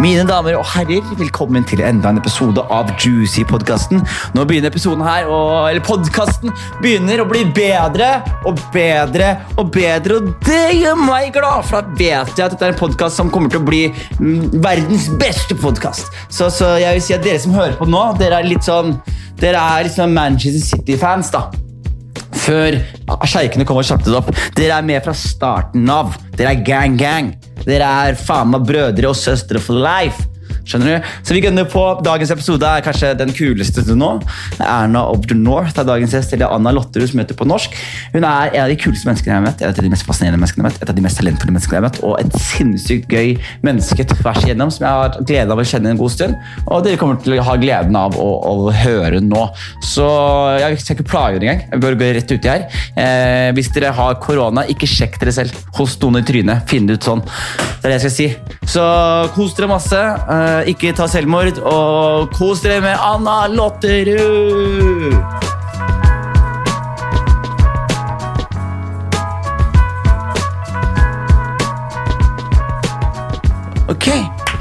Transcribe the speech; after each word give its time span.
Mine 0.00 0.22
damer 0.24 0.54
og 0.56 0.64
herrer, 0.64 1.04
velkommen 1.18 1.64
til 1.68 1.82
enda 1.84 2.08
en 2.08 2.16
episode 2.16 2.62
av 2.72 2.88
Juicy-podkasten. 3.02 4.00
Nå 4.32 4.44
begynner 4.48 4.72
episoden 4.72 5.02
her, 5.04 5.26
og, 5.28 5.66
eller 5.68 5.84
podkasten 5.84 6.54
begynner 6.80 7.20
å 7.20 7.26
bli 7.28 7.42
bedre 7.52 8.08
og 8.48 8.62
bedre 8.72 9.34
og 9.60 9.68
bedre. 9.74 10.22
Og 10.22 10.32
det 10.46 10.78
gjør 10.78 10.96
meg 11.02 11.34
glad, 11.36 11.68
for 11.68 11.84
da 11.84 12.00
vet 12.00 12.32
jeg 12.32 12.46
at 12.46 12.56
dette 12.56 12.70
er 12.70 12.72
en 12.72 12.80
podkast 12.80 13.20
som 13.20 13.28
kommer 13.34 13.52
til 13.52 13.60
å 13.60 13.68
bli 13.68 13.82
mm, 13.92 14.62
verdens 14.64 15.10
beste 15.20 15.58
podkast. 15.60 16.08
Så, 16.32 16.48
så 16.48 16.78
jeg 16.80 16.96
vil 16.96 17.04
si 17.04 17.18
at 17.18 17.26
dere 17.26 17.44
som 17.44 17.58
hører 17.60 17.76
på 17.76 17.90
nå, 17.90 18.06
dere 18.22 18.40
er 18.40 18.48
litt 18.48 18.64
sånn 18.64 18.96
Dere 19.40 19.60
er 19.80 19.88
sånn 19.88 20.12
Manchester 20.12 20.60
City-fans, 20.60 21.30
da 21.32 21.46
før 22.40 22.76
sjeikene 23.28 23.66
kom 23.68 23.78
og 23.80 23.86
kjappte 23.86 24.10
det 24.10 24.18
opp. 24.18 24.32
Dere 24.56 24.80
er 24.80 24.86
med 24.86 25.04
fra 25.04 25.14
starten 25.16 25.88
av. 25.92 26.16
Dere 26.36 26.54
er 26.54 26.64
gang-gang. 26.66 27.34
Dere 27.66 27.88
er 28.08 28.18
faen 28.18 28.54
meg 28.54 28.64
brødre 28.68 29.10
og 29.10 29.18
søstre 29.18 29.60
for 29.62 29.76
life. 29.76 30.29
Skjønner 30.70 31.00
du? 31.00 31.08
Så 31.26 31.34
vi 31.34 31.42
gønner 31.42 31.66
på. 31.70 31.82
Dagens 32.06 32.30
episode 32.34 32.66
er 32.66 32.84
kanskje 32.86 33.12
den 33.18 33.32
kuleste 33.34 33.82
til 33.86 33.98
nå. 33.98 34.12
Erna 34.62 35.02
of 35.10 35.26
the 35.30 35.36
North 35.38 35.78
er 35.80 35.88
dagens 35.88 36.14
gjest, 36.14 36.34
eller 36.36 36.52
Anna 36.54 36.72
Lotterud, 36.76 37.08
som 37.10 37.22
heter 37.22 37.38
på 37.38 37.48
norsk. 37.48 37.74
Hun 38.14 38.22
er 38.22 38.54
en 38.54 38.62
av 38.64 38.70
de 38.70 38.78
kuleste 38.78 39.08
menneskene 39.08 39.32
jeg 39.32 39.38
har 39.40 39.46
møtt, 39.48 39.64
et 39.66 39.80
av 39.82 39.86
de 39.86 39.92
mest 39.92 40.06
fascinerende 40.06 40.40
menneskene 40.40 40.62
jeg 40.62 40.68
har 40.68 40.70
møtt, 40.70 40.82
et 40.84 40.92
av 40.92 40.98
de 40.98 41.04
mest 41.06 41.20
talentfulle 41.20 41.54
menneskene 41.56 41.76
jeg 41.76 41.82
har 41.82 41.86
møtt, 41.88 42.00
og 42.06 42.14
et 42.20 42.38
sinnssykt 42.46 43.10
gøy 43.10 43.34
menneske 43.66 44.06
tvers 44.14 44.44
igjennom 44.44 44.72
som 44.74 44.86
jeg 44.86 45.00
har 45.00 45.18
gleden 45.18 45.54
av 45.54 45.62
å 45.62 45.66
kjenne 45.72 45.94
en 45.94 46.00
god 46.00 46.14
stund. 46.14 46.38
Og 46.66 46.84
dere 46.86 47.00
kommer 47.00 47.20
til 47.24 47.36
å 47.36 47.46
ha 47.50 47.56
gleden 47.60 47.98
av 47.98 48.18
å, 48.20 48.28
å 48.50 48.74
høre 48.84 49.22
nå. 49.24 49.46
Så 49.84 50.06
jeg 50.60 50.80
skal 50.84 50.98
ikke 50.98 51.08
plage 51.10 51.40
dere 51.40 51.56
engang. 51.56 51.66
Jeg 51.74 51.84
bør 51.84 51.98
gå 52.00 52.12
rett 52.16 52.34
uti 52.34 52.50
her. 52.50 52.66
Eh, 52.94 53.50
hvis 53.56 53.72
dere 53.74 53.92
har 53.96 54.18
korona, 54.22 54.66
ikke 54.70 54.88
sjekk 54.90 55.18
dere 55.20 55.34
selv. 55.34 55.56
Hos 55.78 55.96
noen 56.02 56.20
i 56.20 56.26
trynet. 56.26 56.66
Finn 56.70 56.88
det 56.88 57.00
ut 57.00 57.10
sånn. 57.10 57.22
Det 57.24 57.88
er 57.88 57.94
det 57.94 57.98
jeg 57.98 58.04
skal 58.06 58.16
si. 58.16 58.28
Så 58.74 58.84
kos 59.34 59.56
dere 59.58 59.70
masse. 59.70 60.00
Eh, 60.00 60.59
ikke 60.68 60.92
ta 60.96 61.06
selvmord, 61.10 61.60
og 61.64 62.30
kos 62.36 62.60
dere 62.64 62.80
med 62.84 62.96
Anna 63.00 63.46
Lotterud! 63.52 65.14
Ok, 73.90 74.08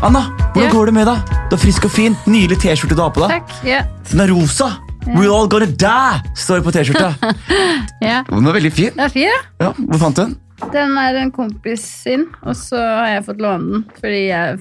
Anna, 0.01 0.25
hvordan 0.53 0.63
yeah. 0.63 0.73
går 0.73 0.85
det 0.85 0.93
med 0.93 1.05
deg? 1.09 1.33
Du 1.49 1.55
er 1.55 1.61
frisk 1.61 1.85
og 1.85 1.91
fin. 1.93 2.15
Nydelig 2.29 2.57
T-skjorte 2.63 2.95
du 2.97 3.01
har 3.03 3.11
på 3.13 3.23
deg. 3.23 3.39
Takk. 3.39 3.53
Ja. 3.67 3.83
Den 4.11 4.23
er 4.25 4.31
rosa. 4.33 4.71
We're 5.09 5.31
all 5.33 5.47
gonna 5.49 5.65
die, 5.65 6.33
står 6.37 6.59
det 6.59 6.65
på 6.67 6.73
T-skjorta. 6.75 7.13
ja. 8.09 8.19
Den 8.27 8.45
var 8.49 8.57
veldig 8.57 8.71
fin. 8.73 8.91
Det 8.95 9.05
er 9.05 9.13
fin, 9.13 9.29
ja. 9.29 9.39
Ja, 9.63 9.71
hvor 9.77 10.01
fant 10.01 10.17
du 10.17 10.23
den? 10.23 10.35
Den 10.73 10.97
er 10.99 11.17
en 11.21 11.31
kompis 11.31 11.85
sin, 12.03 12.27
og 12.43 12.57
så 12.59 12.81
har 12.81 13.13
jeg 13.13 13.25
fått 13.29 13.41
låne 13.41 13.69
den 13.71 13.85
fordi 14.01 14.21
jeg 14.27 14.59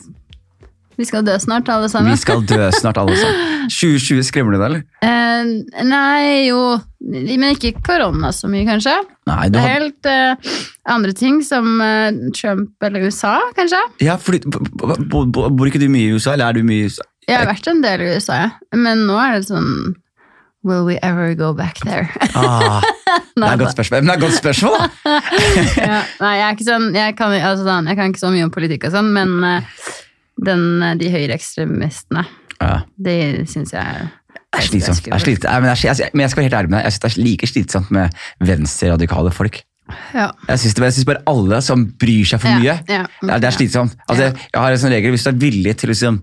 Vi 0.98 1.06
skal 1.06 1.22
dø 1.22 1.34
snart, 1.38 1.68
alle 1.70 1.86
sammen. 1.90 2.10
Vi 2.10 2.18
skal 2.18 2.40
dø 2.42 2.70
snart, 2.74 2.98
alle 2.98 3.14
sammen. 3.14 3.68
2020, 3.70 4.24
skremmer 4.26 4.54
du 4.54 4.58
deg, 4.58 4.64
eller? 4.66 4.80
Eh, 5.04 5.84
nei, 5.86 6.48
jo 6.48 6.62
Men 6.98 7.52
ikke 7.52 7.76
korona 7.86 8.32
så 8.34 8.50
mye, 8.50 8.64
kanskje. 8.66 8.96
Nei, 9.30 9.44
Det 9.52 9.60
er 9.60 9.62
har... 9.62 9.76
helt 9.76 10.08
eh, 10.10 10.56
andre 10.90 11.14
ting, 11.14 11.38
som 11.46 11.78
eh, 11.84 12.18
Trump 12.34 12.88
eller 12.88 13.06
USA, 13.06 13.36
kanskje. 13.56 13.78
Ja, 14.02 14.18
fordi, 14.18 14.42
Bor 14.48 15.70
ikke 15.70 15.80
du 15.80 15.86
mye 15.92 16.08
i 16.08 16.18
USA, 16.18 16.34
eller 16.34 16.50
er 16.50 16.58
du 16.58 16.66
mye 16.66 16.88
i 16.88 16.90
USA? 16.90 17.06
Jeg 17.28 17.42
har 17.42 17.48
vært 17.50 17.70
en 17.70 17.82
del 17.84 18.02
i 18.02 18.12
USA, 18.16 18.42
ja. 18.46 18.50
men 18.74 19.06
nå 19.06 19.16
er 19.20 19.38
det 19.38 19.48
sånn 19.52 19.72
Will 20.66 20.82
we 20.84 20.96
ever 21.06 21.36
go 21.38 21.52
back 21.54 21.78
there? 21.84 22.08
Ah, 22.34 22.82
det 23.36 23.44
er 23.46 23.52
et 23.52 23.60
godt 23.60 23.76
spørsmål. 23.76 24.02
Men 24.02 24.08
det 24.08 24.14
er 24.14 24.18
et 24.18 24.24
godt 24.24 24.38
spørsmål, 24.40 24.74
da! 24.74 25.14
ja, 25.92 26.00
nei, 26.18 26.32
jeg 26.40 26.46
er 26.48 26.56
ikke 26.56 26.66
sånn 26.66 26.88
jeg 26.96 27.14
kan, 27.20 27.36
altså, 27.38 27.68
sånn, 27.68 27.86
jeg 27.92 28.00
kan 28.00 28.10
ikke 28.10 28.24
så 28.24 28.32
mye 28.34 28.48
om 28.48 28.52
politikk 28.52 28.88
og 28.88 28.96
sånn, 28.96 29.12
men 29.14 29.36
eh, 29.46 29.70
den, 30.44 30.82
eh, 30.82 30.94
de 31.00 31.10
høyreekstremistene, 31.10 32.26
Ja. 32.60 32.80
Det 32.98 33.46
syns 33.48 33.70
jeg 33.72 33.84
er 33.86 34.60
slitsomt. 34.64 35.06
Jeg, 35.06 35.22
jeg, 35.22 35.96
jeg, 35.98 36.10
men 36.14 36.24
jeg 36.24 36.30
skal 36.30 36.42
være 36.42 36.48
helt 36.48 36.58
ærlig 36.58 36.70
med 36.72 36.78
deg, 36.78 36.84
jeg 36.88 36.92
synes 36.92 37.04
det 37.04 37.10
er 37.18 37.24
like 37.24 37.46
slitsomt 37.46 37.90
med 37.94 38.10
venstreradikale 38.40 39.30
folk. 39.30 39.60
Ja. 40.12 40.30
Jeg 40.48 40.58
synes, 40.58 40.74
bare, 40.74 41.04
bare 41.14 41.22
alle 41.30 41.62
som 41.64 41.86
bryr 42.00 42.24
seg 42.28 42.40
for 42.42 42.48
Ja, 42.50 42.58
mye, 42.58 42.74
ja, 42.88 43.04
er, 43.22 43.38
det 43.40 43.48
er 43.48 43.54
slitsomt. 43.56 43.94
Altså, 44.08 44.24
Ja. 44.24 44.32
jeg, 44.52 44.60
har 44.60 44.70
en 44.72 44.78
sånn 44.82 44.90
regel, 44.92 45.10
Hvis 45.14 45.24
du 45.24 45.30
er 45.30 45.38
villig 45.40 45.76
til 45.78 45.88
å 45.88 45.92
liksom, 45.94 46.18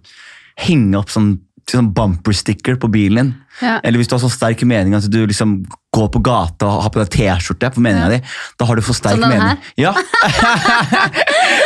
henge 0.58 0.96
opp 1.00 1.10
sånn, 1.10 1.40
sånn 1.66 1.88
bumper 1.94 2.34
sticker 2.38 2.76
på 2.78 2.92
bilen 2.92 3.16
din, 3.18 3.36
Ja. 3.62 3.80
eller 3.84 3.98
hvis 3.98 4.08
du 4.08 4.16
har 4.16 4.20
så 4.22 4.30
sterk 4.30 4.62
mening 4.68 4.94
at 4.94 5.10
du 5.10 5.26
liksom 5.26 5.66
går 5.96 6.10
på 6.12 6.22
gata 6.22 6.66
og 6.68 6.84
har 6.84 6.90
på 6.92 7.00
deg 7.02 7.10
T-skjorte 7.10 7.72
på 7.74 7.82
meninga 7.82 8.12
Ja. 8.12 8.18
di, 8.18 8.22
da 8.60 8.66
har 8.66 8.76
du 8.76 8.82
for 8.82 8.94
sterk 8.94 9.18
Som 9.18 9.22
den 9.22 9.30
mening. 9.40 9.58
Ja. 9.78 9.94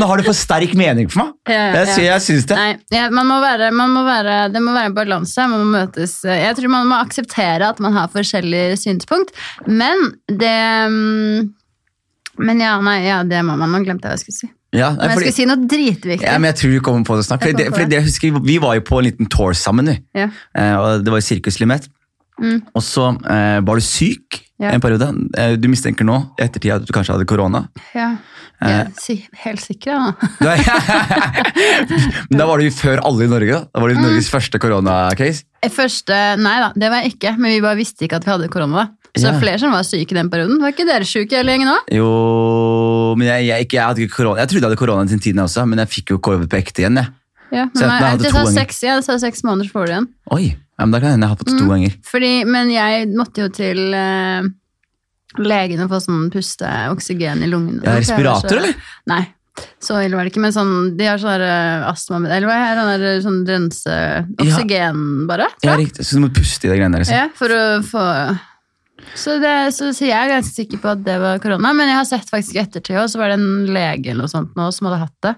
da 0.00 0.08
har 0.10 0.20
du 0.20 0.26
for 0.26 0.36
sterk 0.36 0.74
mening 0.78 1.08
for 1.12 1.22
meg. 1.22 1.32
Ja, 1.50 1.62
ja, 1.74 1.84
ja. 1.84 2.04
jeg 2.12 2.24
syns 2.24 2.48
det. 2.50 2.58
Nei, 2.58 3.04
man 3.14 3.28
må 3.30 3.38
være, 3.42 3.70
man 3.74 3.94
må 3.94 4.04
være, 4.06 4.40
det 4.54 4.62
må 4.64 4.74
være 4.76 4.92
en 4.92 4.96
balanse. 4.96 5.46
Man 5.50 5.64
må 5.64 5.70
møtes 5.78 6.18
Jeg 6.28 6.58
tror 6.58 6.72
man 6.72 6.90
må 6.90 7.00
akseptere 7.02 7.72
at 7.72 7.80
man 7.84 7.96
har 7.96 8.10
forskjellige 8.12 8.78
synspunkt, 8.80 9.34
men 9.66 10.12
det 10.28 10.58
mm, 10.92 11.54
Men 12.38 12.60
ja, 12.62 12.76
nei, 12.84 13.00
ja, 13.08 13.22
det 13.26 13.42
må 13.42 13.56
man. 13.58 13.72
Nå 13.74 13.82
glemte 13.82 14.06
jeg 14.06 14.14
hva 14.14 14.18
jeg 14.18 14.26
skulle 14.26 14.38
si. 14.38 14.50
Ja, 14.76 14.90
nei, 14.92 14.98
Men 14.98 15.08
jeg 15.08 15.16
fordi- 15.16 15.30
skulle 15.32 15.38
si 15.38 15.46
noe 15.48 15.68
dritviktig. 15.68 16.26
Ja, 16.28 16.38
men 16.38 16.52
jeg 16.52 16.56
tror 16.60 16.70
vi 16.70 16.80
kommer 16.84 17.04
på 17.04 17.16
det 17.16 17.24
snart. 17.26 17.42
Fordi 17.42 17.56
det, 17.56 17.70
fordi 17.72 17.88
det, 17.90 18.02
husker, 18.04 18.40
vi 18.44 18.58
var 18.62 18.74
jo 18.76 18.84
på 18.84 18.98
en 19.00 19.04
liten 19.08 19.26
tour 19.26 19.56
sammen. 19.56 19.86
Vi. 19.86 19.96
Ja. 20.14 20.28
Eh, 20.54 20.74
og 20.76 21.04
det 21.04 21.10
var 21.10 21.18
i 21.18 21.24
Sirkus 21.24 21.58
Limet. 21.58 21.88
Mm. 22.38 22.60
Og 22.74 22.82
så 22.84 23.08
eh, 23.26 23.58
var 23.66 23.74
du 23.74 23.82
syk 23.82 24.44
Ja. 24.58 24.72
en 24.74 24.80
periode. 24.82 25.06
Eh, 25.38 25.52
du 25.56 25.68
mistenker 25.70 26.04
nå 26.04 26.16
i 26.38 26.42
ettertid 26.42 26.72
at 26.74 26.86
du 26.86 26.90
kanskje 26.92 27.14
hadde 27.14 27.26
korona. 27.30 27.68
Ja. 27.94 28.16
Jeg 28.58 28.74
er 28.74 28.88
si, 28.98 29.14
helt 29.44 29.60
sikker, 29.62 29.94
da. 29.94 30.54
Men 32.28 32.40
da 32.40 32.46
var 32.48 32.58
det 32.58 32.66
jo 32.66 32.74
før 32.74 32.98
alle 33.06 33.28
i 33.28 33.30
Norge. 33.30 33.60
Da 33.60 33.68
Da 33.70 33.80
var 33.84 33.88
det 33.92 33.98
Mm. 33.98 34.02
Norges 34.08 34.30
første 34.32 34.58
koronacase. 34.58 35.44
Første, 35.70 36.16
nei 36.42 36.56
da, 36.62 36.72
det 36.74 36.90
var 36.90 37.02
jeg 37.02 37.14
ikke, 37.16 37.32
men 37.38 37.50
vi 37.54 37.60
bare 37.62 37.76
visste 37.78 38.04
ikke 38.06 38.16
at 38.20 38.24
vi 38.26 38.30
hadde 38.30 38.48
korona. 38.50 38.88
Så 39.18 39.30
Ja. 39.32 39.38
flere 39.40 39.58
som 39.58 39.70
var 39.72 39.82
syke 39.86 40.14
den 40.14 40.28
perioden. 40.30 40.58
Var 40.60 40.70
ikke 40.74 40.86
dere 40.86 41.04
syke 41.06 41.36
hele 41.38 41.50
gjengen 41.54 41.70
òg? 41.72 41.88
Jo 41.94 43.14
Men 43.16 43.26
jeg, 43.26 43.46
jeg, 43.48 43.66
ikke, 43.66 43.76
jeg 43.78 43.86
hadde 43.86 44.02
ikke 44.04 44.16
korona. 44.16 44.40
Jeg 44.40 44.48
trodde 44.48 44.62
jeg 44.62 44.68
hadde 44.70 44.76
korona 44.82 45.04
den 45.08 45.18
tiden 45.20 45.40
også, 45.42 45.66
men 45.66 45.78
jeg 45.78 45.88
fikk 45.88 46.10
jo 46.10 46.18
covid 46.18 46.48
på 46.50 46.58
ekte 46.58 46.82
igjen. 46.82 46.96
Jeg. 46.98 47.08
Ja, 47.50 47.64
men, 47.72 47.82
jeg- 47.82 48.02
jeg 48.02 48.20
jeg, 48.22 48.32
sa 48.32 48.44
seks, 48.52 48.82
jeg 48.82 49.04
sa 49.04 49.16
seks 49.18 49.42
måneder 49.42 49.68
så 49.70 49.72
får 49.72 49.86
du 49.86 49.92
igjen. 49.92 50.08
Oi, 50.36 50.44
ja, 50.78 50.84
men 50.84 50.90
Da 50.92 51.00
kan 51.00 51.08
det 51.08 51.12
hende 51.16 51.26
jeg 51.26 51.32
har 51.32 51.36
fått 51.36 51.58
to 51.58 51.64
Mm. 51.64 51.68
ganger. 51.72 51.94
Fordi, 52.04 52.32
men 52.46 52.70
jeg 52.70 53.08
måtte 53.16 53.36
jo 53.44 53.48
til 53.48 53.94
eh, 53.94 54.42
legen 55.38 55.80
og 55.84 55.90
få 55.90 56.00
sånn 56.02 56.30
puste 56.32 56.68
oksygen 56.92 57.42
i 57.42 57.48
lungene. 57.48 57.82
Ja, 57.84 57.96
respirator, 57.96 58.48
så- 58.48 58.56
eller? 58.58 58.74
Nei, 59.06 59.26
så 59.80 59.98
ille 60.04 60.14
var 60.16 60.24
det 60.24 60.32
ikke. 60.32 60.40
Men 60.40 60.52
sånn, 60.52 60.96
de 60.96 61.04
har 61.06 61.18
sånn 61.18 61.40
uh, 61.40 61.90
astma 61.90 62.20
Eller 62.28 62.46
hva 62.46 62.58
er 62.94 62.98
det? 62.98 63.22
Sånn 63.24 63.46
rense 63.46 64.26
Oksygen, 64.38 65.26
bare. 65.26 65.48
Ja, 65.62 65.76
riktig. 65.76 66.04
Så 66.04 66.14
du 66.14 66.20
må 66.26 66.32
puste 66.32 66.64
i 66.66 66.68
de 66.70 66.76
greiene 66.78 66.92
der. 66.92 67.00
Liksom. 67.04 67.16
Ja, 67.16 67.28
for 67.34 67.48
å 67.48 67.82
få 67.82 68.38
så, 69.14 69.40
det, 69.40 69.72
så, 69.72 69.88
så 69.94 70.04
jeg 70.06 70.12
er 70.12 70.28
ganske 70.28 70.52
sikker 70.54 70.78
på 70.82 70.90
at 70.90 71.02
det 71.04 71.18
var 71.20 71.38
korona, 71.38 71.72
men 71.74 71.88
jeg 71.88 71.96
har 71.96 72.04
sett 72.04 72.28
faktisk 72.28 72.56
i 72.56 72.62
ettertid 72.64 72.96
også, 72.98 73.14
så 73.14 73.18
var 73.22 73.28
det 73.28 73.38
en 73.38 73.66
lege 73.72 74.10
eller 74.10 74.24
noe 74.26 74.28
sånt 74.32 74.54
nå 74.58 74.72
som 74.74 74.88
hadde 74.88 74.98
hatt 75.00 75.14
det. 75.22 75.34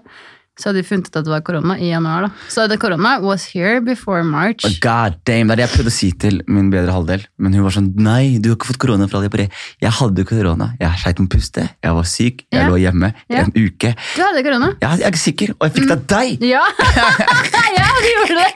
Så 0.61 0.69
hadde 0.69 0.83
de 0.83 0.87
funnet 0.87 1.07
ut 1.09 1.15
at 1.17 1.25
det 1.25 1.31
var 1.33 1.41
korona 1.41 1.73
i 1.81 1.87
januar. 1.89 2.27
da. 2.27 2.29
Så 2.53 2.67
det 2.69 2.77
korona 2.79 3.15
was 3.23 3.47
here 3.49 3.79
before 3.81 4.21
March. 4.23 4.61
Oh, 4.67 4.75
God 4.81 5.15
damn, 5.25 5.47
Det 5.49 5.55
er 5.55 5.57
det 5.57 5.65
jeg 5.65 5.73
prøvde 5.73 5.89
å 5.91 5.95
si 5.95 6.11
til 6.21 6.37
min 6.47 6.69
bedre 6.69 6.93
halvdel, 6.93 7.23
men 7.41 7.53
hun 7.57 7.63
var 7.65 7.73
sånn 7.73 7.89
Nei, 7.97 8.37
du 8.37 8.49
har 8.51 8.55
ikke 8.59 8.69
fått 8.69 8.77
korona 8.85 9.07
fra 9.09 9.23
det. 9.25 9.49
Jeg 9.81 9.91
hadde 9.97 10.23
korona. 10.29 10.67
Jeg 10.79 10.93
sleit 11.01 11.17
med 11.19 11.29
å 11.31 11.33
puste. 11.33 11.65
Jeg 11.83 11.93
var 11.97 12.03
syk. 12.05 12.45
Jeg 12.51 12.61
Ja. 12.61 12.67
lå 12.69 12.77
hjemme 12.77 13.09
i 13.29 13.33
Ja. 13.33 13.39
en 13.41 13.51
uke. 13.57 13.95
Du 14.15 14.21
hadde 14.21 14.43
korona? 14.45 14.75
Ja, 14.81 14.93
jeg 14.95 15.01
er 15.07 15.11
ikke 15.11 15.25
sikker, 15.25 15.49
og 15.59 15.63
jeg 15.67 15.73
fikk 15.73 15.87
det 15.87 15.97
av 15.97 16.05
deg! 16.07 16.37
Ja! 16.45 16.61
ja, 17.81 17.87
du 17.97 18.09
gjorde 18.13 18.35
det! 18.37 18.51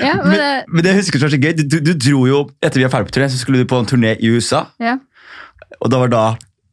ja, 0.00 0.14
men, 0.16 0.28
Men, 0.28 0.38
det- 0.38 0.64
men 0.68 0.84
det 0.84 0.90
jeg 0.94 0.98
husker 1.02 1.20
var 1.20 1.32
så 1.34 1.40
gøy. 1.40 1.52
Du, 1.56 1.62
du, 1.68 1.80
du 1.80 1.92
dro 1.94 2.26
jo, 2.26 2.40
Etter 2.62 2.80
vi 2.80 2.86
var 2.86 2.92
ferdig 2.96 3.10
på 3.10 3.16
turné, 3.18 3.28
så 3.32 3.38
skulle 3.40 3.62
du 3.62 3.68
på 3.68 3.78
en 3.80 3.86
turné 3.86 4.14
i 4.20 4.28
USA. 4.32 4.66
ja. 4.80 4.98
Og 5.82 5.90
da 5.90 5.98
var 5.98 6.08
da, 6.12 6.22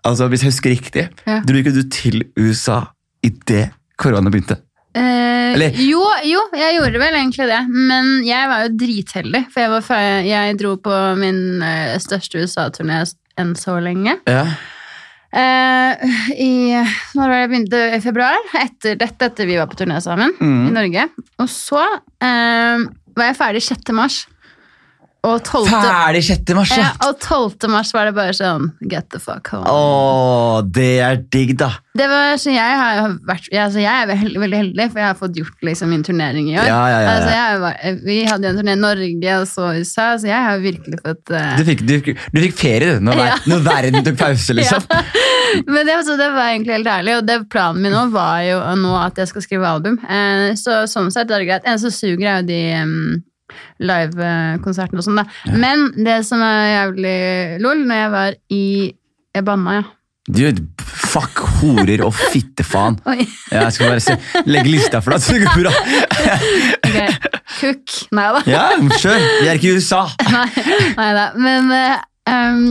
altså 0.06 0.28
hvis 0.30 0.44
jeg 0.44 0.52
husker 0.52 0.70
riktig, 0.74 1.06
Ja. 1.26 1.40
dro 1.42 1.56
ikke 1.58 1.72
du 1.74 1.82
til 1.90 2.24
USA 2.38 2.84
idet 3.26 3.70
korona 4.00 4.30
begynte? 4.32 4.58
Eh, 4.96 5.54
Eller- 5.54 5.76
jo, 5.78 6.02
jo, 6.26 6.40
jeg 6.58 6.76
gjorde 6.80 7.00
vel 7.02 7.14
egentlig 7.20 7.48
det. 7.50 7.60
Men 7.70 8.24
jeg 8.26 8.48
var 8.50 8.64
jo 8.66 8.74
dritheldig, 8.80 9.44
for 9.54 9.62
jeg, 9.62 9.70
var, 9.70 9.82
fe- 9.86 10.26
jeg 10.28 10.58
dro 10.58 10.76
på 10.78 10.96
min 11.20 11.62
eh, 11.62 11.98
største 12.02 12.42
USA-turné 12.42 13.04
enn 13.40 13.54
så 13.56 13.78
lenge. 13.84 14.18
Ja. 14.28 14.46
Eh, 15.30 16.10
I 16.42 16.52
når 17.14 17.30
var 17.30 17.36
det 17.44 17.50
begynte 17.52 17.82
i 17.96 18.02
februar, 18.02 18.40
etter 18.58 18.96
dette, 18.98 19.28
etter 19.30 19.46
vi 19.46 19.60
var 19.60 19.68
på 19.70 19.78
turné 19.78 20.00
sammen 20.02 20.34
Mm. 20.42 20.68
i 20.70 20.74
Norge. 20.74 21.04
Og 21.40 21.48
så 21.54 21.84
eh, 21.86 22.86
var 23.16 23.30
jeg 23.30 23.38
ferdig 23.38 23.62
6. 23.62 23.94
mars. 23.94 24.24
Og 25.28 25.42
12. 25.44 25.66
Ferdig 25.68 26.22
6. 26.24 26.54
mars! 26.56 26.70
Ja, 26.72 26.84
Ja. 26.86 26.92
og 27.10 27.18
12. 27.20 27.68
mars 27.68 27.90
var 27.94 28.08
det 28.08 28.14
bare 28.16 28.32
sånn 28.38 28.70
Get 28.88 29.10
the 29.12 29.20
fuck 29.20 29.50
home. 29.52 29.66
Åh, 29.68 30.62
det 30.64 30.86
er 31.04 31.18
digg, 31.34 31.58
da. 31.60 31.74
Det 32.00 32.06
var, 32.08 32.38
så 32.40 32.54
jeg, 32.54 32.78
har 32.80 33.18
vært, 33.28 33.50
altså 33.52 33.82
jeg 33.84 33.92
er 34.06 34.08
veldig, 34.14 34.40
veldig 34.40 34.60
heldig, 34.62 34.86
for 34.94 35.02
jeg 35.02 35.08
har 35.10 35.18
fått 35.20 35.36
gjort 35.42 35.66
liksom, 35.68 35.92
min 35.92 36.06
turnering 36.08 36.48
i 36.48 36.56
år. 36.56 36.70
Ja, 36.72 36.80
ja, 36.88 37.02
ja, 37.02 37.02
ja. 37.04 37.18
Altså 37.18 37.34
jeg 37.36 38.00
vi 38.08 38.18
hadde 38.30 38.48
jo 38.48 38.54
en 38.54 38.62
turné 38.62 38.78
i 38.78 38.80
Norge 38.80 39.36
og 39.42 39.46
så 39.52 39.68
USA, 39.82 40.08
så 40.22 40.30
jeg 40.32 40.40
har 40.48 40.64
virkelig 40.64 41.02
fått 41.04 41.34
uh... 41.36 41.52
Du 41.60 41.66
fikk, 41.68 41.84
du, 41.90 41.96
du 42.16 42.42
fikk 42.46 42.56
ferie, 42.62 42.96
du, 42.96 43.04
når, 43.10 43.20
ver- 43.20 43.48
når 43.52 43.66
verden 43.68 44.08
tok 44.08 44.20
pause, 44.24 44.56
liksom. 44.62 44.88
Men 45.68 45.84
det, 45.84 45.98
altså, 46.00 46.16
det 46.16 46.30
var 46.38 46.54
egentlig 46.54 46.78
helt 46.80 46.94
ærlig, 46.96 47.18
og 47.20 47.28
det 47.28 47.42
planen 47.52 47.84
min 47.84 47.92
nå 47.98 48.06
var 48.16 48.40
jo 48.48 48.62
nå 48.86 48.96
at 49.04 49.20
jeg 49.20 49.34
skal 49.34 49.44
skrive 49.50 49.68
album. 49.76 50.00
Uh, 50.08 50.54
så 50.56 50.86
sånn 50.88 51.12
sett 51.12 51.28
er 51.28 51.44
det 51.44 51.50
greit. 51.52 51.68
En 51.68 51.82
som 51.84 51.92
suger, 51.92 52.24
er 52.24 52.40
jo 52.40 52.48
de 52.54 52.62
um, 52.86 53.18
livekonsertene 53.82 55.02
og 55.02 55.08
sånn, 55.08 55.22
da. 55.22 55.54
Men 55.60 55.90
det 55.98 56.22
som 56.28 56.44
er 56.46 56.74
jævlig 56.74 57.20
lol, 57.64 57.86
når 57.88 58.04
jeg 58.04 58.12
var 58.18 58.38
i 58.56 58.66
Jeg 59.36 59.46
banna, 59.46 59.80
ja. 59.80 59.88
Dude, 60.30 60.62
fuck 61.10 61.40
horer 61.60 62.04
og 62.06 62.14
fittefaen. 62.14 63.00
Ja, 63.50 63.64
jeg 63.66 63.74
skal 63.74 63.94
bare 63.94 64.04
se, 64.04 64.16
legge 64.46 64.70
lista 64.70 65.00
for 65.02 65.16
deg, 65.16 65.24
så 65.26 65.34
det 65.34 65.48
går 65.48 65.64
bra. 65.64 65.74
Ok. 66.90 67.30
Cook. 67.60 67.96
Nei 68.16 68.28
da. 68.34 68.42
Ja, 68.50 68.64
kjør. 68.78 69.24
Vi 69.42 69.50
er 69.50 69.58
ikke 69.58 69.72
i 69.72 69.80
USA. 69.80 70.04
Nei, 70.36 70.46
nei 70.98 71.10
da. 71.18 71.26
Men 71.38 71.72
um, 72.30 72.62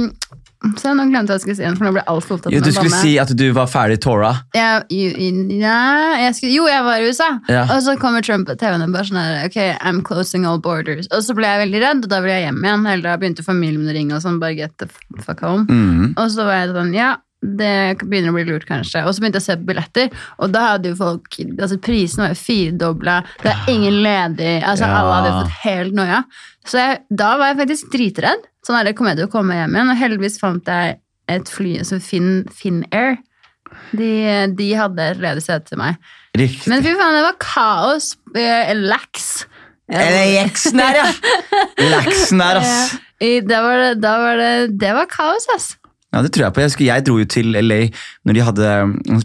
Så 0.79 0.91
nå 0.97 1.05
glemte 1.07 1.31
jeg 1.31 1.31
hva 1.31 1.37
jeg 1.39 1.43
skulle 1.45 1.57
si 1.59 1.77
for 1.79 1.87
nå 1.87 1.93
ble 1.95 2.01
jeg 2.03 2.11
altfor 2.11 2.39
opptatt 2.39 2.53
Jo, 2.53 2.61
du 2.65 2.71
skulle 2.75 2.99
si 2.99 3.13
at 3.23 3.31
du 3.39 3.45
var 3.55 3.69
ferdig 3.71 4.01
Tora. 4.03 4.33
Ja, 4.59 4.81
jo, 4.91 5.11
ja, 5.55 6.33
jo, 6.43 6.65
jeg 6.67 6.83
var 6.89 6.99
i 6.99 7.07
USA, 7.07 7.29
Ja. 7.49 7.63
og 7.71 7.83
så 7.87 7.95
kommer 8.01 8.23
Trump 8.27 8.49
på 8.49 8.57
TV-en 8.59 8.83
og 8.83 8.93
bare 8.97 9.07
sånn 9.07 9.21
her, 9.23 9.47
ok, 9.47 9.59
I'm 9.87 10.03
closing 10.03 10.45
all 10.49 10.59
borders. 10.59 11.07
Og 11.15 11.23
så 11.23 11.37
ble 11.39 11.47
jeg 11.47 11.63
veldig 11.67 11.81
redd, 11.85 12.03
og 12.05 12.11
da 12.11 12.21
ville 12.25 12.41
jeg 12.41 12.49
hjem 12.49 12.61
igjen. 12.67 12.87
Eller 12.91 13.07
da 13.07 13.17
begynte 13.23 13.47
familien 13.47 13.81
min 13.85 13.93
å 13.93 13.97
ringe 14.01 14.19
og 14.19 14.23
sånn, 14.27 14.41
bare 14.43 14.59
get 14.59 14.75
the 14.83 14.91
fuck 15.23 15.41
home. 15.47 15.65
Mm. 15.71 16.13
Og 16.19 16.27
så 16.35 16.45
var 16.49 16.65
jeg 16.65 16.75
sånn, 16.75 16.93
ja, 16.97 17.15
det 17.39 18.01
begynner 18.03 18.33
å 18.33 18.35
bli 18.35 18.45
lurt 18.49 18.67
kanskje. 18.67 19.05
Og 19.07 19.15
så 19.15 19.23
begynte 19.23 19.39
jeg 19.39 19.47
å 19.47 19.51
se 19.53 19.57
på 19.61 19.69
billetter, 19.71 20.11
og 20.43 20.51
da 20.51 20.65
hadde 20.73 20.91
jo 20.91 20.97
folk, 20.99 21.39
altså 21.55 21.79
prisene 21.79 22.25
var 22.27 22.35
jo 22.35 22.41
firedobla, 22.43 23.21
det 23.45 23.53
er 23.55 23.71
ingen 23.71 24.01
ledig, 24.03 24.57
altså 24.67 24.89
Ja. 24.91 24.97
alle 24.99 25.15
hadde 25.21 25.37
fått 25.39 25.59
helt 25.63 25.95
noia. 25.95 26.25
Så 26.69 26.81
jeg, 26.81 27.01
da 27.09 27.33
var 27.41 27.53
jeg 27.53 27.61
faktisk 27.63 27.93
dritredd. 27.95 28.45
Sånn 28.67 28.77
er 28.79 28.89
det, 28.89 28.97
kommer 28.99 29.15
jeg 29.15 29.23
til 29.23 29.31
å 29.31 29.33
komme 29.33 29.57
hjem 29.57 29.77
igjen, 29.77 29.93
og 29.93 30.01
heldigvis 30.03 30.39
fant 30.41 30.69
jeg 30.69 30.99
et 31.33 31.51
fly, 31.53 31.79
som 31.89 32.01
Finn, 32.05 32.43
Finnair. 32.55 33.19
De, 33.97 34.11
de 34.57 34.69
hadde 34.77 35.11
et 35.13 35.21
ledig 35.23 35.45
sete 35.45 35.73
til 35.73 35.81
meg. 35.81 35.99
Riktig. 36.37 36.69
Men 36.73 36.85
fy 36.85 36.95
faen, 36.97 37.17
det 37.17 37.25
var 37.25 37.39
kaos. 37.43 38.13
Eh, 38.37 38.73
Lax. 38.77 39.47
Eller 39.89 40.27
jeksen 40.35 40.81
her, 40.85 40.99
ja! 41.01 41.09
Laksen 41.95 42.43
her, 42.45 42.61
ass. 42.61 42.97
Ja, 43.25 43.39
da 43.49 43.61
var 43.65 43.81
det, 43.81 43.93
da 44.05 44.15
var 44.21 44.41
det, 44.41 44.53
det 44.81 44.91
var 44.95 45.09
kaos, 45.11 45.49
ass. 45.55 45.71
Ja, 46.09 46.23
det 46.25 46.31
tror 46.33 46.47
jeg 46.47 46.55
på. 46.57 46.61
Jeg, 46.63 46.71
husker, 46.71 46.85
jeg 46.89 47.05
dro 47.05 47.19
jo 47.21 47.25
til 47.29 47.51
LA 47.53 47.77
når 48.25 48.33
de 48.39 48.41
hadde, 48.47 48.69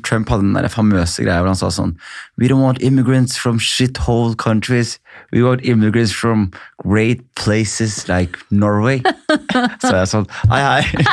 Trump 0.04 0.28
hadde 0.34 0.44
den 0.44 0.58
der 0.58 0.68
famøse 0.68 1.24
greia 1.24 1.40
hvor 1.40 1.48
han 1.54 1.56
sa 1.60 1.70
sånn 1.72 1.94
We 2.42 2.50
don't 2.52 2.60
want 2.60 2.82
immigrants 2.84 3.38
from 3.40 3.56
shithole 3.64 4.36
countries. 4.36 4.98
We 5.32 5.46
want 5.46 5.64
immigrants 5.64 6.12
from 6.12 6.50
great 6.84 7.22
places 7.40 8.10
like 8.12 8.36
Norway. 8.52 9.00
Så 9.86 9.94
jeg 9.96 10.12
sånn 10.12 10.28
Hei, 10.52 10.60
hei. 10.68 11.06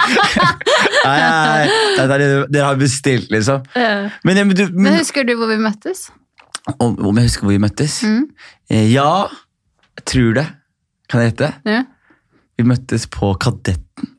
hei, 1.05 1.21
hei. 1.21 1.69
Det 2.01 2.07
er 2.09 2.17
det 2.25 2.31
dere 2.57 2.67
har 2.73 2.81
bestilt, 2.81 3.31
liksom. 3.31 3.63
Men, 3.77 4.11
men, 4.43 4.55
du, 4.59 4.65
Men 4.73 4.89
men 4.91 4.99
husker 4.99 5.27
du 5.29 5.37
hvor 5.39 5.51
vi 5.53 5.61
møttes? 5.63 6.09
om, 6.83 6.99
om 6.99 7.17
jeg 7.19 7.31
husker 7.31 7.47
hvor 7.47 7.55
vi 7.55 7.63
møttes? 7.63 8.01
Mm. 8.07 8.27
Eh, 8.71 8.89
Ja, 8.93 9.27
jeg 10.01 10.05
tror 10.11 10.35
det. 10.41 10.47
Kan 11.11 11.23
jeg 11.25 11.33
gjette? 11.33 11.53
Ja. 11.67 11.81
Vi 12.59 12.67
møttes 12.69 13.07
på 13.11 13.33
Kadetten, 13.41 14.10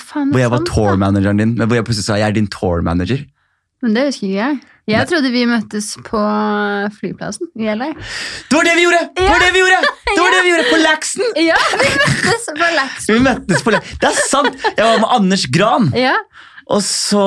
Faen, 0.00 0.30
hvor 0.32 0.40
jeg 0.42 0.50
var 0.52 0.64
tour-manageren 0.68 1.38
din. 1.42 1.54
Men 1.58 1.68
hvor 1.70 1.78
jeg 1.80 1.84
plutselig 1.88 2.06
sa 2.08 2.18
jeg 2.20 2.28
er 2.28 2.36
din 2.36 2.48
tour-manager. 2.52 3.22
Men 3.82 3.94
det 3.96 4.02
husker 4.10 4.26
ikke 4.28 4.36
jeg. 4.42 4.58
Jeg 4.90 5.06
trodde 5.08 5.30
vi 5.30 5.44
møttes 5.46 5.86
på 6.04 6.20
flyplassen 6.96 7.46
i 7.62 7.68
LA. 7.70 7.92
Det 8.50 8.56
var 8.58 8.66
det 8.66 8.72
vi 8.76 8.82
gjorde! 8.84 9.00
Det 9.16 9.28
var 9.30 9.38
det 9.44 9.50
vi 9.54 9.60
gjorde! 9.62 9.78
Det 10.10 10.16
var 10.18 10.32
det 10.34 10.40
vi 10.44 10.50
gjorde 10.50 10.66
På 10.72 10.80
Laxen! 10.82 11.22
Ja, 11.46 11.58
vi 11.78 11.90
møttes 12.00 12.48
på 12.58 12.70
Lax. 12.74 13.06
Vi 13.12 13.18
møttes 13.28 13.62
på 13.66 13.74
Laxen. 13.76 14.00
Det 14.02 14.10
er 14.10 14.18
sant! 14.26 14.58
Jeg 14.76 14.84
var 14.88 14.98
med 15.04 15.14
Anders 15.20 15.46
Gran, 15.54 15.88
Ja, 15.96 16.16
og 16.70 16.82
så 16.86 17.24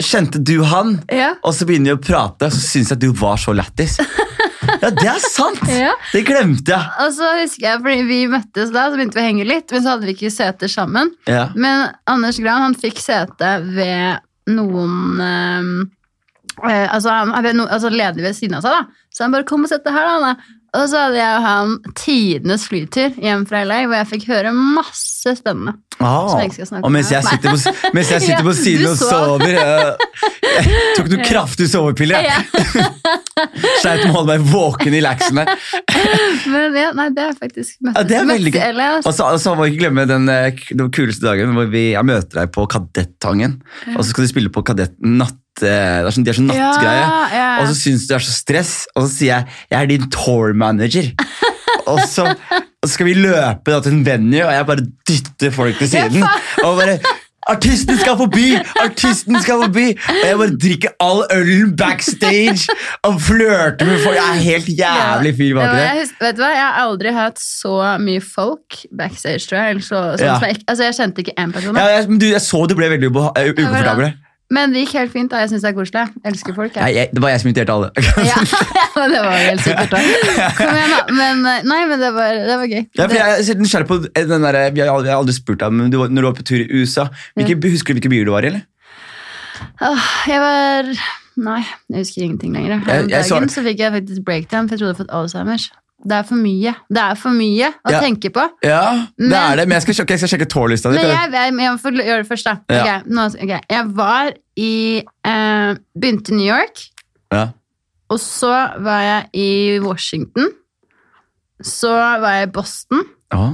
kjente 0.00 0.38
du 0.40 0.62
han. 0.64 1.00
ja, 1.12 1.32
Og 1.44 1.52
så 1.58 1.66
begynner 1.68 1.92
vi 1.92 1.98
å 1.98 2.04
prate, 2.06 2.46
og 2.48 2.54
så 2.54 2.62
syns 2.62 2.92
jeg 2.94 2.96
at 2.96 3.02
du 3.02 3.10
var 3.20 3.36
så 3.42 3.52
lættis. 3.56 3.98
Ja, 4.80 4.90
det 4.92 5.08
er 5.08 5.22
sant! 5.24 5.62
ja. 5.84 5.92
Det 6.12 6.24
glemte 6.28 6.74
jeg. 6.74 6.90
Og 7.04 7.14
så 7.16 7.30
husker 7.40 7.66
jeg, 7.68 7.82
fordi 7.84 8.08
vi 8.08 8.18
møttes 8.32 8.72
da, 8.74 8.88
så 8.88 8.98
begynte 8.98 9.18
vi 9.18 9.24
å 9.24 9.28
henge 9.28 9.48
litt, 9.48 9.70
men 9.72 9.84
så 9.84 9.94
hadde 9.94 10.08
vi 10.08 10.16
ikke 10.16 10.32
seter 10.34 10.72
sammen. 10.72 11.14
Ja. 11.30 11.48
Men 11.56 11.88
Anders 12.10 12.40
Gran 12.42 12.66
han 12.68 12.76
fikk 12.78 13.00
sete 13.02 13.54
ved 13.70 14.26
noen 14.50 15.20
eh, 15.24 16.86
altså, 16.90 17.12
han 17.12 17.50
no, 17.56 17.66
altså 17.66 17.90
ledig 17.92 18.24
ved 18.24 18.36
siden 18.36 18.58
av 18.58 18.64
seg, 18.66 18.76
da. 18.78 19.06
Så 19.10 19.24
han 19.24 19.34
bare 19.34 19.46
'kom 19.48 19.64
og 19.66 19.70
sett 19.70 19.84
deg 19.84 19.94
her', 19.94 20.10
da. 20.22 20.34
Anne». 20.72 20.80
Og 20.80 20.88
så 20.90 21.04
hadde 21.04 21.18
jeg 21.18 21.36
og 21.36 21.46
han 21.46 21.76
tidenes 21.98 22.66
flytur 22.70 23.16
hjem 23.20 23.46
fra 23.48 23.64
LA, 23.66 23.84
hvor 23.86 23.98
jeg 23.98 24.10
fikk 24.14 24.28
høre 24.30 24.52
masse 24.54 25.34
spennende. 25.38 25.76
Ah. 26.00 26.32
Og 26.80 26.88
mens 26.94 27.10
jeg 27.12 27.26
sitter 27.26 27.52
på, 27.52 27.72
mens 27.92 28.10
jeg 28.14 28.22
sitter 28.24 28.44
på 28.46 28.54
siden 28.56 28.86
du 28.86 28.88
og 28.88 28.96
sover 28.96 29.50
Jeg, 29.52 29.90
jeg 30.54 30.70
tok 30.96 31.10
noen 31.12 31.26
kraftige 31.28 31.68
sovepiller. 31.68 32.24
Ja. 32.24 32.38
Sleit 33.82 34.06
med 34.06 34.08
å 34.08 34.14
holde 34.14 34.38
meg 34.38 34.46
våken 34.48 34.96
i 34.96 35.02
Laxen 35.04 35.42
der. 35.42 35.52
Men 36.54 36.78
ja, 36.78 36.88
nei, 36.96 37.10
det 37.16 37.26
er 37.26 37.36
faktisk 37.36 37.76
møttes, 37.84 37.98
Ja, 37.98 38.06
det 38.08 38.16
er 38.16 38.30
veldig 38.30 38.54
gøy. 38.54 38.64
Og 38.70 38.80
Altså. 38.90 39.12
så, 39.18 39.28
så 39.42 39.54
må 39.56 39.66
vi 39.66 39.74
ikke 39.74 39.84
glemme 39.84 40.06
den, 40.08 40.28
eh, 40.32 40.64
den 40.72 40.90
kuleste 40.94 41.26
dagen 41.28 41.52
hvor 41.56 41.68
vi, 41.72 41.90
jeg 41.92 42.08
møter 42.08 42.42
deg 42.42 42.54
på 42.56 42.64
Kadettangen. 42.70 43.58
Og 43.96 44.00
så 44.00 44.08
skal 44.12 44.24
du 44.24 44.32
spille 44.32 44.54
på 44.54 44.64
Kadett 44.66 44.96
natt... 45.04 45.36
eh, 45.62 46.00
Det 46.00 46.08
er 46.08 46.14
sånn, 46.16 46.26
de 46.26 46.32
er 46.32 46.38
sånn 46.38 46.50
nattgreie. 46.50 47.04
Ja, 47.04 47.22
ja. 47.34 47.48
Og 47.60 47.70
så 47.70 47.78
syns 47.78 48.06
du 48.06 48.12
det 48.12 48.18
er 48.20 48.26
så 48.26 48.34
stress, 48.36 48.74
og 48.94 49.06
så 49.06 49.10
sier 49.14 49.32
jeg 49.34 49.46
jeg 49.70 49.78
er 49.82 49.90
din 49.90 50.10
tour 50.14 50.54
manager. 50.54 51.10
og, 51.90 52.02
så, 52.08 52.30
og 52.30 52.86
så 52.86 52.92
skal 52.94 53.10
vi 53.10 53.16
løpe 53.18 53.74
da, 53.74 53.80
til 53.84 53.98
en 53.98 54.06
venue, 54.06 54.44
og 54.46 54.54
jeg 54.54 54.70
bare 54.70 54.86
dytter 55.10 55.50
folk 55.54 55.82
til 55.82 55.92
siden. 55.96 56.24
og 56.66 56.78
bare 56.80 57.00
Artisten 57.48 57.96
skal 57.98 58.18
forbi! 58.20 58.52
Artisten 58.82 59.38
skal 59.40 59.62
forbi! 59.64 59.86
Og 59.96 60.26
jeg 60.28 60.38
bare 60.38 60.56
drikker 60.60 60.92
all 61.02 61.22
ølen 61.32 61.72
backstage 61.78 62.68
og 63.08 63.16
flørter 63.24 63.88
med 63.88 64.02
folk. 64.04 64.18
Jeg 64.18 64.28
er 64.28 64.42
helt 64.44 64.68
jævlig 64.78 65.32
fyr 65.38 65.54
bak 65.56 65.72
det. 65.72 65.86
jeg, 65.86 66.08
vet 66.20 66.36
du 66.36 66.42
hva? 66.44 66.50
jeg 66.52 66.66
har 66.66 66.80
aldri 66.84 67.14
hatt 67.16 67.40
så 67.42 67.74
mye 68.02 68.22
folk 68.22 68.82
backstage, 68.92 69.48
tror 69.48 69.62
jeg. 69.62 69.82
Så, 69.88 70.02
sånn 70.20 70.26
Ja. 70.28 70.36
jeg, 70.44 70.60
altså, 70.66 70.84
jeg 70.84 70.98
kjente 71.00 71.24
ikke 71.24 71.36
én 71.40 71.54
person. 71.56 71.80
Ja, 71.80 71.88
jeg, 71.96 72.10
men 72.12 72.20
du, 72.20 72.28
jeg 72.28 72.44
så 72.44 72.60
du 72.68 72.76
ble 72.78 72.92
veldig 72.92 73.10
ukomfortabel. 73.10 74.12
Men 74.50 74.72
det 74.74 74.80
gikk 74.82 74.94
helt 74.98 75.12
fint. 75.12 75.30
da, 75.30 75.38
Jeg 75.44 75.50
syns 75.52 75.62
det 75.62 75.68
er 75.70 75.74
koselig. 75.76 76.00
Jeg 76.24 76.32
elsker 76.32 76.54
folk. 76.56 76.74
Nei, 76.74 76.88
Jeg. 76.90 76.96
jeg, 76.96 77.10
det 77.14 77.22
var 77.22 77.30
jeg 77.30 77.40
som 77.40 77.48
inviterte 77.50 77.74
alle. 77.76 77.90
Ja, 78.30 78.38
men 78.96 79.10
det 79.14 79.20
var 79.22 79.36
helt 79.38 79.62
sikkert. 79.62 79.90
da. 79.94 80.00
Kom 80.58 80.72
igjen, 80.74 80.90
da. 80.96 81.00
Men, 81.20 81.44
eh, 81.52 81.62
nei, 81.70 81.78
men 81.86 82.02
det 82.02 82.10
var, 82.16 82.34
det 82.48 82.56
var 82.62 82.66
gøy. 82.72 82.82
Ja, 82.98 83.06
for 83.06 83.14
jeg 83.14 83.54
er 83.54 83.60
nysgjerrig 83.62 83.88
på 83.92 83.98
den 84.16 84.42
der, 84.48 84.58
Vi 84.74 84.82
har 84.82 84.90
aldri, 84.90 85.06
jeg 85.06 85.14
har 85.14 85.22
aldri 85.22 85.36
spurt 85.38 85.62
deg, 85.62 85.72
men 85.78 85.90
du, 85.94 85.98
når 86.02 86.20
du 86.26 86.28
var 86.32 86.36
på 86.40 86.46
tur 86.50 86.58
i 86.64 86.66
USA 86.82 87.06
hvilke, 87.38 87.56
Husker 87.70 87.94
du 87.94 88.00
hvilke 88.00 88.10
byer 88.10 88.26
du 88.26 88.32
var 88.34 88.42
i? 88.42 88.50
eller? 88.50 88.66
Åh, 89.86 90.04
jeg 90.28 90.40
var 90.42 90.90
Nei, 91.40 91.60
jeg 91.88 92.02
husker 92.02 92.22
ingenting 92.26 92.52
lenger. 92.56 92.80
Her 92.84 93.04
om 93.04 93.08
Jeg- 93.08 93.10
jeg 93.14 93.24
så- 93.30 93.38
dagen 93.38 93.48
så 93.54 93.62
fikk 93.64 93.78
jeg 93.78 93.92
faktisk 93.94 94.24
breakdown, 94.26 94.66
for 94.68 94.74
jeg 94.74 94.80
trodde 94.82 94.90
jeg 94.90 94.96
hadde 94.98 95.04
fått 95.06 95.14
Alzheimers. 95.20 95.70
Det 96.02 96.16
er 96.16 96.22
for 96.24 96.34
mye. 96.40 96.72
Det 96.88 97.02
er 97.02 97.14
for 97.20 97.30
mye 97.36 97.66
å 97.84 97.90
Ja. 97.92 98.00
tenke 98.00 98.30
på. 98.32 98.44
Ja, 98.64 99.06
det 99.18 99.32
er 99.36 99.56
det, 99.56 99.66
men 99.68 99.76
jeg 99.76 99.82
skal, 99.82 99.94
sjekke- 99.94 100.10
jeg 100.16 100.18
skal 100.22 100.30
sjekke 100.38 100.48
tårlista 100.48 100.90
di. 100.90 100.96
Men 100.96 101.06
jeg, 101.10 101.32
jeg, 101.32 101.56
jeg 101.60 101.80
får 101.82 101.92
gjøre 101.98 102.22
det 102.22 102.28
først, 102.30 102.44
da. 102.44 102.54
Ja. 102.72 102.96
Ok, 103.00 103.06
nå, 103.06 103.26
okay. 103.34 103.60
Jeg 103.68 103.90
var 103.94 104.32
i 104.56 104.72
eh, 105.24 105.74
Begynte 105.98 106.32
i 106.32 106.36
New 106.36 106.46
York, 106.48 106.80
Ja. 107.32 107.48
og 108.08 108.18
så 108.18 108.54
var 108.80 109.00
jeg 109.02 109.28
i 109.34 109.78
Washington. 109.84 110.48
Så 111.62 111.90
var 111.92 112.38
jeg 112.38 112.48
i 112.48 112.52
Boston. 112.52 113.04
Ja. 113.32 113.50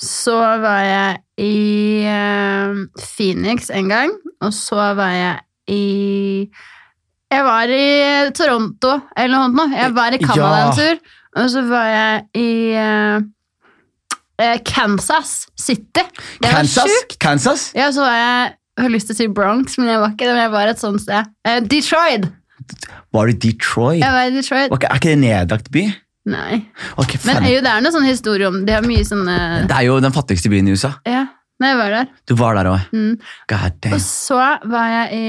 Så 0.00 0.32
var 0.62 0.80
jeg 0.80 1.18
i 1.36 2.04
eh, 2.08 2.74
Phoenix 2.96 3.68
en 3.70 3.88
gang, 3.92 4.10
og 4.40 4.52
så 4.56 4.94
var 4.96 5.10
jeg 5.12 5.40
i 5.68 6.48
Jeg 7.30 7.44
var 7.46 7.68
i 7.70 8.30
Toronto 8.34 8.96
eller 9.16 9.48
noe. 9.52 9.68
Jeg 9.76 9.92
var 9.94 10.10
i 10.16 10.18
Canada 10.18 10.62
en 10.66 10.72
tur, 10.74 10.96
og 11.36 11.50
så 11.52 11.62
var 11.68 11.86
jeg 11.90 12.24
i 12.40 12.50
eh, 12.74 13.20
eh, 14.42 14.56
Kansas 14.66 15.46
City. 15.58 16.02
Det 16.40 16.48
var 16.48 16.60
Kansas? 16.62 16.90
sjukt. 16.90 17.18
Kansas? 17.22 17.68
Ja, 17.76 17.90
så 17.94 18.06
var 18.06 18.16
jeg 18.18 18.56
jeg 18.80 18.86
har 18.86 18.92
lyst 18.94 19.10
til 19.10 19.12
å 19.12 19.18
si 19.18 19.26
Bronx, 19.36 19.74
men 19.76 19.90
jeg 19.90 20.00
var 20.00 20.12
ikke 20.14 20.24
det. 20.24 20.32
Men 20.32 20.40
jeg 20.46 20.52
var 20.54 20.70
et 20.70 20.80
sånt 20.80 21.02
sted. 21.02 21.26
Eh, 21.44 21.58
Detroit! 21.68 22.30
Var 23.12 23.28
det 23.28 23.34
Detroit? 23.42 24.00
Jeg 24.00 24.14
var 24.14 24.28
i 24.30 24.32
Detroit. 24.32 24.72
Okay, 24.72 24.88
Er 24.88 25.00
ikke 25.00 25.10
det 25.10 25.16
en 25.18 25.24
nedlagt 25.26 25.68
by? 25.74 25.82
Nei. 26.30 26.60
Okay, 27.00 27.18
Men 27.26 27.42
er 27.42 27.54
jo, 27.56 27.60
det 27.64 27.72
er 27.72 27.84
noe 27.84 27.92
sånn 27.94 28.06
historie 28.06 28.46
om 28.46 28.58
De 28.68 28.74
har 28.76 28.84
mye 28.84 29.02
sånne 29.08 29.36
Det 29.66 29.72
er 29.72 29.86
jo 29.88 29.94
den 30.04 30.12
fattigste 30.14 30.50
byen 30.52 30.68
i 30.68 30.74
USA. 30.76 30.92
Ja, 31.08 31.24
nei, 31.60 31.70
jeg 31.72 31.78
var 31.80 31.94
der. 31.96 32.10
Du 32.28 32.34
var 32.38 32.58
der 32.60 32.68
òg. 32.70 32.86
Mm. 32.92 33.14
God 33.50 33.78
damn. 33.80 33.96
Og 33.96 34.04
så 34.04 34.38
var 34.70 34.92
jeg 34.94 35.16
i 35.16 35.24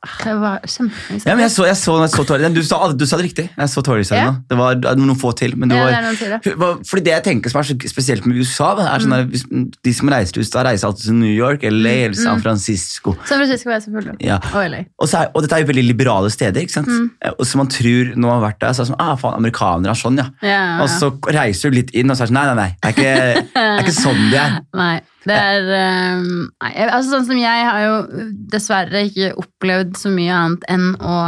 Kjempelenge 0.00 1.26
Ja, 1.26 1.34
men 1.36 1.42
jeg 1.44 1.52
så, 1.52 1.66
jeg 1.68 1.76
så, 1.76 1.94
jeg 2.00 2.10
så. 2.14 2.24
Du, 2.54 2.62
sa- 2.64 2.92
du 2.96 3.04
sa 3.06 3.16
det 3.20 3.26
riktig. 3.26 3.44
Jeg 3.56 3.68
så 3.68 3.82
Ja. 4.16 4.30
nå. 4.30 4.36
Det 4.48 4.56
var 4.58 4.96
noen 4.96 5.16
få 5.20 5.34
til. 5.36 5.56
Men 5.56 5.68
det 5.68 5.76
Ja, 5.76 5.84
var, 5.84 5.90
det 5.90 5.98
er 5.98 6.40
til 6.40 6.54
det. 6.56 6.86
Fordi 6.88 7.02
det 7.04 7.12
jeg 7.12 7.24
tenker 7.24 7.50
som 7.50 7.60
er 7.60 7.64
så 7.68 7.76
spesielt 7.90 8.24
med 8.26 8.36
USA, 8.40 8.70
er 8.80 8.98
sånn 9.04 9.12
Mm. 9.12 9.70
der, 9.70 9.76
De 9.84 9.92
som 9.92 10.08
reiser 10.08 10.32
til 10.32 10.42
USA, 10.42 10.62
reiser 10.64 10.86
alltid 10.88 11.04
til 11.04 11.14
New 11.14 11.28
York, 11.36 11.62
LA 11.62 12.04
eller 12.06 12.14
San 12.14 12.40
Francisco. 12.40 13.12
San 13.26 13.38
Francisco 13.38 13.70
jeg 13.70 13.82
selvfølgelig. 13.82 14.16
Ja. 14.24 14.38
Og. 14.54 14.86
Og, 14.98 15.08
så 15.08 15.20
er, 15.20 15.28
og 15.34 15.42
dette 15.42 15.52
er 15.56 15.60
jo 15.60 15.66
veldig 15.72 15.86
liberale 15.86 16.30
steder. 16.30 16.60
ikke 16.60 16.72
sant? 16.72 16.88
Mm. 16.88 17.10
Eh, 17.22 17.30
Og 17.38 17.44
så 17.46 17.56
man 17.56 17.66
tror 17.68 18.16
når 18.16 18.26
man 18.28 18.40
har 18.40 18.50
vært 18.52 18.60
der, 18.60 18.72
så 18.72 18.80
er 18.80 18.84
det 18.84 18.92
sånn 18.94 19.00
ah, 19.00 19.16
faen, 19.16 19.36
amerikanere 19.36 19.90
er 19.90 20.00
sånn, 20.00 20.16
ja. 20.16 20.28
Ja, 20.42 20.48
ja, 20.78 20.82
Og 20.82 20.88
så 20.88 21.10
reiser 21.28 21.70
du 21.70 21.76
litt 21.76 21.90
inn, 21.94 22.10
og 22.10 22.16
så 22.16 22.22
er 22.22 22.26
det 22.26 22.34
sånn 22.34 22.40
nei, 22.40 22.54
nei, 22.54 22.54
nei. 22.54 22.76
Det 22.80 22.88
er 22.88 22.94
ikke, 22.96 23.44
det 23.52 23.60
er 23.60 23.84
ikke 23.84 24.00
sånn 24.00 24.30
de 24.30 24.36
er. 24.36 24.60
Nei. 24.74 25.00
Det 25.28 25.34
er 25.36 25.66
eh, 25.76 26.22
Nei, 26.24 26.70
altså 26.86 27.10
sånn 27.18 27.26
som 27.28 27.36
jeg 27.40 27.66
har 27.68 27.82
jo 27.84 27.96
dessverre 28.52 29.02
ikke 29.10 29.34
opplevd 29.42 29.98
så 30.00 30.12
mye 30.14 30.32
annet 30.32 30.64
enn 30.72 30.86
å 30.96 31.18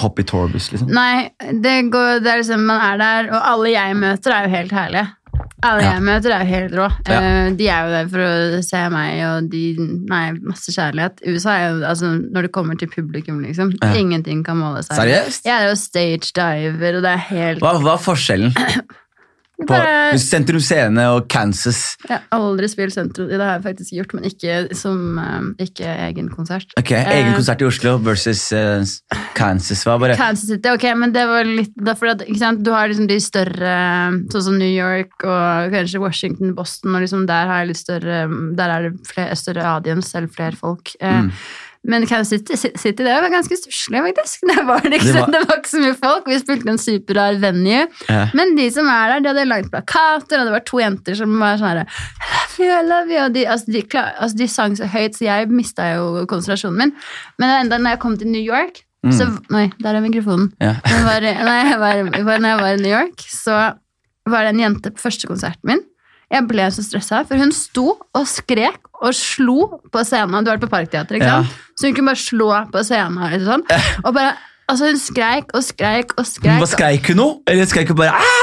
Hoppe 0.00 0.24
i 0.24 0.28
Torbus, 0.28 0.70
liksom. 0.72 0.88
Nei, 0.96 1.28
det, 1.52 1.74
går, 1.92 2.22
det 2.24 2.32
er 2.32 2.40
liksom 2.42 2.64
man 2.68 2.80
er 2.92 3.02
der, 3.02 3.30
og 3.36 3.40
alle 3.52 3.74
jeg 3.74 3.98
møter 4.00 4.32
er 4.38 4.46
jo 4.48 4.54
helt 4.56 4.72
herlige. 4.76 5.06
Alle 5.66 5.82
Ja. 5.84 5.90
jeg 5.96 6.02
møter 6.06 6.32
er 6.32 6.42
jo 6.44 6.48
helt 6.54 6.74
rå. 6.78 6.86
Ja. 7.08 7.16
Eh, 7.20 7.50
de 7.58 7.66
er 7.68 7.84
jo 7.84 7.92
der 7.92 8.08
for 8.12 8.24
å 8.24 8.60
se 8.64 8.80
meg, 8.92 9.20
og 9.28 9.50
de 9.52 9.62
Nei, 10.08 10.24
masse 10.40 10.72
kjærlighet. 10.72 11.20
USA 11.28 11.56
er 11.60 11.64
jo 11.74 11.80
altså 11.90 12.10
Når 12.16 12.46
det 12.48 12.52
kommer 12.56 12.78
til 12.80 12.88
publikum, 12.92 13.40
liksom. 13.44 13.72
Ja. 13.82 13.92
Ingenting 14.00 14.44
kan 14.46 14.56
måle 14.60 14.80
seg. 14.86 14.96
Seriøst? 14.96 15.44
Jeg 15.48 15.56
er 15.60 15.68
jo 15.68 15.76
stage 15.80 16.32
diver, 16.36 16.96
og 17.00 17.04
det 17.04 17.12
er 17.12 17.24
helt 17.32 17.60
Hva, 17.64 17.74
hva 17.84 17.96
er 17.98 18.04
forskjellen 18.04 18.56
på 19.56 19.66
Bare- 19.70 20.18
Sentrum 20.20 20.60
Scene 20.60 21.04
og 21.14 21.28
Kansas? 21.32 21.96
Jeg 22.08 22.18
har 22.18 22.26
aldri 22.36 22.68
spilt 22.68 22.92
sentrum, 22.92 23.28
det 23.30 23.38
har 23.40 23.54
jeg 23.56 23.64
faktisk 23.64 23.94
gjort, 23.96 24.12
men 24.18 24.26
ikke 24.28 24.56
som 24.76 25.18
eh, 25.22 25.64
ikke 25.64 25.86
egen 26.10 26.28
konsert. 26.28 26.68
Ok, 26.78 26.92
Egen 26.92 27.30
Eh, 27.32 27.34
konsert 27.38 27.62
i 27.64 27.68
Oslo 27.68 27.96
versus 28.04 28.42
uh, 28.52 28.84
Kansas. 29.34 29.84
Hva 29.86 29.96
bare 30.02 30.16
Kansas 30.20 30.48
City, 30.50 30.68
ok, 30.68 30.84
men 31.00 31.12
det 31.16 31.24
var 31.30 31.44
litt 31.48 31.72
det 31.76 31.94
er 31.96 32.12
at? 32.12 32.26
Du 32.62 32.70
har 32.74 32.88
liksom 32.92 33.08
de 33.08 33.18
større, 33.22 33.74
sånn 34.32 34.46
som 34.50 34.58
New 34.60 34.68
York 34.72 35.24
og 35.24 35.72
kanskje 35.72 36.00
Washington, 36.02 36.54
Boston, 36.54 36.94
og 36.94 37.02
liksom 37.06 37.26
der 37.28 37.46
har 37.48 37.62
jeg 37.64 37.72
litt 37.72 37.82
større 37.82 38.20
Der 38.56 38.70
er 38.76 38.90
det 38.90 39.06
flere, 39.08 39.36
større 39.36 39.64
audience, 39.76 40.12
eller 40.16 40.28
flere 40.28 40.56
folk. 40.56 40.92
Eh, 41.00 41.22
Mm. 41.26 41.30
Men 41.86 42.06
Kansas 42.10 42.32
City, 42.34 42.56
City 42.58 43.04
det 43.06 43.12
var 43.22 43.28
ganske 43.30 43.56
stusslig, 43.60 44.00
faktisk. 44.08 44.40
Det 44.50 44.64
var, 44.66 44.80
liksom, 44.82 45.06
Det 45.06 45.12
så- 45.14 45.20
var- 45.22 45.32
det 45.36 45.42
var 45.48 45.56
ikke 45.60 45.70
så 45.72 45.82
mye 45.84 45.96
folk. 46.00 46.26
Vi 46.32 46.38
spilte 46.42 46.70
en 46.72 46.78
superrar 46.82 47.38
venue. 47.42 47.84
Ja. 48.08 48.24
Men 48.34 48.56
de 48.58 48.66
som 48.74 48.88
er 48.90 49.12
der, 49.14 49.20
de 49.24 49.28
hadde 49.32 49.44
lagd 49.48 49.70
plakater, 49.70 50.40
og 50.42 50.48
det 50.50 50.54
var 50.56 50.64
to 50.66 50.80
jenter 50.82 51.14
som 51.18 51.38
var 51.38 51.60
sånn 51.60 51.68
her 51.68 51.84
love 51.86 52.58
you, 52.58 52.72
I 52.72 52.82
love 52.88 53.10
you. 53.14 53.20
Og 53.26 53.32
de, 53.36 53.44
altså, 53.46 53.70
de, 53.72 53.82
altså, 53.94 54.36
de 54.42 54.48
sang 54.48 54.76
så 54.78 54.88
høyt, 54.90 55.14
så 55.18 55.24
jeg 55.28 55.48
mista 55.52 55.86
jo 55.94 56.26
konsentrasjonen 56.26 56.78
min. 56.82 56.92
Men 57.38 57.54
enda 57.62 57.78
når 57.78 57.96
jeg 57.96 58.02
kom 58.06 58.16
til 58.18 58.28
New 58.34 58.42
York 58.42 58.82
så, 59.14 59.28
Nei, 59.54 59.68
der 59.78 59.94
er 59.94 60.02
mikrofonen. 60.02 60.48
Jeg 60.60 61.02
var, 61.06 61.22
når 61.22 61.58
jeg 61.62 61.76
var, 61.78 62.00
når 62.42 62.48
jeg 62.48 62.58
var 62.58 62.72
i 62.72 62.80
New 62.82 62.90
York, 62.90 63.20
så 63.30 63.58
var 64.26 64.42
det 64.42 64.54
en 64.56 64.62
jente 64.64 64.90
på 64.90 64.98
første 65.04 65.28
konserten 65.30 65.62
min. 65.70 65.84
Jeg 66.32 66.42
ble 66.50 66.64
så 66.74 66.82
stressa, 66.82 67.20
for 67.28 67.38
hun 67.38 67.52
sto 67.54 67.84
og 68.18 68.24
skrek 68.26 68.85
og 69.02 69.14
slo 69.14 69.80
på 69.92 70.02
scenen. 70.06 70.44
Du 70.44 70.50
har 70.50 70.56
vært 70.58 70.66
på 70.68 70.72
Parkteatret, 70.72 71.18
ikke 71.20 71.26
Ja. 71.30 71.42
sant? 71.42 71.56
Så 71.76 71.86
hun 71.88 71.94
kunne 71.94 72.12
bare 72.12 72.22
slå 72.24 72.50
på 72.72 72.82
scenen. 72.84 73.30
Liksom. 73.32 73.64
Og 74.04 74.14
bare, 74.14 74.34
altså 74.68 74.86
Hun 74.90 74.98
skreik 74.98 75.52
og 75.54 75.62
skreik 75.62 76.14
og 76.18 76.24
skreik. 76.26 76.58
Hva 76.62 76.66
Skreik 76.66 77.06
hun 77.12 77.16
noe? 77.16 77.36
Eller 77.46 77.64
skreik 77.66 77.88
hun 77.88 77.96
bare 77.96 78.14
«Ah!» 78.16 78.42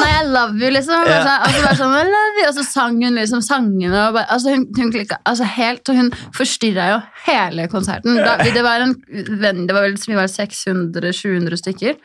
nei, 0.00 0.10
I 0.22 0.26
love 0.30 0.54
you, 0.60 0.70
liksom. 0.70 0.94
Og, 0.94 1.08
Ja. 1.08 1.22
så, 1.24 1.32
og, 1.42 1.50
så 1.52 1.62
bare 1.64 1.76
sånn, 1.76 1.94
I 1.98 2.04
love 2.04 2.36
you, 2.40 2.46
og 2.48 2.54
så 2.54 2.64
sang 2.64 3.00
hun 3.02 3.14
liksom 3.18 3.42
sangene. 3.42 4.06
Og 4.08 4.14
bare, 4.14 4.26
altså 4.30 4.54
hun, 4.54 4.66
hun 4.76 4.92
klikka 4.92 5.18
altså 5.26 5.44
helt, 5.44 5.88
og 5.88 5.96
hun 5.96 6.10
forstyrra 6.36 6.86
jo 6.92 7.00
hele 7.26 7.66
konserten. 7.68 8.16
Da, 8.16 8.36
det 8.44 8.62
var 8.64 8.80
en 8.84 8.94
venn, 9.40 9.66
det 9.66 9.74
var 9.74 9.82
vel 9.88 9.96
vi 10.06 10.14
var 10.14 10.28
600-700 10.30 11.58
stykker. 11.60 11.96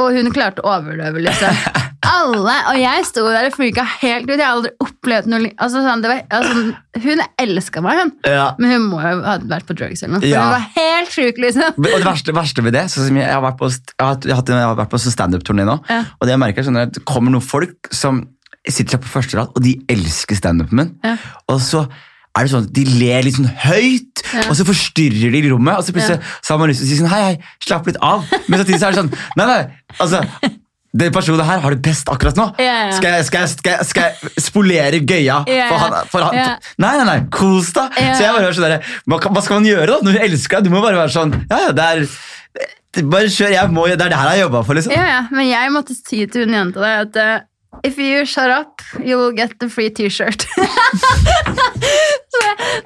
Og 0.00 0.16
hun 0.16 0.30
klarte 0.34 0.64
å 0.64 0.72
overleve, 0.78 1.22
liksom. 1.26 1.56
Alle, 2.10 2.54
og 2.72 2.78
jeg 2.80 3.04
sto 3.06 3.22
der 3.28 3.46
og 3.50 3.54
freaka 3.54 3.82
helt 4.00 4.24
ut. 4.24 4.32
Jeg 4.32 4.40
har 4.40 4.54
aldri 4.56 4.70
opplevd 4.82 5.28
noe 5.30 5.50
altså, 5.60 5.82
sånn, 5.84 6.00
det 6.02 6.08
var, 6.10 6.22
altså, 6.32 7.02
Hun 7.04 7.22
elska 7.44 7.82
meg, 7.84 8.00
hun. 8.00 8.12
Ja. 8.26 8.46
Men 8.58 8.72
hun 8.72 8.86
må 8.88 9.02
jo 9.04 9.20
ha 9.26 9.34
vært 9.52 9.68
på 9.68 9.76
drugs 9.76 10.02
eller 10.02 10.16
noe. 10.16 10.22
For 10.24 10.32
Ja. 10.32 10.46
hun 10.46 10.54
var 10.56 10.66
helt 10.78 11.12
sjuk, 11.14 11.38
liksom. 11.44 11.76
Og 11.76 11.86
det 11.86 12.02
verste, 12.08 12.34
verste 12.36 12.64
ved 12.64 12.76
det 12.78 12.86
som 12.92 13.04
jeg, 13.04 13.20
jeg, 13.26 13.36
har 13.36 13.44
vært 13.44 13.60
på, 13.60 13.68
jeg, 13.70 14.00
har, 14.00 14.18
jeg, 14.32 14.58
har 14.64 14.80
vært 14.80 14.92
på 14.94 15.02
sånn 15.04 15.16
standup-turné 15.16 15.68
nå, 15.68 15.76
Ja. 15.92 16.02
og 16.18 16.26
det 16.26 16.34
jeg 16.34 16.42
merker 16.46 16.64
er 16.64 16.70
sånn 16.70 16.80
det 16.80 17.04
kommer 17.08 17.36
noen 17.36 17.44
folk 17.44 17.92
som 17.94 18.24
sitter 18.64 18.96
seg 18.96 19.04
på 19.04 19.12
første 19.12 19.36
rad, 19.38 19.52
og 19.56 19.64
de 19.64 19.76
elsker 19.92 20.36
standupen 20.40 20.80
min. 20.80 20.90
Ja. 21.04 21.14
Og 21.52 21.60
så 21.64 21.84
er 22.38 22.46
det 22.46 22.52
sånn 22.52 22.66
at 22.68 22.72
de 22.76 22.84
ler 23.00 23.24
litt 23.26 23.36
sånn 23.40 23.50
høyt, 23.66 24.22
Ja. 24.30 24.44
og 24.46 24.54
så 24.54 24.64
forstyrrer 24.68 25.32
de 25.34 25.40
rommet, 25.50 25.74
og 25.80 25.82
så 25.86 25.92
plutselig 25.96 26.20
så 26.44 26.54
har 26.54 26.58
man 26.62 26.70
lyst 26.70 26.84
til 26.84 26.86
å 26.86 26.90
si 26.92 26.98
sånn, 27.00 27.10
hei, 27.10 27.22
hei, 27.26 27.36
slapp 27.66 27.86
litt 27.90 27.98
av. 28.04 28.22
Men 28.46 28.60
samtidig 28.62 28.78
så 28.78 28.86
er 28.90 28.94
det 28.94 29.00
sånn, 29.00 29.12
nei, 29.40 29.46
nei, 29.50 29.62
altså, 29.98 30.20
den 30.94 31.12
personen 31.14 31.44
her 31.46 31.60
har 31.62 31.74
det 31.74 31.82
best 31.86 32.08
akkurat 32.10 32.38
nå. 32.38 32.46
Ja, 32.62 32.76
ja. 32.90 32.94
Skal, 32.96 33.16
jeg, 33.18 33.26
skal, 33.28 33.44
jeg, 33.46 33.50
skal, 33.56 33.72
jeg, 33.78 33.86
skal 33.90 34.06
jeg 34.10 34.42
spolere 34.42 35.00
gøya 35.06 35.40
Ja, 35.50 35.66
for 35.70 35.82
han? 35.82 35.98
For 36.10 36.26
han? 36.28 36.34
ja. 36.38 36.46
Nei, 36.82 36.94
nei, 37.00 37.04
nei, 37.10 37.18
kos 37.34 37.72
deg. 37.76 37.98
Ja. 37.98 38.14
Så 38.14 38.24
jeg 38.26 38.34
bare 38.34 38.46
hører 38.46 38.58
sånn 38.58 38.66
der, 38.68 38.90
hva, 39.10 39.20
hva 39.26 39.42
skal 39.46 39.60
man 39.60 39.68
gjøre 39.70 39.86
da? 39.92 39.98
Når 40.06 40.18
du 40.18 40.24
elsker 40.28 40.58
deg, 40.60 40.70
du 40.70 40.74
må 40.74 40.82
bare 40.86 40.98
være 41.02 41.14
sånn, 41.14 41.34
ja, 41.50 41.60
ja, 41.66 41.70
det 41.78 41.86
er, 41.90 42.06
bare 43.06 43.30
kjør, 43.30 43.52
jeg 43.54 43.70
må, 43.74 43.86
det 43.90 43.98
er 43.98 44.10
det 44.10 44.18
her 44.18 44.30
jeg 44.32 44.38
har 44.38 44.42
jobbet 44.46 44.66
for, 44.66 44.78
liksom. 44.80 44.94
Ja, 44.96 45.06
ja, 45.14 45.20
men 45.30 45.46
jeg 45.50 45.70
måtte 45.74 45.94
si 45.98 46.24
til 46.26 46.46
hun 46.46 46.56
jenta 46.58 46.82
der 46.82 47.04
at 47.06 47.20
eh, 47.22 47.36
If 47.82 47.98
you 47.98 48.26
shut 48.26 48.50
up, 48.50 48.82
you 48.98 49.16
will 49.16 49.32
get 49.32 49.58
the 49.60 49.68
free 49.68 49.90
t-shirt. 49.90 50.46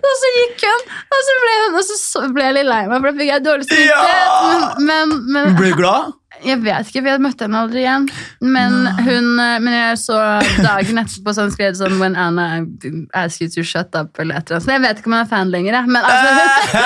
og 0.05 0.12
så 0.21 0.31
gikk 0.37 0.64
hun, 0.64 0.83
og 0.87 1.23
så 1.29 1.37
ble, 1.41 1.55
hun, 1.61 1.79
og 1.79 1.85
så, 1.88 1.95
ble 2.35 2.45
jeg 2.45 2.57
litt 2.59 2.69
lei 2.69 2.83
meg, 2.91 2.99
for 2.99 3.09
da 3.09 3.14
fikk 3.19 3.31
jeg 3.33 3.45
dårlig 3.47 3.67
samvittighet. 3.71 4.12
Ja! 4.12 4.75
Men, 4.85 5.17
men, 5.33 5.57
Ble 5.59 5.73
du 5.73 5.81
glad? 5.81 6.12
jeg 6.45 6.61
vet 6.64 6.88
ikke, 6.88 7.00
for 7.00 7.11
jeg 7.12 7.23
møtte 7.25 7.47
henne 7.47 7.61
aldri 7.64 7.83
igjen. 7.85 8.07
Men, 8.43 8.73
hun, 9.07 9.29
eh, 9.41 9.57
men 9.62 9.76
jeg 9.76 9.99
så 10.03 10.19
dagen 10.64 11.00
etterpå 11.00 11.35
så 11.35 11.47
hun 11.47 11.55
skrev 11.55 11.76
sånn 11.79 11.97
When 12.00 12.19
Anna 12.21 12.47
asked 13.17 13.45
you 13.45 13.50
to 13.55 13.64
shut 13.67 13.95
up, 13.97 14.19
eller 14.19 14.41
et 14.41 14.50
eller 14.50 14.59
annet. 14.59 14.67
Så 14.67 14.75
jeg 14.75 14.85
vet 14.85 15.00
ikke 15.00 15.11
om 15.11 15.17
hun 15.17 15.23
er 15.23 15.31
fan 15.31 15.53
lenger, 15.55 15.79
jeg. 15.79 15.87
Men 15.95 16.03
altså, 16.11 16.31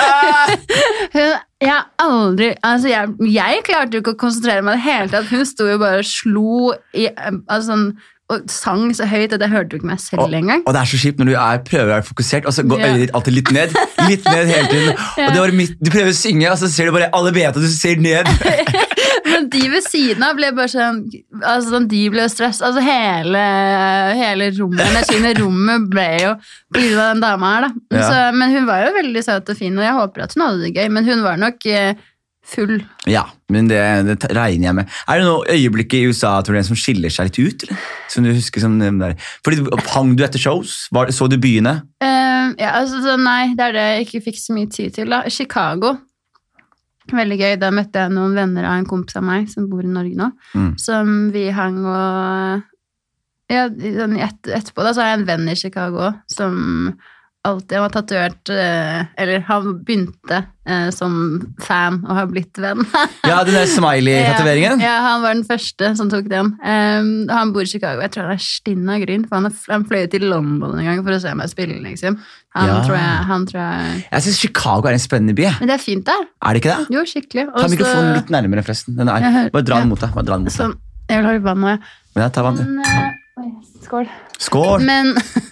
hun, 1.17 1.31
jeg 1.59 1.71
har 1.73 1.89
aldri 1.99 2.53
altså 2.63 2.87
jeg, 2.87 3.09
jeg 3.33 3.63
klarte 3.67 3.97
jo 3.97 4.03
ikke 4.03 4.13
å 4.15 4.21
konsentrere 4.21 4.63
meg 4.63 4.77
i 4.77 4.79
det 4.79 4.85
hele 4.85 5.11
tatt. 5.11 5.27
Hun 5.31 5.43
sto 5.47 5.67
jo 5.67 5.79
bare 5.81 5.99
og 6.03 6.07
slo 6.07 6.71
i, 6.95 7.09
altså, 7.11 7.65
sånn, 7.73 7.83
og 8.29 8.45
sang 8.53 8.83
så 8.93 9.07
høyt 9.09 9.33
at 9.33 9.41
jeg 9.41 9.49
hørte 9.51 9.73
jo 9.73 9.79
ikke 9.81 9.89
meg 9.89 10.01
selv 10.03 10.21
Og, 10.27 10.33
engang. 10.37 10.61
og 10.69 10.75
det 10.75 10.81
er 10.83 10.89
så 10.91 10.99
kjipt 11.01 11.19
når 11.19 11.31
du 11.31 11.33
er, 11.33 11.61
prøver 11.65 11.87
å 11.87 11.93
være 11.95 12.05
fokusert, 12.11 12.45
og 12.45 12.53
så 12.53 12.63
går 12.69 12.83
øyet 12.85 12.99
ditt 13.03 13.13
alltid 13.17 13.35
litt 13.39 13.51
ned. 13.55 13.73
Litt 14.05 14.27
ned 14.29 14.51
hele 14.53 14.69
tiden. 14.69 14.91
Og 15.25 15.33
det 15.33 15.41
var 15.41 15.55
mitt, 15.57 15.73
du 15.81 15.89
prøver 15.89 16.13
å 16.13 16.17
synge, 16.19 16.51
og 16.53 16.59
så 16.61 16.69
ser 16.71 16.87
du 16.87 16.93
bare 16.95 17.09
alle 17.17 17.33
vet 17.35 17.49
at 17.49 17.57
du 17.57 17.71
ser 17.73 17.97
ned. 18.05 18.29
Men 19.25 19.49
de 19.51 19.61
ved 19.71 19.85
siden 19.85 20.23
av 20.25 20.37
ble 20.37 20.51
bare 20.57 20.71
sånn 20.71 21.01
altså 21.39 21.73
sånn, 21.73 21.87
De 21.91 22.03
ble 22.13 22.27
stressa. 22.31 22.69
Altså 22.69 22.83
hele, 22.85 23.41
hele 24.19 24.51
rommet, 24.57 24.85
energien 24.85 25.29
i 25.29 25.33
rommet 25.39 25.89
ble 25.91 26.09
jo 26.23 26.35
på 26.73 26.83
grunn 26.83 26.99
av 26.99 27.09
den 27.13 27.25
dama 27.25 27.55
her, 27.55 27.67
da. 27.67 27.97
Ja. 27.97 28.05
Så, 28.05 28.21
men 28.37 28.55
hun 28.55 28.69
var 28.69 28.85
jo 28.85 28.95
veldig 28.99 29.25
søt 29.25 29.51
og 29.51 29.59
fin, 29.59 29.77
og 29.77 29.85
jeg 29.85 29.97
håper 29.97 30.25
at 30.25 30.37
hun 30.37 30.45
hadde 30.45 30.63
det 30.65 30.73
gøy. 30.75 30.87
Men 30.95 31.09
hun 31.09 31.25
var 31.25 31.39
nok 31.41 31.69
eh, 31.69 32.07
full. 32.49 32.79
Ja, 33.09 33.25
men 33.53 33.69
det, 33.69 33.79
det 34.07 34.31
regner 34.35 34.69
jeg 34.69 34.77
med. 34.81 34.97
Er 35.09 35.21
det 35.21 35.27
noe 35.27 35.55
øyeblikk 35.55 35.95
i 35.97 36.03
USA 36.09 36.35
tror 36.45 36.57
du, 36.57 36.63
som 36.67 36.79
skiller 36.79 37.13
seg 37.13 37.29
litt 37.29 37.39
ut? 37.39 37.65
Eller? 37.67 37.87
Som 38.11 38.25
du 38.25 38.33
husker 38.33 38.63
som 38.63 38.77
der? 38.79 39.15
Fordi 39.45 39.65
Hang 39.93 40.15
du 40.17 40.25
etter 40.25 40.41
shows? 40.41 40.81
Var, 40.95 41.13
så 41.15 41.29
du 41.29 41.37
byene? 41.41 41.79
Uh, 42.03 42.55
ja, 42.59 42.75
altså, 42.79 43.01
så 43.05 43.17
nei, 43.21 43.53
det 43.57 43.69
er 43.69 43.77
det 43.77 43.87
jeg 43.89 44.07
ikke 44.07 44.23
fikk 44.29 44.41
så 44.41 44.57
mye 44.57 44.71
tid 44.73 44.95
til. 44.97 45.11
da. 45.13 45.23
Chicago. 45.29 45.97
Veldig 47.15 47.37
gøy. 47.39 47.53
Da 47.61 47.71
møtte 47.73 48.03
jeg 48.03 48.13
noen 48.13 48.35
venner 48.37 48.67
av 48.69 48.79
en 48.79 48.89
kompis 48.89 49.17
av 49.19 49.25
meg 49.25 49.47
som 49.51 49.69
bor 49.71 49.85
i 49.85 49.91
Norge 49.91 50.17
nå. 50.19 50.31
Mm. 50.53 50.73
Som 50.81 51.15
vi 51.35 51.49
hang 51.55 51.81
og 51.85 52.67
Ja, 53.49 53.63
sånn 53.65 54.11
et, 54.21 54.43
etterpå 54.45 54.83
da, 54.85 54.91
så 54.93 55.01
har 55.01 55.07
jeg 55.09 55.19
en 55.19 55.29
venn 55.29 55.47
i 55.49 55.57
Chicago 55.57 56.11
som 56.29 56.91
alltid 57.47 57.77
Han 57.77 57.83
var 57.85 57.93
tatovert 57.93 58.49
eh, 58.51 59.05
Eller 59.17 59.39
han 59.47 59.69
begynte 59.85 60.39
eh, 60.67 60.89
som 60.91 61.13
fan 61.63 62.01
og 62.05 62.11
har 62.17 62.27
blitt 62.31 62.57
venn. 62.61 62.81
Ja, 63.29 63.43
den 63.47 63.55
der 63.55 63.65
smiley-tatoveringen? 63.69 64.81
Ja, 64.83 64.89
ja, 64.91 64.97
han 65.05 65.21
var 65.23 65.33
den 65.37 65.45
første 65.47 65.91
som 65.97 66.09
tok 66.11 66.27
den. 66.31 66.51
Um, 66.63 67.29
han 67.29 67.53
bor 67.55 67.61
i 67.63 67.69
Chicago. 67.69 68.01
Jeg 68.03 68.11
tror 68.15 68.27
han 68.27 68.35
er 68.37 68.43
stinn 68.43 68.89
av 68.89 68.99
gryn, 69.03 69.23
for 69.29 69.39
han, 69.39 69.53
han 69.69 69.85
fløy 69.89 70.07
til 70.11 70.25
London 70.29 70.77
en 70.79 70.85
gang 70.89 71.01
for 71.05 71.15
å 71.15 71.21
se 71.23 71.33
meg 71.37 71.49
spille. 71.51 71.79
liksom. 71.85 72.19
Han, 72.57 72.67
Ja. 72.69 72.79
tror 72.85 72.97
jeg, 72.97 73.23
han 73.29 73.45
tror 73.45 73.61
jeg 73.61 74.03
Jeg 74.11 74.25
syns 74.25 74.39
Chicago 74.43 74.87
er 74.89 74.97
en 74.97 75.03
spennende 75.05 75.35
by. 75.37 75.47
Men 75.61 75.69
det 75.71 75.75
er 75.79 75.83
fint 75.83 76.05
der. 76.09 76.27
Er 76.41 76.53
det 76.57 76.63
ikke 76.63 76.75
det? 76.75 76.95
Jo, 76.97 77.05
skikkelig. 77.05 77.45
Ta 77.49 77.55
Og 77.55 77.65
så- 77.65 77.71
mikrofonen 77.75 78.13
litt 78.17 78.29
nærmere, 78.33 78.63
forresten. 78.65 78.95
Bare 78.99 79.63
dra 79.63 79.79
den 79.79 79.89
mot 79.89 79.99
deg. 80.01 80.13
Bare 80.13 80.25
dra 80.25 80.35
den 80.39 80.45
mot 80.49 80.53
deg. 80.53 80.59
Sånn. 80.59 80.77
Jeg 81.09 81.17
vil 81.21 81.25
ha 81.25 81.33
litt 81.33 81.43
vann 81.43 81.61
nå, 81.61 81.67
jeg. 81.75 81.79
Ja, 82.19 82.29
ta 82.29 82.43
vann, 82.45 82.55
du. 82.57 82.63
Men, 82.63 82.85
oi, 82.85 83.09
skål. 83.89 84.07
Skål! 84.39 84.85
Men, 84.87 85.09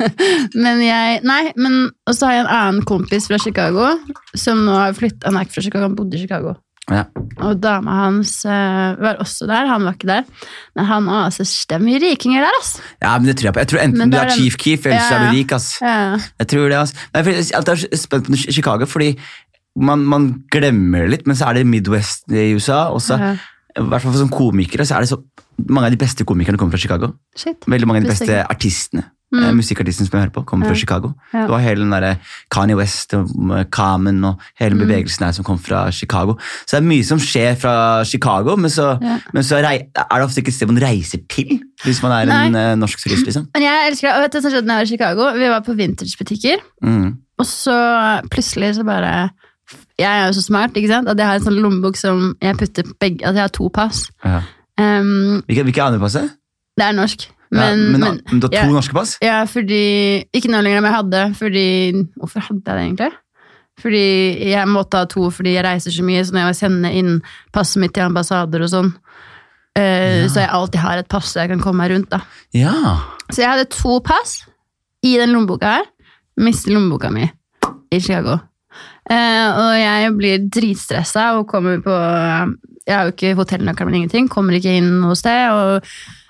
men 0.64 0.80
jeg 0.86 1.20
Nei, 1.28 1.42
men 1.60 1.90
Og 2.08 2.16
så 2.16 2.30
har 2.30 2.38
jeg 2.38 2.46
en 2.46 2.54
annen 2.54 2.86
kompis 2.88 3.26
fra 3.28 3.40
Chicago 3.42 3.90
som 4.38 4.62
nå 4.64 4.78
har 4.78 4.96
flyttet 4.96 5.26
Han 5.28 5.36
er 5.42 5.48
ikke 5.48 5.58
fra 5.58 5.66
Chicago, 5.66 5.90
han 5.90 5.98
bodde 5.98 6.16
i 6.16 6.22
Chicago. 6.24 6.54
Ja. 6.88 7.02
Og 7.44 7.58
dama 7.60 7.98
hans 8.06 8.32
eh, 8.48 8.94
var 9.02 9.18
også 9.20 9.44
der, 9.50 9.68
han 9.68 9.84
var 9.84 9.98
ikke 9.98 10.08
der. 10.08 10.22
Men 10.78 10.86
han 10.88 11.10
har 11.12 11.26
altså 11.28 11.44
stemmer 11.44 12.00
rikinger 12.00 12.46
der, 12.46 12.56
ass. 12.62 12.78
ja, 13.04 13.12
men 13.20 13.28
det 13.28 13.36
tror 13.42 13.50
jeg 13.50 13.56
på. 13.58 13.64
Jeg 13.66 13.72
tror 13.74 13.82
enten 13.84 14.00
Men 14.06 14.14
du 14.14 14.16
er 14.22 14.32
chief 14.32 14.56
keef, 14.62 14.86
eller 14.88 15.04
så 15.04 15.18
Ja, 15.18 15.20
er 15.20 15.26
du 15.28 15.36
rik. 15.36 15.52
ass. 15.58 15.68
Ja. 15.82 15.98
Jeg 16.40 16.48
tror 16.54 16.70
det, 16.72 16.78
ass. 16.80 16.96
Men 17.18 17.28
jeg 17.34 17.60
er 17.60 17.84
spent 18.06 18.30
på 18.32 18.40
Chicago, 18.46 18.88
fordi 18.88 19.10
man, 19.76 20.06
man 20.08 20.30
glemmer 20.54 21.04
det 21.04 21.10
litt, 21.18 21.28
men 21.28 21.36
så 21.36 21.50
er 21.52 21.60
det 21.60 21.68
Midwest 21.68 22.32
i 22.32 22.54
USA. 22.56 22.86
Også, 22.96 23.20
Ja. 23.20 23.36
I 23.78 23.84
hvert 23.86 24.02
fall 24.02 24.12
for 24.14 24.20
sånn 24.24 24.34
komikere 24.34 24.86
så 24.88 24.96
er 24.98 25.06
det 25.06 25.10
så 25.12 25.22
mange 25.70 25.86
av 25.90 25.92
de 25.94 25.98
beste 26.02 26.26
komikerne 26.26 26.58
kommer 26.58 26.74
fra 26.78 26.82
Chicago. 26.82 27.14
Shit. 27.36 27.66
Veldig 27.68 27.88
mange 27.88 28.02
av 28.02 28.08
de 28.08 28.10
beste 28.14 28.26
ikke. 28.30 28.48
artistene 28.50 29.04
eh, 29.34 29.52
musikkartisten 29.52 30.08
som 30.08 30.16
jeg 30.18 30.24
hører 30.24 30.34
på, 30.34 30.44
kommer 30.48 30.70
fra 30.70 30.76
Chicago. 30.80 31.10
Ja. 31.34 31.42
Det 31.46 31.52
var 31.52 31.60
hele 31.60 31.82
den 31.84 31.92
der 31.92 32.16
Kanye 32.54 32.78
West 32.80 33.14
og 33.14 33.28
Carmen 33.76 34.24
og 34.24 34.40
hele 34.60 34.76
Mm. 34.78 34.86
bevegelsen 34.86 35.26
her 35.26 35.32
som 35.34 35.44
kom 35.44 35.58
fra 35.60 35.92
Chicago. 35.92 36.38
Så 36.66 36.78
det 36.78 36.84
er 36.84 36.88
mye 36.88 37.04
som 37.04 37.20
skjer 37.20 37.58
fra 37.60 38.04
Chicago, 38.06 38.56
men 38.56 38.70
så, 38.72 38.98
Ja. 39.02 39.18
men 39.34 39.44
så 39.44 39.58
er 39.58 39.68
det 39.68 39.90
ofte 40.24 40.40
ikke 40.42 40.48
et 40.48 40.54
sted 40.54 40.68
man 40.72 40.82
reiser 40.82 41.20
til 41.28 41.60
hvis 41.84 42.02
man 42.04 42.12
er 42.16 42.32
en 42.48 42.56
eh, 42.56 42.76
norsk 42.76 42.98
turist, 43.04 43.26
liksom. 43.28 43.50
Men 43.54 43.64
jeg 43.64 43.92
elsker 43.92 44.08
det. 44.08 44.16
Og 44.16 44.22
vet 44.24 44.32
du 44.32 44.38
hva 44.38 44.42
som 44.42 44.52
skjedde 44.52 44.68
da 44.68 44.74
jeg 44.74 44.80
var 44.80 44.88
i 44.88 44.94
Chicago? 44.96 45.32
Vi 45.38 45.50
var 45.50 45.62
på 45.62 45.76
vintagebutikker, 45.76 46.58
Mm. 46.84 47.18
og 47.40 47.46
så 47.46 47.76
plutselig 48.32 48.76
så 48.80 48.86
bare 48.86 49.30
Jeg 50.00 50.08
er 50.22 50.28
jo 50.28 50.34
så 50.38 50.42
smart, 50.46 50.76
ikke 50.80 50.88
sant? 50.92 51.10
At 51.12 51.18
jeg 51.20 51.28
har 51.28 51.40
en 51.40 51.44
sånn 51.48 51.58
lommebok 51.60 51.98
som 52.00 52.36
jeg 52.42 52.56
putter 52.60 52.84
begge 53.02 53.26
At 53.28 53.36
jeg 53.36 53.42
har 53.44 53.52
to 53.56 53.68
pass. 53.74 54.06
Ja. 54.24 54.42
Um, 54.80 55.42
Hvilke, 55.48 55.64
hvilke 55.68 55.84
andre 55.84 56.00
pass 56.00 56.16
er 56.16 56.28
det? 56.28 56.36
det 56.78 56.86
er 56.86 56.92
norsk. 56.94 57.24
Ja, 57.52 57.58
Men, 57.58 57.80
men, 57.92 58.00
men, 58.02 58.20
men 58.30 58.40
du 58.40 58.46
har 58.48 58.52
to 58.52 58.58
ja. 58.68 58.74
norske 58.76 58.94
pass? 58.94 59.16
Ja, 59.24 59.38
fordi 59.50 60.24
Ikke 60.36 60.52
nå 60.52 60.60
lenger, 60.62 60.82
men 60.84 60.92
jeg 60.92 60.98
hadde 60.98 61.22
fordi 61.40 61.64
Hvorfor 62.20 62.44
hadde 62.44 62.62
jeg 62.66 62.76
det 62.78 62.84
egentlig? 62.86 63.12
Fordi 63.80 64.04
jeg 64.52 64.68
måtte 64.68 64.98
ha 64.98 65.06
to 65.06 65.30
fordi 65.32 65.54
jeg 65.56 65.64
reiser 65.66 65.92
så 65.94 66.04
mye, 66.04 66.24
så 66.26 66.34
når 66.34 66.48
jeg 66.50 66.56
sender 66.62 66.96
inn 66.98 67.12
passet 67.54 67.78
mitt 67.82 67.94
til 67.94 68.08
ambassader 68.08 68.64
og 68.66 68.72
sånn, 68.72 68.88
uh, 69.78 69.82
Ja. 69.82 70.28
så 70.34 70.42
jeg 70.42 70.50
alltid 70.50 70.80
har 70.82 70.98
et 70.98 71.10
pass 71.14 71.30
så 71.34 71.44
jeg 71.44 71.52
kan 71.52 71.62
komme 71.62 71.84
meg 71.84 71.92
rundt, 71.94 72.10
da. 72.10 72.24
Ja. 72.58 72.74
Så 73.30 73.44
jeg 73.44 73.52
hadde 73.52 73.68
to 73.70 74.00
pass 74.02 74.40
i 75.06 75.14
den 75.22 75.30
lommeboka 75.36 75.76
her. 75.76 75.86
Mistet 76.42 76.74
lommeboka 76.74 77.12
mi 77.14 77.28
i 77.94 78.00
Chicago. 78.02 78.40
Eh, 79.08 79.48
og 79.56 79.74
jeg 79.80 80.14
blir 80.18 80.48
dritstressa 80.52 81.30
og 81.38 81.46
kommer 81.48 81.80
på 81.84 81.96
Jeg 82.88 82.92
har 82.92 83.08
jo 83.08 83.14
ikke 83.14 83.36
hotellnøkkelen 83.40 83.92
min, 83.92 84.00
ingenting. 84.02 84.30
Kommer 84.32 84.58
ikke 84.58 84.78
inn 84.80 85.04
sted. 85.16 85.52
Og, 85.52 85.88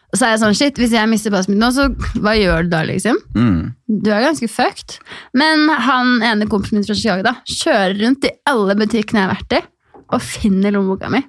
og 0.08 0.20
så 0.20 0.28
er 0.28 0.36
jeg 0.36 0.42
sånn, 0.44 0.58
shit, 0.58 0.82
hvis 0.82 0.96
jeg 0.96 1.10
mister 1.12 1.34
passet 1.34 1.54
mitt 1.54 1.62
nå, 1.62 1.72
så 1.76 1.88
hva 2.22 2.36
gjør 2.38 2.68
du 2.68 2.74
da, 2.74 2.84
liksom? 2.88 3.18
Mm. 3.38 3.74
Du 4.02 4.12
er 4.14 4.26
ganske 4.26 4.50
fucked. 4.52 5.00
Men 5.38 5.68
han 5.70 6.22
ene 6.26 6.50
kompisen 6.50 6.80
min 6.80 6.88
fra 6.88 6.98
Chicago 6.98 7.26
da, 7.28 7.36
kjører 7.50 7.98
rundt 8.02 8.30
i 8.30 8.36
alle 8.50 8.78
butikkene 8.80 9.24
jeg 9.24 9.28
har 9.28 9.36
vært 9.36 9.58
i, 9.60 9.64
og 10.08 10.24
finner 10.24 10.74
lommeboka 10.74 11.12
mi. 11.14 11.22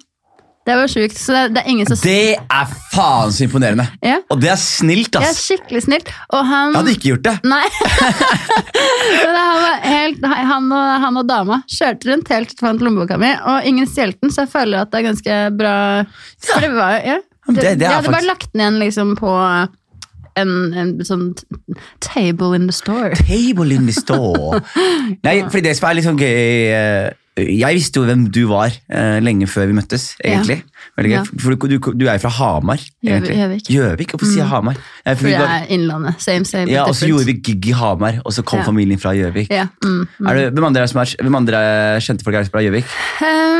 Det 0.69 0.75
var 0.77 0.91
sjukt. 0.91 1.17
Så 1.17 1.33
det, 1.33 1.43
det 1.55 1.61
er 1.63 1.69
ingen 1.73 1.87
som 1.89 1.97
Det 2.03 2.35
er 2.37 2.73
faen 2.93 3.31
så 3.33 3.45
imponerende! 3.47 3.87
Ja, 4.05 4.19
Og 4.29 4.37
det 4.43 4.51
er 4.53 4.59
snilt, 4.61 5.09
Det 5.15 5.25
er 5.25 5.33
skikkelig 5.37 5.81
snilt. 5.87 6.11
Og 6.29 6.43
han 6.45 6.75
Jeg 6.75 6.77
hadde 6.83 6.93
ikke 6.93 7.09
gjort 7.13 7.25
det. 7.25 7.33
Nei. 7.53 7.63
Men 9.23 9.39
han, 9.39 9.57
var 9.63 9.87
helt, 9.89 10.27
han, 10.51 10.69
og, 10.75 10.91
han 11.05 11.17
og 11.23 11.27
dama 11.29 11.57
kjørte 11.69 12.11
rundt 12.11 12.29
helt 12.33 12.53
til 12.53 12.61
fant 12.67 12.83
lommeboka 12.85 13.17
mi, 13.21 13.31
og 13.49 13.65
ingen 13.69 13.89
stjal 13.89 14.13
den, 14.21 14.31
så 14.33 14.45
jeg 14.45 14.51
føler 14.53 14.83
at 14.85 14.91
det 14.93 15.01
er 15.01 15.07
ganske 15.09 15.39
bra 15.59 15.73
For 16.45 16.63
det 16.65 16.71
var, 16.77 16.95
ja. 17.05 17.17
Det- 17.49 17.55
det 17.63 17.65
er 17.65 17.77
jeg 17.87 17.95
hadde 17.95 18.11
bare 18.13 18.27
lagt 18.29 18.51
den 18.53 18.61
igjen 18.61 18.77
liksom 18.83 19.15
på 19.17 19.31
en, 20.39 20.51
en 20.77 20.91
sånn 21.03 21.31
table 22.05 22.53
in 22.55 22.67
the 22.69 22.75
store. 22.75 23.15
Table 23.25 23.73
in 23.73 23.87
the 23.89 23.95
store. 23.97 24.61
Nei, 25.25 25.39
fordi 25.49 25.65
det 25.65 25.73
som 25.79 25.89
er 25.89 25.97
litt 25.97 26.05
sånn 26.05 26.19
gøy 26.21 26.69
eh, 26.77 27.09
Jeg 27.47 27.77
visste 27.77 27.99
jo 28.01 28.05
hvem 28.07 28.25
du 28.33 28.41
var 28.49 28.73
eh, 28.89 29.17
lenge 29.23 29.47
før 29.49 29.69
vi 29.69 29.75
møttes, 29.77 30.11
egentlig. 30.23 30.61
Ja. 30.99 31.23
For 31.39 31.55
du, 31.55 31.67
du, 31.77 31.91
du 31.95 32.05
er 32.07 32.17
jo 32.17 32.23
fra 32.25 32.31
Hamar, 32.37 32.81
Gjøvik-. 33.05 33.69
Gjøvik. 33.71 34.13
Hvorfor 34.13 34.27
sier 34.29 34.43
jeg 34.43 34.49
Hamar? 34.51 34.79
Ja, 35.05 35.13
for 35.13 35.23
For 35.23 35.31
jeg 35.33 35.41
er 35.43 35.69
Innlandet. 35.75 36.19
Same, 36.23 36.45
same, 36.45 36.71
ja, 36.71 36.83
og 36.87 36.95
så 36.97 37.07
gjorde 37.09 37.25
vi 37.29 37.37
gig 37.43 37.69
i 37.71 37.75
Hamar, 37.77 38.19
og 38.25 38.33
så 38.35 38.43
kom 38.43 38.59
Ja. 38.59 38.65
familien 38.67 38.99
fra 38.99 39.13
Gjøvik. 39.15 39.49
Ja, 39.51 39.67
mm, 39.83 39.99
mm. 40.19 40.27
Hvem 40.53 40.63
andre, 40.71 40.81
er 40.87 41.15
hvem 41.23 41.35
andre 41.35 41.59
kjente 42.01 42.23
folk 42.27 42.35
er 42.35 42.49
fra 42.51 42.63
Gjøvik? 42.65 42.85
Eh, 43.23 43.59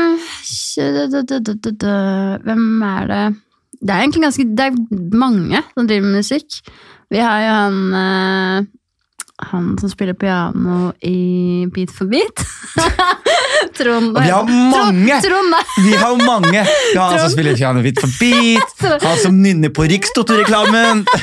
Hvem 2.44 2.82
er 2.82 3.06
det 3.10 3.24
Det 3.80 3.90
er 3.90 4.00
egentlig 4.02 4.22
ganske 4.22 4.44
Det 4.56 4.66
er 4.66 5.16
mange 5.16 5.62
som 5.74 5.86
driver 5.86 6.06
med 6.06 6.20
musikk. 6.20 6.60
Vi 7.10 7.18
har 7.18 7.40
jo 7.42 7.54
han 7.54 7.78
eh, 8.00 8.66
Han 9.50 9.78
som 9.80 9.90
spiller 9.90 10.14
piano 10.14 10.92
i 11.00 11.66
Beat 11.74 11.90
for 11.94 12.10
beat. 12.10 12.44
Trond. 13.78 14.16
Og 14.16 14.22
vi 14.22 14.30
har 14.30 14.48
mange! 14.48 15.20
Trond. 15.24 15.54
Vi 15.84 15.94
har 15.96 16.16
mange! 16.26 16.64
Vi 16.92 16.98
har 16.98 17.14
han 17.14 17.20
som 17.24 17.32
spiller 17.32 17.56
piano 17.56 17.82
Beat 17.84 18.00
for 18.02 18.12
beat, 18.20 18.84
han 19.06 19.18
som 19.22 19.38
nynner 19.42 19.72
på 19.74 19.88
Rikstoto-reklamen. 19.90 21.04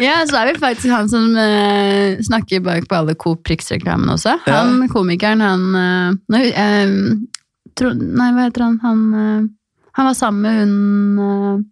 Ja, 0.00 0.22
så 0.24 0.38
er 0.40 0.52
vi 0.52 0.60
faktisk 0.60 0.88
han 0.94 1.08
som 1.12 1.34
uh, 1.36 2.16
snakker 2.24 2.62
bak 2.64 2.86
på 2.88 2.96
alle 2.96 3.14
Coop 3.20 3.42
Prix-reklamene 3.44 4.14
også. 4.14 4.38
Han 4.46 4.86
komikeren, 4.88 5.42
han 5.44 5.66
uh, 5.76 6.16
nei, 6.32 6.46
uh, 6.54 7.18
Trond, 7.78 8.02
Nei, 8.02 8.30
hva 8.34 8.48
heter 8.48 8.66
han? 8.66 8.78
Han, 8.84 9.00
eh, 9.14 9.48
han 9.98 10.08
var 10.10 10.16
sammen 10.18 10.42
med 10.42 10.58
hun 10.60 11.24
eh, 11.24 11.64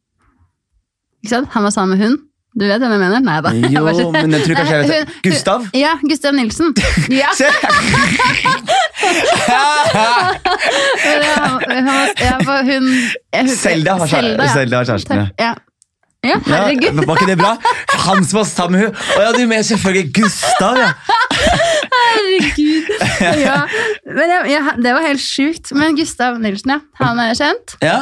Ikke 1.22 1.34
sant? 1.34 1.52
Han 1.54 1.66
var 1.66 1.74
sammen 1.74 1.96
med 1.96 2.06
hun. 2.06 2.18
Du 2.58 2.64
vet 2.66 2.80
hvem 2.82 2.90
jeg 2.90 3.00
mener? 3.00 3.20
Nei 3.22 3.38
da. 3.44 3.52
Jo, 3.70 3.84
men 4.16 4.34
jeg 4.34 4.46
tror 4.46 4.58
kanskje 4.58 4.74
jeg 4.74 4.88
vet 4.88 4.92
det. 4.94 5.18
Gustav? 5.28 5.68
Ja, 5.78 5.94
Gustav 6.02 6.34
Nilsen. 6.34 6.74
Ja, 7.20 7.30
Se! 7.38 7.48
hun 12.68 13.48
Selda 13.62 13.94
har 14.00 14.06
kjæreste 14.10 14.66
ja. 14.66 14.84
Kjæresten, 14.84 15.16
ja. 15.38 15.54
Ja. 16.24 16.38
herregud. 16.46 16.88
Ja, 16.98 17.06
var 17.06 17.20
ikke 17.20 17.30
det 17.30 17.38
bra? 17.38 17.52
Han 18.08 18.24
som 18.26 18.40
var 18.40 18.46
sammen 18.50 18.74
med 18.74 18.88
henne. 18.88 19.02
Å 19.14 19.22
ja, 19.22 19.32
du 19.36 19.44
mener 19.46 19.66
selvfølgelig 19.68 20.08
Gustav, 20.16 20.80
ja. 20.80 20.88
Herregud. 21.94 22.90
Ja. 23.38 23.60
Men 24.04 24.32
jeg, 24.34 24.48
jeg, 24.50 24.74
det 24.82 24.94
var 24.96 25.06
helt 25.06 25.22
sjukt. 25.22 25.70
Men 25.78 25.94
Gustav 25.98 26.40
Nilsen, 26.42 26.74
ja. 26.74 26.80
Han 27.04 27.22
er 27.22 27.38
kjent. 27.38 27.78
Ja, 27.86 28.00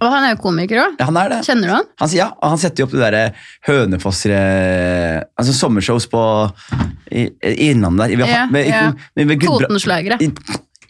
Og 0.00 0.06
han 0.10 0.24
er 0.24 0.32
jo 0.34 0.40
komiker 0.42 0.80
òg. 0.82 0.94
ja 0.98 1.04
han 1.10 1.16
er 1.20 1.28
det. 1.34 1.40
Kjenner 1.46 1.68
du 1.68 1.74
han? 1.74 1.84
Han, 2.00 2.08
ja, 2.16 2.30
han 2.42 2.58
setter 2.58 2.82
jo 2.82 2.86
opp 2.88 2.94
det 2.96 3.02
derre 3.04 3.24
Hønefoss 3.68 4.24
Altså 4.30 5.52
sommershows 5.56 6.06
på 6.10 6.22
i, 7.12 7.28
i 7.44 7.70
Innlandet 7.70 8.08
der. 8.08 8.16
Vi 8.16 8.22
har- 8.22 8.28
Ja, 8.32 8.46
med- 8.50 8.66
ja. 8.68 8.92
med- 9.16 9.26
med 9.26 9.40
Totenslagere. 9.42 10.18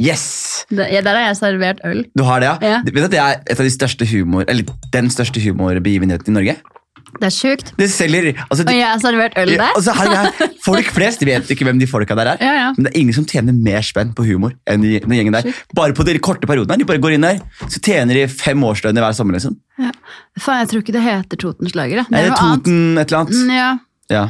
Yes! 0.01 0.65
Det- 0.71 0.89
ja, 0.93 1.01
Der 1.01 1.15
har 1.15 1.27
jeg 1.29 1.37
servert 1.37 1.81
øl. 1.85 2.05
Du 2.17 2.23
har 2.25 2.41
det, 2.41 2.47
ja? 2.47 2.57
Ja. 2.69 2.83
Vet 2.85 2.95
du 2.95 3.05
at 3.05 3.11
det 3.11 3.21
er 3.21 3.41
et 3.51 3.59
av 3.61 3.65
de 3.67 3.71
største 3.71 4.07
humor, 4.11 4.45
eller 4.49 4.65
den 4.93 5.11
største 5.11 5.41
humorbegivenheten 5.41 6.29
i 6.29 6.33
Norge? 6.33 6.57
Det 7.21 7.27
er 7.29 7.35
sjukt. 7.35 7.73
Det 7.79 7.89
selger 7.93 8.31
altså, 8.49 8.65
Og 8.67 8.73
jeg 8.75 8.87
har 8.89 8.99
servert 9.03 9.37
øl 9.39 9.53
der. 9.57 9.63
altså, 9.77 9.93
her, 9.93 10.11
her, 10.17 10.49
Folk 10.67 10.89
flest 10.95 11.21
de 11.21 11.27
vet 11.27 11.51
ikke 11.55 11.65
hvem 11.69 11.79
de 11.81 11.87
folka 11.91 12.15
der 12.19 12.33
er. 12.33 12.37
Ja, 12.41 12.53
ja. 12.59 12.69
Men 12.77 12.85
det 12.87 12.93
er 12.95 13.01
ingen 13.01 13.15
som 13.15 13.25
tjener 13.29 13.53
mer 13.53 13.83
spenn 13.87 14.13
på 14.17 14.25
humor 14.27 14.53
enn 14.67 14.83
de- 14.83 15.01
den 15.03 15.15
gjengen 15.17 15.33
der. 15.37 15.53
Bare 15.75 15.93
på 15.97 16.05
de 16.09 16.19
korte 16.19 16.47
periodene. 16.47 16.79
De 16.79 16.85
bare 16.89 16.99
går 17.03 17.17
inn 17.19 17.27
der, 17.27 17.41
så 17.69 17.81
tjener 17.83 18.15
de 18.15 18.27
fem 18.29 18.63
årslønner 18.65 19.03
hver 19.05 19.17
sommer. 19.19 19.35
liksom. 19.39 19.57
Faen, 20.41 20.63
jeg 20.63 20.69
tror 20.73 20.85
ikke 20.85 20.93
det 20.97 21.03
heter 21.03 21.37
Totenslager. 21.43 22.05
Det 22.09 22.19
er 22.23 22.31
annet. 22.33 22.63
Toten 22.65 22.99
et 22.99 23.11
eller 23.13 23.19
annet. 23.25 23.35
Mm, 23.43 23.51
Ja, 23.57 23.73
Ja. 24.11 24.29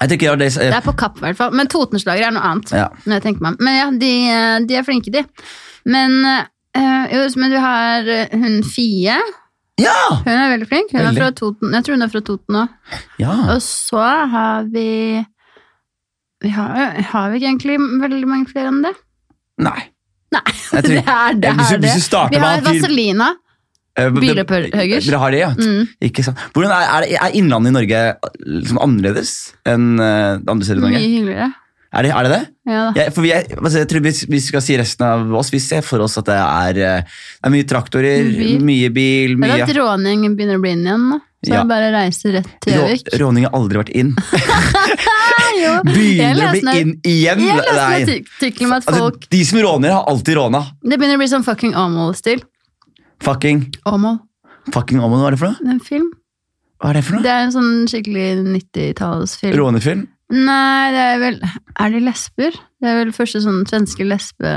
Tror 0.00 0.10
ikke 0.18 0.36
det 0.36 0.48
det 0.52 0.62
er 0.66 0.72
er 0.74 0.80
på 0.82 0.92
Kapp 0.98 1.18
i 1.18 1.20
hvert 1.28 1.36
fall. 1.38 1.52
Men 1.54 1.68
Totenslager 1.70 2.26
er 2.26 2.32
noe 2.34 2.42
annet. 2.42 2.72
Ja. 2.74 2.88
Men 3.06 3.76
ja, 3.78 3.90
de, 3.90 4.10
eh, 4.28 4.58
de 4.66 4.74
er 4.76 4.82
flinke, 4.82 5.12
de. 5.14 5.22
Men, 5.86 6.16
øh, 6.24 7.04
jo, 7.14 7.28
men 7.36 7.50
du 7.52 7.58
har 7.62 8.02
eh, 8.08 8.26
hun 8.32 8.62
Fie. 8.64 9.14
Ja! 9.82 9.94
Hun 10.22 10.30
er 10.32 10.50
veldig 10.54 10.68
flink. 10.70 10.92
Hun 10.94 11.00
er 11.08 11.16
fra 11.16 11.30
Toten. 11.34 11.72
Jeg 11.74 11.84
tror 11.86 11.96
hun 11.96 12.06
er 12.06 12.10
fra 12.12 12.20
Toten 12.28 12.58
òg. 12.60 12.74
ja! 13.18 13.32
Og 13.54 13.62
så 13.64 14.04
har 14.34 14.68
vi 14.70 15.24
vi 16.44 16.50
har, 16.52 17.00
har 17.00 17.30
vi 17.32 17.38
ikke 17.40 17.48
egentlig 17.48 17.78
veldig 18.02 18.26
mange 18.28 18.50
flere 18.50 18.68
enn 18.68 18.82
det? 18.84 18.92
Nei. 19.64 19.80
Nei, 20.34 20.42
tror- 20.52 20.82
det 20.90 21.00
er 21.00 21.38
det. 21.40 21.54
Hvis 21.56 21.72
er 21.72 21.82
hvis 21.86 22.08
vi 22.34 22.42
har 22.42 22.62
Vaselina. 22.66 23.30
Eh, 23.96 24.10
Bilopphøggers. 24.10 25.06
Dere 25.06 25.18
har 25.22 25.30
det, 25.30 25.38
ja. 25.38 25.50
Mm. 25.54 25.84
Ikke 26.02 26.24
sant. 26.26 26.38
Hvordan 26.52 26.72
er, 26.74 26.86
er, 27.06 27.18
er 27.28 27.36
Innlandet 27.38 27.70
i 27.70 27.74
Norge 27.76 28.00
liksom 28.42 28.80
annerledes 28.82 29.34
enn 29.70 29.92
eh, 30.02 30.40
andre 30.50 30.66
steder 30.66 30.82
i 30.82 30.88
Mye 30.88 30.98
hyggeligere. 31.04 31.52
Er 31.94 32.02
det 32.06 32.10
er 32.10 32.26
det? 32.26 32.30
det? 32.34 32.72
Ja. 32.72 32.84
Ja, 32.96 33.04
for 33.14 33.22
vi 33.22 33.30
er, 33.36 33.44
altså, 33.60 33.78
jeg 33.82 33.88
tror 33.92 34.02
hvis 34.06 34.22
vi 34.28 34.40
skal 34.42 34.62
si 34.64 34.76
resten 34.80 35.04
av 35.06 35.34
oss, 35.38 35.52
vi 35.54 35.60
ser 35.62 35.84
for 35.86 36.02
oss 36.02 36.16
at 36.18 36.26
det 36.26 36.38
er, 36.40 36.80
eh, 36.82 37.02
det 37.04 37.46
er 37.50 37.54
mye 37.54 37.68
traktorer, 37.70 38.24
Bil. 38.34 38.58
mye 38.64 38.90
bil, 38.94 39.36
Det 39.38 39.50
er 39.50 39.62
at 39.68 39.76
råning 39.78 40.26
begynner 40.34 40.58
å 40.58 40.64
bli 40.64 40.74
inn 40.74 40.82
igjen. 40.88 41.06
Så 41.44 41.52
Ja. 41.52 41.60
jeg 41.60 41.68
bare 41.68 41.90
reiser 41.92 42.32
rett 42.38 42.52
til 42.64 42.72
Rå, 42.80 42.86
Råning 43.20 43.44
har 43.44 43.52
aldri 43.52 43.76
vært 43.82 43.92
inn. 43.94 44.14
Jeg 45.54 45.84
Begynner 45.86 46.48
å 46.48 46.52
bli 46.54 46.80
inn 46.80 46.92
igjen. 47.04 47.42
Jeg 47.44 47.62
leste 47.62 47.84
en 47.84 48.10
artikkel 48.24 48.66
om 48.66 48.72
at 48.74 48.88
Altså, 48.88 49.00
folk 49.04 49.28
de 49.30 49.44
som 49.44 49.60
råner, 49.64 49.94
har 49.94 50.04
alltid 50.10 50.38
råna. 50.40 50.62
Det 50.82 50.98
begynner 50.98 51.18
å 51.18 51.22
bli 51.22 51.30
sånn 51.30 51.44
fucking 51.46 51.74
Amol-stil. 51.78 52.42
Fucking, 53.24 53.62
Amol. 53.86 54.18
fucking 54.74 54.98
Amol, 55.00 55.20
hva 55.22 55.28
er 55.30 55.36
det 55.36 55.38
for 55.44 55.52
noe? 55.52 55.70
En 55.76 55.80
film. 55.80 56.10
Hva 56.82 56.90
er 56.90 56.98
det 56.98 57.04
for 57.06 57.16
noe? 57.16 57.22
Det 57.24 57.30
er 57.32 57.44
en 57.46 57.54
sånn 57.54 57.70
skikkelig 57.88 58.26
90-tallsfilm. 58.50 59.54
Rånefilm? 59.60 60.06
Nei, 60.34 60.92
det 60.94 61.02
er 61.04 61.20
vel 61.22 61.36
Er 61.44 61.92
de 61.94 62.00
lesber? 62.02 62.56
Det 62.82 62.90
er 62.90 62.96
vel 63.02 63.12
første 63.16 63.42
sånn 63.44 63.62
svenske 63.70 64.06
lesbe... 64.08 64.54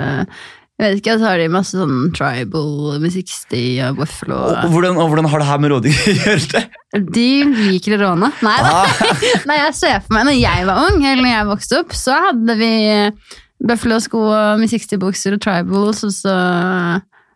Jeg 0.77 0.91
vet 0.93 0.99
ikke, 1.01 1.13
så 1.17 1.25
har 1.25 1.39
de 1.41 1.47
masse 1.49 1.73
sånn 1.73 2.11
tribal 2.13 2.99
60 3.01 3.79
og 3.87 3.95
Buffalo. 3.97 4.35
Og, 4.37 4.51
og, 4.59 4.75
hvordan, 4.75 4.99
og 5.01 5.07
hvordan 5.09 5.25
har 5.31 5.41
det 5.41 5.47
her 5.47 5.63
med 5.63 5.71
rådyr 5.73 5.95
å 5.97 6.13
gjøre? 6.19 6.43
det? 6.51 7.01
De 7.15 7.29
liker 7.71 7.95
å 7.95 7.99
råne. 8.03 8.29
Nei. 8.45 8.53
Ah, 8.61 9.01
Nei, 9.49 9.57
jeg 9.57 9.73
ser 9.79 10.03
for 10.05 10.13
meg, 10.13 10.27
når 10.29 10.37
jeg 10.37 10.67
var 10.69 10.83
ung, 10.83 11.01
eller 11.01 11.23
når 11.25 11.31
jeg 11.33 11.49
vokste 11.49 11.81
opp, 11.81 11.97
så 11.97 12.19
hadde 12.27 12.59
vi 12.61 12.71
Buffalo-sko 13.65 14.21
og 14.27 14.61
med 14.61 14.69
60-bukser 14.69 15.39
og 15.39 15.41
tribals, 15.47 16.05
og 16.05 16.13
så 16.13 16.37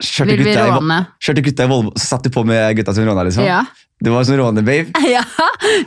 Kjørte 0.01 0.33
Vil 0.33 0.45
vi 0.45 0.53
råne? 0.57 1.03
kjørte 1.21 1.43
gutta 1.45 1.65
i 1.65 1.69
Volvo, 1.69 1.91
så 1.97 2.15
satt 2.15 2.25
du 2.25 2.33
på 2.33 2.41
med 2.45 2.77
gutta 2.77 2.93
som 2.93 3.09
råna, 3.09 3.25
liksom? 3.25 3.45
Ja. 3.45 3.63
Du 4.01 4.09
var 4.13 4.25
sånn 4.25 4.37
rånebabe? 4.37 4.93
ja, 5.15 5.25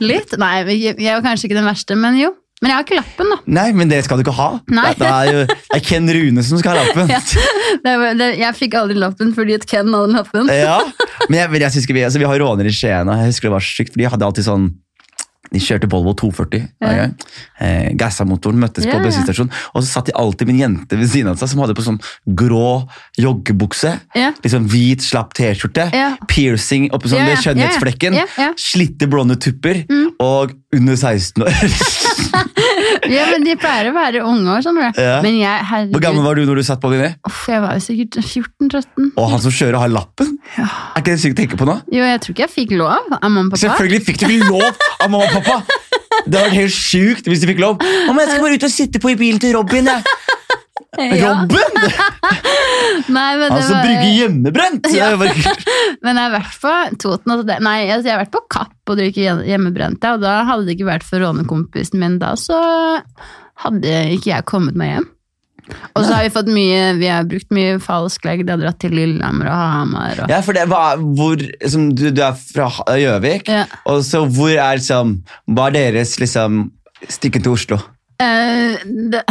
litt. 0.03 0.35
Nei, 0.43 0.57
jeg 0.75 0.99
var 1.07 1.23
kanskje 1.23 1.49
ikke 1.49 1.59
den 1.63 1.71
verste, 1.71 1.97
men 1.99 2.19
jo. 2.19 2.35
Men 2.65 2.71
jeg 2.73 2.77
har 2.79 2.85
ikke 2.87 2.97
lappen, 2.97 3.33
da. 3.35 3.37
Nei, 3.59 3.67
men 3.77 3.91
det 3.93 3.99
skal 4.07 4.17
du 4.17 4.25
ikke 4.25 4.33
ha. 4.39 4.47
Nei. 4.73 4.87
Det 4.97 5.11
er 5.11 5.29
jo 5.29 5.43
det 5.51 5.77
er 5.77 5.83
Ken 5.85 6.09
Rune 6.17 6.45
som 6.49 6.61
skal 6.63 6.79
ha 6.79 6.85
lappen. 6.87 7.11
Ja. 7.15 7.21
Det 7.85 7.93
var, 8.01 8.15
det, 8.17 8.29
jeg 8.41 8.57
fikk 8.57 8.79
aldri 8.81 8.97
lappen 8.97 9.35
fordi 9.37 9.59
at 9.59 9.67
Ken 9.69 9.93
hadde 9.93 10.15
lappen. 10.17 10.49
Ja, 10.49 10.79
men 11.29 11.37
jeg, 11.43 11.61
jeg 11.61 11.75
husker 11.77 11.99
vi, 11.99 12.07
altså, 12.09 12.23
vi 12.23 12.31
har 12.31 12.41
rånere 12.41 12.73
i 12.73 12.75
Skien, 12.75 13.05
og 13.13 13.21
jeg 13.21 13.35
husker 13.35 13.51
det 13.51 13.55
var 13.59 13.69
sykt, 13.69 13.93
for 13.93 14.01
de 14.01 14.09
hadde 14.15 14.31
alltid 14.33 14.49
sånn 14.49 14.73
de 15.55 15.61
kjørte 15.63 15.87
Volvo 15.93 16.15
240. 16.19 16.63
Ja. 16.83 17.05
Eh, 17.63 17.91
Gassa-motoren 18.01 18.59
møttes 18.59 18.89
Ja, 18.89 18.97
på 18.97 19.05
bensinstasjonen, 19.05 19.53
og 19.71 19.85
så 19.85 19.87
satt 20.01 20.09
de 20.09 20.15
alltid 20.19 20.49
med 20.49 20.57
en 20.57 20.63
jente 20.65 20.97
ved 20.99 21.11
siden 21.13 21.31
av 21.31 21.39
seg 21.39 21.53
som 21.53 21.61
hadde 21.63 21.77
på 21.79 21.85
sånn 21.85 22.01
grå 22.27 22.89
joggebukse, 23.21 23.93
Ja. 24.19 24.33
liksom 24.43 24.67
hvit, 24.73 25.05
slapp 25.05 25.35
T-skjorte, 25.37 25.87
piercing 26.33 26.89
oppå 26.91 27.13
sånn 27.13 27.23
Ja, 27.23 27.29
ved 27.31 27.45
skjønnhetsflekken, 27.45 28.19
slitte 28.59 29.07
blonde 29.11 29.37
tupper, 29.39 29.85
Mm. 29.87 30.04
Og 30.23 30.53
under 30.75 30.97
16 30.97 31.43
år. 31.45 31.53
Ja, 33.11 33.27
men 33.29 33.45
De 33.45 33.55
pleier 33.61 33.91
å 33.91 33.95
være 33.95 34.23
unge 34.25 34.49
år, 34.57 34.63
Sånn. 34.65 34.79
Ja. 34.81 35.19
Men 35.25 35.37
jeg, 35.37 35.65
herregud, 35.69 35.95
Hvor 35.97 36.03
gammel 36.05 36.25
var 36.27 36.39
du 36.39 36.45
når 36.49 36.61
du 36.61 36.65
satt 36.67 36.81
på 36.83 36.91
dine? 36.93 37.11
Uff, 37.29 37.43
jeg 37.51 37.61
var 37.63 37.77
jo 37.77 37.83
sikkert 37.85 38.19
14-13. 38.23 39.11
Og 39.21 39.29
han 39.33 39.43
som 39.45 39.55
kjører 39.55 39.79
har 39.83 39.93
lappen? 39.93 40.35
Er 40.57 41.03
ikke 41.03 41.13
det 41.13 41.19
sykt 41.23 41.37
å 41.37 41.41
tenke 41.43 41.59
på 41.61 41.69
nå? 41.69 41.77
Jo, 41.95 42.05
jeg 42.07 42.23
tror 42.25 42.35
ikke 42.37 42.47
jeg 42.47 42.55
fikk 42.55 42.75
lov 42.79 42.93
av 42.95 43.27
mamma 43.29 43.45
og 43.45 43.53
pappa. 43.53 43.61
Selvfølgelig 43.65 44.03
fikk 44.09 44.23
du 44.23 44.27
ikke 44.29 44.51
lov 44.51 44.69
av 44.71 45.13
mamma 45.13 45.29
og 45.29 45.37
pappa! 45.41 45.81
Det 46.25 46.39
hadde 46.39 46.45
vært 46.47 46.57
helt 46.57 46.77
sjukt 46.77 47.29
hvis 47.29 47.43
du 47.43 47.49
fikk 47.51 47.61
lov. 47.61 47.81
Mamma, 47.83 48.25
jeg 48.25 48.33
skal 48.33 48.45
bare 48.47 48.59
ut 48.61 48.67
og 48.69 48.73
sitte 48.73 49.03
på 49.03 49.13
i 49.13 49.19
bilen 49.21 49.43
til 49.43 49.53
Robin. 49.59 49.91
Jeg. 49.91 50.34
Robin! 51.25 51.79
Nei, 53.15 53.31
men 53.39 53.49
Han 53.51 53.59
det 53.59 53.63
som 53.67 53.77
var... 53.77 53.87
brygger 53.87 54.11
hjemmebrent! 54.19 54.89
Ja. 54.95 55.11
Jeg 55.13 55.19
bare- 55.23 55.55
Men 56.05 56.17
jeg 56.21 56.25
har 56.29 56.35
vært 56.39 56.59
på 56.63 56.75
Toten. 57.05 57.33
og 57.37 57.47
det, 57.49 57.59
nei, 57.65 57.79
altså 57.89 58.09
jeg 58.11 58.17
har 58.17 58.23
vært 58.25 58.35
på 58.37 58.45
Kapp 58.55 58.93
og 58.93 58.99
drukket 59.01 59.45
hjemmebrent, 59.49 60.03
ja, 60.05 60.15
og 60.17 60.23
da 60.25 60.35
hadde 60.49 60.67
det 60.69 60.77
ikke 60.77 60.91
vært 60.91 61.07
for 61.09 61.23
rånekompisen 61.25 62.01
min 62.03 62.19
da, 62.23 62.35
så 62.39 62.59
hadde 63.65 63.95
ikke 64.17 64.31
jeg 64.33 64.47
kommet 64.51 64.77
meg 64.79 64.93
hjem. 64.97 65.11
Og 65.97 66.03
så 66.05 66.11
har 66.13 66.27
vi 66.27 66.33
fått 66.35 66.49
mye, 66.53 66.81
vi 67.01 67.07
har 67.09 67.25
brukt 67.25 67.49
mye 67.57 67.79
falsk 67.81 68.27
legg. 68.29 68.43
De 68.45 68.53
har 68.53 68.61
dratt 68.61 68.77
til 68.83 68.93
Lillehammer 68.93 69.49
og 69.49 69.55
Hamar. 69.57 70.19
Og, 70.27 70.29
Ja, 70.29 70.43
for 70.45 70.53
det 70.53 70.67
var 70.69 71.01
hvor 71.01 71.41
som 71.73 71.87
du, 71.97 72.11
du 72.13 72.21
er 72.21 72.35
fra 72.37 72.67
Gjøvik, 73.01 73.49
Ja. 73.49 73.63
og 73.89 74.03
så 74.05 74.27
hvor 74.29 74.53
er 74.53 74.77
liksom 74.77 75.15
Hva 75.49 75.71
er 75.71 75.77
deres 75.79 76.13
liksom 76.21 76.67
stikke 77.09 77.41
til 77.41 77.55
Oslo? 77.57 77.79
Eh, 78.23 78.83
det, 78.85 79.23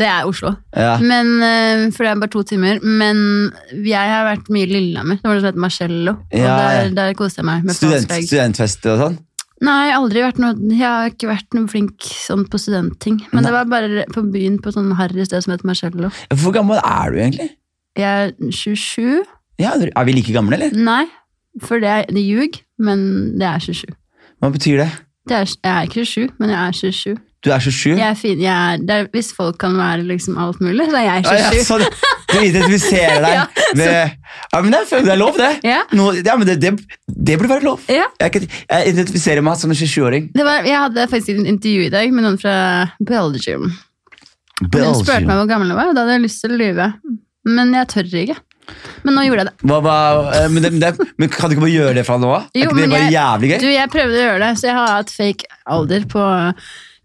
det 0.00 0.08
er 0.08 0.28
Oslo. 0.28 0.52
Ja. 0.76 0.96
Men, 1.00 1.36
uh, 1.40 1.86
for 1.94 2.04
det 2.04 2.10
er 2.12 2.20
bare 2.20 2.32
to 2.32 2.42
timer. 2.46 2.80
Men 2.84 3.52
jeg 3.72 4.12
har 4.12 4.26
vært 4.28 4.50
mye 4.52 4.66
i 4.66 4.72
Lillehammer. 4.72 5.20
Det 5.20 5.28
var 5.28 5.38
noe 5.38 5.44
som 5.44 5.50
heter 5.50 5.64
Marcello. 5.66 6.16
Ja, 6.34 6.50
og 6.50 6.60
der, 6.60 6.90
der 6.98 7.16
koste 7.18 7.42
jeg 7.42 7.48
meg 7.48 7.64
med 7.66 7.78
Student, 7.78 8.12
studentfester 8.28 8.94
og 8.96 9.02
sånn? 9.04 9.18
Nei, 9.64 9.88
aldri 9.96 10.20
vært 10.20 10.40
noe, 10.42 10.52
jeg 10.68 10.84
har 10.84 11.08
ikke 11.08 11.30
vært 11.30 11.54
noe 11.56 11.68
flink 11.72 12.04
sånn 12.04 12.44
på 12.52 12.60
studentting. 12.60 13.22
Men 13.30 13.40
Nei. 13.40 13.46
det 13.46 13.54
var 13.54 13.70
bare 13.70 14.04
på 14.12 14.24
byen 14.34 14.58
på 14.60 14.72
sånn 14.74 14.90
harry 14.98 15.24
sted 15.24 15.46
som 15.46 15.54
heter 15.54 15.68
Marcello. 15.68 16.10
Hvor 16.42 16.52
gammel 16.52 16.80
er 16.82 17.14
du 17.14 17.20
egentlig? 17.22 17.48
Jeg 17.96 18.26
er 18.28 18.34
27. 18.52 19.22
Ja, 19.62 19.72
Er 19.72 20.04
vi 20.04 20.12
like 20.12 20.34
gamle, 20.34 20.58
eller? 20.58 20.76
Nei, 20.76 21.06
for 21.64 21.80
det 21.80 21.88
er, 21.88 22.12
ljug, 22.12 22.60
men 22.76 23.38
det 23.40 23.48
er 23.48 23.64
27. 23.64 23.96
Hva 24.44 24.52
betyr 24.52 24.82
det? 24.82 24.90
Det 25.26 25.38
er, 25.38 25.48
jeg 25.48 25.72
er 25.72 25.88
ikke 25.88 26.04
27, 26.04 26.36
men 26.38 26.52
jeg 26.52 26.60
er 26.60 26.76
27. 26.92 27.16
Du 27.46 27.52
er 27.54 27.62
27? 27.62 27.92
Jeg 27.94 28.02
er 28.10 28.16
fin, 28.18 28.40
jeg 28.42 28.50
er, 28.50 28.80
det 28.82 28.94
er, 28.96 29.04
hvis 29.14 29.28
folk 29.36 29.58
kan 29.62 29.76
være 29.78 30.02
liksom 30.08 30.34
alt 30.42 30.58
mulig, 30.64 30.88
så 30.90 30.98
er 30.98 31.04
jeg 31.06 31.26
27. 31.28 31.36
ja, 31.38 31.50
27. 31.54 31.66
sånn. 31.68 31.84
Du 32.26 32.36
identifiserer 32.42 33.20
deg 33.22 33.34
Ja, 33.36 33.44
med 33.78 33.86
Ja, 33.86 34.60
men 34.64 34.74
det 34.74 34.80
det 35.06 35.12
er 35.14 35.20
lov, 35.20 35.38
det. 35.38 35.50
Ja. 35.66 35.78
No, 35.94 36.08
ja, 36.16 36.34
men 36.40 36.48
det, 36.48 36.56
det, 36.64 36.72
det 37.06 37.36
burde 37.38 37.52
være 37.54 37.66
lov. 37.68 37.84
Ja. 37.92 38.08
Jeg, 38.24 38.48
jeg 38.50 38.90
identifiserer 38.94 39.46
meg 39.46 39.60
som 39.60 39.70
en 39.70 39.78
27-åring. 39.78 40.26
Jeg 40.34 40.74
hadde 40.74 41.06
faktisk 41.12 41.36
et 41.38 41.52
intervju 41.54 41.86
i 41.86 41.92
dag 41.94 42.10
med 42.16 42.26
noen 42.26 42.40
fra 42.42 42.56
Belgium. 42.98 43.70
Belgium. 44.64 44.90
Hun 44.90 45.00
spurte 45.04 45.22
meg 45.28 45.38
hvor 45.38 45.48
gammel 45.52 45.70
jeg 45.70 45.78
var, 45.78 45.92
og 45.92 45.96
da 45.96 46.02
hadde 46.04 46.18
jeg 46.18 46.26
lyst 46.26 46.42
til 46.42 46.56
å 46.56 46.60
lyve. 46.60 46.90
Men 47.46 47.74
jeg 47.78 47.90
tør 47.94 48.14
ikke. 48.24 48.40
Men 49.06 49.14
nå 49.14 49.22
gjorde 49.28 49.44
jeg 49.44 49.48
det. 49.52 49.68
Hva, 49.70 49.76
hva, 49.84 49.96
eh, 50.34 50.48
men, 50.50 50.64
det, 50.64 50.72
det, 50.82 51.06
men 51.20 51.30
kan 51.30 51.46
du 51.50 51.54
ikke 51.54 51.62
bare 51.68 51.74
gjøre 51.76 51.94
det 52.00 52.02
fra 52.08 52.16
nå 52.18 52.32
av? 52.34 52.48
Er 52.50 52.64
ikke 52.66 52.74
det 52.80 52.88
bare 52.90 53.04
jeg- 53.04 53.14
jævlig 53.14 53.50
gøy? 53.52 53.58
Du, 53.62 53.68
jeg 53.70 53.92
prøvde 53.92 54.16
å 54.18 54.24
gjøre 54.24 54.40
det, 54.42 54.50
så 54.58 54.66
jeg 54.66 54.76
har 54.80 54.90
hatt 54.96 55.12
fake 55.14 55.50
alder 55.76 56.08
på 56.10 56.24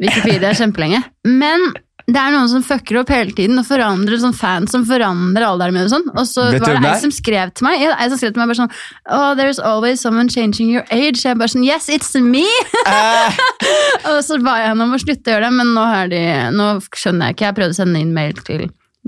Wikipedia 0.01 0.51
er 0.51 0.57
kjempelenge. 0.57 1.01
Men 1.29 1.71
det 2.09 2.17
er 2.17 2.33
noen 2.33 2.49
som 2.49 2.63
fucker 2.65 3.01
opp 3.01 3.11
hele 3.13 3.33
tiden 3.35 3.59
og 3.61 3.67
forandrer 3.67 4.19
sånn 4.21 4.35
fans 4.35 4.73
som 4.73 4.83
forandrer 4.87 5.45
alderen 5.45 5.75
min 5.75 5.85
og 5.85 5.91
sånn. 5.93 6.07
Og 6.15 6.25
så 6.27 6.47
Vet 6.53 6.65
var 6.65 6.79
det 6.81 6.89
ei 6.89 7.03
som 7.03 7.13
skrev 7.13 7.53
til 7.55 7.67
meg 7.67 7.83
ja, 7.83 7.93
ei 8.01 8.09
som 8.11 8.19
skrev 8.19 8.33
til 8.33 8.41
meg 8.41 8.51
bare 8.51 8.61
sånn 8.63 8.73
Oh, 9.05 9.31
there's 9.37 9.61
always 9.61 10.01
someone 10.03 10.31
changing 10.31 10.71
your 10.73 10.85
age. 10.89 11.21
Jeg 11.23 11.37
bare 11.39 11.53
sånn 11.53 11.65
Yes, 11.67 11.89
it's 11.93 12.11
me! 12.17 12.45
Uh. 12.87 13.41
og 14.11 14.21
så 14.25 14.39
ba 14.43 14.57
jeg 14.63 14.73
henne 14.73 14.87
om 14.89 14.97
å 14.97 15.01
slutte 15.01 15.29
å 15.29 15.35
gjøre 15.35 15.47
det, 15.47 15.55
men 15.61 15.73
nå, 15.77 15.87
har 15.93 16.11
de, 16.11 16.21
nå 16.57 16.69
skjønner 16.89 17.31
jeg 17.31 17.37
ikke. 17.37 17.49
Jeg 17.49 17.59
prøvde 17.61 17.77
å 17.77 17.81
sende 17.83 18.03
inn 18.03 18.15
mail 18.15 18.45
til 18.47 18.67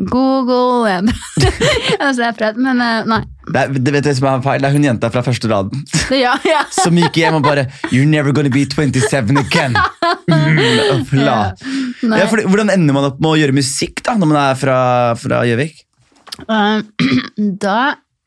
Google. 0.09 0.89
Jeg, 0.89 1.17
altså, 1.99 2.23
jeg 2.27 2.37
prøvde, 2.39 2.67
men 2.69 2.83
eh, 2.83 3.09
nei. 3.09 3.23
Det, 3.43 3.59
er, 3.59 3.73
det 3.75 3.93
vet 3.95 4.05
du 4.05 4.11
som 4.15 4.27
er 4.29 4.43
feil? 4.45 4.63
Det 4.63 4.69
er 4.69 4.75
hun 4.77 4.85
jenta 4.87 5.09
fra 5.11 5.23
første 5.25 5.49
raden 5.51 5.81
ja, 6.23 6.35
ja. 6.47 6.61
som 6.83 6.97
gikk 6.99 7.19
hjem 7.19 7.39
og 7.39 7.47
bare 7.47 7.65
You're 7.89 8.07
never 8.07 8.35
gonna 8.35 8.51
be 8.53 8.65
27 8.65 9.37
again. 9.39 9.77
Mm. 10.27 10.61
Ja, 12.03 12.25
for, 12.27 12.41
hvordan 12.51 12.67
ender 12.73 12.95
man 12.95 13.05
opp 13.07 13.19
med 13.23 13.29
å 13.29 13.37
gjøre 13.39 13.55
musikk 13.55 14.01
da, 14.03 14.17
når 14.19 14.27
man 14.27 14.39
er 14.41 14.57
fra 14.59 15.43
Gjøvik? 15.47 15.77
Uh, 16.49 16.81
da 17.63 17.77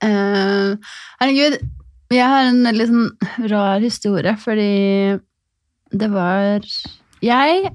uh, 0.05 0.77
Herregud, 1.21 1.59
jeg 2.15 2.31
har 2.33 2.49
en 2.49 2.63
litt 2.73 2.89
sånn 2.89 3.51
rar 3.53 3.85
historie, 3.85 4.33
fordi 4.41 4.71
det 5.93 6.09
var 6.13 6.65
Jeg 7.25 7.71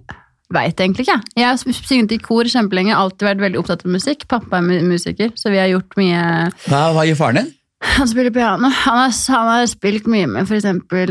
veit 0.54 0.80
egentlig 0.84 1.08
ikke. 1.08 1.20
Jeg 1.40 1.48
har 1.48 1.58
sunget 1.62 2.12
i 2.16 2.20
kor 2.24 2.50
kjempelenge, 2.52 2.96
alltid 2.98 3.28
vært 3.30 3.42
veldig 3.48 3.60
opptatt 3.64 3.86
av 3.88 3.92
musikk. 3.96 4.28
Pappa 4.32 4.60
er 4.62 4.86
musiker, 4.86 5.32
så 5.40 5.50
vi 5.54 5.60
har 5.62 5.72
gjort 5.72 5.98
mye 6.00 6.22
Hva, 6.68 6.86
hva 6.96 7.08
gjør 7.10 7.20
faren 7.24 7.42
din? 7.44 7.52
Han 7.82 8.06
spiller 8.06 8.30
piano. 8.30 8.70
Han 8.70 8.98
har, 9.00 9.14
han 9.34 9.48
har 9.50 9.64
spilt 9.66 10.06
mye 10.06 10.28
med 10.30 10.46
f.eks. 10.46 10.68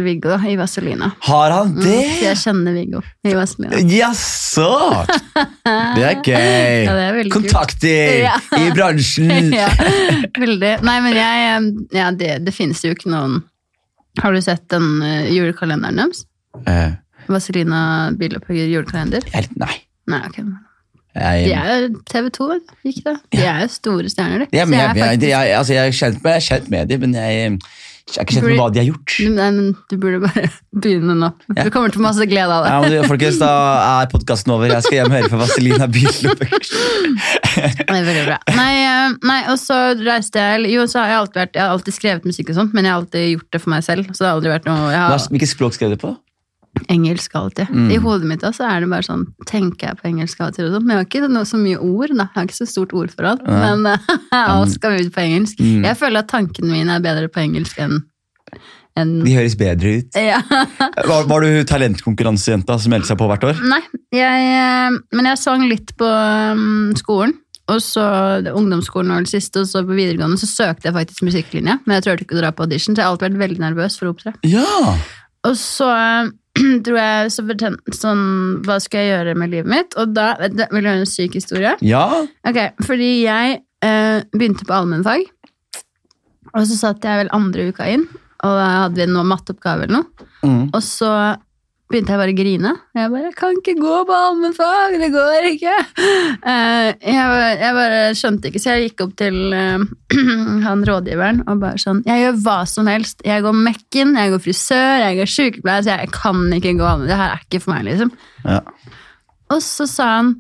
Viggo 0.07 0.31
da, 0.31 0.37
i 0.47 0.53
Vazelina. 0.55 1.09
Har 1.27 1.51
han 1.51 1.73
Mm, 1.75 1.81
det? 1.83 1.97
så 2.21 2.25
jeg 2.29 2.39
kjenner 2.45 2.77
Viggo 2.77 3.01
i 3.27 3.33
Vazelina. 3.35 3.81
Jaså! 3.91 4.69
Det 5.35 6.05
er 6.07 6.21
gøy. 6.23 6.85
Ja, 6.87 6.95
det 6.95 7.07
er. 7.09 7.31
Kontakter 7.35 8.15
Ja. 8.29 8.37
i 8.55 8.71
bransjen. 8.77 9.51
ja, 9.61 9.67
veldig. 10.39 10.73
Nei, 10.87 10.97
men 11.09 11.19
jeg 11.19 11.75
ja, 11.99 12.11
det, 12.15 12.31
det 12.47 12.55
finnes 12.55 12.85
jo 12.87 12.95
ikke 12.95 13.11
noen 13.11 13.41
Har 14.23 14.35
du 14.35 14.41
sett 14.43 14.69
den 14.71 14.87
eh, 15.07 15.27
julekalenderen 15.35 15.99
deres? 16.05 16.23
Eh, 16.71 16.95
Vazelina 17.33 17.83
Bilopphugger 18.19 18.71
julekalender? 18.73 19.27
jeg, 19.35 19.49
nei. 19.61 19.77
Nei, 20.11 20.25
okay. 20.27 20.45
Jeg, 21.11 21.45
De 21.49 21.53
er 21.59 21.85
jo 21.85 22.01
TV 22.07 22.31
2. 22.37 22.49
Ikke 22.87 23.03
det? 23.09 23.17
De 23.35 23.43
er 23.43 23.63
jo 23.65 23.69
store 23.75 24.11
stjerner, 24.13 24.45
de. 24.47 24.49
Ja, 24.55 24.65
jeg, 24.65 24.71
jeg, 24.79 24.97
faktisk- 24.97 25.29
jeg, 25.29 25.55
altså, 25.59 25.73
jeg 25.75 25.87
er 25.87 25.97
kjent 26.01 26.23
med, 26.25 26.33
jeg 26.37 26.47
kjent 26.47 26.71
med 26.71 26.91
dem, 26.93 27.01
men 27.01 27.15
jeg, 27.19 27.41
er 28.21 28.25
ikke 28.25 28.35
kjent 28.37 28.47
med 28.47 28.61
hva 28.61 28.69
de 28.71 28.81
har 28.81 28.87
gjort. 28.87 29.17
Nei, 29.35 29.49
men 29.57 29.73
du 29.91 29.97
burde 29.99 30.21
bare 30.23 30.45
begynne 30.87 31.17
nå. 31.19 31.33
Ja. 31.57 31.67
Du 31.67 31.73
kommer 31.75 31.91
til 31.95 32.05
masse 32.05 32.27
glede 32.31 32.55
av 32.55 32.63
det. 32.63 32.71
Ja, 32.71 32.79
men 32.85 32.95
du, 32.95 33.09
folkens, 33.11 33.41
Da 33.43 33.51
er 34.05 34.11
podkasten 34.15 34.55
over. 34.55 34.71
Jeg 34.71 34.87
skal 34.87 34.99
hjem 35.01 35.11
og 35.11 35.19
høre 35.19 35.33
på 35.35 35.43
Vazelina 35.43 35.91
er 37.91 38.07
veldig 38.07 38.25
bra. 38.31 38.39
Nei, 38.55 38.73
eh, 38.87 39.19
nei, 39.27 39.41
og 39.51 39.59
så 39.59 39.83
reiste 39.99 40.39
jeg 40.43 40.71
Jo, 40.77 40.87
så 40.91 41.03
har 41.03 41.11
jeg 41.11 41.21
alltid 41.25 41.41
vært 41.43 41.59
Jeg 41.59 41.65
har 41.67 41.75
alltid 41.75 41.97
skrevet 41.97 42.27
musikk 42.31 42.53
og 42.55 42.61
sånt, 42.63 42.75
men 42.77 42.87
jeg 42.87 42.95
har 42.95 43.03
alltid 43.03 43.29
gjort 43.35 43.51
det 43.51 43.63
for 43.67 43.75
meg 43.75 43.87
selv. 43.87 44.11
Så 44.15 44.23
det 44.23 44.29
har 44.31 44.39
aldri 44.39 44.55
vært 44.55 44.71
noe 44.71 44.91
har 44.95 45.31
Hvilket 45.35 45.57
språk 45.59 45.75
skrev 45.75 45.97
du 45.99 46.03
på? 46.07 46.15
Engelsk 46.89 47.35
alltid. 47.39 47.71
Mm. 47.71 47.91
I 47.95 47.99
hodet 48.03 48.29
mitt 48.31 48.45
da, 48.45 48.53
så 48.57 48.67
er 48.69 48.83
det 48.83 48.91
bare 48.93 49.07
sånn 49.07 49.27
Tenker 49.49 49.91
jeg 49.91 50.01
på 50.01 50.09
engelsk 50.11 50.41
av 50.41 50.53
og 50.53 50.57
til 50.57 50.71
sånn. 50.73 50.87
Men 50.87 50.97
jeg 50.97 51.01
har 51.01 51.09
ikke 51.09 51.33
noe, 51.33 51.49
så 51.49 51.61
mye 51.61 51.81
ord, 51.81 52.15
da. 52.15 52.29
Jeg 52.29 52.39
har 52.39 52.49
ikke 52.49 52.61
så 52.61 52.69
stort 52.71 52.95
ordforråd. 52.97 53.43
Ja. 53.47 53.59
Men 53.65 53.91
eh, 53.93 54.13
alt 54.41 54.75
skal 54.75 55.01
ut 55.01 55.13
på 55.15 55.25
engelsk. 55.25 55.61
Mm. 55.61 55.85
Jeg 55.89 56.01
føler 56.01 56.25
at 56.25 56.31
tankene 56.33 56.73
mine 56.73 56.97
er 56.97 57.05
bedre 57.05 57.33
på 57.33 57.43
engelsk 57.45 57.83
enn 57.83 58.01
en... 58.99 59.13
De 59.23 59.35
høres 59.37 59.55
bedre 59.59 60.01
ut. 60.01 60.17
ja. 60.19 60.41
Var, 61.11 61.29
var 61.31 61.45
du 61.45 61.63
talentkonkurransejenta 61.69 62.75
som 62.83 62.93
meldte 62.93 63.13
seg 63.13 63.21
på 63.21 63.29
hvert 63.31 63.45
år? 63.47 63.61
Nei, 63.71 63.81
jeg, 64.15 64.49
eh, 64.51 64.99
men 65.17 65.29
jeg 65.31 65.41
sang 65.41 65.63
litt 65.71 65.95
på 65.99 66.09
um, 66.09 66.91
skolen. 66.99 67.37
Og 67.71 67.79
så 67.85 68.03
ungdomsskolen 68.51 69.13
var 69.15 69.25
det 69.25 69.31
siste, 69.31 69.63
og 69.63 69.71
så 69.71 69.85
på 69.87 69.95
videregående 69.95 70.41
så 70.41 70.49
søkte 70.51 70.89
jeg 70.89 70.97
faktisk 70.97 71.23
musikklinje. 71.27 71.77
Men 71.85 71.97
jeg 71.97 72.07
turte 72.07 72.27
ikke 72.27 72.39
å 72.39 72.43
dra 72.43 72.51
på 72.55 72.67
audition, 72.67 72.97
så 72.97 73.03
jeg 73.03 73.07
har 73.07 73.15
alltid 73.15 73.29
vært 73.29 73.43
veldig 73.45 73.63
nervøs 73.63 73.99
for 74.01 74.11
å 74.11 74.15
opptre. 74.15 74.35
Ja! 74.49 74.95
Og 75.47 75.55
så 75.57 75.89
dro 76.85 76.97
jeg 76.99 77.33
så 77.35 77.45
fortent, 77.47 77.93
sånn 77.95 78.23
Hva 78.67 78.81
skal 78.83 79.05
jeg 79.05 79.13
gjøre 79.13 79.35
med 79.39 79.53
livet 79.53 79.71
mitt? 79.71 79.97
Og 80.01 80.15
da 80.17 80.33
Vil 80.43 80.57
du 80.59 80.89
høre 80.89 80.97
en 81.03 81.09
syk 81.09 81.37
historie? 81.39 81.77
Ja? 81.87 82.05
Ok, 82.49 82.59
Fordi 82.87 83.11
jeg 83.23 83.61
eh, 83.87 84.25
begynte 84.35 84.67
på 84.67 84.75
allmennfag, 84.77 85.29
og 86.51 86.67
så 86.67 86.77
satt 86.77 87.07
jeg 87.07 87.23
vel 87.23 87.31
andre 87.37 87.69
uka 87.71 87.87
inn, 87.93 88.09
og 88.43 88.57
da 88.59 88.67
hadde 88.85 88.99
vi 88.99 89.07
noe 89.13 89.29
matteoppgave 89.29 89.87
eller 89.87 90.01
noe. 90.01 90.29
Mm. 90.43 90.65
Og 90.75 90.83
så 90.83 91.13
begynte 91.91 92.15
jeg 92.15 92.21
bare 92.21 92.33
å 92.33 92.39
grine. 92.39 92.73
Jeg 92.95 93.11
bare 93.11 93.23
'Jeg 93.25 93.37
kan 93.37 93.57
ikke 93.59 93.75
gå 93.81 93.97
på 94.07 94.15
allmennfag, 94.15 94.99
det 95.03 95.11
går 95.13 95.49
ikke'. 95.51 95.79
Eh, 96.41 96.93
jeg, 97.03 97.73
bare- 97.75 98.15
skjønte 98.15 98.49
ikke, 98.51 98.63
så 98.63 98.77
jeg 98.77 98.91
gikk 98.91 99.05
opp 99.07 99.17
til 99.17 99.53
eh, 99.53 99.79
han 100.67 100.85
rådgiveren 100.87 101.43
og 101.49 101.61
bare 101.61 101.79
sånn 101.83 102.03
'Jeg 102.07 102.23
gjør 102.25 102.39
hva 102.45 102.59
som 102.67 102.87
helst. 102.87 103.23
Jeg 103.25 103.43
går 103.43 103.53
Mekken, 103.53 104.15
jeg 104.17 104.31
går 104.31 104.41
frisør, 104.47 104.97
jeg 105.05 105.19
går 105.19 105.29
sykepleier, 105.35 105.83
så 105.83 105.99
jeg 105.99 106.11
kan 106.13 106.47
ikke 106.53 106.79
gå 106.79 106.87
allmenn. 106.87 107.09
Det 107.09 107.17
her 107.17 107.35
er 107.35 107.45
ikke 107.45 107.61
for 107.61 107.75
meg', 107.75 107.85
liksom. 107.85 108.13
Ja. 108.45 108.61
Og 109.51 109.61
så 109.61 109.87
sa 109.87 110.17
han 110.17 110.35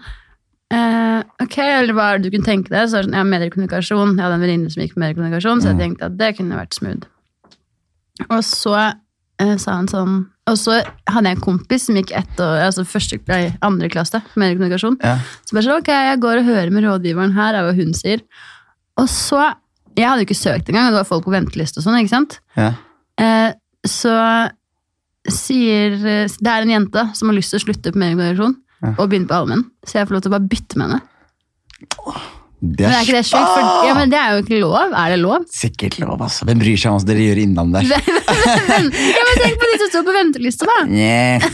Uh, 0.70 1.24
ok, 1.42 1.56
eller 1.58 1.96
hva 1.96 2.04
er 2.14 2.18
det 2.20 2.30
du 2.30 2.36
kunne 2.36 2.46
tenke 2.46 2.70
deg? 2.70 2.86
Så 2.86 3.00
sånn, 3.02 3.14
ja, 3.16 3.24
mediekommunikasjon. 3.26 4.12
Jeg 4.14 4.22
hadde 4.22 4.36
en 4.36 4.42
venninne 4.44 4.70
som 4.70 4.84
gikk 4.84 4.92
på 4.94 5.00
mediekommunikasjon, 5.02 5.62
så 5.64 5.72
jeg 5.72 5.80
tenkte 5.80 6.06
at 6.06 6.18
det 6.20 6.28
kunne 6.36 6.54
vært 6.60 6.76
smooth. 6.78 7.08
Og 8.28 8.44
så 8.46 8.76
uh, 8.78 9.56
sa 9.58 9.72
han 9.80 9.88
sånn 9.90 10.20
Og 10.50 10.58
så 10.58 10.80
hadde 11.08 11.30
jeg 11.30 11.36
en 11.38 11.42
kompis 11.44 11.84
som 11.86 11.96
gikk 11.98 12.10
ett 12.18 12.40
år, 12.42 12.60
altså 12.66 12.82
første, 12.88 13.18
nei, 13.30 13.52
andre 13.62 13.88
klasse 13.92 14.20
med 14.40 14.56
kommunikasjon. 14.58 14.96
Ja. 15.04 15.16
Så 15.46 15.54
bare 15.56 15.66
sånn, 15.66 15.82
ok, 15.84 15.90
jeg 16.10 16.20
går 16.24 16.40
og 16.42 16.48
hører 16.50 16.72
med 16.74 16.86
rådgiveren 16.88 17.34
her, 17.36 17.54
er 17.60 17.66
hva 17.68 17.74
hun 17.78 17.92
sier. 17.96 18.24
Og 18.98 19.08
så 19.10 19.50
Jeg 19.98 20.06
hadde 20.06 20.22
jo 20.22 20.26
ikke 20.28 20.38
søkt 20.38 20.68
engang, 20.70 20.86
det 20.92 21.00
var 21.00 21.04
folk 21.08 21.24
på 21.26 21.32
venteliste 21.34 21.80
og 21.80 21.84
sånn, 21.84 21.96
ikke 21.98 22.12
sant? 22.12 22.36
Ja. 22.56 22.68
Eh, 23.20 23.50
så 23.84 24.12
sier 25.28 25.96
Det 25.98 26.46
er 26.48 26.62
en 26.64 26.70
jente 26.72 27.02
som 27.18 27.28
har 27.28 27.36
lyst 27.36 27.50
til 27.52 27.58
å 27.60 27.64
slutte 27.66 27.92
på 27.92 27.98
mediekommunikasjon 28.00 28.54
Ja. 28.80 28.94
og 28.96 29.10
begynne 29.10 29.28
på 29.28 29.36
allmenn, 29.36 29.64
så 29.84 29.98
jeg 29.98 30.08
får 30.08 30.14
lov 30.16 30.22
til 30.22 30.30
å 30.30 30.36
bare 30.38 30.48
bytte 30.48 30.78
med 30.80 30.88
henne. 30.88 31.00
Det 32.60 32.84
Men 32.84 32.92
er 32.92 33.06
ikke 33.06 33.16
det 33.16 33.24
sjukt? 33.24 33.50
For, 33.54 33.86
ja, 33.88 33.92
men 33.96 34.10
det 34.12 34.18
er 34.20 34.34
jo 34.34 34.42
ikke 34.42 34.58
lov. 34.60 34.92
Er 34.92 35.14
det 35.14 35.18
lov? 35.22 35.46
Sikkert 35.48 35.96
lov, 36.02 36.20
altså. 36.20 36.44
Hvem 36.48 36.60
bryr 36.60 36.80
seg 36.80 36.92
om 36.92 36.98
hva 36.98 37.08
dere 37.08 37.24
gjør 37.24 37.40
innom 37.40 37.72
der? 37.72 37.88
Men, 38.70 38.90
ja, 39.16 39.22
men 39.26 39.40
tenk 39.40 39.56
på 39.62 39.70
de 39.70 39.78
som 39.80 39.90
står 39.90 40.04
på 40.06 40.14
venteliste, 40.14 40.68
da! 40.68 40.76
Yeah. 40.92 41.46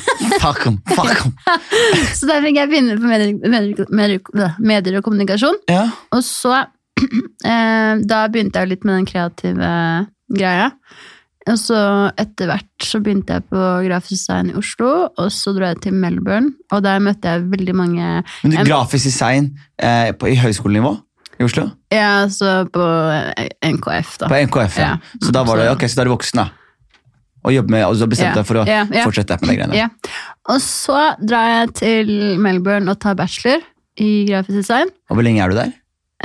Fuck 0.43 0.67
em, 0.71 0.81
fuck 0.91 1.23
em. 1.23 1.35
Så 2.19 2.29
der 2.29 2.43
fikk 2.45 2.59
jeg 2.59 2.73
begynne 2.73 2.99
på 2.99 3.07
medier, 3.11 3.37
medier, 3.47 3.93
medier, 4.03 4.57
medier 4.59 4.99
og 4.99 5.07
kommunikasjon. 5.07 5.63
Ja. 5.71 5.87
Og 6.17 6.25
så 6.27 6.57
eh, 7.53 7.93
Da 8.09 8.21
begynte 8.33 8.63
jeg 8.63 8.75
litt 8.75 8.87
med 8.87 8.99
den 8.99 9.09
kreative 9.09 9.71
greia. 10.33 10.73
Og 11.47 11.59
så 11.61 11.79
etter 12.19 12.51
hvert 12.51 12.83
så 12.83 12.99
begynte 13.03 13.37
jeg 13.37 13.45
på 13.47 13.63
grafisk 13.87 14.17
design 14.17 14.51
i 14.51 14.57
Oslo, 14.59 14.89
og 15.15 15.29
så 15.31 15.53
dro 15.55 15.69
jeg 15.69 15.79
til 15.85 15.95
Melbourne, 15.95 16.57
og 16.75 16.83
der 16.83 17.03
møtte 17.03 17.37
jeg 17.37 17.47
veldig 17.53 17.75
mange 17.79 18.07
Men 18.43 18.57
du, 18.57 18.63
grafisk 18.67 19.07
design 19.07 19.53
eh, 19.79 20.11
på, 20.19 20.33
i 20.33 20.39
høyskolenivå 20.43 20.97
i 21.39 21.47
Oslo? 21.47 21.69
Ja, 21.95 22.27
så 22.33 22.65
på 22.73 22.83
eh, 23.15 23.53
NKF, 23.63 24.17
da. 24.25 24.31
På 24.33 24.41
NKF, 24.43 24.81
ja. 24.83 24.97
Ja. 24.97 25.23
Så 25.23 25.35
da 25.37 25.45
var 25.47 25.63
det, 25.63 25.69
ok, 25.77 25.87
så 25.87 26.01
da 26.01 26.05
er 26.07 26.11
du 26.11 26.17
voksen, 26.17 26.43
da. 26.43 26.49
Og 27.47 27.71
med, 27.71 27.85
og 27.87 27.95
så 27.95 28.09
bestemte 28.11 28.35
Ja, 28.35 28.43
deg 28.43 28.49
for 28.49 28.59
å 28.59 28.67
yeah, 28.67 28.89
yeah. 28.91 29.07
fortsette 29.07 29.39
med 29.39 29.53
de 29.53 29.59
greiene. 29.61 29.77
Ja. 29.79 29.87
Og 30.51 30.59
så 30.65 31.13
drar 31.23 31.53
jeg 31.53 31.75
til 31.79 32.11
Melbourne 32.43 32.91
og 32.91 32.99
tar 33.03 33.15
bachelor 33.19 33.63
i 34.03 34.27
grafisk 34.27 34.65
design. 34.65 34.91
Og 35.07 35.19
hvor 35.19 35.27
lenge 35.27 35.45
er 35.45 35.55
du 35.55 35.61
der? 35.61 35.71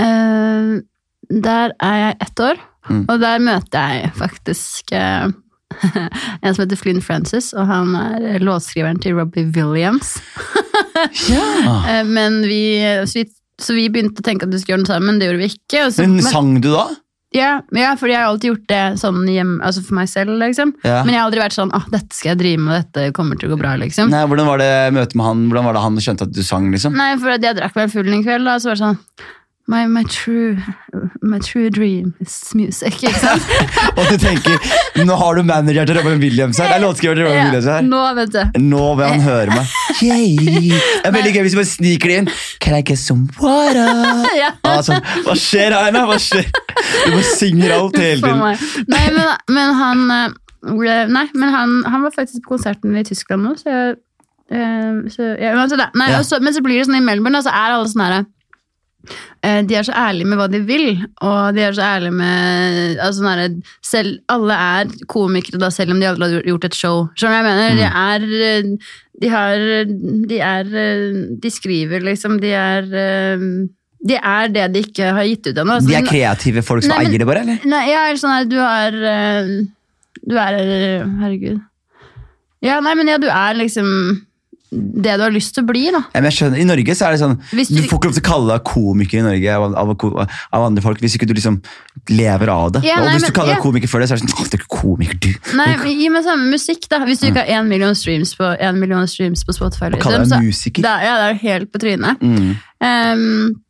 Uh, 0.01 0.81
der 1.29 1.75
er 1.77 1.99
jeg 1.99 2.17
ett 2.25 2.43
år, 2.47 2.63
Mm. 2.89 3.03
og 3.07 3.19
der 3.21 3.43
møter 3.45 3.91
jeg 3.93 4.11
faktisk 4.17 4.91
eh, 4.97 5.27
en 6.41 6.55
som 6.55 6.63
heter 6.63 6.79
Flynn 6.79 7.01
Francis, 7.05 7.51
og 7.53 7.69
han 7.69 7.93
er 7.95 8.41
låtskriveren 8.43 8.99
til 9.03 9.19
Robbie 9.19 9.49
Williams. 9.55 10.17
Ja. 11.31 11.75
Eh, 11.87 12.03
men 12.05 12.41
vi 12.45 12.81
så, 13.09 13.21
vi 13.21 13.29
så 13.61 13.73
vi 13.73 13.87
begynte 13.89 14.21
å 14.21 14.25
tenke 14.25 14.45
at 14.45 14.51
vi 14.53 14.59
skulle 14.59 14.75
gjøre 14.75 14.83
noe 14.83 14.91
sammen, 14.91 15.17
det 15.21 15.29
gjorde 15.29 15.41
vi 15.41 15.47
ikke. 15.53 15.85
Og 15.85 15.93
så, 15.95 16.03
Men 16.05 16.21
sang 16.25 16.51
du 16.61 16.67
da? 16.73 16.83
ja, 17.31 17.51
ja, 17.71 17.93
fordi 17.95 18.11
jeg 18.11 18.19
har 18.19 18.27
alltid 18.27 18.49
gjort 18.49 18.65
det 18.67 18.81
sånn 18.99 19.19
hjem, 19.31 19.53
altså 19.63 19.83
for 19.87 19.97
meg 20.01 20.09
selv, 20.11 20.35
liksom. 20.41 20.73
Ja. 20.83 20.99
Men 21.05 21.13
jeg 21.15 21.21
har 21.21 21.29
aldri 21.29 21.43
vært 21.45 21.55
sånn 21.55 21.71
ah, 21.77 21.85
dette 21.93 22.17
skal 22.17 22.33
jeg 22.33 22.41
drive 22.41 22.63
med, 22.65 22.73
dette 22.83 23.13
kommer 23.15 23.39
til 23.39 23.47
å 23.47 23.53
gå 23.55 23.61
bra, 23.61 23.75
liksom. 23.79 24.11
Nei, 24.11 24.25
hvordan 24.27 24.49
var 24.51 24.61
det 24.61 24.71
møtet 24.97 25.15
med 25.15 25.29
han? 25.29 25.45
Hvordan 25.47 25.69
var 25.69 25.77
det 25.77 25.85
han 25.85 26.01
skjønte 26.03 26.27
at 26.27 26.33
du 26.35 26.41
sang, 26.45 26.67
liksom? 26.75 26.97
Nei, 26.99 27.13
for 27.21 27.31
jeg 27.37 27.57
drakk 27.61 27.77
meg 27.79 27.93
full 27.93 28.11
en 28.11 28.25
kveld, 28.27 28.49
da, 28.49 28.57
så 28.59 28.71
var 28.73 28.77
det 28.81 28.83
sånn 28.83 28.99
My, 29.69 29.85
my, 29.87 30.03
true, 30.09 30.57
my 31.21 31.37
true 31.39 31.69
dream 31.69 32.13
is 32.19 32.33
music, 32.57 32.97
ikke 33.03 33.19
sant? 33.21 33.43
Og 33.97 34.07
du 34.09 34.17
tenker, 34.19 34.57
nå 35.05 35.15
har 35.15 35.37
du 35.37 35.43
manager 35.47 35.85
til 35.87 35.99
Robin 36.01 36.19
Williams 36.19 36.57
her. 36.59 36.67
Det 36.67 36.75
er 36.79 36.83
låtskriver 36.83 37.15
til 37.15 37.27
Robin 37.27 37.45
Williams 37.45 37.67
her. 37.69 37.85
nå, 37.87 38.01
vet 38.17 38.33
du. 38.33 38.59
Nå 38.65 38.87
vil 38.99 39.05
han 39.13 39.21
høre 39.23 39.53
meg. 39.53 39.75
Yay. 40.01 40.33
Det 40.73 41.07
er 41.07 41.15
veldig 41.15 41.33
gøy 41.37 41.45
hvis 41.45 41.55
du 41.55 41.59
bare 41.61 41.69
sniker 41.71 42.11
det 42.11 42.17
inn. 42.23 42.29
Can 42.65 42.75
I 42.79 42.81
get 42.91 42.99
some 42.99 43.29
water? 43.39 43.93
Ja. 44.41 44.51
Sånn, 44.83 44.99
Hva 45.27 45.37
skjer 45.39 45.77
nå? 45.93 46.03
Hva 46.09 46.17
skjer? 46.19 46.49
Du 46.51 47.13
bare 47.13 47.23
synger 47.37 47.77
alt 47.77 48.01
hele 48.01 48.19
tiden. 48.25 48.85
Nei, 48.91 49.05
men, 49.15 49.31
men 49.55 49.73
han 49.79 50.03
eh, 50.17 50.35
ble- 50.73 50.99
Nei, 51.13 51.25
men 51.37 51.53
han, 51.55 51.77
han 51.93 52.03
var 52.09 52.15
faktisk 52.17 52.43
på 52.47 52.55
konserten 52.57 52.97
i 52.97 53.05
Tyskland 53.07 53.45
nå, 53.45 53.55
så 53.61 53.71
jeg 53.71 53.95
eh, 54.51 55.01
så, 55.13 55.31
ja, 55.39 55.53
men, 55.55 55.69
så 55.71 55.77
nei, 55.79 56.09
Ja. 56.11 56.19
også, 56.25 56.41
men 56.43 56.53
så 56.57 56.65
blir 56.65 56.81
det 56.81 56.89
sånn 56.89 56.97
i 56.99 57.05
Melbourne, 57.05 57.39
og 57.39 57.45
så 57.47 57.53
er 57.55 57.77
alle 57.77 57.87
sånn 57.93 58.03
herre 58.09 58.21
eh, 58.25 58.29
de 59.65 59.75
er 59.75 59.83
så 59.87 59.93
ærlige 59.97 60.27
med 60.29 60.37
hva 60.37 60.47
de 60.51 60.59
vil, 60.67 60.87
og 61.25 61.55
de 61.55 61.63
er 61.65 61.73
så 61.73 61.81
ærlige 61.95 62.13
med 62.13 62.99
altså, 63.01 63.23
sånn 63.23 63.55
selv, 63.85 64.19
Alle 64.29 64.53
er 64.53 64.91
komikere, 65.09 65.59
da, 65.61 65.71
selv 65.73 65.95
om 65.95 65.99
de 66.01 66.09
aldri 66.09 66.29
har 66.37 66.49
gjort 66.51 66.67
et 66.69 66.77
show. 66.77 67.07
Skjønner 67.17 67.41
du 67.41 67.47
hva 67.47 67.53
jeg 67.53 67.75
mener? 67.75 67.79
De 67.81 67.87
er 68.05 68.27
eh, 68.49 68.71
De 69.21 69.31
har 69.33 69.65
De 70.31 70.39
er 70.51 70.71
eh, 70.85 71.05
De 71.41 71.53
skriver, 71.53 72.05
liksom. 72.05 72.39
De 72.43 72.53
er 72.53 72.87
eh, 73.05 73.47
De 74.11 74.17
er 74.21 74.53
det 74.53 74.69
de 74.75 74.85
ikke 74.85 75.11
har 75.17 75.27
gitt 75.29 75.49
ut 75.51 75.57
ennå. 75.57 75.79
De 75.81 75.93
er 75.93 76.01
Altså, 76.01 76.09
kreative 76.13 76.63
folk 76.65 76.85
som 76.85 76.93
Nei, 76.95 77.03
men- 77.03 77.11
eier 77.11 77.23
det, 77.25 77.27
bare? 77.31 77.43
eller? 77.45 77.67
Nei, 77.73 77.83
er 77.97 78.21
sånn 78.21 78.37
her, 78.37 78.49
du 78.49 78.57
er 78.61 79.01
eh, 79.15 79.53
Du 80.21 80.37
er 80.37 80.61
eh, 80.61 81.05
Herregud. 81.25 81.61
Ja, 82.61 82.77
nei, 82.85 82.93
men 82.93 83.09
ja, 83.09 83.17
du 83.17 83.25
er 83.25 83.55
liksom 83.57 83.87
det 84.71 85.17
du 85.19 85.23
har 85.25 85.33
lyst 85.33 85.51
til 85.55 85.65
å 85.65 85.67
bli, 85.67 85.81
da. 85.91 85.99
Ja, 86.13 86.21
men 86.21 86.29
jeg 86.29 86.37
skjønner, 86.37 86.59
I 86.61 86.67
Norge 86.69 86.93
så 86.95 87.07
er 87.09 87.11
det 87.15 87.19
sånn 87.19 87.33
Du 87.51 87.57
du- 87.59 87.87
får 87.89 87.97
ikke 87.99 88.07
lov 88.07 88.13
til 88.15 88.23
å 88.23 88.27
kalle 88.29 88.53
deg 88.53 88.63
komiker 88.69 89.19
i 89.19 89.23
Norge 89.25 89.55
av, 89.57 89.75
av, 89.75 90.29
av 90.53 90.61
andre 90.63 90.83
folk 90.85 91.01
hvis 91.03 91.17
ikke 91.17 91.27
du 91.27 91.33
liksom 91.35 91.57
lever 92.07 92.47
av 92.47 92.71
det. 92.77 92.83
Ja, 92.87 93.01
og 93.01 93.09
hvis 93.09 93.19
hvis 93.19 93.33
du 93.33 93.35
kaller 93.35 93.51
deg 93.51 93.59
ja. 93.59 93.65
komiker 93.65 93.91
før 93.91 93.99
det, 93.99 94.07
så 94.07 94.15
er 94.15 94.21
det 94.21 94.29
sånn 94.29 94.37
«Åh, 94.39 94.47
Du 94.47 94.55
er 94.55 94.61
ikke 94.63 94.77
komiker, 94.79 95.17
du. 95.19 95.57
Nei, 95.59 95.67
men 95.75 95.99
Gi 95.99 96.07
meg 96.13 96.23
samme 96.23 96.47
musikk, 96.53 96.87
da. 96.87 97.01
Hvis 97.03 97.19
du 97.19 97.27
ikke 97.27 97.43
har 97.43 97.51
én 97.59 97.67
million 97.67 97.93
streams 97.99 98.31
på, 98.39 98.47
en 98.59 98.79
million 98.79 99.07
streams 99.11 99.43
på 99.43 99.53
Spotify. 99.53 99.89
Liksom, 99.91 100.15
deg 100.15 100.31
så- 100.31 100.39
musiker. 100.39 100.81
Da, 100.87 100.95
ja, 101.03 101.17
det 101.19 101.27
er 101.35 101.43
helt 101.49 101.71
på 101.73 101.83
trynet. 101.83 102.23
Mm. 102.23 102.55
Um, 102.79 103.61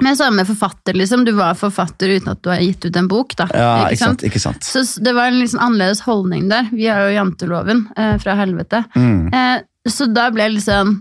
men 0.00 0.16
samme 0.16 0.42
forfatter, 0.48 0.96
liksom. 0.96 1.24
Du 1.24 1.32
var 1.36 1.54
forfatter 1.54 2.08
uten 2.16 2.32
at 2.32 2.40
du 2.42 2.48
har 2.50 2.58
gitt 2.64 2.84
ut 2.88 2.96
en 2.96 3.06
bok, 3.08 3.36
da. 3.36 3.46
Ja, 3.54 3.88
ikke 3.92 4.00
sant? 4.00 4.24
Ikke 4.26 4.40
sant? 4.42 4.64
Så 4.66 4.82
det 5.04 5.12
var 5.14 5.28
en 5.30 5.38
liksom 5.38 5.60
annerledes 5.62 6.00
holdning 6.08 6.48
der. 6.50 6.66
Vi 6.72 6.88
har 6.90 7.04
jo 7.06 7.14
janteloven 7.14 7.84
eh, 7.96 8.16
fra 8.18 8.34
helvete. 8.40 8.82
Mm. 8.96 9.28
Eh, 9.30 9.60
så 9.92 10.06
da 10.12 10.30
ble 10.34 10.46
jeg 10.52 10.62
sånn 10.64 10.94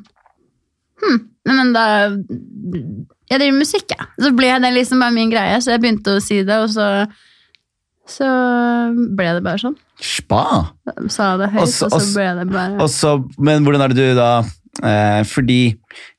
Hm, 1.04 1.17
men 1.50 1.72
da 1.76 1.84
Jeg 2.10 3.39
driver 3.39 3.52
med 3.56 3.63
musikk, 3.63 3.89
jeg. 3.91 4.06
Så 4.22 4.30
ble 4.38 4.52
det 4.63 4.69
liksom 4.76 5.02
bare 5.04 5.12
min 5.15 5.32
greie, 5.32 5.58
så 5.63 5.74
jeg 5.74 5.82
begynte 5.84 6.13
å 6.15 6.22
si 6.24 6.41
det, 6.48 6.58
og 6.63 6.69
så 6.72 7.08
så 8.04 8.28
ble 9.15 9.30
det 9.38 9.43
bare 9.46 9.62
sånn. 9.62 9.76
Spa! 10.04 10.41
Sa 11.08 11.38
det 11.39 11.48
høyt, 11.54 11.62
også, 11.63 11.88
og 11.88 12.02
så 12.04 12.17
ble 12.17 12.26
det 12.41 12.48
bare 12.52 12.80
også, 12.84 13.13
men 13.39 13.63
hvordan 13.63 13.86
er 13.86 13.93
det 13.93 14.08
du 14.12 14.17
da 14.17 14.32
eh, 14.84 15.22
Fordi 15.30 15.60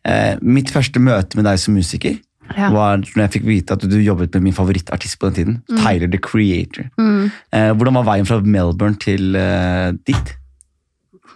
eh, 0.08 0.38
mitt 0.40 0.72
første 0.72 1.02
møte 1.04 1.36
med 1.36 1.44
deg 1.44 1.60
som 1.60 1.76
musiker 1.76 2.16
Ja. 2.56 2.70
var 2.72 2.98
når 3.02 3.20
jeg 3.26 3.32
fikk 3.38 3.44
vite 3.48 3.76
at 3.76 3.84
du 3.88 3.98
jobbet 4.00 4.34
med 4.36 4.42
min 4.48 4.56
favorittartist 4.56 5.16
på 5.20 5.28
den 5.30 5.34
tiden. 5.34 5.54
Tyler 5.80 6.08
the 6.08 6.18
Creator. 6.20 6.88
mm, 7.00 7.30
Eh, 7.52 7.70
hvordan 7.76 7.94
var 8.00 8.08
veien 8.08 8.26
fra 8.28 8.40
Melbourne 8.40 8.96
til 9.00 9.36
eh, 9.36 9.92
dit? 10.08 10.34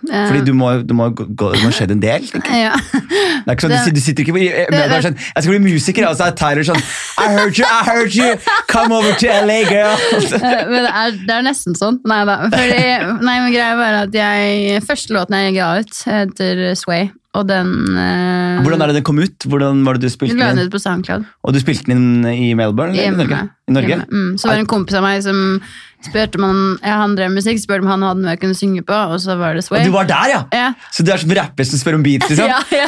Eh, 0.07 0.27
Fordi 0.31 0.43
du 0.47 0.53
må, 0.57 0.71
du 0.87 0.95
må, 0.95 1.09
gå, 1.15 1.51
det 1.55 1.63
må 1.65 1.71
skjedd 1.75 1.93
en 1.97 2.01
del. 2.03 2.27
tenker 2.31 2.55
jeg. 2.55 2.69
ja. 2.69 2.77
Det 2.79 3.51
er 3.51 3.57
ikke 3.57 3.65
sånn, 3.67 3.75
Det- 3.75 3.85
du, 3.89 3.99
du 3.99 4.01
sitter 4.05 4.25
ikke 4.25 4.35
med 4.37 4.71
deg 4.93 5.03
sånn, 5.09 5.17
Jeg 5.19 5.43
skal 5.45 5.53
bli 5.55 5.61
musiker, 5.73 6.09
og 6.11 6.17
så 6.19 6.29
er 6.29 6.37
Tyler 6.39 6.67
sånn 6.69 6.81
I 7.19 7.29
heard 7.35 7.59
you, 7.59 7.67
I 7.67 7.83
heard 7.89 8.15
you! 8.19 8.31
Come 8.71 8.93
over 8.99 9.13
to 9.21 9.27
LA, 9.27 9.61
girl! 9.69 9.95
Eh, 10.39 10.65
Men 10.69 10.85
det 10.87 10.93
er, 10.93 11.15
det 11.27 11.37
er 11.39 11.47
nesten 11.47 11.75
sånn. 11.79 12.01
Nei 12.09 12.23
da. 12.29 12.39
Fordi, 12.53 12.83
nei, 13.25 13.37
men 13.45 13.53
greia 13.55 13.77
var 13.79 14.03
at 14.05 14.15
jeg 14.15 14.83
Første 14.89 15.15
låten 15.17 15.39
jeg 15.39 15.57
ga 15.59 15.71
ut, 15.81 15.97
heter 16.09 16.61
Sway, 16.79 17.09
og 17.39 17.47
den 17.51 17.73
eh, 17.99 18.61
Hvordan 18.65 18.83
er 18.85 18.91
det 18.93 18.99
den 19.01 19.07
kom 19.07 19.19
ut? 19.21 19.47
Hvordan 19.49 19.83
var 19.87 19.99
det 19.99 20.09
du 20.09 20.13
spilte 20.13 20.39
den 20.39 20.59
ut 20.67 20.73
på 20.73 20.81
SoundCloud. 20.83 21.27
Og 21.45 21.55
du 21.55 21.61
spilte 21.63 21.91
den 21.93 22.25
i 22.31 22.53
Melbourne? 22.59 22.97
i. 22.97 23.09
Norge? 23.15 23.43
I 23.69 23.75
Norge? 23.77 24.01
Mm. 24.11 24.33
Så 24.41 24.49
var 24.49 24.57
det 24.59 24.65
en 24.65 24.71
kompis 24.71 24.97
av 24.99 25.05
meg 25.07 25.23
som 25.27 25.61
spurte 26.07 26.39
om 26.39 26.79
ja, 26.83 26.99
han 27.03 27.17
drev 27.19 27.33
musikk, 27.35 27.59
spurte 27.63 27.83
om 27.83 27.91
han 27.91 28.05
hadde 28.07 28.23
noe 28.23 28.35
jeg 28.35 28.41
kunne 28.45 28.57
synge 28.59 28.85
på, 28.87 28.95
og 28.95 29.19
så 29.23 29.35
var 29.41 29.59
det 29.59 29.65
Sway. 29.67 29.83
Og 29.83 29.91
du 29.91 29.95
var 29.97 30.07
der, 30.09 30.31
ja! 30.35 30.41
ja. 30.55 30.69
Så 30.95 31.03
du 31.07 31.11
er 31.13 31.21
som 31.23 31.33
rapper 31.35 31.67
som 31.67 31.81
spør 31.81 31.99
om 31.99 32.05
beats, 32.07 32.31
liksom? 32.31 32.47
Ja, 32.53 32.61
ja. 32.73 32.87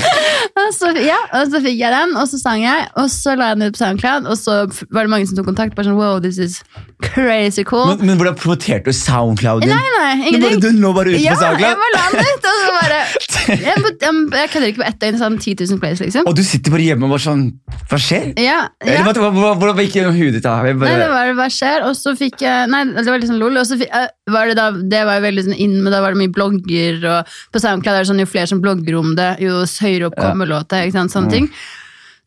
og, 0.62 0.68
så, 0.76 0.92
ja, 1.02 1.18
og 1.40 1.50
så 1.50 1.60
fikk 1.64 1.80
jeg 1.80 1.94
den, 1.94 2.14
og 2.20 2.28
så 2.30 2.38
sang 2.40 2.62
jeg, 2.62 2.86
og 3.00 3.10
så 3.12 3.34
la 3.38 3.50
jeg 3.52 3.58
den 3.60 3.68
ut 3.68 3.76
på 3.76 3.82
SoundCloud, 3.82 4.28
og 4.30 4.38
så 4.38 4.58
var 4.94 5.08
det 5.08 5.12
mange 5.14 5.28
som 5.30 5.38
tok 5.40 5.48
kontakt. 5.50 5.74
Bare 5.74 5.88
sånn, 5.88 5.98
wow, 5.98 6.20
this 6.22 6.38
is 6.38 6.60
crazy 7.02 7.64
cool. 7.66 7.90
Men, 7.94 8.06
men 8.12 8.20
hvordan 8.22 8.38
promoterte 8.38 8.92
du 8.92 8.96
SoundClouden 8.96 9.66
din? 9.68 9.74
nei, 9.74 9.98
nei, 9.98 10.30
ingenting. 10.30 10.62
du 10.62 10.70
lå 10.84 10.94
bare 10.96 11.14
ute 11.14 11.22
Ja, 11.24 11.34
på 11.34 11.42
jeg 11.42 11.42
SoundCloud? 11.42 11.82
bare 11.82 11.94
la 11.98 12.04
den 12.14 12.30
ut, 12.30 12.50
og 12.50 12.62
så 12.62 12.74
bare 12.80 13.02
Jeg, 13.44 13.58
jeg, 13.60 14.12
jeg 14.32 14.48
kødder 14.54 14.70
ikke 14.70 14.80
på 14.80 14.86
ett 14.88 15.00
døgn 15.02 15.18
sånn 15.20 15.34
10 15.36 15.66
000 15.68 15.80
plays, 15.82 16.00
liksom. 16.00 16.24
Og 16.30 16.36
du 16.38 16.40
sitter 16.46 16.72
bare 16.72 16.86
hjemme 16.86 17.04
og 17.04 17.12
bare 17.12 17.24
sånn 17.26 17.42
Hva 17.90 17.98
skjer? 18.00 18.30
Ja, 18.40 18.62
Eller, 18.80 19.02
ja. 19.02 19.12
hva- 19.20 19.52
Hvordan 19.60 19.82
gikk 19.82 19.98
det 19.98 20.04
huet 20.16 20.38
ditt? 20.38 20.46
Jeg 20.48 20.64
Nei, 20.64 20.72
det 20.72 20.80
bare, 20.80 21.10
var 21.12 21.34
hva 21.42 21.48
skjer, 21.52 21.84
og 21.84 21.92
så 21.98 22.14
fikk 22.16 22.40
jeg 22.44 22.70
Nei, 22.72 22.82
det 22.96 23.06
var 23.08 23.22
liksom 23.22 23.38
lol. 23.40 23.56
Og 23.60 23.68
så 23.68 23.78
eh, 23.84 24.10
var 24.32 24.50
det 24.50 24.56
da 24.58 24.68
Det 24.72 25.04
var 25.08 25.18
jo 25.18 25.24
veldig 25.26 25.46
sånn 25.46 25.62
inn, 25.66 25.78
men 25.82 25.94
da 25.94 26.02
var 26.04 26.14
det 26.14 26.22
mye 26.22 26.34
blogger, 26.34 27.00
og 27.10 27.32
på 27.54 27.62
SoundCloud 27.62 27.94
er 27.94 28.04
det 28.04 28.10
sånn 28.12 28.22
jo 28.24 28.30
flere 28.30 28.50
som 28.50 28.62
blogger 28.64 28.98
om 29.00 29.14
det, 29.18 29.30
jo 29.44 29.62
høyere 29.64 30.10
opp 30.10 30.18
kommer 30.20 30.50
låta, 30.50 30.84
ikke 30.84 30.98
sant, 30.98 31.14
sånne 31.14 31.32
ting. 31.32 31.48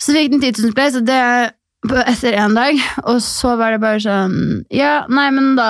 Så 0.01 0.13
fikk 0.13 0.33
den 0.33 0.43
10 0.43 0.61
000 0.61 0.75
plays, 0.77 0.97
og 0.99 1.07
det 1.07 1.21
etter 2.07 2.35
én 2.37 2.55
dag, 2.57 2.79
og 3.05 3.21
så 3.23 3.53
var 3.59 3.75
det 3.75 3.81
bare 3.83 4.01
sånn 4.03 4.65
Ja, 4.73 5.05
nei, 5.09 5.29
men 5.31 5.53
da 5.59 5.69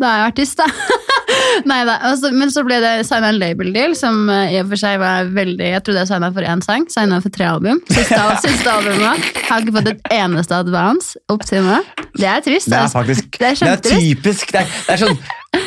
Da 0.00 0.10
er 0.10 0.22
jeg 0.22 0.30
artist, 0.32 0.58
da. 0.62 0.66
nei 1.70 1.80
da. 1.88 1.96
og 2.10 2.24
Men 2.34 2.52
så 2.52 2.64
ble 2.66 2.78
det 2.82 2.92
signa 3.08 3.30
en 3.32 3.38
label 3.40 3.72
deal, 3.74 3.94
som 3.98 4.28
eh, 4.32 4.54
i 4.54 4.60
og 4.62 4.72
for 4.72 4.80
seg 4.80 4.98
var 5.02 5.30
veldig 5.34 5.70
Jeg 5.74 5.84
trodde 5.86 6.02
jeg 6.04 6.10
signa 6.10 6.30
for 6.34 6.48
én 6.54 6.64
sang, 6.64 6.86
signa 6.92 7.20
for 7.24 7.34
tre 7.34 7.48
album. 7.50 7.80
Siste, 7.90 8.20
siste 8.46 8.72
albumet. 8.72 9.30
Har 9.48 9.64
ikke 9.64 9.76
fått 9.78 9.92
et 9.94 10.12
eneste 10.18 10.58
advance 10.58 11.20
opp 11.32 11.46
til 11.48 11.64
nå. 11.66 11.80
Det 12.14 12.28
er 12.30 12.44
trist. 12.44 12.70
det 12.70 12.78
er 12.78 12.86
altså. 12.86 13.00
faktisk 13.00 13.38
Det 13.40 13.48
er 13.50 13.58
det 13.64 13.72
er 13.72 14.00
typisk. 14.00 14.52
Det 14.54 14.62
er, 14.62 14.76
det 14.86 14.94
er 14.94 15.02
sånn 15.02 15.18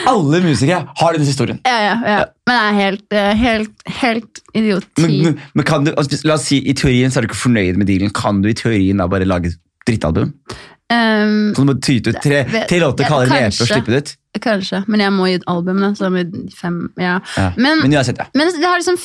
Alle 0.07 0.41
musikere 0.43 0.81
har 0.99 1.15
denne 1.15 1.27
historien. 1.27 1.59
Ja, 1.67 1.77
ja, 1.83 1.97
ja. 2.13 2.23
Men 2.47 2.57
jeg 2.57 2.67
er 2.67 2.79
helt, 2.81 3.19
helt, 3.41 3.85
helt 4.01 4.41
idioti. 4.55 5.03
Men, 5.03 5.17
men, 5.23 5.37
men 5.55 5.67
kan 5.67 5.87
du, 5.87 5.93
altså, 5.95 6.19
La 6.27 6.35
oss 6.35 6.47
si 6.49 6.59
i 6.63 6.75
teorien 6.77 7.11
så 7.11 7.19
er 7.19 7.27
du 7.27 7.31
ikke 7.31 7.43
fornøyd 7.45 7.79
med 7.79 7.89
dealen. 7.91 8.11
Kan 8.15 8.41
du 8.43 8.51
i 8.51 8.57
teorien 8.57 8.99
da 8.99 9.07
bare 9.11 9.27
lage 9.27 9.53
et 9.53 9.61
drittalbum? 9.87 10.33
Um, 10.87 11.53
Kan 11.55 11.65
du 11.67 11.73
bare 11.73 11.81
tyte 11.83 12.13
ut 12.13 12.21
tre, 12.23 12.45
tre 12.69 12.77
låter, 12.79 13.03
ja, 13.03 13.09
kalle 13.11 13.25
det 13.27 13.33
og 13.33 13.41
kanskje. 13.43 13.65
slippe 13.73 13.91
det 13.91 13.97
ut? 14.03 14.13
kanskje, 14.37 14.83
men 14.87 15.01
jeg 15.01 15.11
må 15.15 15.25
gi 15.27 15.39
ut 15.39 15.47
album. 15.49 15.81
Så 15.97 16.11
må 16.13 16.21
fem, 16.55 16.75
ja. 17.01 17.17
Ja. 17.35 17.47
Men, 17.57 17.81
Men 17.81 17.95
uansett, 17.97 18.19
ja. 18.21 18.27
men 18.37 18.51
det 18.53 18.63
har 18.63 18.79
liksom, 18.79 18.99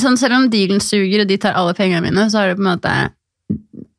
sånn, 0.00 0.16
selv 0.20 0.36
om 0.38 0.48
dealen 0.52 0.80
suger, 0.80 1.24
og 1.24 1.28
de 1.28 1.36
tar 1.42 1.58
alle 1.58 1.74
pengene 1.76 2.04
mine, 2.06 2.28
så 2.30 2.38
har 2.40 2.52
det 2.52 2.60
på 2.60 2.64
en 2.64 2.72
måte 2.72 2.96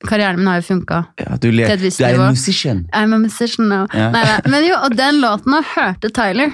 Karrieren 0.07 0.37
min 0.37 0.47
har 0.47 0.59
jo 0.61 0.65
funka. 0.67 0.97
ja 1.19 1.35
du, 1.41 1.49
du 1.51 1.61
er 1.63 2.13
en 2.13 2.29
musician. 2.29 2.85
I'm 2.93 3.15
a 3.15 3.19
musician 3.19 3.67
now. 3.67 3.87
Nei. 3.93 4.23
Men 4.45 4.63
jo, 4.67 4.75
og 4.77 4.95
den 4.95 5.21
låten 5.23 5.55
har 5.57 5.67
hørte 5.75 6.11
Tyler, 6.13 6.53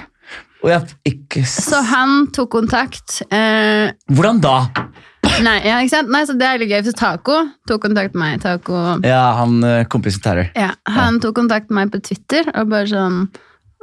Oh, 0.64 0.80
ikke 1.04 1.42
så 1.44 1.82
han 1.84 2.30
tok 2.32 2.48
kontakt. 2.54 3.18
Eh, 3.28 3.90
Hvordan 4.08 4.38
da? 4.40 4.54
Nei, 5.42 5.56
ja, 5.66 5.78
ikke 5.82 5.92
sant? 5.96 6.10
nei, 6.12 6.22
så 6.28 6.36
det 6.38 6.46
er 6.46 6.60
litt 6.62 6.70
gøy, 6.70 6.82
for 6.86 6.98
Taco 6.98 7.38
tok 7.68 7.82
kontakt 7.88 8.14
med 8.14 8.22
meg. 8.22 8.42
Taco 8.44 8.82
Ja, 9.06 9.22
han 9.40 9.58
eh, 9.66 9.82
kompisen 9.90 10.22
terror. 10.24 10.50
Ja, 10.58 10.72
han 10.90 11.18
tok 11.22 11.34
kontakt 11.40 11.70
med 11.70 11.80
meg 11.88 11.94
på 11.94 12.02
Twitter 12.06 12.48
og 12.54 12.70
bare 12.72 12.90
sånn 12.90 13.24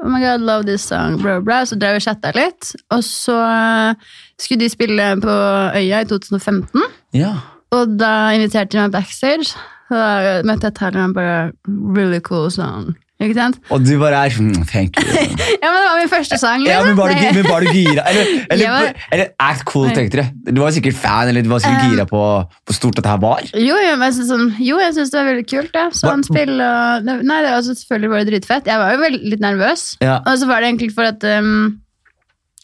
Oh 0.02 0.10
my 0.10 0.18
god, 0.18 0.42
love 0.42 0.66
this 0.66 0.88
song, 0.90 1.20
bla 1.22 1.36
bla. 1.46 1.60
Så 1.70 1.76
drev 1.78 1.94
vi 1.94 2.02
og 2.02 2.06
chatta 2.08 2.32
litt. 2.34 2.72
Og 2.90 3.04
så 3.06 3.36
eh, 3.38 4.08
skulle 4.42 4.64
de 4.64 4.70
spille 4.74 5.12
på 5.22 5.36
Øya 5.78 6.00
i 6.02 6.08
2015, 6.10 6.88
Ja. 7.14 7.36
og 7.76 7.94
da 8.00 8.32
inviterte 8.34 8.74
de 8.74 8.82
meg 8.82 8.96
backstage. 8.96 9.54
Og 9.92 10.00
da 10.00 10.42
møtte 10.48 10.72
jeg 10.72 10.78
Tyler 10.80 10.98
og 10.98 11.04
han 11.04 11.14
bare 11.14 11.38
Really 11.68 12.22
cool 12.26 12.50
song. 12.50 12.96
Ikke 13.22 13.36
sant? 13.38 13.58
Og 13.72 13.84
du 13.86 13.92
bare 14.02 14.18
er 14.26 14.34
sånn 14.34 14.52
Thank 14.66 14.98
you. 14.98 15.06
Ja, 15.62 15.70
men 15.70 15.78
det 15.78 15.88
var 15.88 15.98
min 16.00 16.10
første 16.10 16.38
sang. 16.42 16.64
Ja, 16.66 16.80
men 16.86 16.96
var 16.98 17.12
du, 17.12 17.16
liksom. 17.20 17.36
men 17.38 17.50
var 17.52 17.62
du 17.66 17.70
gira? 17.76 18.06
Eller, 18.10 18.32
eller, 18.56 18.72
var- 18.74 19.04
eller 19.14 19.28
act 19.46 19.66
cool, 19.70 19.92
tenkte 19.94 20.24
du. 20.24 20.52
Du 20.56 20.62
var 20.64 20.74
sikkert 20.74 20.98
fan, 20.98 21.30
eller 21.30 21.46
du 21.46 21.52
var 21.52 21.62
sikkert 21.64 21.86
Um, 21.86 21.92
gira 21.94 22.04
på 22.10 22.20
hvor 22.22 22.76
stort 22.76 22.98
dette 23.00 23.10
her 23.14 23.22
var. 23.22 23.46
Jo, 23.58 23.78
jo, 23.80 23.94
men 24.02 24.14
sånn, 24.18 24.48
jo, 24.62 24.80
jeg 24.82 24.96
syns 24.98 25.14
det 25.14 25.20
var 25.22 25.30
veldig 25.32 25.46
kult. 25.50 25.78
Ja. 25.78 25.86
Sånn 25.96 26.26
spill 26.28 26.56
og 26.62 27.06
Nei, 27.08 27.38
det 27.46 27.54
var 27.54 27.62
selvfølgelig 27.70 28.12
bare 28.16 28.28
dritfett. 28.28 28.68
Jeg 28.70 28.82
var 28.82 28.92
jo 28.96 29.00
veldig, 29.06 29.22
litt 29.36 29.46
nervøs. 29.46 29.86
Ja. 30.04 30.18
Og 30.26 30.36
så 30.42 30.50
var 30.50 30.62
det 30.62 30.72
egentlig 30.74 30.92
for 30.98 31.08
at 31.10 31.24
um, 31.40 31.80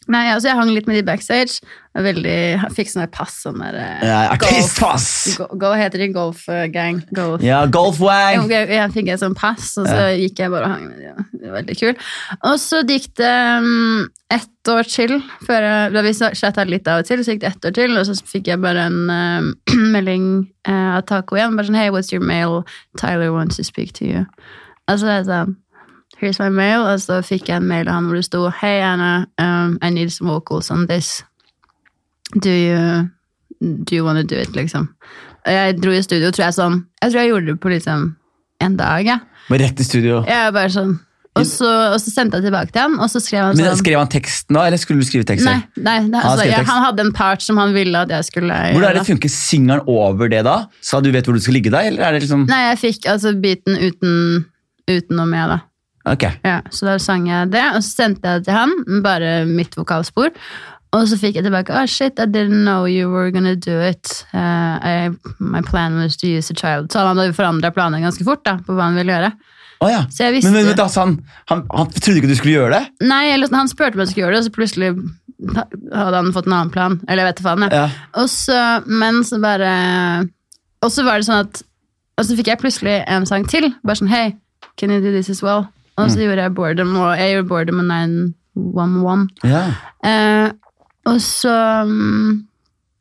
Nei, 0.08 0.22
altså 0.32 0.48
jeg 0.48 0.56
hang 0.56 0.70
litt 0.72 0.86
med 0.88 0.96
de 0.96 1.04
backstage. 1.04 1.58
Veldig, 1.98 2.70
fikk 2.76 2.90
sånn 2.92 3.06
pass. 3.10 3.40
Sånn 3.42 3.58
der, 3.58 3.74
eh, 3.80 4.04
Ja, 4.06 4.18
Artistpass! 4.34 5.06
Golf, 5.38 5.50
go, 5.50 5.58
go, 5.64 5.72
heter 5.78 6.02
det 6.02 6.08
golf 6.14 6.44
eh, 6.52 6.66
gang? 6.70 7.00
Golf. 7.14 7.42
Ja, 7.42 7.64
Golfwang! 7.66 8.46
Jeg, 8.52 8.68
jeg 8.70 8.94
fikk 8.94 9.10
et 9.14 9.22
sånt 9.22 9.38
pass, 9.38 9.72
og 9.80 9.88
så 9.88 10.08
gikk 10.14 10.42
jeg 10.44 10.52
bare 10.52 10.68
og 10.68 10.74
hang 10.76 10.86
med 10.90 11.02
de. 11.02 11.10
og 11.10 11.24
Det 11.32 11.48
var 11.48 11.56
veldig 11.58 11.76
kult. 11.80 12.06
Og 12.38 12.56
så 12.62 12.82
gikk 12.86 13.10
det 13.18 13.34
um, 13.58 14.08
ett 14.30 14.72
år 14.74 14.90
til, 14.90 15.16
før 15.48 15.68
jeg, 15.68 15.92
da 15.96 16.04
vi 16.06 16.14
chatta 16.42 16.66
litt 16.68 16.90
av 16.90 17.02
og 17.02 17.10
til, 17.10 17.24
så 17.24 17.34
gikk 17.34 17.42
det 17.44 17.52
ett 17.54 17.70
år 17.70 17.76
til, 17.80 17.96
og 17.98 18.06
så 18.06 18.18
fikk 18.30 18.52
jeg 18.52 18.62
bare 18.62 18.88
en 18.90 19.00
um, 19.10 19.52
melding 19.94 20.28
uh, 20.68 20.98
av 20.98 21.06
Taco 21.10 21.38
igjen. 21.38 21.56
Bare 21.58 21.70
sånn 21.70 21.78
Hey, 21.80 21.94
what's 21.94 22.12
your 22.14 22.22
mail? 22.24 22.62
Tyler 23.00 23.32
wants 23.34 23.58
to 23.58 23.66
speak 23.66 23.94
to 23.98 24.06
you. 24.06 24.26
Altså, 24.86 25.06
så 25.06 25.10
er 25.10 25.18
jeg 25.18 25.32
sånn 25.32 25.56
Here's 26.18 26.40
my 26.42 26.50
mail. 26.50 26.82
Og 26.82 27.00
så 27.00 27.20
fikk 27.22 27.48
jeg 27.50 27.62
en 27.62 27.68
mail 27.68 27.88
av 27.88 27.98
han 27.98 28.08
hvor 28.10 28.18
det 28.18 28.26
sto 28.26 28.48
Hey, 28.60 28.80
Anna, 28.82 29.26
um, 29.38 29.78
I 29.82 29.90
need 29.90 30.12
some 30.12 30.30
vocals 30.30 30.70
on 30.70 30.86
this. 30.90 31.22
Do 32.34 32.52
you, 32.52 33.08
do 33.60 33.96
you 33.96 34.04
want 34.04 34.20
to 34.20 34.26
do 34.26 34.40
it, 34.40 34.54
liksom? 34.56 34.90
Og 35.46 35.52
jeg 35.54 35.78
dro 35.80 35.92
i 35.96 36.04
studio, 36.04 36.30
tror 36.34 36.48
jeg 36.48 36.56
sånn 36.58 36.80
Jeg 37.00 37.12
tror 37.12 37.20
jeg 37.22 37.30
gjorde 37.32 37.52
det 37.52 37.60
på 37.62 37.72
liksom 37.72 38.08
en 38.60 38.74
dag, 38.76 39.06
jeg. 39.06 39.20
Bare 39.48 39.62
rett 39.62 39.80
i 39.80 39.86
studio. 39.86 40.22
Er 40.26 40.50
bare 40.52 40.72
sånn 40.74 40.96
og 41.38 41.46
så, 41.46 41.68
og 41.92 41.98
så 42.02 42.10
sendte 42.10 42.38
jeg 42.38 42.48
tilbake 42.48 42.72
til 42.74 42.82
ham, 42.82 42.96
og 42.98 43.10
så 43.12 43.20
skrev 43.22 43.44
han 43.44 43.58
Men 43.58 43.68
sånn 43.70 43.80
Skrev 43.82 44.00
han 44.00 44.10
teksten 44.10 44.56
da, 44.56 44.64
eller 44.68 44.80
skulle 44.80 45.04
du 45.04 45.08
skrive 45.08 45.26
tekst? 45.28 45.46
Nei, 45.46 45.60
nei 45.76 45.96
det, 46.08 46.18
Han 46.18 46.32
altså, 46.32 46.44
han, 46.44 46.50
ja, 46.50 46.62
han 46.66 46.84
hadde 46.86 47.04
en 47.06 47.12
part 47.14 47.44
som 47.44 47.60
han 47.60 47.74
ville 47.76 48.04
at 48.06 48.12
jeg 48.12 48.28
skulle 48.30 48.58
Hvordan 48.72 48.88
er 48.88 48.96
det 48.96 49.02
gjøre. 49.04 49.10
funker? 49.12 49.32
singelen 49.32 49.92
over 49.92 50.32
det 50.32 50.42
da? 50.48 50.56
Så 50.82 51.02
du 51.04 51.12
vet 51.14 51.28
hvor 51.28 51.38
du 51.38 51.44
skal 51.44 51.58
ligge 51.58 51.72
deg? 51.74 51.92
Eller 51.92 52.08
er 52.08 52.16
det 52.16 52.24
liksom 52.26 52.46
Nei, 52.50 52.62
jeg 52.70 52.80
fikk 52.82 53.08
altså 53.12 53.34
biten 53.38 53.78
uten, 53.78 54.16
uten 54.90 55.20
noe 55.20 55.28
med, 55.30 55.54
da. 55.54 55.60
Okay. 56.08 56.38
Ja, 56.46 56.62
så 56.72 56.88
da 56.88 56.96
sang 57.02 57.28
jeg 57.28 57.52
det, 57.52 57.64
og 57.76 57.82
så 57.84 58.04
sendte 58.04 58.32
jeg 58.32 58.42
det 58.42 58.48
til 58.48 58.56
han, 58.56 59.02
bare 59.04 59.32
mitt 59.48 59.76
vokalspor. 59.76 60.32
Og 60.96 61.04
så 61.10 61.18
fikk 61.20 61.36
jeg 61.36 61.44
tilbake 61.44 61.74
Oh 61.76 61.84
shit, 61.86 62.16
I 62.16 62.24
didn't 62.24 62.64
know 62.64 62.86
you 62.88 63.10
were 63.12 63.30
gonna 63.30 63.56
do 63.56 63.76
it. 63.80 64.24
Uh, 64.32 64.78
I, 64.80 65.10
my 65.38 65.60
plan 65.60 65.98
was 66.00 66.16
to 66.18 66.26
use 66.26 66.50
a 66.50 66.56
child. 66.56 66.92
Så 66.92 67.04
han 67.04 67.18
hadde 67.18 67.36
forandra 67.36 67.70
planene 67.74 68.04
ganske 68.06 68.24
fort 68.24 68.44
da, 68.46 68.56
på 68.64 68.76
hva 68.76 68.88
han 68.88 68.98
ville 68.98 69.12
gjøre. 69.12 69.32
Oh, 69.78 69.90
ja. 69.92 70.02
Så 70.10 70.24
jeg 70.24 70.38
visste 70.38 70.50
Men, 70.50 70.58
men, 70.58 70.72
men 70.72 70.78
da, 70.78 70.88
så 70.90 71.04
han, 71.04 71.18
han, 71.50 71.62
han 71.70 71.90
trodde 71.94 72.18
ikke 72.18 72.30
du 72.32 72.34
skulle 72.38 72.56
gjøre 72.56 72.72
det? 72.74 73.06
Nei, 73.06 73.28
eller, 73.30 73.50
sånn, 73.50 73.60
han 73.60 73.70
spurte 73.70 73.94
om 73.94 74.02
jeg 74.02 74.10
skulle 74.10 74.24
gjøre 74.24 74.34
det, 74.34 74.40
og 74.40 74.48
så 74.48 74.54
plutselig 74.56 74.90
hadde 75.94 76.18
han 76.18 76.32
fått 76.34 76.48
en 76.48 76.56
annen 76.56 76.72
plan. 76.74 76.98
Eller 77.06 77.22
jeg 77.22 77.30
vet 77.30 77.40
da 77.40 77.46
faen. 77.46 77.66
Ja. 77.70 77.84
Og 78.18 78.30
så, 78.32 78.58
men 78.90 79.22
så 79.26 79.38
bare 79.42 79.70
Og 80.82 80.90
så 80.90 81.04
var 81.06 81.20
det 81.20 81.28
sånn 81.28 81.44
at 81.44 81.60
Og 82.18 82.26
så 82.26 82.34
fikk 82.38 82.50
jeg 82.50 82.58
plutselig 82.58 82.96
en 83.06 83.26
sang 83.28 83.46
til. 83.46 83.68
Bare 83.86 84.00
sånn 84.00 84.10
Hey, 84.10 84.34
can 84.80 84.90
you 84.90 84.98
do 85.04 85.12
this 85.14 85.30
as 85.30 85.44
well? 85.46 85.68
Og 85.98 86.10
så 86.10 86.22
gjorde 86.22 86.44
jeg 86.44 86.54
Boredom, 86.54 86.92
og 86.94 87.18
jeg 87.18 87.32
gjorde 87.32 87.48
Boredom 87.50 87.80
med 87.82 88.10
911. 88.54 89.24
Ja. 89.50 89.62
Eh, 90.06 90.52
og 91.08 91.18
så 91.24 91.56
mm, 91.88 92.30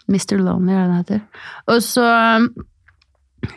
Mr. 0.08 0.38
Lonely, 0.40 0.74
er 0.74 0.88
det 0.88 0.90
det 0.90 0.98
heter. 0.98 1.22
Og 1.68 1.84
så 1.84 2.08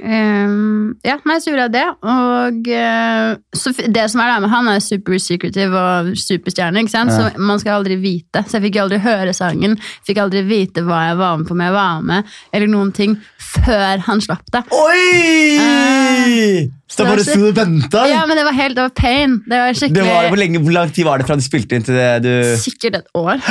um, 0.03 0.97
Ja, 1.07 1.17
nei, 1.27 1.37
så 1.41 1.51
gjorde 1.51 1.67
jeg 1.69 1.75
det. 1.77 1.87
Og 2.03 2.71
uh, 2.75 3.29
så 3.57 3.73
det 3.79 4.07
som 4.11 4.23
er 4.23 4.33
der 4.33 4.43
med 4.45 4.53
han, 4.53 4.71
er 4.73 4.83
super 4.85 5.19
secretive 5.23 5.79
og 5.79 6.11
superstjerne. 6.19 6.83
ikke 6.83 6.95
sant? 6.95 7.15
Ja. 7.15 7.31
Så 7.31 7.47
man 7.51 7.63
skal 7.63 7.79
aldri 7.79 7.97
vite. 8.03 8.45
Så 8.47 8.59
jeg 8.59 8.69
fikk 8.69 8.81
aldri 8.83 8.99
høre 9.05 9.33
sangen. 9.37 9.79
Fikk 10.07 10.19
aldri 10.25 10.43
vite 10.49 10.85
hva 10.87 11.05
jeg 11.11 11.21
var 11.23 11.39
med 11.39 11.47
på, 11.49 11.55
om 11.57 11.65
jeg 11.67 11.79
var 11.79 12.05
med, 12.13 12.37
eller 12.53 12.69
noen 12.75 12.93
ting, 12.97 13.17
før 13.39 14.05
han 14.09 14.21
slapp 14.25 14.47
det. 14.55 14.67
Oi! 14.75 16.71
Så 16.91 17.05
da 17.05 17.11
bare 17.13 17.23
sto 17.23 17.39
du 17.39 17.49
og 17.53 17.55
venta? 17.57 18.03
Ja, 18.11 18.25
men 18.27 18.35
det 18.41 18.45
var 18.49 18.57
helt, 18.59 18.75
det 18.75 18.83
var 18.83 18.95
pain. 18.99 19.37
Det 19.47 19.61
var 19.63 19.73
Det 19.79 20.03
var, 20.05 20.29
hvor, 20.33 20.41
lenge, 20.43 20.59
hvor 20.65 20.75
lang 20.75 20.91
tid 20.93 21.07
var 21.07 21.23
det 21.23 21.27
fra 21.29 21.37
du 21.39 21.45
spilte 21.47 21.79
inn 21.79 21.87
til 21.87 21.95
det 21.95 22.09
du 22.27 22.33
Sikkert 22.59 23.01
et 23.03 23.09
år. 23.19 23.39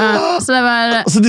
Ja, 0.00 0.38
så 0.40 0.54
det 0.54 0.60
var 0.64 0.92
Så 1.12 1.20
du, 1.20 1.26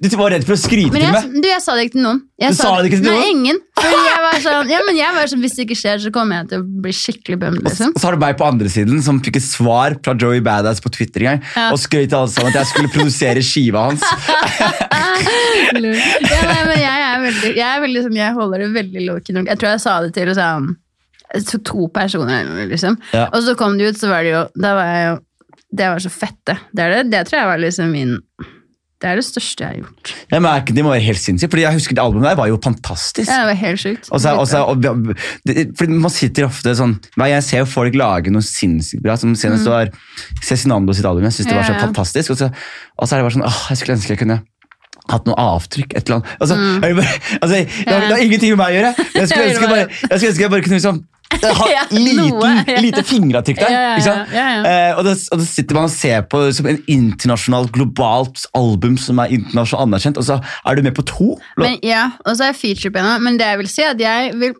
du 0.00 0.14
var 0.16 0.30
redd 0.32 0.46
for 0.46 0.54
å 0.54 0.56
skryte 0.56 0.94
Men 0.94 1.02
til 1.02 1.10
meg? 1.12 1.42
du, 1.44 1.48
jeg 1.50 1.60
sa 1.60 1.74
det 1.76 1.82
ikke 1.88 1.96
til 1.98 2.04
noen. 2.06 2.20
Jeg 2.40 2.54
Du 2.54 2.56
sa 2.56 2.70
det 2.78 2.86
ikke 2.88 3.00
til 3.02 3.08
noen? 3.10 3.18
Nei, 3.20 3.32
ingen. 3.34 3.58
Fordi 3.82 3.98
jeg 4.06 4.22
var 4.24 4.38
sånn, 4.46 4.70
ja, 4.72 4.78
men 4.86 4.96
jeg 4.96 5.16
var 5.18 5.28
sånn, 5.28 5.42
Hvis 5.44 5.56
det 5.58 5.66
ikke 5.66 5.76
skjer, 5.76 5.98
så 6.06 6.12
kommer 6.14 6.38
jeg 6.38 6.48
til 6.54 6.62
å 6.62 6.66
bli 6.86 6.94
skikkelig 6.96 7.38
bummed. 7.42 7.66
Liksom. 7.68 7.92
Og 7.92 8.00
så 8.00 8.08
har 8.08 8.16
du 8.16 8.22
meg 8.24 8.38
på 8.40 8.46
andre 8.48 8.70
siden 8.72 9.02
som 9.04 9.18
fikk 9.26 9.40
et 9.42 9.44
svar 9.44 9.98
fra 10.06 10.14
Joey 10.16 10.40
Badass 10.46 10.80
på 10.80 10.94
Twitter 10.94 11.26
en 11.26 11.28
gang, 11.34 11.42
Ja. 11.52 11.66
og 11.74 11.82
skrøt 11.82 12.08
til 12.14 12.20
alle 12.22 12.32
sammen 12.32 12.54
at 12.54 12.62
jeg 12.62 12.70
skulle 12.72 12.94
produsere 12.96 13.44
skiva 13.44 13.88
hans. 13.90 14.06
Ja, 15.74 16.40
nei, 16.46 16.60
men 16.64 16.78
jeg 16.80 17.03
er 17.16 17.22
veldig, 17.28 17.52
jeg 17.56 17.68
er 17.68 17.84
veldig 17.84 18.02
sånn, 18.06 18.16
jeg 18.20 18.36
holder 18.38 18.64
det 18.64 18.70
veldig 18.78 19.04
low-key. 19.08 19.36
Jeg 19.48 19.60
tror 19.60 19.70
jeg 19.74 19.82
sa 19.84 19.94
det 20.04 20.12
til 20.16 20.32
sånn, 20.38 20.72
to, 21.50 21.58
to 21.66 21.88
personer, 21.94 22.50
liksom. 22.70 22.98
Ja. 23.12 23.28
Og 23.34 23.42
så 23.46 23.54
kom 23.58 23.78
det 23.78 23.92
ut, 23.92 23.98
så 24.00 24.10
var 24.12 24.22
det 24.26 24.34
jo 24.36 24.42
Da 24.60 24.74
var 24.78 24.90
jeg 24.92 25.06
jo 25.08 25.14
Det 25.74 25.86
var 25.90 26.02
så 26.04 26.12
fette. 26.14 26.58
Det, 26.70 26.84
det, 26.92 27.06
det 27.10 27.24
tror 27.26 27.40
jeg 27.40 27.48
var 27.50 27.58
liksom 27.64 27.88
min 27.90 28.12
Det 29.02 29.08
er 29.10 29.18
det 29.18 29.24
største 29.26 29.64
jeg 29.64 29.68
har 29.68 29.80
gjort. 29.82 30.12
Jeg 30.30 30.40
merker, 30.44 30.72
det 30.76 30.84
må 30.86 30.92
være 30.94 31.04
helt 31.04 31.20
sinnssykt, 31.20 31.50
fordi 31.52 31.64
jeg 31.66 31.76
husker 31.76 31.96
det 31.98 32.00
albumet 32.04 32.28
der 32.30 32.38
var 32.38 32.48
jo 32.48 32.56
fantastisk. 32.62 33.26
Ja, 33.28 33.40
det 33.42 33.50
var 33.50 33.58
helt 33.60 33.82
sykt. 33.82 34.06
Også, 34.14 34.30
også, 34.40 34.62
og 34.70 34.80
det, 34.80 35.66
fordi 35.76 35.98
Man 36.06 36.14
sitter 36.14 36.46
ofte 36.46 36.72
sånn 36.78 36.94
Jeg 37.20 37.42
ser 37.44 37.64
jo 37.64 37.66
folk 37.68 37.98
lage 37.98 38.32
noe 38.32 38.46
sinnssykt 38.46 39.02
bra. 39.04 39.18
Som 39.20 39.34
Senest 39.36 39.68
var 39.68 39.90
Cezinando 40.40 40.94
sitt 40.96 41.04
album. 41.10 41.26
Jeg 41.26 41.36
synes 41.40 41.50
det 41.50 41.58
var 41.58 41.66
så 41.66 41.74
Mm. 41.74 41.76
Ja, 41.76 41.82
ja. 41.82 41.86
fantastisk. 41.90 42.30
Og 42.32 42.38
så, 42.40 42.48
og 42.96 43.08
så 43.10 43.16
er 43.16 43.20
det 43.20 43.26
bare 43.26 43.36
sånn 43.40 43.48
åh, 43.50 43.60
Jeg 43.74 43.82
skulle 43.82 43.96
ønske 43.98 44.14
jeg 44.14 44.22
kunne 44.22 44.38
hatt 45.12 45.26
noe 45.28 45.34
avtrykk. 45.36 45.92
et 45.96 46.08
eller 46.08 46.20
annet. 46.20 46.36
Altså, 46.40 46.54
jeg, 46.56 46.96
bare, 46.96 47.16
altså, 47.40 47.54
det, 47.56 47.92
har, 47.92 48.00
det 48.00 48.14
har 48.16 48.22
ingenting 48.24 48.54
med 48.54 48.60
meg 48.62 48.70
å 48.72 48.76
gjøre. 48.78 48.94
Jeg 49.14 49.28
skulle 49.28 49.44
Mm. 49.44 49.50
Ønske 49.50 49.64
jeg 49.64 49.70
bare, 49.74 49.88
jeg 50.10 50.18
skulle 50.18 50.30
ønske 50.30 50.42
jeg 50.42 50.50
bare 50.50 50.62
kunne 50.62 50.78
liksom 50.80 51.02
har 51.42 51.72
ja. 51.76 52.80
lite 52.80 53.02
fingeravtrykk 53.06 53.60
der. 53.62 53.74
Eh, 54.34 54.98
og, 54.98 55.04
det, 55.06 55.16
og 55.32 55.40
det 55.42 55.48
sitter 55.48 55.78
man 55.78 55.88
og 55.88 55.94
ser 55.94 56.24
på 56.30 56.42
som 56.54 56.68
en 56.70 56.80
internasjonalt, 56.90 57.72
globalt 57.74 58.46
album 58.56 58.96
som 59.00 59.20
er 59.22 59.32
internasjonalt 59.34 59.88
anerkjent, 59.88 60.20
og 60.20 60.28
så 60.28 60.38
er 60.64 60.78
du 60.78 60.84
med 60.86 60.94
på 60.96 61.04
to. 61.08 61.30
Men 61.60 61.78
ja, 61.84 62.06
og 62.24 62.36
så 62.36 62.48
er 62.48 62.52
jeg 62.52 62.60
feature. 62.62 63.18
Men 63.24 63.38
det 63.40 63.48
jeg 63.48 63.60
vil 63.62 63.70
si, 63.70 63.82
er 63.84 63.94
at 63.94 64.02
jeg 64.02 64.34
vil 64.40 64.54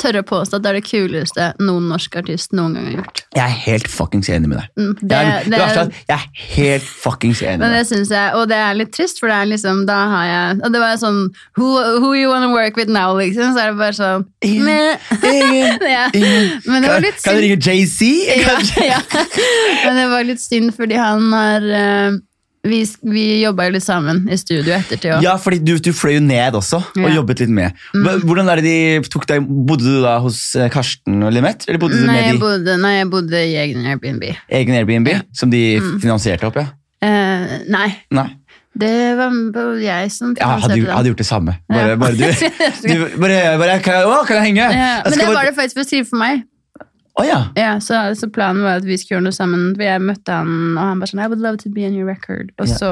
tørre 0.00 0.22
å 0.24 0.26
påstå 0.26 0.58
at 0.58 0.64
det 0.64 0.72
er 0.72 0.80
det 0.80 0.86
kuleste 0.88 1.50
noen 1.62 1.88
norsk 1.90 2.16
artist 2.20 2.54
noen 2.56 2.76
gang 2.76 2.88
har 2.90 2.98
gjort. 3.00 3.22
Jeg 3.36 3.44
er 3.44 3.58
helt 3.66 3.90
fuckings 3.92 4.30
enig 4.32 4.50
med 4.50 4.60
deg. 4.60 4.68
Mm, 4.80 4.92
Det, 5.00 5.08
Det, 5.08 5.16
er, 5.16 5.50
det, 5.50 5.60
er 5.60 5.92
jeg 6.08 6.16
er 6.16 6.26
helt 6.56 6.86
fuckings 6.86 7.42
enig 7.42 7.60
men 7.60 7.72
med 7.72 7.78
det 7.78 7.98
deg. 7.98 8.10
jeg, 8.16 8.34
og 8.38 8.48
det 8.50 8.58
er 8.60 8.78
litt 8.80 8.92
trist, 8.96 9.20
for 9.20 9.32
det 9.32 9.36
er 9.36 9.50
liksom, 9.50 9.84
da 9.88 9.98
har 10.12 10.26
jeg 10.30 10.60
Og 10.66 10.72
det 10.74 10.82
var 10.82 10.96
sånn 11.00 11.20
Who, 11.58 11.68
who 12.02 12.12
you 12.16 12.30
wanna 12.30 12.50
work 12.52 12.76
with 12.78 12.90
now, 12.92 13.16
liksom? 13.18 13.54
Så 13.54 13.62
er 13.62 13.72
det 13.72 13.80
bare 13.80 13.96
sånn 13.96 14.26
Ingen. 14.46 14.98
Ingen. 15.22 15.78
Men 16.12 16.82
det 16.82 16.88
var 16.90 17.00
litt 17.04 17.22
kan 17.24 17.34
du 17.36 17.42
ringe 17.42 17.58
JC? 17.58 18.00
Ja, 18.42 18.56
ja. 18.92 19.00
Men 19.86 19.96
det 20.00 20.06
var 20.12 20.24
litt 20.28 20.40
synd, 20.42 20.72
fordi 20.76 20.96
han 21.00 21.28
har 21.32 21.66
eh, 21.80 22.16
Vi, 22.66 22.80
vi 23.06 23.24
jobba 23.44 23.68
jo 23.68 23.76
litt 23.76 23.84
sammen 23.86 24.24
i 24.26 24.34
studio 24.40 24.72
ettertid 24.74 25.12
òg. 25.14 25.22
Ja, 25.22 25.36
fordi 25.38 25.60
du, 25.62 25.76
du 25.78 25.92
fløy 25.94 26.16
jo 26.16 26.22
ned 26.24 26.56
også, 26.58 26.80
og 26.82 26.96
Ja. 26.98 27.04
Mm. 27.06 27.14
jobbet 27.20 27.42
litt 27.44 27.52
med. 27.54 27.76
Hvordan 28.26 28.48
er 28.50 28.58
det 28.58 28.64
de 28.66 29.10
tok 29.12 29.26
deg, 29.30 29.44
Bodde 29.68 29.86
du 29.86 30.00
da 30.02 30.16
hos 30.24 30.40
eh, 30.58 30.66
Karsten 30.74 31.22
og 31.22 31.30
Limet? 31.36 31.62
Eller 31.68 31.78
bodde 31.82 32.00
du 32.00 32.06
Nei, 32.08 32.16
med 32.16 32.24
jeg 32.24 32.34
de 32.34 32.42
bodde, 32.42 32.74
nei, 32.82 32.94
jeg 32.98 33.10
bodde 33.12 33.44
i 33.44 33.54
egen 33.62 33.86
Airbnb. 33.86 34.26
egen 34.50 34.80
Airbnb, 34.80 35.12
som 35.32 35.50
de 35.54 35.62
Mm. 35.78 36.00
finansierte 36.02 36.48
opp? 36.50 36.58
ja? 36.58 36.66
Eh, 37.06 37.58
nei, 37.70 37.88
Nei. 38.10 38.26
Det 38.76 38.92
var 39.18 39.32
jeg 39.80 40.10
som 40.12 40.34
Jeg 40.36 40.46
hadde, 40.46 40.76
hadde 40.92 41.08
gjort 41.12 41.22
det 41.22 41.26
samme. 41.28 41.54
Bare, 41.68 41.88
Ja. 41.94 41.96
bare 41.96 42.12
du. 42.12 42.26
du 42.88 43.18
bare, 43.20 43.38
bare 43.60 43.78
kan, 43.84 43.94
jeg, 44.00 44.10
å, 44.10 44.18
kan 44.28 44.36
jeg 44.40 44.44
henge? 44.50 44.66
Ja, 44.68 44.90
Jeg 45.04 45.10
men 45.10 45.18
det 45.22 45.28
var 45.34 45.48
det 45.48 45.54
faktisk 45.56 45.78
for 45.78 45.84
å 45.86 45.88
skrive 45.88 46.08
for 46.10 46.20
meg. 46.22 46.44
Oh, 47.16 47.24
ja. 47.24 47.38
Ja, 47.56 47.78
så, 47.80 48.02
så 48.14 48.28
planen 48.28 48.60
var 48.66 48.82
at 48.82 48.84
vi 48.84 48.98
skulle 49.00 49.16
gjøre 49.16 49.24
noe 49.30 49.36
sammen. 49.36 49.70
For 49.78 49.86
jeg 49.86 50.02
møtte 50.04 50.34
han, 50.36 50.50
og 50.76 50.82
han 50.84 51.00
bare 51.00 51.08
sånn 51.08 51.22
I 51.24 51.28
would 51.32 51.40
love 51.40 51.56
to 51.62 51.70
be 51.72 51.86
on 51.88 51.96
your 51.96 52.04
record. 52.08 52.52
Og 52.60 52.68
Ja. 52.68 52.76
så, 52.76 52.90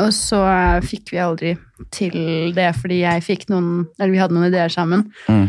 og 0.00 0.12
så 0.14 0.42
fikk 0.84 1.14
vi 1.14 1.22
aldri 1.24 1.54
til 1.96 2.52
det, 2.54 2.68
fordi 2.76 3.00
jeg 3.00 3.24
fikk 3.26 3.48
noen 3.50 3.86
Eller 3.98 4.12
vi 4.12 4.20
hadde 4.20 4.36
noen 4.36 4.50
ideer 4.52 4.68
sammen. 4.72 5.06
Mm. 5.26 5.48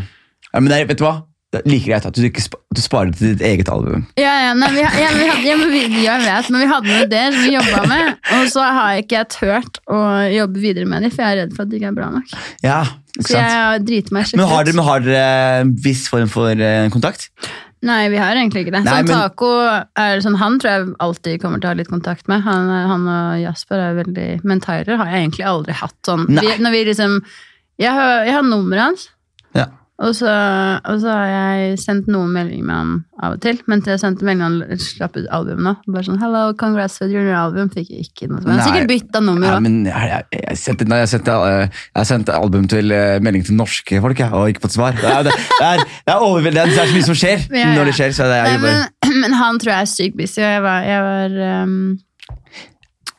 ja 0.52 0.60
men 0.60 0.72
det 0.72 0.80
vet 0.88 0.98
du 0.98 1.04
hva? 1.04 1.18
Det 1.52 1.60
er 1.60 1.66
like 1.68 1.84
greit 1.84 2.06
at 2.08 2.16
du, 2.16 2.22
ikke 2.24 2.40
at 2.48 2.54
du 2.72 2.80
sparer 2.80 3.10
det 3.10 3.18
til 3.20 3.32
ditt 3.34 3.42
eget 3.44 3.68
album. 3.68 4.06
Ja, 4.16 4.32
ja, 4.46 4.52
nei, 4.56 4.70
vi, 4.72 4.80
ja, 4.80 5.10
vi 5.12 5.26
hadde, 5.28 5.42
ja, 5.44 5.56
vi, 5.60 5.80
ja, 6.06 6.14
vet, 6.22 6.46
men 6.48 6.62
vi 6.64 6.68
hadde 6.70 6.94
ideer 7.04 7.34
som 7.34 7.42
vi 7.44 7.50
jobba 7.52 7.82
med. 7.90 8.14
Og 8.38 8.46
så 8.54 8.64
har 8.72 8.94
jeg 8.94 9.04
ikke 9.04 9.24
turt 9.34 9.80
å 9.92 9.98
jobbe 10.32 10.62
videre 10.62 10.88
med 10.88 11.04
dem, 11.04 11.12
for 11.12 11.20
jeg 11.26 11.36
er 11.36 11.40
redd 11.42 11.52
for 11.58 11.66
at 11.66 11.74
de 11.74 11.76
ikke 11.76 11.90
er 11.90 11.98
bra 11.98 12.08
nok. 12.14 12.32
Ja, 12.64 12.78
ikke 13.18 13.26
Så 13.28 13.36
jeg 13.36 13.52
sant? 13.52 13.86
driter 13.90 14.16
meg 14.16 14.32
Men 14.40 14.48
har 14.48 14.64
dere, 14.64 14.78
men 14.80 14.88
har 14.88 15.04
dere 15.04 15.60
en 15.60 15.76
viss 15.84 16.06
form 16.08 16.32
for 16.32 16.48
eh, 16.56 16.88
kontakt? 16.94 17.28
Nei, 17.84 18.00
vi 18.08 18.16
har 18.22 18.38
egentlig 18.38 18.64
ikke 18.64 18.76
det. 18.78 18.84
Nei, 18.86 18.98
sånn 19.02 19.08
men- 19.10 19.20
Taco 19.20 19.52
er 19.98 20.20
sånn, 20.24 20.36
Han 20.40 20.56
tror 20.62 20.70
jeg 20.72 20.90
alltid 21.04 21.40
kommer 21.42 21.60
til 21.60 21.68
å 21.68 21.72
ha 21.74 21.78
litt 21.82 21.90
kontakt 21.92 22.28
med. 22.32 22.40
Han, 22.46 22.68
han 22.70 23.08
og 23.10 23.40
Jasper 23.42 23.76
er 23.90 23.98
veldig 24.00 24.28
Men 24.46 24.60
Tyler 24.64 24.96
har 24.96 25.10
jeg 25.10 25.26
egentlig 25.26 25.48
aldri 25.50 25.74
hatt 25.74 25.98
sånn. 26.06 26.28
Vi, 26.30 26.56
når 26.62 26.70
vi 26.78 26.84
liksom 26.88 27.18
Jeg 27.82 27.90
har, 27.92 28.22
jeg 28.24 28.32
har 28.38 28.46
nummeret 28.46 28.86
hans. 28.86 29.10
Og 30.02 30.14
så, 30.18 30.30
og 30.82 30.96
så 30.98 31.12
har 31.14 31.28
jeg 31.30 31.76
sendt 31.78 32.08
noen 32.10 32.32
meldinger 32.34 32.64
med 32.66 32.74
han 32.74 32.92
av 33.22 33.36
og 33.36 33.42
til. 33.44 33.60
Men 33.70 33.84
til 33.84 33.94
jeg 33.94 34.00
sendte 34.02 34.26
melding 34.26 34.42
han 34.42 34.80
slapp 34.82 35.14
ut 35.14 35.28
album 35.30 35.62
nå. 35.62 35.74
Bare 35.86 36.02
sånn 36.08 36.18
'Hello, 36.18 36.42
congrats 36.58 36.98
with 37.00 37.14
your 37.14 37.22
new 37.22 37.36
album'. 37.38 37.70
Fikk 37.70 37.92
jeg 37.92 38.08
ikke 38.08 38.28
noe. 38.30 38.40
svar. 38.42 38.50
han 38.50 38.64
sikkert 38.66 38.88
bytta 38.90 39.22
nummer 39.22 39.54
òg. 39.54 39.62
men 39.62 39.86
jeg, 39.86 40.08
jeg, 40.10 40.42
jeg, 40.48 40.58
sendte, 40.58 40.88
nei, 40.90 40.98
jeg, 41.04 41.12
sendte, 41.14 41.36
eh, 41.48 41.82
jeg 41.96 42.10
sendte 42.10 42.34
album 42.34 42.66
til 42.68 42.90
eh, 42.90 43.20
melding 43.22 43.46
til 43.46 43.54
norske 43.54 44.00
folk, 44.02 44.18
jeg, 44.18 44.32
og 44.32 44.48
ikke 44.50 44.66
fått 44.66 44.78
svar. 44.78 44.92
Det 44.98 45.06
er, 45.06 45.22
det, 45.28 45.32
er, 45.60 45.84
det 46.06 46.14
er. 46.14 46.50
Det 46.50 46.62
er 46.62 46.72
så 46.74 46.94
mye 46.94 47.08
som 47.10 47.18
skjer 47.18 47.46
Ja, 47.52 47.58
ja. 47.68 47.74
når 47.76 47.84
det 47.92 47.94
skjer. 48.00 48.16
Så 48.16 48.26
det 48.26 48.40
Nei, 48.42 48.56
men, 48.58 48.88
men 49.22 49.36
han 49.38 49.60
tror 49.62 49.76
jeg 49.76 49.80
er 49.86 49.92
sykt 49.92 50.16
busy, 50.18 50.40
og 50.42 50.50
jeg 50.50 50.62
var, 50.62 50.88
var 51.06 51.62
um, 51.62 51.98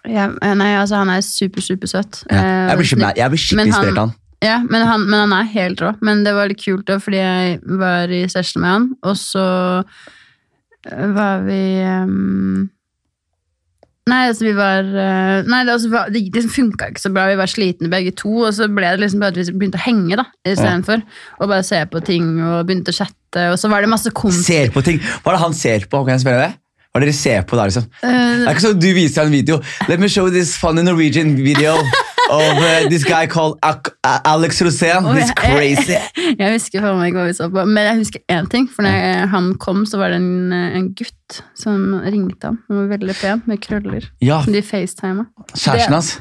ja, 0.03 0.27
Nei, 0.53 0.73
altså, 0.75 0.99
han 0.99 1.09
er 1.09 1.21
super, 1.23 1.61
super 1.63 1.87
søt. 1.87 2.23
ja. 2.27 2.43
jeg, 2.67 2.77
blir 2.77 2.85
Eh, 3.23 3.37
skikkelig, 3.39 3.67
inspirert 3.71 3.97
av 3.97 4.07
han. 4.07 4.13
Ja, 4.43 4.59
men 4.67 4.83
han, 4.87 5.07
men 5.07 5.25
han 5.25 5.33
er 5.37 5.49
helt 5.53 5.81
rå. 5.81 5.93
Men 6.03 6.25
det 6.25 6.35
var 6.35 6.51
litt 6.51 6.61
kult 6.63 6.85
da, 6.89 6.99
fordi 7.01 7.21
jeg 7.21 7.57
var 7.79 8.11
i 8.11 8.23
session 8.31 8.63
med 8.63 8.73
han, 8.73 8.87
og 9.07 9.17
så 9.19 9.47
eh, 10.89 11.09
var 11.15 11.43
vi 11.47 11.63
um... 12.03 12.69
Nei, 14.11 14.25
altså 14.27 14.43
vi 14.43 14.51
var 14.57 14.83
uh... 14.83 15.45
Nei, 15.47 15.61
det, 15.63 15.77
altså, 15.77 16.01
det 16.11 16.25
liksom 16.27 16.51
funka 16.51 16.89
ikke 16.91 17.03
så 17.05 17.11
bra. 17.15 17.29
Vi 17.31 17.37
var 17.39 17.51
slitne 17.51 17.91
begge 17.91 18.11
to, 18.19 18.33
og 18.43 18.51
så 18.55 18.67
ble 18.67 18.89
det 18.91 18.99
liksom 19.05 19.23
bare 19.23 19.31
at 19.31 19.39
vi 19.39 19.55
begynte 19.61 19.79
å 19.79 19.85
henge, 19.85 20.17
da, 20.19 20.27
istedenfor. 20.43 21.05
Og 21.39 21.47
bare 21.47 21.63
se 21.67 21.79
på 21.87 22.03
ting 22.03 22.33
og 22.43 22.65
begynte 22.67 22.91
å 22.91 22.97
chatte, 22.99 23.47
og 23.53 23.55
så 23.61 23.71
var 23.71 23.85
det 23.85 23.93
masse 23.93 24.11
kompiser. 24.11 24.67
Ser 24.67 24.75
på 24.75 24.83
ting. 24.83 24.99
Hva 25.23 25.31
er 25.31 25.39
det 25.39 25.45
han 25.45 25.55
ser 25.55 25.87
på? 25.87 26.03
Kan 26.03 26.17
jeg 26.17 26.25
spørre 26.25 26.49
det? 26.49 26.51
Hva 26.91 26.99
er 26.99 27.05
det 27.05 27.13
dere 27.13 27.17
ser 27.17 27.45
på 27.49 27.57
da, 27.57 27.63
liksom? 27.71 27.87
Uh, 28.03 28.09
Det 28.11 28.43
er 28.43 28.51
ikke 28.51 28.65
sånn 28.67 28.81
du 28.83 28.91
viser 28.93 29.23
en 29.23 29.33
video. 29.33 29.61
Let 29.87 30.03
me 30.03 30.11
show 30.11 30.27
this 30.29 30.57
funny 30.59 30.83
Norwegian 30.85 31.37
video 31.39 31.79
of 32.31 32.57
uh, 32.57 32.87
this 32.89 33.03
guy 33.03 33.25
called 33.27 33.57
Ak 33.63 33.89
Alex 34.03 34.61
Rosén. 34.61 35.07
He's 35.15 35.33
crazy. 35.35 35.95
Jeg, 35.97 36.35
jeg 36.41 36.55
husker 36.57 36.83
for 36.85 36.99
meg 36.99 37.15
hva 37.17 37.25
vi 37.27 37.35
så 37.37 37.49
på, 37.51 37.65
men 37.67 37.89
jeg 37.89 38.01
husker 38.03 38.23
én 38.31 38.47
ting. 38.51 38.69
For 38.71 38.85
når 38.85 39.27
han 39.33 39.53
kom, 39.61 39.83
så 39.89 39.99
var 40.01 40.13
det 40.13 40.21
en, 40.21 40.53
en 40.53 40.87
gutt 40.97 41.41
som 41.59 41.97
ringte 42.05 42.51
ham. 42.51 42.61
Han 42.69 42.83
var 42.83 42.93
veldig 42.97 43.17
pen, 43.19 43.43
med 43.49 43.61
krøller. 43.63 44.07
Ja, 44.23 44.41
Som 44.45 44.55
de 44.55 44.63
facetima. 44.65 45.27
kjæresten 45.55 45.97
hans. 45.97 46.13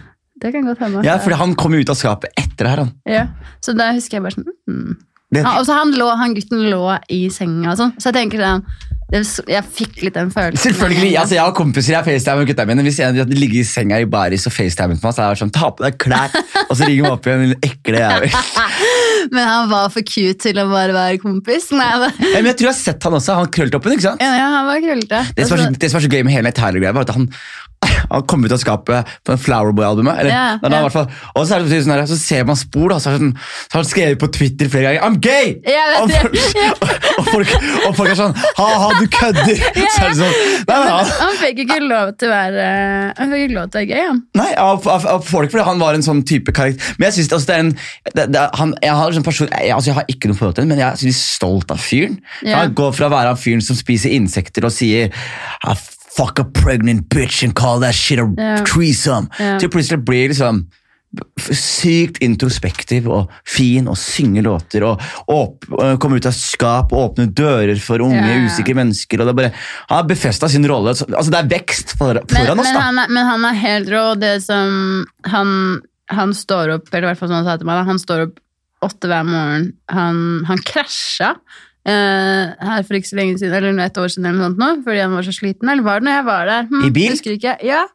Det 0.43 0.51
kan 0.53 0.67
godt 0.67 0.83
hende. 0.83 1.05
Ja, 1.07 1.21
for 1.23 1.37
han 1.39 1.55
kom 1.55 1.75
ut 1.79 1.91
av 1.93 1.99
skapet 1.99 2.33
etter 2.37 2.67
det 2.67 2.71
her. 2.73 2.85
han. 2.85 2.93
Ja, 3.07 3.27
Så 3.63 3.77
da 3.79 3.93
husker 3.95 4.19
jeg 4.19 4.25
bare 4.27 4.35
sånn 4.41 4.49
mm. 4.67 4.93
Det, 5.33 5.41
ja, 5.41 5.53
Og 5.57 5.65
så 5.65 5.73
han, 5.79 5.95
lå, 5.97 6.11
han 6.19 6.35
gutten 6.37 6.67
lå 6.69 6.83
i 7.09 7.23
senga 7.33 7.71
og 7.73 7.79
sånn. 7.79 7.93
Så 7.97 8.11
jeg 8.11 8.19
tenker 8.19 8.43
sånn 8.43 8.67
Jeg 9.13 9.65
fikk 9.77 9.99
litt 10.07 10.15
den 10.17 10.31
følelsen. 10.33 10.63
Selvfølgelig, 10.63 11.11
altså 11.21 11.37
Jeg 11.37 11.45
har 11.45 11.53
kompiser 11.57 11.97
jeg 11.99 12.07
facetimer 12.07 12.47
gutta 12.49 12.65
mine. 12.69 12.85
Hvis 12.87 13.01
de 13.03 13.37
ligger 13.37 13.61
i 13.61 13.65
senga 13.69 13.99
i 14.01 14.07
baris 14.09 14.47
og 14.49 14.55
facetimer 14.55 14.97
meg, 14.97 15.13
så 15.13 15.27
er 15.27 15.35
det 15.35 15.43
sånn 15.43 15.53
Ta 15.53 15.69
på 15.69 15.85
deg 15.85 15.99
klær! 16.01 16.33
Og 16.69 16.79
så 16.79 16.89
ringer 16.89 17.05
vi 17.05 17.11
opp 17.11 17.29
igjen, 17.29 17.53
din 17.53 17.69
ekle 17.69 18.01
jævel. 18.01 18.39
Men 19.35 19.45
han 19.47 19.69
var 19.71 19.91
for 19.93 20.07
cute 20.07 20.41
til 20.49 20.59
å 20.63 20.65
bare 20.71 20.97
være 20.97 21.21
kompis. 21.23 21.69
Nei, 21.77 21.91
Ja, 21.93 22.09
Men 22.39 22.49
jeg 22.51 22.59
tror 22.59 22.71
jeg 22.71 22.73
har 22.73 22.81
sett 22.81 23.05
han 23.07 23.19
også. 23.19 23.37
Han 23.43 23.53
krølltoppen, 23.53 23.97
ikke 23.99 24.09
sant? 24.09 24.25
ja, 24.25 24.33
ja, 24.39 24.49
han 24.57 24.71
var 24.71 24.81
krøllete. 24.83 25.21
Det 25.37 25.47
som, 25.47 25.59
var 25.61 25.69
så, 25.69 25.99
er 26.01 26.07
så 26.07 26.13
gøy 26.13 26.25
med 26.27 26.35
hele 26.35 26.55
Tyler-greia, 26.57 26.95
var 26.97 27.07
at 27.07 27.15
han, 27.15 27.29
han 27.83 28.27
kom 28.29 28.45
ut 28.45 28.53
av 28.53 28.61
skapet 28.63 29.09
på 29.25 29.33
den 29.33 29.41
Flowerboy-albumet. 29.43 30.27
Yeah, 30.27 30.89
fall. 30.93 31.09
Og 31.35 31.47
så, 31.49 31.59
det 31.67 31.83
sånn 31.85 31.95
her, 31.95 32.05
så 32.09 32.19
ser 32.19 32.45
man 32.49 32.59
spor, 32.59 32.93
da, 32.93 32.99
så, 33.03 33.15
sånn, 33.17 33.33
så 33.35 33.77
har 33.77 33.83
han 33.83 33.89
skrevet 33.91 34.21
på 34.23 34.29
Twitter 34.35 34.71
flere 34.73 34.93
ganger 34.93 35.07
'I'm 35.07 35.19
gay!' 35.23 35.57
Yeah, 35.67 36.03
og, 36.03 36.11
folk, 36.11 36.37
og, 37.19 37.31
folk, 37.31 37.55
og 37.89 37.97
folk 37.99 38.13
er 38.13 38.19
sånn 38.21 38.35
'ha-ha, 38.37 38.91
du 39.01 39.07
kødder'. 39.13 39.63
Er 39.83 40.17
sånn, 40.19 40.37
nei, 40.69 40.77
nei, 40.77 40.93
han, 40.93 41.13
Han 41.23 41.39
fikk 41.41 41.65
ikke 41.67 41.81
lov 41.85 42.13
til 42.19 42.31
å 42.31 42.33
være 42.33 42.67
Han 43.19 43.33
fikk 43.35 43.47
ikke 43.47 43.57
lov 43.57 43.71
til 43.71 43.79
å 43.79 43.81
være 43.81 43.91
gay, 43.93 44.05
han. 44.11 44.23
Nei, 44.39 44.51
av, 44.59 44.89
av, 44.97 45.09
av 45.17 45.27
folk, 45.27 45.53
fordi 45.53 45.67
han 45.67 45.83
var 45.83 45.99
en 45.99 46.07
sånn 46.07 46.23
type 46.29 46.55
karakter. 46.55 46.95
Men 46.99 47.11
jeg 47.11 47.19
synes 47.21 47.33
altså, 47.39 47.49
det 47.51 47.57
er 47.57 47.65
en 47.65 47.73
det, 48.13 48.29
det, 48.35 48.45
han, 48.59 48.77
Jeg 48.83 48.99
har 48.99 49.17
sånn 49.17 49.27
person, 49.27 49.51
jeg, 49.51 49.73
altså, 49.75 49.93
jeg 49.93 49.99
har 50.01 50.13
ikke 50.13 50.31
noe 50.31 50.39
forhold 50.39 50.59
til 50.59 50.67
ham, 50.67 50.75
men 50.75 50.83
jeg 50.83 51.11
er 51.11 51.17
stolt 51.17 51.73
av 51.75 51.83
fyren. 51.83 52.21
Han 52.47 52.77
går 52.77 52.95
fra 52.97 53.09
å 53.09 53.15
være 53.15 53.35
han 53.35 53.41
fyren 53.41 53.65
som 53.65 53.79
spiser 53.79 54.15
insekter 54.15 54.69
og 54.69 54.75
sier 54.75 55.13
fuck 56.17 56.39
a 56.39 56.45
pregnant 56.45 57.09
bitch 57.09 57.43
and 57.45 57.55
call 57.55 57.81
that 57.81 57.95
shit 57.95 58.19
a 58.19 58.27
Ja. 58.39 58.57
threesome, 58.65 59.29
Ja. 59.39 59.59
til 59.59 59.69
plutselig 59.71 60.05
blir 60.05 60.29
liksom 60.29 60.67
sykt 61.53 62.19
introspektiv 62.25 63.07
og 63.13 63.31
fin 63.45 63.89
og 63.91 63.99
synge 64.01 64.41
låter 64.47 64.85
og, 64.87 65.01
åp, 65.29 65.67
komme 66.01 66.17
ut 66.17 66.27
av 66.27 66.33
skap 66.33 66.93
og 66.97 67.11
åpne 67.17 67.27
dører 67.37 67.79
for 67.81 68.01
unge, 68.01 68.17
Ja. 68.23 68.47
usikre 68.47 68.75
mennesker. 68.75 69.21
og 69.21 69.27
det 69.27 69.37
bare, 69.37 69.53
Han 69.91 69.97
har 69.99 70.05
befesta 70.09 70.49
sin 70.49 70.65
rolle. 70.67 70.91
Altså, 70.91 71.31
det 71.31 71.35
er 71.45 71.49
vekst 71.59 71.97
for, 71.99 72.15
Men, 72.15 72.27
foran 72.27 72.59
oss. 72.61 72.65
men, 72.67 72.75
da. 72.75 72.81
han 72.81 72.99
er, 72.99 73.09
men 73.09 73.27
han 73.27 73.45
er 73.45 73.55
helt 73.61 73.89
rå. 73.89 74.19
Det 74.19 74.43
som 74.43 75.07
han, 75.27 75.81
han 76.09 76.31
står 76.33 76.75
opp, 76.75 76.89
eller 76.95 77.09
i 77.09 77.15
hvert 77.15 77.19
fall 77.19 77.29
sånn 77.29 77.45
han 77.45 77.45
sa 77.45 77.57
til 77.59 77.67
meg, 77.67 77.85
han 77.87 77.99
står 77.99 78.27
opp 78.29 78.39
åtte 78.83 79.07
hver 79.07 79.25
morgen. 79.25 79.73
Han, 79.91 80.45
han 80.47 80.59
krasja 80.59 81.37
eh, 81.89 82.65
her 82.71 82.89
for 82.89 82.99
ikke 82.99 83.11
så 83.11 83.21
lenge 83.21 83.39
siden, 83.41 83.55
eller 83.59 83.85
et 83.85 84.01
år 84.01 84.11
siden, 84.13 84.29
eller 84.29 84.41
noe 84.41 84.51
sånt 84.51 84.63
nå, 84.63 84.73
fordi 84.87 85.05
han 85.05 85.15
var 85.19 85.29
så 85.29 85.37
sliten. 85.37 85.71
Eller 85.73 85.87
var 85.87 86.03
det 86.03 86.09
når 86.09 86.19
jeg 86.19 86.27
var 86.33 86.51
der? 86.51 86.67
Hm, 86.73 86.83
I 86.89 86.93
bil? 86.99 87.15
Husker 87.15 87.39
ikke. 87.39 87.57
Ja. 87.67 87.87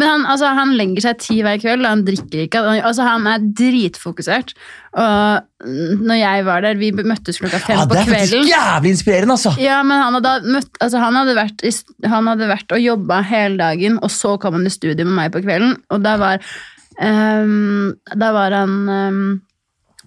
Men 0.00 0.08
han, 0.08 0.22
altså, 0.32 0.48
han 0.56 0.70
legger 0.78 1.04
seg 1.04 1.18
ti 1.20 1.34
hver 1.44 1.58
kveld, 1.60 1.84
og 1.84 1.90
han 1.90 2.04
drikker 2.06 2.46
ikke. 2.46 2.62
Altså, 2.80 3.04
han 3.04 3.26
er 3.28 3.42
dritfokusert. 3.60 4.54
Og 4.96 5.66
når 6.00 6.16
jeg 6.16 6.46
var 6.48 6.64
der, 6.64 6.80
vi 6.80 6.88
møttes 6.96 7.40
klokka 7.42 7.60
fem 7.60 7.76
Ja, 7.76 7.84
på 7.84 7.98
det 7.98 8.06
er 8.06 8.10
faktisk 8.14 8.48
jævlig 8.48 8.94
inspirerende, 8.96 9.36
altså! 9.36 9.52
Ja, 9.60 9.82
men 9.84 10.00
han 10.00 10.16
hadde, 10.16 10.54
møtt, 10.56 10.72
altså 10.80 11.02
han 11.02 11.20
hadde, 11.20 11.36
vært, 11.36 11.64
han 12.08 12.32
hadde 12.32 12.48
vært 12.54 12.72
og 12.72 12.80
jobba 12.80 13.20
hele 13.28 13.60
dagen, 13.60 14.00
og 14.00 14.12
så 14.12 14.38
kom 14.40 14.56
han 14.56 14.68
i 14.68 14.72
studio 14.72 15.04
med 15.08 15.16
meg 15.18 15.34
på 15.34 15.44
kvelden, 15.44 15.76
og 15.92 16.04
da 16.04 16.16
var, 16.20 16.48
um, 16.96 17.92
da 18.16 18.32
var 18.32 18.56
han 18.62 18.78
um, 18.88 19.24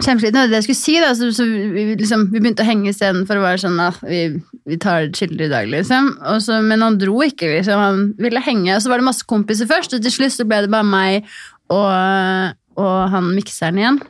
kjempesliten. 0.04 0.50
Det 0.52 0.60
jeg 0.60 0.68
skulle 0.68 0.82
si, 0.82 0.96
da, 1.00 1.14
så, 1.16 1.30
så 1.36 1.46
vi, 1.48 1.86
liksom, 2.02 2.28
vi 2.34 2.41
begynte 2.41 2.66
å 2.66 2.68
henge 2.68 2.91
istedenfor 2.91 3.39
å 3.39 3.46
være 3.46 3.64
sånn 3.64 3.80
at 3.84 4.02
vi, 4.04 4.22
vi 4.68 4.78
tar 4.82 5.08
chiller 5.16 5.48
i 5.48 5.52
dag, 5.52 5.70
liksom. 5.72 6.12
Og 6.34 6.41
så, 6.43 6.60
men 6.66 6.84
han 6.84 7.00
dro 7.02 7.16
ikke, 7.24 7.50
liksom. 7.58 7.82
Han 7.82 8.02
ville 8.22 8.43
henge. 8.43 8.74
Og 8.76 8.84
så 8.84 8.91
var 8.91 9.02
det 9.02 9.08
masse 9.08 9.28
kompiser 9.30 9.70
først, 9.70 9.96
og 9.96 10.04
til 10.04 10.16
slutt 10.18 10.36
så 10.36 10.48
ble 10.48 10.66
det 10.66 10.74
bare 10.74 10.88
meg 10.89 11.30
og, 11.74 12.56
og 12.82 12.98
han 13.14 13.32
mikseren 13.34 13.80
igjen. 13.82 14.02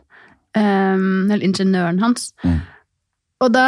Um, 0.55 1.27
eller 1.27 1.43
ingeniøren 1.43 1.99
hans. 1.99 2.29
Mm. 2.45 2.61
Og 3.43 3.51
da 3.51 3.65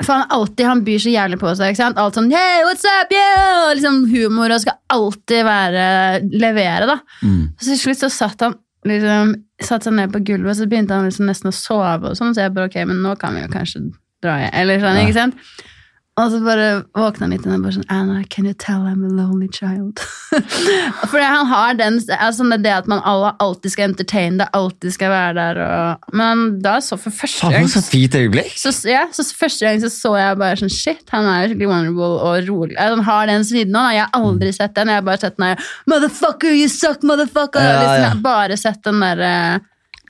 For 0.00 0.16
han, 0.16 0.30
alltid, 0.32 0.64
han 0.64 0.80
byr 0.82 1.02
så 1.04 1.10
jævlig 1.12 1.36
på 1.38 1.50
seg. 1.52 1.70
ikke 1.70 1.82
sant? 1.82 1.98
Alt 2.00 2.16
sånn 2.16 2.30
hey, 2.32 2.62
what's 2.64 2.86
up, 2.88 3.10
yeah! 3.12 3.68
Liksom 3.76 4.06
humor 4.08 4.50
og 4.54 4.62
skal 4.62 4.78
alltid 4.96 5.44
være 5.44 5.84
levere. 6.32 6.88
da. 6.88 6.96
Mm. 7.20 7.42
Så 7.60 7.74
til 7.74 7.80
slutt 7.82 8.00
så 8.00 8.08
satt 8.14 8.46
han 8.46 8.56
liksom, 8.88 9.34
satt 9.66 9.84
seg 9.84 9.92
ned 9.94 10.12
på 10.12 10.22
gulvet, 10.24 10.56
så 10.56 10.66
begynte 10.68 10.94
han 10.96 11.04
liksom 11.08 11.26
nesten 11.26 11.50
å 11.50 11.54
sove. 11.54 12.10
og 12.10 12.16
sånn, 12.16 12.34
Så 12.34 12.40
jeg 12.44 12.54
bare 12.54 12.66
ok, 12.70 12.76
men 12.86 13.02
nå 13.02 13.16
kan 13.18 13.34
vi 13.34 13.42
jo 13.42 13.48
kanskje 13.48 13.82
dra 14.22 14.38
hjem. 14.40 14.50
Eller 14.52 14.78
sånn, 14.80 14.96
Ja. 14.96 15.02
ikke 15.06 15.14
sant? 15.14 15.34
Og 16.20 16.32
så 16.32 16.40
bare 16.44 16.66
våkna 16.96 17.24
han 17.24 17.32
litt 17.32 17.46
og 17.48 17.62
bare 17.64 17.74
sånn 17.78 17.86
Anna, 17.92 18.20
can 18.28 18.48
you 18.48 18.54
tell 18.54 18.84
I'm 18.84 19.04
a 19.06 19.08
lonely 19.08 19.48
child? 19.52 20.02
Fordi 21.10 21.24
han 21.24 21.48
har 21.48 21.78
den 21.78 21.96
altså 22.18 22.44
det 22.60 22.72
at 22.74 22.90
man 22.90 23.00
alle 23.08 23.32
alltid 23.40 23.72
skal 23.72 23.88
entertaine 23.90 24.40
det, 24.42 24.48
alltid 24.56 24.94
skal 24.94 25.12
være 25.12 25.34
der. 25.38 25.60
Og, 25.64 26.10
men 26.20 26.44
da 26.64 26.76
så 26.84 26.98
for 27.00 27.14
første 27.14 27.50
gang 27.52 27.68
Så 27.70 27.82
fint 27.86 28.14
øyeblikk! 28.14 28.52
så, 28.58 28.72
ja, 28.88 29.06
så 29.14 29.24
første 29.24 29.66
gang 29.66 29.80
så, 29.82 29.90
så 29.92 30.14
jeg 30.18 30.40
bare 30.40 30.60
sånn 30.60 30.72
Shit, 30.80 31.06
han 31.12 31.26
er 31.28 31.44
jo 31.44 31.52
skikkelig 31.54 31.70
vulnerable 31.72 32.10
og 32.28 32.50
rolig. 32.50 32.76
Altså, 32.76 32.98
Han 32.98 33.06
har 33.08 33.32
den 33.32 33.48
siden 33.48 33.74
nå. 33.74 33.82
Jeg 33.94 34.04
har 34.06 34.20
aldri 34.20 34.52
sett 34.54 34.76
den. 34.76 34.92
Jeg 34.92 35.00
har 35.00 35.08
bare 35.08 35.22
sett 35.24 35.36
den 35.36 35.48
der 35.48 35.72
Motherfucker, 35.90 36.54
you 36.54 36.68
suck, 36.72 37.04
motherfucker! 37.06 37.64
Ja, 37.64 37.74
liksom, 37.80 37.96
ja. 37.96 38.04
Jeg 38.04 38.12
har 38.14 38.22
bare 38.24 38.60
sett 38.60 38.80
den 38.86 39.02
derre 39.02 39.34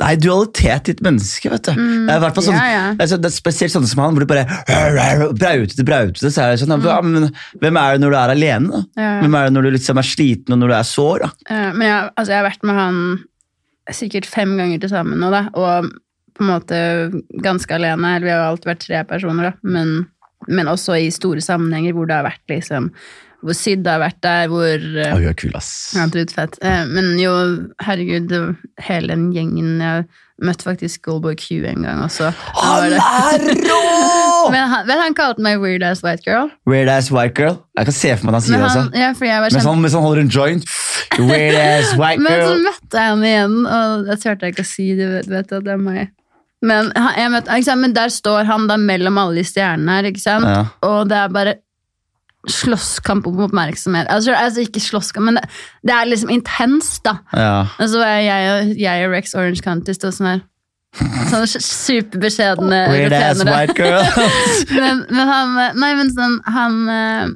Er 0.01 0.19
dualitet 0.21 0.89
i 0.89 0.95
et 0.97 1.03
menneske. 1.05 1.51
vet 1.53 1.69
du. 1.69 1.73
det 1.75 2.15
er 2.17 2.37
sånn, 2.41 2.55
Mm, 2.55 2.61
ja, 2.61 2.69
ja. 2.73 2.85
Det, 2.97 3.07
er 3.07 3.23
det 3.23 3.31
er 3.31 3.35
spesielt 3.35 3.75
sånne 3.75 3.91
som 3.91 4.03
han, 4.05 4.17
hvor 4.17 4.25
du 4.25 4.31
bare 4.31 4.47
brautete, 5.37 5.85
brautete. 5.87 6.31
Så 6.31 6.43
er 6.43 6.55
det 6.55 6.63
sånn, 6.63 6.77
ja, 6.85 7.01
men, 7.05 7.31
hvem 7.61 7.81
er 7.81 7.97
det 7.97 8.05
når 8.05 8.15
du 8.15 8.19
er 8.21 8.35
alene? 8.37 8.71
da? 8.71 8.85
Mm. 9.01 9.19
Hvem 9.25 9.37
er 9.39 9.49
det 9.49 9.57
når 9.57 9.67
du 9.67 9.71
liksom 9.77 10.01
er 10.01 10.09
sliten 10.09 10.57
og 10.57 10.63
når 10.63 10.73
du 10.73 10.77
er 10.79 10.87
sår? 10.89 11.27
da? 11.27 11.33
Men 11.75 11.85
jeg, 11.89 12.13
altså, 12.15 12.31
jeg 12.33 12.41
har 12.41 12.49
vært 12.49 12.65
med 12.71 12.81
han 12.81 13.03
sikkert 13.97 14.29
fem 14.31 14.57
ganger 14.59 14.81
til 14.83 14.93
sammen 14.93 15.21
nå, 15.21 15.31
da. 15.33 15.47
Og 15.59 15.91
på 16.37 16.45
en 16.47 16.53
måte 16.55 16.79
ganske 17.45 17.75
alene. 17.75 18.15
Eller 18.17 18.27
vi 18.27 18.33
har 18.33 18.45
jo 18.45 18.53
alltid 18.55 18.71
vært 18.73 18.87
tre 18.87 19.03
personer, 19.09 19.51
da. 19.51 19.71
Men, 19.77 20.07
men 20.49 20.71
også 20.71 20.97
i 20.97 21.11
store 21.15 21.43
sammenhenger 21.45 21.97
hvor 21.97 22.09
det 22.09 22.17
har 22.17 22.29
vært 22.31 22.55
liksom 22.55 22.93
Hvor 23.41 23.57
Syd 23.57 23.87
har 23.89 24.01
vært 24.03 24.19
der, 24.25 24.49
hvor 24.53 24.67
Ja, 24.77 25.13
hun 25.17 25.29
er 25.31 25.37
kul, 25.39 25.55
ass. 25.57 25.71
Ja, 25.97 26.05
dritfett. 26.13 26.59
Eh, 26.61 26.83
Men 26.91 27.15
jo, 27.21 27.33
herregud, 27.81 28.35
hele 28.85 29.15
den 29.15 29.31
gjengen 29.33 29.79
Jeg 29.81 30.05
møtte 30.45 30.65
faktisk 30.65 31.03
Goldboy 31.05 31.35
Q 31.41 31.65
en 31.69 31.83
gang 31.85 32.03
også. 32.05 32.31
Han 32.57 32.93
er 32.97 33.45
rå! 33.65 33.81
Men 34.55 34.69
han, 34.73 34.87
vel, 34.89 35.01
han 35.05 35.17
kalte 35.17 35.45
meg 35.45 35.61
weird 35.61 35.83
ass 35.85 36.03
white 36.05 36.25
girl. 36.25 36.49
Weird 36.69 36.89
ass 36.93 37.11
white 37.13 37.35
girl. 37.37 37.59
Jeg 37.77 37.89
kan 37.91 37.97
se 37.97 38.15
for 38.17 38.29
meg 38.29 38.35
at 38.35 38.39
han 38.41 38.47
sier 38.47 38.57
det 38.61 38.69
også. 38.69 38.85
ja, 38.97 39.11
jeg 39.13 39.43
var 39.45 39.57
Mens 39.57 39.69
han, 39.69 39.83
mens 39.85 39.97
han 39.99 40.05
holder 40.07 40.23
en 40.27 40.33
joint. 40.37 40.71
Weird 41.19 41.59
ass 41.61 41.93
white 42.01 42.21
girl. 42.21 42.29
Men 42.29 42.47
så 42.47 42.57
møtte 42.69 43.03
jeg 43.05 43.13
ham 43.15 43.27
igjen, 43.33 43.59
og 43.67 44.09
jeg 44.13 44.23
turte 44.25 44.53
ikke 44.55 44.65
å 44.65 44.71
si 44.71 44.89
det. 44.99 45.11
Vet, 45.17 45.31
vet 45.33 45.51
du, 45.53 45.57
at 45.61 45.69
det 45.69 45.77
er 45.77 45.85
meg. 45.85 46.13
Men, 46.61 46.91
møtte, 47.33 47.77
men 47.81 47.97
der 47.97 48.13
står 48.13 48.45
han 48.49 48.67
da 48.69 48.77
mellom 48.81 49.17
alle 49.21 49.41
de 49.41 49.45
stjernene 49.49 49.97
her, 49.97 50.09
ikke 50.11 50.21
sant? 50.25 50.45
Ja. 50.49 50.65
Og 50.89 51.09
det 51.09 51.17
er 51.17 51.33
bare 51.33 51.55
slåsskamp 52.49 53.27
om 53.29 53.43
oppmerksomhet. 53.45 54.09
Altså, 54.09 54.33
altså 54.33 54.65
ikke 54.65 54.81
slåsskamp, 54.81 55.27
men 55.29 55.37
det, 55.37 55.45
det 55.85 55.93
er 55.93 56.09
liksom 56.09 56.31
intenst, 56.33 57.03
da. 57.05 57.19
Ja. 57.37 57.67
Og 57.79 57.91
så 57.93 58.01
var 58.01 58.15
jeg, 58.25 58.79
jeg 58.81 59.09
og 59.09 59.13
Rex 59.13 59.35
Orange 59.35 59.65
County 59.65 59.97
stå 59.97 60.13
sånn 60.15 60.31
her. 60.31 60.47
Sånne 61.31 61.47
superbeskjedne 61.47 62.79
Weird 62.91 63.15
ass 63.15 63.45
white 63.47 63.77
girl. 63.79 64.03
men, 64.81 65.05
men 65.07 65.29
han 65.29 65.53
Nei, 65.79 65.91
men 65.95 66.09
sånn 66.11 66.33
Han 66.51 66.81
eh, 66.91 67.29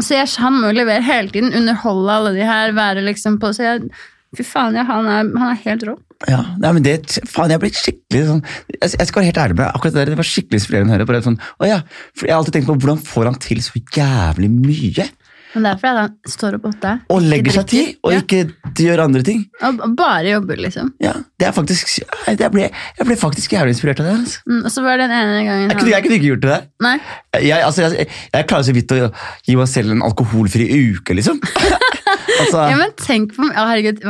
Så 0.00 0.14
jeg, 0.16 0.30
han 0.40 0.56
må 0.62 0.70
levere 0.72 1.04
hele 1.04 1.28
tiden, 1.28 1.52
underholde 1.52 2.14
alle 2.14 2.32
de 2.38 2.46
her, 2.48 2.72
være 2.72 3.04
liksom 3.04 3.36
på 3.42 3.52
Så 3.52 3.66
jeg 3.66 3.90
Fy 4.32 4.46
faen, 4.48 4.78
ja, 4.80 4.86
han 4.88 5.04
er, 5.12 5.28
han 5.36 5.50
er 5.50 5.58
helt 5.66 5.82
rå. 5.84 5.98
Ja, 6.30 6.42
nei, 6.62 6.70
men 6.76 6.84
det, 6.86 6.96
faen, 7.26 7.50
jeg 7.50 7.62
ble 7.62 7.70
skikkelig 7.74 8.22
sånn 8.28 8.42
Jeg, 8.70 8.92
jeg 8.92 9.08
skal 9.08 9.18
være 9.18 9.28
helt 9.30 9.40
ærlig 9.42 9.56
med 9.58 9.64
akkurat 9.66 9.94
det 9.94 10.00
der, 10.02 10.12
det 10.12 10.20
var 10.20 10.28
skikkelig 10.28 10.60
inspirerende 10.60 10.94
å 10.94 11.00
høre. 11.00 11.22
Sånn, 11.24 11.38
å 11.58 11.68
ja, 11.68 11.80
for 12.14 12.28
Jeg 12.28 12.34
har 12.34 12.42
alltid 12.42 12.58
tenkt 12.58 12.70
på 12.70 12.76
hvordan 12.78 13.02
får 13.06 13.30
han 13.30 13.40
til 13.42 13.62
så 13.64 13.82
jævlig 13.96 14.50
mye? 14.52 15.08
Men 15.54 15.66
det 15.66 15.70
er 15.74 15.80
fordi 15.82 16.00
han 16.02 16.32
står 16.32 16.54
opp 16.56 16.66
åtte. 16.70 16.92
Og 17.12 17.24
legger 17.28 17.52
seg 17.58 17.66
ti, 17.68 17.80
tid, 17.84 17.96
og 18.02 18.12
Ja. 18.14 18.20
ikke 18.22 18.38
gjør 18.86 19.02
andre 19.04 19.22
ting. 19.26 19.42
Og 19.68 19.82
bare 19.98 20.30
jobber, 20.30 20.56
liksom. 20.64 20.92
Ja, 21.02 21.12
det 21.38 21.48
er 21.48 21.52
faktisk, 21.52 21.90
jeg 22.28 22.50
ble, 22.54 22.70
jeg 22.70 23.06
ble 23.08 23.16
faktisk 23.20 23.52
jævlig 23.52 23.74
inspirert 23.76 24.00
av 24.00 24.06
det. 24.08 24.14
Altså. 24.22 24.40
Mm, 24.48 24.62
og 24.64 24.70
så 24.72 24.84
var 24.86 24.96
det 24.96 25.08
den 25.10 25.16
ene 25.18 25.42
gangen 25.44 25.68
Jeg, 25.70 25.78
kunne, 25.78 25.90
jeg 25.92 26.02
kunne 26.06 26.18
ikke 26.20 26.30
gjort 26.30 26.46
det. 26.46 26.60
Nei, 26.86 26.94
Jeg, 27.42 27.62
altså, 27.66 27.82
jeg, 27.82 28.08
jeg 28.32 28.46
klarer 28.48 28.68
så 28.68 28.76
vidt 28.76 28.96
å 28.96 29.00
gi 29.48 29.58
meg 29.60 29.68
selv 29.68 29.92
en 29.96 30.02
alkoholfri 30.08 30.68
uke, 30.96 31.14
liksom. 31.20 31.40
altså, 32.40 32.64
ja, 32.70 32.76
men 32.80 32.96
tenk 33.00 33.36
på, 33.36 33.50
ja, 33.52 33.66
herregud, 33.68 34.00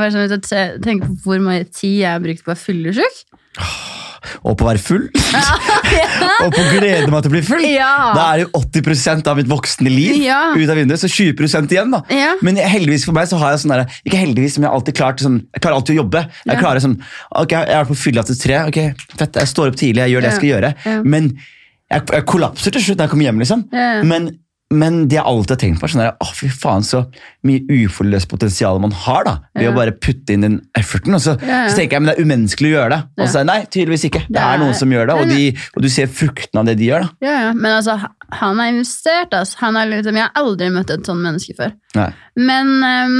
tenk 0.82 1.06
på 1.08 1.18
hvor 1.26 1.42
mye 1.42 1.64
tid 1.68 1.98
jeg 2.04 2.10
har 2.10 2.22
brukt 2.22 2.44
på 2.44 2.52
å 2.52 2.54
være 2.54 2.64
fyllesyk. 2.68 3.22
Og 4.42 4.56
på 4.58 4.66
å 4.66 4.68
være 4.70 4.82
full. 4.82 5.06
og 6.44 6.52
på 6.54 6.62
å 6.62 6.66
glede 6.72 7.08
meg 7.12 7.24
til 7.24 7.30
å 7.30 7.34
bli 7.34 7.42
full. 7.46 7.64
Ja. 7.66 7.92
Da 8.16 8.26
er 8.32 8.42
det 8.42 8.46
jo 8.46 8.62
80% 8.62 9.30
av 9.32 9.40
mitt 9.40 9.50
voksne 9.50 9.92
liv 9.92 10.18
Ja. 10.22 10.40
ut 10.56 10.68
av 10.68 10.78
vinduet, 10.78 11.02
så 11.02 11.10
20 11.10 11.72
igjen. 11.72 11.94
da. 11.94 12.02
Ja. 12.12 12.34
Men 12.44 12.60
heldigvis 12.60 13.06
for 13.08 13.16
meg 13.16 13.30
så 13.30 13.40
har 13.42 13.54
jeg 13.54 13.64
sånn 13.64 13.74
der, 13.76 13.86
ikke 14.06 14.20
heldigvis, 14.20 14.58
men 14.58 14.68
jeg 14.68 14.72
har 14.72 14.78
alltid 14.80 14.98
klart 14.98 15.24
sånn, 15.24 15.40
jeg 15.52 15.64
klarer 15.64 15.80
alltid 15.80 15.96
å 15.96 16.00
jobbe. 16.02 16.26
Jeg 16.48 16.62
klarer 16.62 16.84
sånn, 16.84 16.98
ok, 17.42 17.56
jeg 17.58 17.78
er 17.80 17.90
på 17.90 17.98
fylla 17.98 18.26
til 18.28 18.38
tre, 18.40 18.62
ok, 18.70 18.80
fett, 19.16 19.42
jeg 19.42 19.52
står 19.54 19.72
opp 19.72 19.80
tidlig, 19.80 20.06
jeg 20.06 20.16
gjør 20.16 20.24
det 20.26 20.32
jeg 20.32 20.40
skal 20.40 20.52
gjøre. 20.52 20.72
Men 21.04 21.32
jeg, 21.92 22.06
jeg 22.16 22.26
kollapser 22.28 22.72
til 22.74 22.84
slutt 22.86 23.00
når 23.00 23.08
jeg 23.08 23.12
kommer 23.14 23.28
hjem, 23.28 23.42
liksom. 23.44 23.66
Men, 24.08 24.30
men 24.72 25.02
det 25.10 25.18
jeg 25.18 25.24
alltid 25.28 25.52
har 25.54 25.60
tenkt 25.62 25.80
på, 25.82 25.86
er 25.88 25.92
sånn 25.92 26.34
fy 26.38 26.48
faen 26.50 26.84
så 26.86 27.02
mye 27.46 27.62
uforløst 27.84 28.28
potensial 28.30 28.80
man 28.82 28.94
har 29.04 29.24
da, 29.28 29.34
ved 29.54 29.66
Ja. 29.66 29.70
å 29.72 29.76
bare 29.76 29.92
putte 29.92 30.32
inn 30.34 30.46
den 30.46 30.56
efforten. 30.78 31.14
Og 31.14 31.20
så, 31.24 31.36
Ja, 31.42 31.64
ja. 31.64 31.68
så 31.68 31.76
tenker 31.78 31.96
jeg, 31.98 32.02
men 32.02 32.10
det 32.10 32.16
er 32.18 32.24
umenneskelig 32.26 32.70
å 32.72 32.74
gjøre 32.76 32.90
det. 32.96 33.00
Og 33.22 33.28
så 33.28 33.40
er 33.42 33.48
nei, 33.48 33.58
tydeligvis 33.66 34.04
ikke. 34.08 34.24
Det, 34.28 34.40
er 34.42 34.58
noen 34.62 34.74
som 34.74 34.90
gjør 34.96 35.06
det, 35.12 35.14
og, 35.20 35.28
de, 35.28 35.46
og 35.76 35.82
du 35.82 35.88
ser 35.92 36.06
frukten 36.06 36.58
av 36.62 36.66
det 36.66 36.76
de 36.80 36.90
gjør 36.90 37.06
da. 37.06 37.10
Ja, 37.28 37.36
ja. 37.46 37.52
Men 37.52 37.78
altså, 37.78 37.98
han 38.42 38.58
har 38.62 38.72
investert, 38.72 39.32
altså. 39.38 39.56
Han 39.62 39.76
er 39.76 39.86
liksom, 39.92 40.16
jeg 40.18 40.26
har 40.28 40.42
aldri 40.42 40.70
møtt 40.74 40.90
et 40.90 41.06
sånt 41.06 41.22
menneske 41.22 41.54
før. 41.58 41.72
Nei. 41.98 42.10
Men 42.36 42.72
um, 42.82 43.18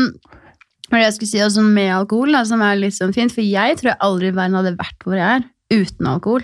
det 0.93 1.05
jeg 1.07 1.15
skulle 1.17 1.31
si 1.31 1.41
også 1.45 1.63
med 1.65 1.93
alkohol, 1.95 2.33
da, 2.37 2.45
som 2.49 2.61
er 2.65 2.77
litt 2.81 2.97
sånn 2.97 3.15
fint, 3.17 3.33
for 3.33 3.45
jeg 3.45 3.79
tror 3.81 3.93
jeg 3.95 4.01
aldri 4.09 4.29
i 4.33 4.37
verden 4.37 4.59
hadde 4.61 4.77
vært 4.81 5.07
hvor 5.07 5.17
jeg 5.17 5.41
er 5.41 5.49
uten 5.73 6.07
alkohol. 6.11 6.43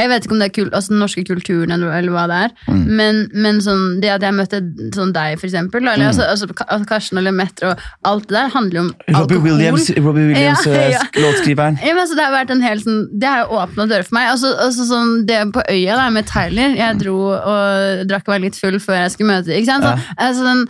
Jeg 0.00 0.08
vet 0.08 0.24
ikke 0.26 0.32
om 0.36 0.40
det 0.42 0.48
er 0.48 0.54
kul, 0.56 0.70
altså 0.72 0.94
den 0.94 1.02
norske 1.04 1.24
kulturen 1.28 1.70
eller, 1.76 1.92
eller 1.98 2.12
hva 2.16 2.24
det 2.30 2.38
er, 2.46 2.50
Mm. 2.70 2.84
men, 2.96 3.18
men 3.34 3.60
sånn, 3.60 4.00
det 4.02 4.10
at 4.14 4.22
jeg 4.24 4.34
møtte 4.34 4.60
sånn 4.96 5.12
deg, 5.12 5.38
for 5.40 5.46
eksempel, 5.50 5.80
eller 5.84 6.06
Mm. 6.06 6.08
altså, 6.10 6.22
altså 6.30 6.46
altså 6.66 6.88
Karsten 6.88 7.18
eller 7.20 7.32
Metter 7.36 7.70
og 7.74 7.78
alt 8.04 8.26
det 8.28 8.36
der, 8.38 8.48
handler 8.54 8.80
jo 8.80 8.84
om 8.86 8.90
Robbie 9.08 9.36
alkohol. 9.36 9.42
Williams, 9.50 9.90
Robbie 9.98 10.26
Williams 10.32 10.64
Ja, 10.66 10.72
eh, 10.72 10.90
ja. 10.96 11.02
låtskriveren. 11.20 11.78
Ja, 11.84 11.94
men 11.94 12.02
altså, 12.04 12.16
det 12.16 12.24
har 12.24 12.32
vært 12.32 12.50
en 12.56 12.62
hel 12.62 12.78
sånn 12.80 13.00
Det 13.20 13.28
har 13.28 13.44
jo 13.44 13.58
åpna 13.60 13.86
dører 13.90 14.04
for 14.08 14.14
meg. 14.18 14.28
Altså, 14.32 14.54
altså 14.66 14.86
sånn, 14.88 15.26
det 15.26 15.40
på 15.52 15.62
øya 15.68 15.96
der 16.00 16.10
med 16.10 16.26
Tyler 16.26 16.76
Jeg 16.76 16.98
dro 17.02 17.16
og 17.36 18.06
drakk 18.08 18.28
meg 18.28 18.40
litt 18.48 18.56
full 18.56 18.78
før 18.80 19.02
jeg 19.04 19.10
skulle 19.16 19.34
møte 19.34 19.52
ikke 19.54 19.66
sant? 19.66 19.84
Så, 19.84 20.14
altså, 20.16 20.44
den, 20.48 20.68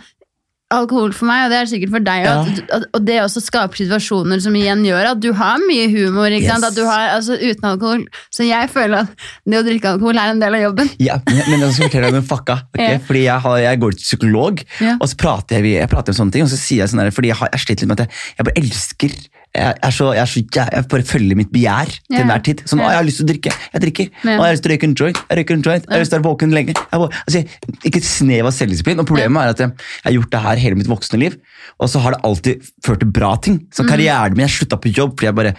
Alkohol 0.71 1.11
for 1.13 1.27
meg, 1.29 1.45
og 1.45 1.51
det 1.53 1.57
er 1.61 1.69
sikkert 1.71 1.91
for 1.95 2.05
deg 2.05 2.23
Ja. 2.25 2.33
at, 2.41 2.61
at, 2.77 2.85
Og 2.97 3.05
det 3.07 3.17
også 3.21 3.41
skaper 3.43 3.75
situasjoner 3.81 4.39
som 4.43 4.55
igjen 4.55 4.83
gjør 4.87 5.09
at 5.11 5.19
du 5.23 5.29
har 5.37 5.57
mye 5.67 5.89
humor. 5.91 6.31
Ikke 6.31 6.47
sant? 6.53 6.63
At 6.67 6.75
du 6.77 6.85
har, 6.87 7.09
altså, 7.17 7.35
uten 7.41 7.67
alkohol 7.71 8.05
Så 8.33 8.47
jeg 8.47 8.69
føler 8.71 9.03
at 9.03 9.27
det 9.45 9.59
å 9.59 9.65
drikke 9.67 9.91
alkohol 9.95 10.17
er 10.21 10.31
en 10.35 10.39
del 10.41 10.55
av 10.59 10.61
jobben. 10.65 10.89
Ja, 11.03 11.19
men, 11.27 11.59
jeg 11.59 11.73
skal 11.75 11.89
fortelle 11.89 12.07
deg 12.09 12.15
om 12.17 12.21
en 12.23 12.29
fucka. 12.31 12.59
Okay? 12.75 12.93
Ja. 12.95 13.01
Fordi 13.05 13.23
jeg, 13.25 13.39
har, 13.45 13.57
jeg 13.65 13.79
går 13.83 13.91
til 13.97 14.05
psykolog, 14.07 14.63
Ja. 14.81 14.95
og 14.99 15.07
så 15.11 15.17
prater 15.19 15.59
jeg, 15.61 15.75
jeg 15.81 15.89
prater 15.91 16.13
om 16.15 16.19
sånne 16.23 16.31
ting, 16.37 16.43
og 16.47 16.49
så 16.53 16.57
sier 16.57 16.85
jeg 16.85 16.91
sånn 16.93 17.03
der, 17.03 17.11
fordi 17.13 17.29
jeg, 17.33 17.37
har, 17.41 17.51
jeg 17.53 17.65
sliter 17.65 17.85
litt 17.85 17.91
med 17.91 17.99
at 17.99 18.07
jeg, 18.07 18.21
jeg 18.39 18.47
bare 18.47 18.63
elsker 18.63 19.15
jeg, 19.51 19.75
er 19.83 19.91
så, 19.91 20.05
jeg, 20.15 20.21
er 20.23 20.29
så, 20.31 20.41
jeg, 20.55 20.83
bare 20.91 21.03
følger 21.03 21.35
mitt 21.35 21.49
begjær 21.51 21.89
til 21.91 22.21
enhver 22.21 22.43
tid. 22.45 22.61
Sånn, 22.69 22.79
yeah. 22.79 22.93
jeg 22.93 22.99
har 23.01 23.07
lyst 23.07 23.19
til 23.19 23.25
å 23.25 23.29
drikke, 23.31 23.51
jeg 23.73 23.83
drikker. 23.83 24.07
Yeah. 24.21 24.29
Jeg 24.31 24.41
har 24.41 24.53
lyst 24.55 24.63
til 24.63 24.71
å 24.71 24.73
røyke 24.73 24.87
en 24.87 24.93
joint, 25.01 25.19
jeg 25.27 25.39
røyker 25.41 25.57
en 25.57 25.65
joint. 25.67 25.87
Jeg 25.87 25.91
har 25.91 26.03
lyst 26.05 26.13
til 26.13 26.17
å 26.17 26.21
være 26.21 26.27
våken 26.29 26.55
lenge. 26.55 26.75
Altså, 26.95 27.41
ikke 27.83 27.99
et 27.99 28.07
snev 28.07 28.47
av 28.47 28.55
selvdisiplin. 28.55 29.01
Og 29.03 29.09
problemet 29.09 29.43
er 29.43 29.55
at 29.55 29.63
jeg, 29.65 29.73
jeg 29.97 30.07
har 30.07 30.15
gjort 30.15 30.31
det 30.31 30.41
her 30.45 30.61
hele 30.63 30.79
mitt 30.79 30.91
voksne 30.91 31.19
liv, 31.19 31.35
og 31.81 31.91
så 31.91 32.03
har 32.05 32.15
det 32.15 32.21
alltid 32.29 32.69
ført 32.85 33.03
til 33.03 33.11
bra 33.19 33.33
ting. 33.43 33.59
Mm. 33.59 33.67
Så 33.75 33.87
karrieren 33.89 34.37
min, 34.37 34.45
jeg 34.47 34.55
slutta 34.55 34.79
på 34.79 34.93
jobb 34.95 35.17
fordi 35.17 35.29
jeg 35.29 35.39
bare 35.41 35.53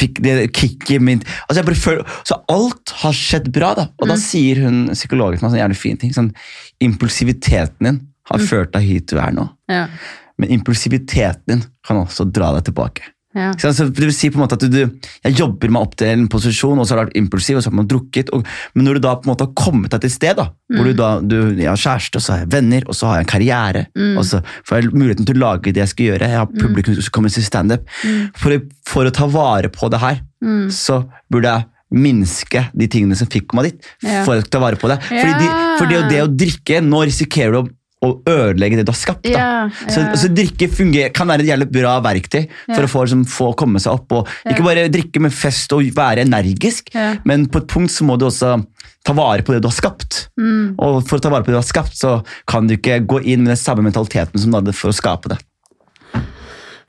fikk 0.00 0.20
det 0.26 0.36
kicket 0.56 1.06
mitt. 1.08 1.24
Altså, 1.46 1.58
jeg 1.62 1.68
bare 1.70 1.80
føler, 1.86 2.16
så 2.28 2.40
alt 2.52 2.94
har 3.00 3.16
skjedd 3.16 3.48
bra, 3.56 3.72
da. 3.78 3.88
Og 4.00 4.08
da 4.10 4.18
Mm. 4.18 4.24
sier 4.26 4.64
hun 4.66 4.82
psykologen 4.92 5.38
til 5.40 5.46
meg 5.48 5.54
sånn 5.54 5.62
jævlig 5.64 5.80
fin 5.80 5.96
ting. 5.96 6.12
Sånn, 6.12 6.32
impulsiviteten 6.84 7.86
din 7.88 8.00
har 8.30 8.38
Mm. 8.38 8.46
ført 8.46 8.72
deg 8.72 8.82
hit 8.82 9.06
du 9.08 9.16
er 9.18 9.32
nå. 9.32 9.48
Ja. 9.68 9.86
Men 10.38 10.50
impulsiviteten 10.50 11.46
din 11.46 11.64
kan 11.86 11.96
også 11.96 12.30
dra 12.30 12.52
deg 12.54 12.64
tilbake. 12.68 13.02
Ja. 13.36 13.52
Så 13.54 13.84
det 13.86 14.02
vil 14.02 14.10
si 14.10 14.26
på 14.32 14.40
en 14.40 14.42
måte 14.42 14.56
at 14.58 14.64
du, 14.66 14.72
du, 14.74 15.08
Jeg 15.22 15.36
jobber 15.38 15.70
meg 15.70 15.84
opp 15.86 15.92
til 16.00 16.08
en 16.10 16.24
posisjon, 16.32 16.80
og 16.82 16.86
så 16.88 16.96
har 16.96 17.04
du 17.04 17.10
vært 17.12 17.18
impulsiv, 17.20 17.60
og 17.60 17.62
så 17.62 17.70
har 17.70 17.76
man 17.78 17.86
drukket. 17.86 18.32
Og, 18.34 18.42
men 18.74 18.88
når 18.88 18.98
du 18.98 19.04
da 19.04 19.12
på 19.20 19.28
en 19.28 19.30
måte 19.30 19.46
har 19.46 19.52
kommet 19.54 19.92
deg 19.94 20.02
til 20.02 20.10
et 20.10 20.16
sted, 20.16 20.34
da, 20.40 20.48
hvor 20.74 20.88
du 20.88 20.92
da, 20.98 21.10
du, 21.22 21.36
jeg 21.54 21.70
har 21.70 21.78
kjæreste, 21.78 22.18
og 22.18 22.24
så 22.26 22.32
har 22.34 22.40
jeg 22.42 22.50
venner, 22.56 22.88
og 22.90 22.98
så 22.98 23.06
har 23.06 23.20
jeg 23.20 23.28
en 23.28 23.32
karriere, 23.34 23.84
og 24.18 24.24
så 24.26 24.42
får 24.66 24.80
jeg 24.80 24.90
muligheten 24.96 25.28
til 25.30 25.38
å 25.38 25.44
lage 25.44 25.72
det 25.76 25.84
jeg 25.84 25.92
skal 25.94 26.08
gjøre, 26.10 26.30
jeg 26.34 26.42
har 26.42 26.50
publikum 26.58 26.98
som 26.98 27.14
kommer 27.14 27.30
til 27.36 27.46
standup. 27.46 27.86
For, 28.42 28.58
for 28.90 29.06
å 29.06 29.14
ta 29.14 29.30
vare 29.30 29.70
på 29.70 29.92
det 29.94 30.02
her, 30.02 30.20
så 30.74 31.04
burde 31.30 31.54
jeg 31.54 31.68
minske 31.90 32.68
de 32.78 32.86
tingene 32.90 33.16
som 33.18 33.26
fikk 33.30 33.54
meg 33.58 33.70
dit, 33.70 33.86
Ja. 34.06 34.24
for 34.26 34.38
å 34.38 34.42
ta 34.46 34.58
vare 34.62 34.78
på 34.78 34.86
det. 34.90 34.98
Fordi, 35.06 35.32
de, 35.38 35.48
fordi 35.78 36.02
det 36.10 36.20
å 36.22 36.28
drikke, 36.30 36.82
nå 36.86 37.00
risikerer 37.06 37.54
du 37.54 37.58
å 37.62 37.68
å 38.00 38.10
ødelegge 38.24 38.78
det 38.80 38.86
du 38.88 38.92
har 38.94 38.98
skapt. 38.98 39.26
Da. 39.26 39.30
Ja, 39.30 39.92
Så, 39.92 40.04
så 40.22 40.30
drikke 40.32 40.70
fungerer, 40.72 41.12
kan 41.14 41.28
være 41.28 41.44
et 41.44 41.50
jævlig 41.52 41.68
bra 41.74 41.98
verktøy 42.04 42.46
for 42.48 42.78
yeah. 42.78 42.86
å 42.86 42.92
få, 42.94 43.04
liksom, 43.04 43.26
få 43.28 43.50
komme 43.60 43.82
seg 43.82 43.98
opp. 43.98 44.16
Og, 44.16 44.30
ikke 44.48 44.64
bare 44.64 44.88
drikke 44.92 45.22
med 45.22 45.34
fest 45.36 45.72
og 45.76 45.84
være 45.96 46.24
energisk, 46.24 46.92
men 47.28 47.48
på 47.52 47.60
et 47.60 47.68
punkt 47.70 47.92
så 47.92 48.08
må 48.08 48.16
du 48.20 48.26
også 48.30 48.56
ta 49.06 49.14
vare 49.16 49.44
på 49.44 49.54
det 49.54 49.60
du 49.64 49.68
har 49.68 49.76
skapt. 49.76 50.26
Mm. 50.40 50.74
Og 50.80 51.00
for 51.08 51.18
å 51.20 51.24
ta 51.24 51.32
vare 51.32 51.44
på 51.44 51.52
det 51.52 51.58
du 51.58 51.60
har 51.60 51.68
skapt, 51.68 51.96
så 51.96 52.18
kan 52.48 52.68
du 52.68 52.76
ikke 52.76 53.00
gå 53.08 53.22
inn 53.24 53.44
med 53.44 53.54
den 53.54 53.60
samme 53.60 53.84
mentaliteten 53.84 54.40
som 54.40 54.52
du 54.52 54.60
hadde 54.60 54.76
for 54.76 54.92
å 54.92 54.96
skape 54.96 55.32
det. 55.34 55.40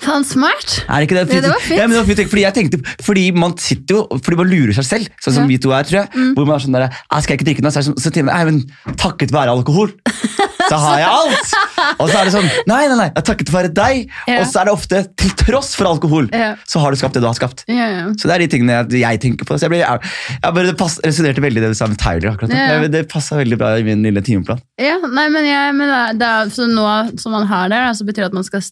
Faen, 0.01 0.24
smart! 0.26 0.80
Er 0.89 1.05
ikke 1.05 1.14
det 1.14 1.28
fint? 1.30 1.38
Ja, 1.38 1.41
det 1.45 1.51
var 1.51 1.62
fint. 1.62 1.78
Ja, 1.78 1.86
det 1.86 1.97
var 1.99 2.07
fint, 2.07 2.30
fordi 2.32 2.45
tenkte, 2.55 2.80
fordi 3.05 3.26
man 3.38 3.53
sitter 3.62 3.99
jo, 3.99 4.20
fordi 4.26 4.39
man 4.39 4.49
lurer 4.49 4.74
seg 4.80 4.88
selv, 4.88 5.12
sånn 5.22 5.36
som 5.36 5.43
Ja. 5.43 5.45
Mm. 5.45 5.51
vi 5.51 5.57
to 5.62 5.74
er, 5.78 5.86
tror 5.86 5.99
jeg. 5.99 6.09
Hvor 6.34 6.47
man 6.47 6.55
er 6.55 6.64
sånn 6.64 6.78
der, 6.78 6.88
«Jeg 6.89 7.24
skal 7.24 7.38
ikke 7.38 7.47
drikke 7.51 7.66
noe, 7.66 7.74
så, 7.76 7.84
sånn, 7.86 7.99
så 8.01 8.09
tenker 8.09 8.32
man, 8.32 8.34
nei, 8.34 8.45
men 8.49 8.95
takket 8.97 9.34
være 9.36 9.53
alkohol, 9.53 9.93
så 10.72 10.80
har 10.82 11.01
jeg 11.01 11.09
alt. 11.11 11.53
Og 12.01 12.07
så 12.09 12.15
er 12.22 12.28
det 12.30 12.34
sånn, 12.34 12.47
nei, 12.69 12.80
nei, 12.89 12.97
nei, 13.01 13.07
jeg 13.11 13.26
takket 13.28 13.51
være 13.53 13.72
deg. 13.76 14.03
Ja. 14.30 14.39
Og 14.41 14.47
så 14.49 14.61
er 14.61 14.69
det 14.69 14.74
ofte, 14.78 15.01
til 15.19 15.34
tross 15.43 15.74
for 15.78 15.89
alkohol, 15.91 16.30
Ja. 16.36 16.53
så 16.69 16.80
har 16.84 16.93
du 16.95 16.99
skapt 17.01 17.17
det 17.17 17.24
du 17.24 17.28
har 17.30 17.38
skapt. 17.38 17.65
Ja, 17.72 17.88
ja. 17.91 18.05
Så 18.15 18.30
det 18.30 18.38
er 18.38 18.45
de 18.45 18.49
tingene 18.55 18.78
jeg, 18.80 19.01
jeg 19.03 19.22
tenker 19.26 19.47
på. 19.49 19.57
Så 19.59 19.67
jeg, 19.67 19.74
ble, 19.76 19.82
jeg, 19.84 20.11
jeg 20.38 20.55
bare, 20.57 20.72
det 20.72 20.89
resonnerte 21.05 21.43
veldig 21.43 21.65
det 21.65 21.74
du 21.74 21.78
sa 21.78 21.89
med 21.91 21.99
Tyler 22.01 22.32
akkurat 22.34 22.55
nå. 22.55 22.89
Det 22.93 23.03
passa 23.11 23.38
veldig 23.41 23.59
bra 23.61 23.74
i 23.82 23.86
min 23.88 24.03
lille 24.07 24.24
timeplan. 24.26 24.61
Ja, 24.82 24.97
nei, 25.03 25.28
men, 25.34 25.45
jeg, 25.49 25.76
men 25.78 25.91
det 25.91 25.99
er, 25.99 26.19
det 26.22 26.32
er, 26.32 26.53
så 26.55 26.69
nå 26.72 26.88
som 27.22 27.36
man 27.36 27.47
har 27.51 27.72
det, 27.74 27.84
så 27.99 28.07
betyr 28.07 28.26
det 28.26 28.32
at 28.32 28.38
man 28.39 28.47
skal 28.47 28.63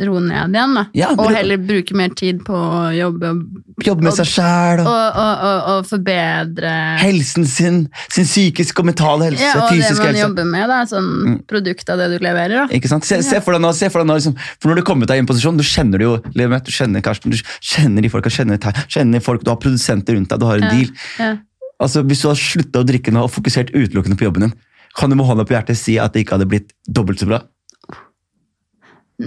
roe 0.00 0.20
ned 0.24 0.54
igjen. 0.56 0.74
Da. 0.78 0.84
Ja, 0.96 1.10
og 1.16 1.30
heller 1.34 1.58
bruke 1.60 1.94
mer 1.98 2.08
tid 2.16 2.40
på 2.46 2.54
å 2.56 2.88
jobbe 2.96 3.32
Jobbe 3.82 4.02
med 4.04 4.12
Og- 4.12 4.18
seg 4.20 4.28
selv, 4.28 4.86
og, 4.86 5.16
og 5.18 5.68
og, 5.72 5.86
forbedre 5.88 6.70
helsen 7.00 7.44
sin, 7.48 7.78
sin 8.12 8.24
psykiske 8.28 8.78
og 8.78 8.86
mentale 8.86 9.30
helse, 9.30 9.42
ja, 9.42 9.54
og 9.58 9.72
det 9.72 9.80
man 9.82 10.06
helse. 10.06 10.20
jobber 10.22 10.44
med. 10.44 10.68
Da, 10.68 10.80
sånn 10.86 11.40
produkt 11.50 11.90
av 11.90 11.98
det 11.98 12.08
du 12.12 12.18
leverer. 12.24 12.54
Da. 12.62 12.66
Ikke 12.76 12.88
sant? 12.88 13.04
Se, 13.08 13.18
se 13.26 13.40
for 13.42 13.56
deg 13.56 13.62
nå, 13.64 13.72
se 13.74 13.88
for 13.90 14.02
deg 14.04 14.10
nå 14.10 14.18
liksom, 14.20 14.36
for 14.60 14.70
når 14.70 14.76
du 14.76 14.82
kommer 14.86 15.06
deg 15.10 15.16
i 15.18 15.24
en 15.24 15.26
posisjon, 15.30 15.56
du 15.58 15.64
kjenner 15.66 15.98
det 16.02 16.06
jo, 16.06 16.16
Levet, 16.38 16.64
du 16.68 16.70
kjenner 16.74 17.02
Karsten, 17.04 17.32
du 17.34 17.40
kjenner 17.60 18.02
de 18.04 18.08
folka, 18.12 18.30
kjenner, 18.32 18.58
kjenner 18.88 19.20
folk, 19.24 19.42
du 19.44 19.50
har 19.50 19.58
produsenter 19.62 20.14
rundt 20.14 20.30
deg, 20.30 20.38
du 20.42 20.46
har 20.46 20.60
en 20.62 20.68
deal. 20.70 20.92
Ja. 21.18 21.32
Altså, 21.82 22.04
Hvis 22.06 22.22
du 22.22 22.28
har 22.30 22.38
slutta 22.38 22.82
å 22.84 22.86
drikke 22.86 23.10
nå 23.14 23.24
og 23.26 23.32
fokusert 23.34 23.72
utelukkende 23.74 24.16
på 24.20 24.28
jobben 24.28 24.46
din, 24.46 24.54
kan 24.98 25.10
du 25.10 25.16
med 25.16 25.26
hånda 25.26 25.46
på 25.48 25.56
hjertet 25.56 25.76
si 25.80 25.96
at 25.98 26.12
det 26.12 26.22
ikke 26.26 26.36
hadde 26.38 26.46
blitt 26.52 26.70
dobbelt 26.86 27.18
så 27.18 27.26
bra? 27.26 27.40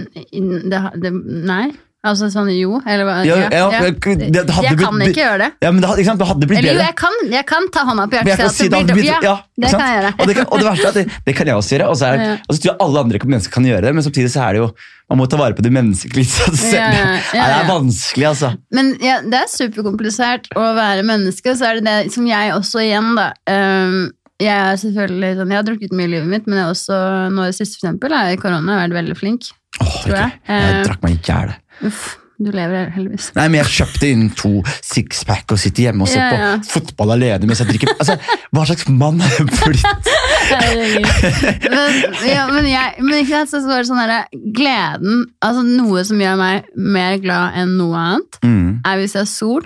Det, 0.04 0.84
det, 1.02 1.12
nei. 1.46 1.66
Altså 2.06 2.28
sånn 2.30 2.46
jo, 2.54 2.76
eller 2.86 3.02
hva? 3.02 3.14
Ja, 3.26 3.36
ja, 3.50 3.62
hadde 3.66 3.86
jeg 3.88 3.96
blitt- 3.96 4.82
kan 4.84 5.00
ikke 5.02 5.22
gjøre 5.24 5.38
det. 5.40 5.48
Ja, 5.64 5.70
men 5.74 5.80
det, 5.82 5.88
ikke 5.96 6.04
sant? 6.06 6.20
det 6.20 6.26
hadde 6.28 6.46
blitt 6.46 6.60
Eller 6.60 6.76
jo, 6.76 6.82
jeg 6.84 6.94
kan, 7.00 7.14
jeg 7.32 7.46
kan 7.48 7.64
ta 7.74 7.82
hånda 7.88 8.04
på 8.06 8.14
jeg 8.20 8.28
hjertet 8.28 8.38
kan 8.44 8.46
og 8.46 8.54
si 8.54 8.68
det 8.68 8.82
blitt, 8.92 9.08
ja, 9.08 9.18
Ja, 9.24 9.32
det 9.64 9.70
kan 9.72 9.80
jeg 9.82 9.96
gjøre. 9.96 10.12
Og 10.20 10.28
det, 10.30 10.36
kan, 10.36 10.46
og 10.52 10.60
det 10.62 10.66
verste 10.68 10.84
er 10.86 10.92
at 10.92 10.98
det, 11.00 11.04
det 11.26 11.34
kan 11.40 11.50
jeg 11.50 11.56
også 11.58 11.72
gjøre. 11.74 11.88
Og 11.90 11.96
så, 11.98 12.12
er, 12.12 12.22
Ja. 12.22 12.36
og 12.46 12.54
så 12.54 12.60
tror 12.62 12.70
jeg 12.70 12.78
alle 12.86 13.02
andre 13.02 13.18
mennesker 13.32 13.52
kan 13.56 13.66
gjøre 13.66 13.82
det, 13.88 13.94
men 13.96 14.06
samtidig 14.06 14.30
så 14.36 14.44
er 14.46 14.52
det 14.52 14.60
jo 14.62 14.68
Man 15.10 15.18
må 15.18 15.26
ta 15.30 15.36
vare 15.38 15.54
på 15.58 15.62
det 15.62 15.70
menneskelige. 15.74 16.30
Så 16.30 16.50
det, 16.54 16.72
Ja, 16.78 16.86
ja, 16.94 17.18
ja, 17.34 17.42
det 17.50 17.58
er 17.64 17.68
vanskelig, 17.72 18.26
altså. 18.30 18.52
Men 18.74 18.94
ja, 19.02 19.18
det 19.22 19.40
er 19.42 19.50
superkomplisert 19.50 20.46
å 20.54 20.64
være 20.78 21.02
menneske, 21.06 21.56
så 21.58 21.72
er 21.72 21.80
det 21.80 21.84
det 21.90 22.12
som 22.14 22.26
jeg 22.30 22.54
også 22.54 22.82
igjen, 22.86 23.12
da. 23.18 23.32
ehm, 23.50 24.12
jeg 24.42 24.52
er 24.52 24.76
selvfølgelig 24.82 25.30
sånn, 25.38 25.52
jeg 25.54 25.60
har 25.62 25.66
drukket 25.70 25.92
mye 25.96 26.08
i 26.10 26.12
livet 26.16 26.28
mitt, 26.28 26.46
men 26.46 26.58
jeg 26.60 26.66
har 26.66 26.74
også 26.76 27.00
nå 27.32 27.46
i 27.48 27.54
siste 27.56 27.78
for 27.78 27.86
eksempel, 27.86 28.12
er 28.12 28.34
i 28.34 28.40
korona 28.40 28.80
vært 28.82 28.96
veldig 28.98 29.16
flink. 29.16 29.50
Åh, 29.80 29.96
Tror 30.04 30.16
jeg. 30.16 30.38
jeg, 30.48 30.62
jeg 30.62 30.76
Eh, 30.76 30.84
drakk 30.86 31.02
meg 31.04 31.16
i 31.16 31.20
hjel. 31.26 31.52
Du 32.36 32.50
lever 32.52 32.90
heldigvis. 32.92 33.30
Nei, 33.32 33.46
men 33.48 33.62
Jeg 33.62 33.70
kjøpte 33.72 34.08
inn 34.12 34.26
to 34.36 34.50
sixpack 34.84 35.54
og 35.54 35.58
sitter 35.60 35.86
hjemme 35.86 36.04
og 36.04 36.10
ser 36.12 36.20
Ja, 36.20 36.34
ja. 36.36 36.50
på 36.60 36.68
fotball 36.74 37.14
alene 37.14 37.48
mens 37.48 37.62
jeg 37.62 37.70
drikker 37.70 37.94
altså, 37.94 38.18
Hva 38.52 38.66
slags 38.68 38.84
mann 38.92 39.22
er 39.24 39.30
jeg 39.38 39.46
blitt? 39.48 40.10
Men, 41.72 41.96
ja, 42.28 42.44
men, 42.52 42.66
jeg, 42.68 42.92
men 43.02 43.22
ikke 43.22 43.40
sant, 43.46 43.50
så 43.54 43.62
var 43.70 43.80
det 43.82 43.88
sånn 43.88 43.98
her, 44.02 44.26
gleden, 44.54 45.24
altså 45.42 45.64
noe 45.66 46.04
som 46.06 46.20
gjør 46.22 46.36
meg 46.38 46.68
mer 46.76 47.16
glad 47.24 47.56
enn 47.62 47.72
noe 47.80 47.96
annet, 47.98 48.38
Mm, 48.44 48.68
er 48.86 49.00
hvis 49.00 49.16
jeg 49.16 49.24
har 49.24 49.30
sol, 49.32 49.64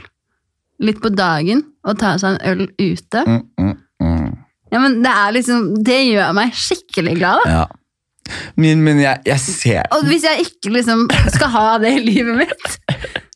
litt 0.80 1.00
på 1.02 1.10
dagen, 1.12 1.64
og 1.84 1.98
tar 2.00 2.16
seg 2.22 2.38
en 2.38 2.42
øl 2.54 2.62
ute. 2.78 3.24
mm, 3.26 3.42
mm. 3.60 3.74
Ja, 4.70 4.80
men 4.80 5.00
det 5.04 5.12
er 5.12 5.34
liksom, 5.34 5.68
det 5.86 6.00
gjør 6.12 6.32
meg 6.36 6.56
skikkelig 6.56 7.18
glad 7.18 7.44
da. 7.44 7.52
Ja. 7.58 7.68
Men, 8.60 8.84
men 8.86 9.00
jeg, 9.02 9.18
jeg 9.26 9.42
ser 9.42 9.88
Og 9.96 10.04
hvis 10.06 10.22
jeg 10.22 10.44
ikke 10.44 10.70
liksom 10.76 11.08
skal 11.34 11.50
ha 11.50 11.64
det 11.82 11.96
i 11.96 12.02
livet 12.04 12.36
mitt, 12.38 12.76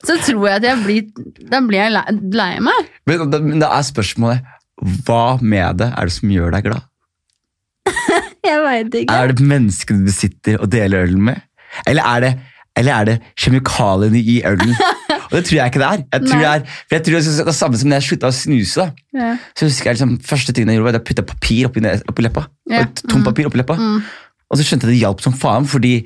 så 0.07 0.15
tror 0.23 0.45
jeg 0.47 0.61
at 0.61 0.67
jeg 0.69 0.83
blir, 0.85 1.31
da 1.51 1.59
blir 1.67 1.81
jeg 1.81 1.95
lei, 1.97 2.05
lei 2.37 2.51
meg. 2.63 2.93
men, 3.11 3.25
men 3.49 3.63
da 3.63 3.73
er 3.75 3.87
spørsmålet 3.89 4.53
hva 5.07 5.37
med 5.41 5.81
det 5.81 5.91
er 5.95 6.11
det 6.11 6.15
som 6.15 6.31
gjør 6.31 6.55
deg 6.57 6.67
glad? 6.67 6.87
Jeg 8.45 8.61
vet 8.65 8.97
ikke. 9.01 9.15
Er 9.15 9.31
det 9.33 9.45
menneskene 9.47 10.05
du 10.05 10.13
sitter 10.13 10.59
og 10.61 10.71
deler 10.73 11.07
ølen 11.07 11.23
med? 11.31 11.45
Eller 11.89 12.05
er 12.05 12.25
det, 12.25 12.33
eller 12.77 12.93
er 12.93 13.09
det 13.09 13.15
kjemikaliene 13.41 14.21
i 14.21 14.41
ølen? 14.45 14.75
Og 15.35 15.41
det 15.41 15.45
tror 15.49 15.57
jeg 15.59 15.73
ikke 15.73 15.81
det 15.83 15.87
er. 15.91 16.03
Jeg 16.15 16.23
tror 16.29 16.39
Nei. 16.39 16.43
det 16.45 16.51
er, 16.55 16.77
for 16.87 16.95
jeg 16.95 17.05
tror 17.05 17.15
det 17.19 17.33
er 17.43 17.49
det 17.51 17.55
samme 17.59 17.79
som 17.81 17.91
da 17.91 17.97
jeg 17.99 18.07
slutta 18.07 18.31
å 18.31 18.35
snuse. 18.39 18.85
da. 18.85 18.87
Ja. 19.19 19.31
Så 19.59 19.67
husker 19.67 19.91
jeg 19.91 19.97
liksom, 19.99 20.13
Første 20.31 20.55
tingen 20.55 20.71
jeg 20.71 20.79
gjorde, 20.79 20.87
var 20.87 20.95
at 20.95 21.01
jeg 21.03 21.09
putta 21.11 21.25
papir 21.35 21.67
oppi, 21.69 21.83
oppi 22.15 22.23
leppa. 22.29 22.45
Ja. 22.71 22.85
Et 22.87 23.03
tomt 23.11 23.27
papir 23.27 23.49
oppi 23.51 23.59
leppa. 23.59 23.75
Mm. 23.81 23.99
Og 24.47 24.61
så 24.61 24.67
skjønte 24.69 24.87
jeg 24.87 24.95
det 24.95 25.01
hjalp 25.03 25.25
som 25.25 25.35
faen, 25.35 25.67
fordi 25.67 25.97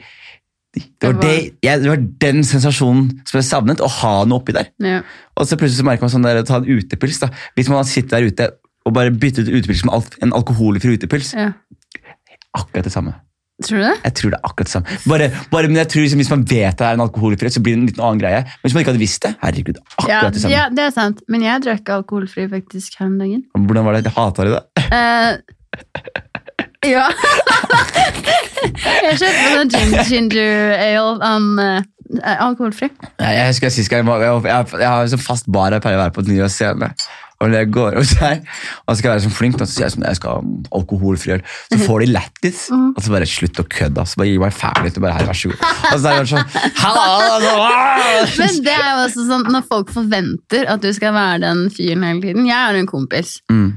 det 0.78 1.08
var, 1.08 1.16
Det 1.20 1.34
jeg, 1.64 1.80
det 1.82 1.88
var 1.90 2.02
den 2.24 2.42
sensasjonen 2.44 3.08
som 3.26 3.38
jeg 3.40 3.46
savnet, 3.48 3.80
å 3.84 3.88
ha 4.00 4.14
noe 4.28 4.40
oppi 4.40 4.52
der. 4.56 4.68
Ja. 4.84 5.02
Og 5.36 5.46
så 5.48 5.56
plutselig 5.60 5.80
så 5.82 5.86
merker 5.88 6.06
man 6.06 6.12
sånn 6.12 6.24
der, 6.24 6.40
å 6.40 6.46
ta 6.48 6.56
en 6.62 6.68
utepils. 6.68 7.20
da. 7.20 7.28
Hvis 7.56 7.68
man 7.72 7.84
sitter 7.88 8.16
der 8.18 8.28
ute 8.32 8.50
og 8.86 8.94
bare 8.96 9.10
bytter 9.12 9.44
ut 9.44 9.52
utepils 9.58 9.84
med 9.84 10.14
en 10.24 10.32
alkoholfri 10.32 10.96
utepils, 10.96 11.34
Ja. 11.36 11.52
akkurat 12.56 12.84
det 12.84 12.92
samme. 12.92 13.14
Tror 13.66 13.80
du 13.80 13.82
det? 13.82 13.94
Jeg 14.04 14.14
tror 14.14 14.30
det 14.30 14.38
er 14.38 14.46
akkurat 14.46 14.68
det 14.68 14.72
samme. 14.72 14.98
Bare, 15.10 15.26
bare, 15.50 15.68
men 15.70 15.80
jeg 15.80 15.88
tror 15.90 16.04
liksom, 16.04 16.20
Hvis 16.22 16.30
man 16.30 16.44
vet 16.46 16.78
det 16.78 16.86
er 16.86 16.94
en 16.94 17.02
alkoholfri, 17.02 17.50
så 17.50 17.62
blir 17.62 17.74
det 17.74 17.80
en 17.80 17.88
liten 17.90 18.04
annen 18.06 18.20
greie. 18.22 18.44
Men 18.46 18.66
hvis 18.66 18.76
man 18.76 18.84
ikke 18.84 18.92
hadde 18.92 19.02
visst 19.02 19.26
det, 19.26 19.34
herregud, 19.42 19.80
akkurat 19.96 20.12
Ja, 20.12 20.20
det 20.30 20.42
samme. 20.42 20.54
ja, 20.54 20.68
det 20.70 20.84
er 20.84 20.94
sant. 20.94 21.22
Men 21.28 21.42
jeg 21.42 21.64
drakk 21.66 21.90
alkoholfri 21.96 22.46
faktisk 22.52 23.00
her 23.00 23.10
om 23.10 23.18
dagen. 23.18 23.42
Hvordan 23.58 23.88
var 23.88 23.98
det? 23.98 24.14
Hata 24.14 24.46
hater 24.46 24.52
det? 24.54 24.62
Uh, 24.94 25.32
ja. 26.86 27.06
jeg 29.08 29.18
kjøpte 29.18 29.46
sånn 29.56 29.72
ginger, 29.74 30.04
ginger 30.06 30.74
ale 30.78 31.32
um, 31.34 31.58
eh, 31.58 32.36
alkoholfri. 32.38 32.92
Jeg, 33.18 33.32
jeg 33.40 33.46
husker 33.50 33.74
sist 33.74 33.90
gang 33.90 34.06
jeg, 34.06 34.22
jeg, 34.22 34.44
jeg, 34.46 34.80
jeg 34.84 34.88
har 34.88 35.02
en 35.02 35.12
sånn 35.16 35.24
fast 35.24 35.50
bar 35.50 35.74
jeg 35.74 35.82
pleier 35.82 35.98
å 35.98 36.04
være 36.06 36.14
på 36.14 36.28
nye 36.30 36.46
scene. 36.52 36.92
Og 37.40 37.50
når 37.52 37.58
jeg 37.60 37.70
går 37.70 37.94
hos 38.00 38.12
deg, 38.18 38.40
og 38.88 38.96
skal 38.98 39.12
være 39.12 39.22
sånn 39.22 39.34
flink, 39.36 39.54
og 39.60 39.68
så 39.68 39.70
sier 39.76 39.84
jeg 39.86 39.92
sånn, 39.94 40.06
jeg 40.08 40.18
skal 40.18 40.30
ha 40.40 40.78
alkoholfri 40.80 41.36
øl. 41.36 41.42
Så 41.70 41.78
får 41.84 42.02
de 42.02 42.08
lættis. 42.10 42.64
Mm. 42.74 42.88
Og 42.96 43.02
så 43.04 43.12
bare 43.14 43.28
slutt 43.30 43.60
å 43.62 43.66
kødde. 43.70 44.06
Så 44.10 44.18
bare 44.18 44.28
gi 44.32 44.38
meg 44.42 44.56
ferdig 44.58 44.90
og 44.96 45.04
bare 45.04 45.14
her, 45.20 45.28
vær 45.30 45.38
så 45.38 45.52
god. 45.52 45.66
Og 45.92 46.00
så 46.02 46.10
er 46.10 46.18
det 46.18 46.30
sånn, 46.32 46.48
«Hallo!» 46.82 47.58
Men 48.38 48.62
det 48.66 48.74
er 48.74 48.88
jo 48.90 49.02
også 49.06 49.26
sånn 49.28 49.46
når 49.54 49.66
folk 49.70 49.92
forventer 49.94 50.66
at 50.72 50.82
du 50.82 50.88
skal 50.96 51.14
være 51.14 51.42
den 51.46 51.66
fyren 51.74 52.06
hele 52.06 52.22
tiden. 52.24 52.48
Jeg 52.48 52.58
har 52.58 52.78
en 52.78 52.90
kompis 52.90 53.36
Mm. 53.48 53.68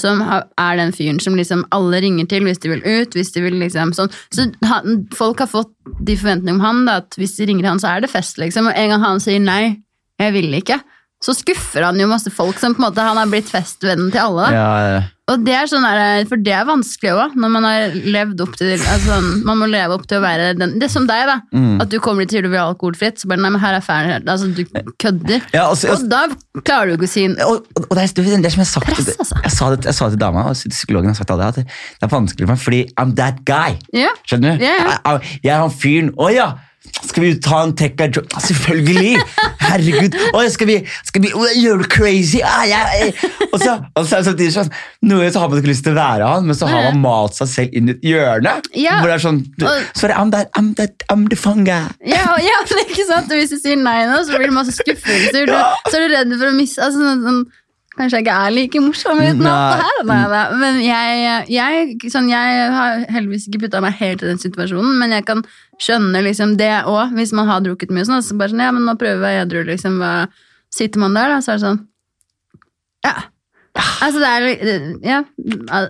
som 0.00 0.20
er 0.24 0.76
den 0.80 0.92
fyren 0.96 1.18
som 1.20 1.34
liksom 1.36 1.62
alle 1.76 1.98
ringer 2.00 2.24
til 2.30 2.42
hvis 2.46 2.58
de 2.62 2.70
vil 2.72 2.82
ut. 2.84 3.12
hvis 3.14 3.32
de 3.34 3.42
vil 3.44 3.58
liksom 3.60 3.92
sånn. 3.92 4.10
Så 4.32 4.46
han, 4.64 5.06
folk 5.14 5.38
har 5.44 5.46
fått 5.50 5.70
de 6.00 6.16
forventningene 6.16 6.56
om 6.56 6.64
han, 6.64 6.84
da, 6.88 6.96
at 7.02 7.14
hvis 7.20 7.36
de 7.36 7.46
ringer 7.50 7.68
han, 7.68 7.78
så 7.82 7.90
er 7.94 8.00
det 8.00 8.10
fest. 8.10 8.38
liksom. 8.40 8.66
Og 8.70 8.72
en 8.74 8.88
gang 8.94 9.02
han 9.04 9.20
sier 9.20 9.38
nei, 9.44 9.76
jeg 10.18 10.32
vil 10.32 10.54
ikke, 10.56 10.80
så 11.24 11.32
skuffer 11.36 11.86
han 11.86 11.98
jo 12.00 12.10
masse 12.10 12.30
folk 12.32 12.58
som 12.60 12.76
på 12.76 12.82
en 12.82 12.90
måte 12.90 13.04
han 13.04 13.16
har 13.16 13.30
blitt 13.30 13.48
festvennen 13.48 14.12
til 14.12 14.20
alle. 14.20 14.48
Ja, 14.52 14.70
ja. 14.92 15.02
Og 15.32 15.40
det 15.40 15.54
er 15.56 15.68
sånn 15.70 15.84
der, 15.86 16.26
For 16.28 16.40
det 16.44 16.52
er 16.52 16.66
vanskelig 16.68 17.14
òg, 17.14 17.36
når 17.40 17.52
man 17.54 17.64
har 17.64 17.94
levd 17.96 18.42
opp 18.44 18.58
til 18.60 18.74
altså, 18.76 19.22
Man 19.46 19.56
må 19.56 19.68
leve 19.72 19.96
opp 19.96 20.04
til 20.10 20.18
å 20.18 20.24
være 20.24 20.50
den 20.58 20.74
Det 20.76 20.84
er 20.84 20.92
som 20.92 21.06
deg, 21.08 21.22
da. 21.30 21.38
Mm. 21.54 21.78
At 21.80 21.88
du 21.88 21.96
kommer 22.04 22.26
dit 22.26 22.34
og 22.34 22.36
sier 22.36 22.44
du 22.44 22.50
vil 22.52 22.60
ha 22.60 22.66
alkoholfritt, 22.68 23.22
så 23.22 23.30
bare 23.30 23.40
nei, 23.40 23.54
men 23.54 23.62
her 23.62 23.78
er 23.78 23.84
ferdig. 23.84 24.18
Altså, 24.20 24.50
du 24.52 24.60
kødder. 25.00 25.46
Ja, 25.56 25.64
og 25.70 25.80
Og 25.94 26.04
da 26.12 26.26
klarer 26.60 26.92
du 26.92 26.98
ikke 26.98 27.08
å 27.08 27.14
si 27.14 27.24
og, 27.30 27.40
og, 27.72 27.86
og 27.86 27.96
det, 27.96 28.04
er, 28.04 28.12
det 28.20 28.36
er 28.36 28.52
som 28.52 28.60
jeg 28.60 28.66
har 28.66 28.70
sagt 28.74 28.90
Press, 28.90 29.08
altså. 29.16 29.40
jeg, 29.46 29.54
sa 29.56 29.70
det, 29.72 29.80
jeg 29.88 29.96
sa 29.96 30.10
det 30.10 30.18
til 30.18 30.22
dama, 30.26 30.44
og 30.50 30.76
psykologen 30.76 31.14
har 31.14 31.16
sagt 31.16 31.32
det, 31.32 31.48
at 31.48 31.62
det, 31.62 31.66
er 32.04 32.12
vanskelig 32.12 32.44
for 32.44 32.52
meg, 32.52 32.62
fordi 32.66 32.84
I'm 33.00 33.16
that 33.16 33.40
guy. 33.48 33.80
Yeah. 33.96 34.12
Skjønner 34.28 34.58
du? 34.58 34.68
Yeah. 34.68 34.76
ja. 34.76 34.92
Jeg, 34.92 35.00
jeg, 35.08 35.40
jeg 35.48 35.56
er 35.56 35.64
han 35.64 35.76
fyren. 35.80 36.12
Å 36.20 36.30
ja! 36.36 36.48
Skal 37.04 37.24
vi 37.26 37.32
ta 37.42 37.60
en 37.64 37.74
tekka 37.76 38.08
Joint? 38.10 38.34
Selvfølgelig! 38.46 39.18
Herregud. 39.64 40.16
Å, 40.34 40.42
skal 40.52 40.68
vi, 40.70 40.76
skal 41.06 41.24
vi 41.24 41.32
å, 41.36 41.44
Gjør 41.54 41.82
du 41.82 41.88
crazy? 41.90 42.40
Ah, 42.44 42.64
ja, 42.68 42.82
eh. 42.98 43.24
og, 43.50 43.58
så, 43.62 43.76
og 43.94 44.06
så 44.08 44.22
samtidig 44.26 44.52
sånn 44.54 44.70
Noen 45.04 45.24
ganger 45.24 45.34
så 45.34 45.42
har 45.42 45.52
man 45.52 45.60
ikke 45.60 45.70
lyst 45.70 45.84
til 45.86 45.94
å 45.94 45.98
være 45.98 46.28
han, 46.30 46.46
men 46.48 46.58
så 46.58 46.68
har 46.70 46.88
man 46.88 47.02
malt 47.02 47.36
seg 47.38 47.50
selv 47.50 47.76
inn 47.76 47.90
i 47.90 47.94
et 47.94 48.06
hjørne. 48.08 48.54
Ja. 48.78 49.00
Hvor 49.00 49.10
det 49.10 49.16
er 49.18 49.24
sånn 49.24 49.42
Sorry, 49.94 50.14
I'm, 50.14 50.32
that, 50.34 50.50
I'm, 50.58 50.72
that, 50.80 51.04
I'm 51.12 51.26
the 51.30 51.38
fun 51.38 51.66
guy. 51.68 51.90
Ja, 52.08 52.38
ja, 52.40 52.56
det 52.68 52.80
er 52.80 52.86
ikke 52.88 53.06
sant? 53.08 53.30
Og 53.30 53.40
hvis 53.40 53.52
du 53.52 53.58
sier 53.60 53.78
nei 53.80 54.00
nå, 54.08 54.22
så 54.24 54.36
blir 54.36 54.48
det 54.48 54.56
masse 54.56 54.74
skuffelser. 54.76 55.50
Du, 55.50 55.54
så 55.90 55.98
er 55.98 56.06
du 56.06 56.16
redd 56.16 56.34
for 56.38 56.50
å 56.50 56.56
miste 56.56 56.82
altså, 56.84 57.02
sånn, 57.04 57.22
sånn, 57.26 57.44
Kanskje 57.94 58.18
jeg 58.18 58.24
ikke 58.24 58.38
er 58.42 58.54
like 58.54 58.80
morsom 58.82 59.20
uten 59.22 59.44
alt 59.46 59.76
det 59.76 59.84
her. 59.84 60.00
Nei, 60.08 60.22
nei. 60.32 60.44
Men 60.62 60.80
jeg, 60.82 61.44
jeg, 61.54 61.98
sånn, 62.10 62.30
jeg 62.32 62.64
har 62.74 63.04
heldigvis 63.14 63.46
ikke 63.46 63.66
putta 63.66 63.82
meg 63.84 63.94
helt 64.00 64.24
i 64.24 64.32
den 64.32 64.40
situasjonen, 64.42 64.96
men 64.98 65.14
jeg 65.14 65.26
kan 65.28 65.44
skjønne 65.82 66.24
liksom 66.26 66.56
det 66.58 66.72
òg, 66.90 67.14
hvis 67.14 67.34
man 67.36 67.46
har 67.50 67.62
drukket 67.62 67.94
mye 67.94 68.06
sånn. 68.08 68.24
Så 68.26 68.34
bare 68.40 68.50
sånn, 68.50 68.64
ja, 68.66 68.72
men 68.74 68.88
nå 68.88 68.96
prøver 68.98 69.36
jeg 69.36 69.46
edru, 69.46 69.62
liksom. 69.70 70.00
Hva, 70.02 70.26
sitter 70.74 71.04
man 71.04 71.14
der, 71.14 71.30
da, 71.30 71.38
så 71.44 71.54
er 71.54 71.60
det 71.60 71.66
sånn 71.68 71.82
Ja, 73.04 73.14
Altså, 73.74 74.20
det 74.22 74.28
er 74.30 74.44
Ja, 75.02 75.16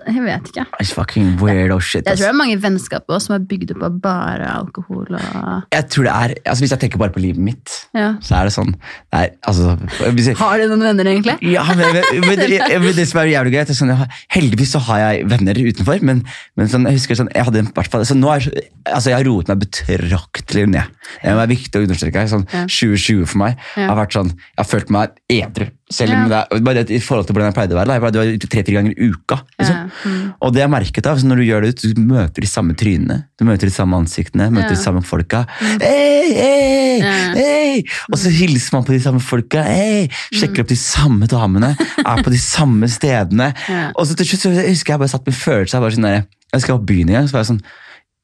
jeg 0.09 0.21
vet 0.25 0.47
ikke. 0.49 0.63
It's 0.81 0.91
fucking 0.95 1.35
weirdo 1.41 1.75
shit. 1.79 2.01
Jeg 2.07 2.17
tror 2.17 2.23
det 2.25 2.31
er 2.31 2.37
mange 2.39 2.55
vennskap 2.63 3.03
også 3.13 3.27
som 3.27 3.35
er 3.37 3.43
bygd 3.45 3.75
opp 3.75 3.83
av 3.85 3.99
bare 4.01 4.47
alkohol 4.55 5.05
og 5.13 5.67
Jeg 5.75 5.85
tror 5.93 6.07
det 6.07 6.13
er, 6.15 6.33
altså 6.49 6.63
Hvis 6.65 6.73
jeg 6.73 6.81
tenker 6.81 7.01
bare 7.03 7.13
på 7.13 7.21
livet 7.21 7.37
mitt, 7.45 7.75
ja. 7.93 8.15
så 8.25 8.39
er 8.39 8.49
det 8.49 8.55
sånn 8.55 8.71
det 8.73 9.19
er, 9.21 9.29
altså, 9.45 9.75
jeg, 10.01 10.35
Har 10.39 10.57
du 10.57 10.65
noen 10.71 10.85
venner, 10.87 11.11
egentlig? 11.13 11.37
ja, 11.53 11.63
men, 11.77 11.93
men, 11.93 12.25
men, 12.25 12.41
det- 12.41 12.81
men 12.81 12.95
det 12.97 13.05
som 13.11 13.21
er 13.21 13.29
jævlig 13.35 13.53
greit, 13.53 13.75
sånn, 13.77 13.93
har, 14.01 14.09
Heldigvis 14.33 14.73
så 14.73 14.81
har 14.89 15.03
jeg 15.03 15.29
venner 15.29 15.61
utenfor, 15.61 16.01
men, 16.09 16.23
men 16.57 16.71
sånn, 16.71 16.89
jeg 16.89 16.97
husker 16.99 17.21
sånn, 17.21 17.29
jeg 17.35 17.45
hadde 17.47 17.61
en, 17.61 17.69
hvert 17.77 17.91
fall, 17.93 18.01
altså 18.01 19.09
Jeg 19.13 19.17
har 19.19 19.25
roet 19.29 19.47
meg 19.51 19.61
betraktelig 19.61 20.65
ned. 20.73 20.89
Det 21.21 21.31
er 21.37 21.49
viktig 21.53 21.79
å 21.81 21.85
understreke. 21.85 22.25
Sånn, 22.31 22.47
Ja. 22.53 22.65
2020 22.65 23.25
for 23.29 23.37
meg 23.45 23.57
har 23.75 23.95
vært 23.97 24.13
sånn 24.17 24.29
Jeg 24.33 24.57
har 24.61 24.69
følt 24.69 24.89
meg 24.93 25.09
edru. 25.29 25.69
Selv 25.93 26.15
om 26.15 26.23
Ja. 26.25 26.27
det 26.49 26.57
er, 26.57 26.61
bare 26.65 26.81
I 26.89 26.97
forhold 26.99 27.27
til 27.27 27.35
hvordan 27.35 27.51
jeg 27.51 27.53
pleide 27.53 27.75
å 27.75 27.77
være. 27.77 27.93
Jeg 27.93 28.01
pleide 28.01 28.17
å 28.17 28.23
være 28.25 28.49
tre-fire 28.49 28.75
ganger 28.79 28.93
i 28.97 29.09
uka. 29.11 29.35
Liksom. 29.59 29.75
Ja, 29.75 30.09
mm. 30.09 30.33
Og 30.41 30.53
det 30.55 30.61
jeg 30.63 30.71
merket 30.73 31.05
av, 31.11 31.19
så 31.21 31.27
når 31.29 31.35
du 31.37 31.43
gjør 31.45 31.61
det 31.61 31.69
ut, 31.69 31.83
du 31.93 32.01
møter 32.01 32.41
de 32.41 32.49
samme 32.49 32.73
trynene, 32.73 33.17
du 33.37 33.45
møter 33.45 33.69
de 33.69 33.75
samme 33.75 33.93
ansiktene, 34.01 34.47
møter 34.49 34.71
Ja. 34.73 34.75
de 34.75 34.81
samme 34.81 35.03
folka. 35.05 35.43
Hei, 35.61 36.33
Hey, 36.33 36.99
Ja. 36.99 37.33
hey. 37.37 37.83
Og 38.11 38.17
så 38.17 38.31
hilser 38.33 38.73
man 38.73 38.83
på 38.83 38.93
de 38.95 38.99
samme 38.99 39.21
folka. 39.21 39.61
Sjekker 40.33 40.61
opp 40.65 40.67
de 40.73 40.75
samme 40.79 41.27
damene, 41.29 41.75
er 41.77 42.23
på 42.23 42.31
de 42.33 42.37
samme 42.41 42.89
stedene. 42.89 43.53
Og 43.95 44.07
så 44.07 44.15
til 44.17 44.25
slutt 44.25 44.41
så 44.41 44.67
husker 44.67 44.93
jeg 44.95 44.99
bare 44.99 45.09
satt 45.13 45.25
med 45.27 45.35
følelser. 45.37 45.77
Jeg, 45.77 45.81
bare 45.85 45.91
sånn 45.99 46.09
der, 46.09 46.25
jeg 46.55 46.61
skal 46.65 46.75
opp 46.79 46.85
byen 46.89 47.09
igjen, 47.13 47.27
så 47.29 47.33
var 47.37 47.43
jeg 47.45 47.51
sånn 47.53 47.61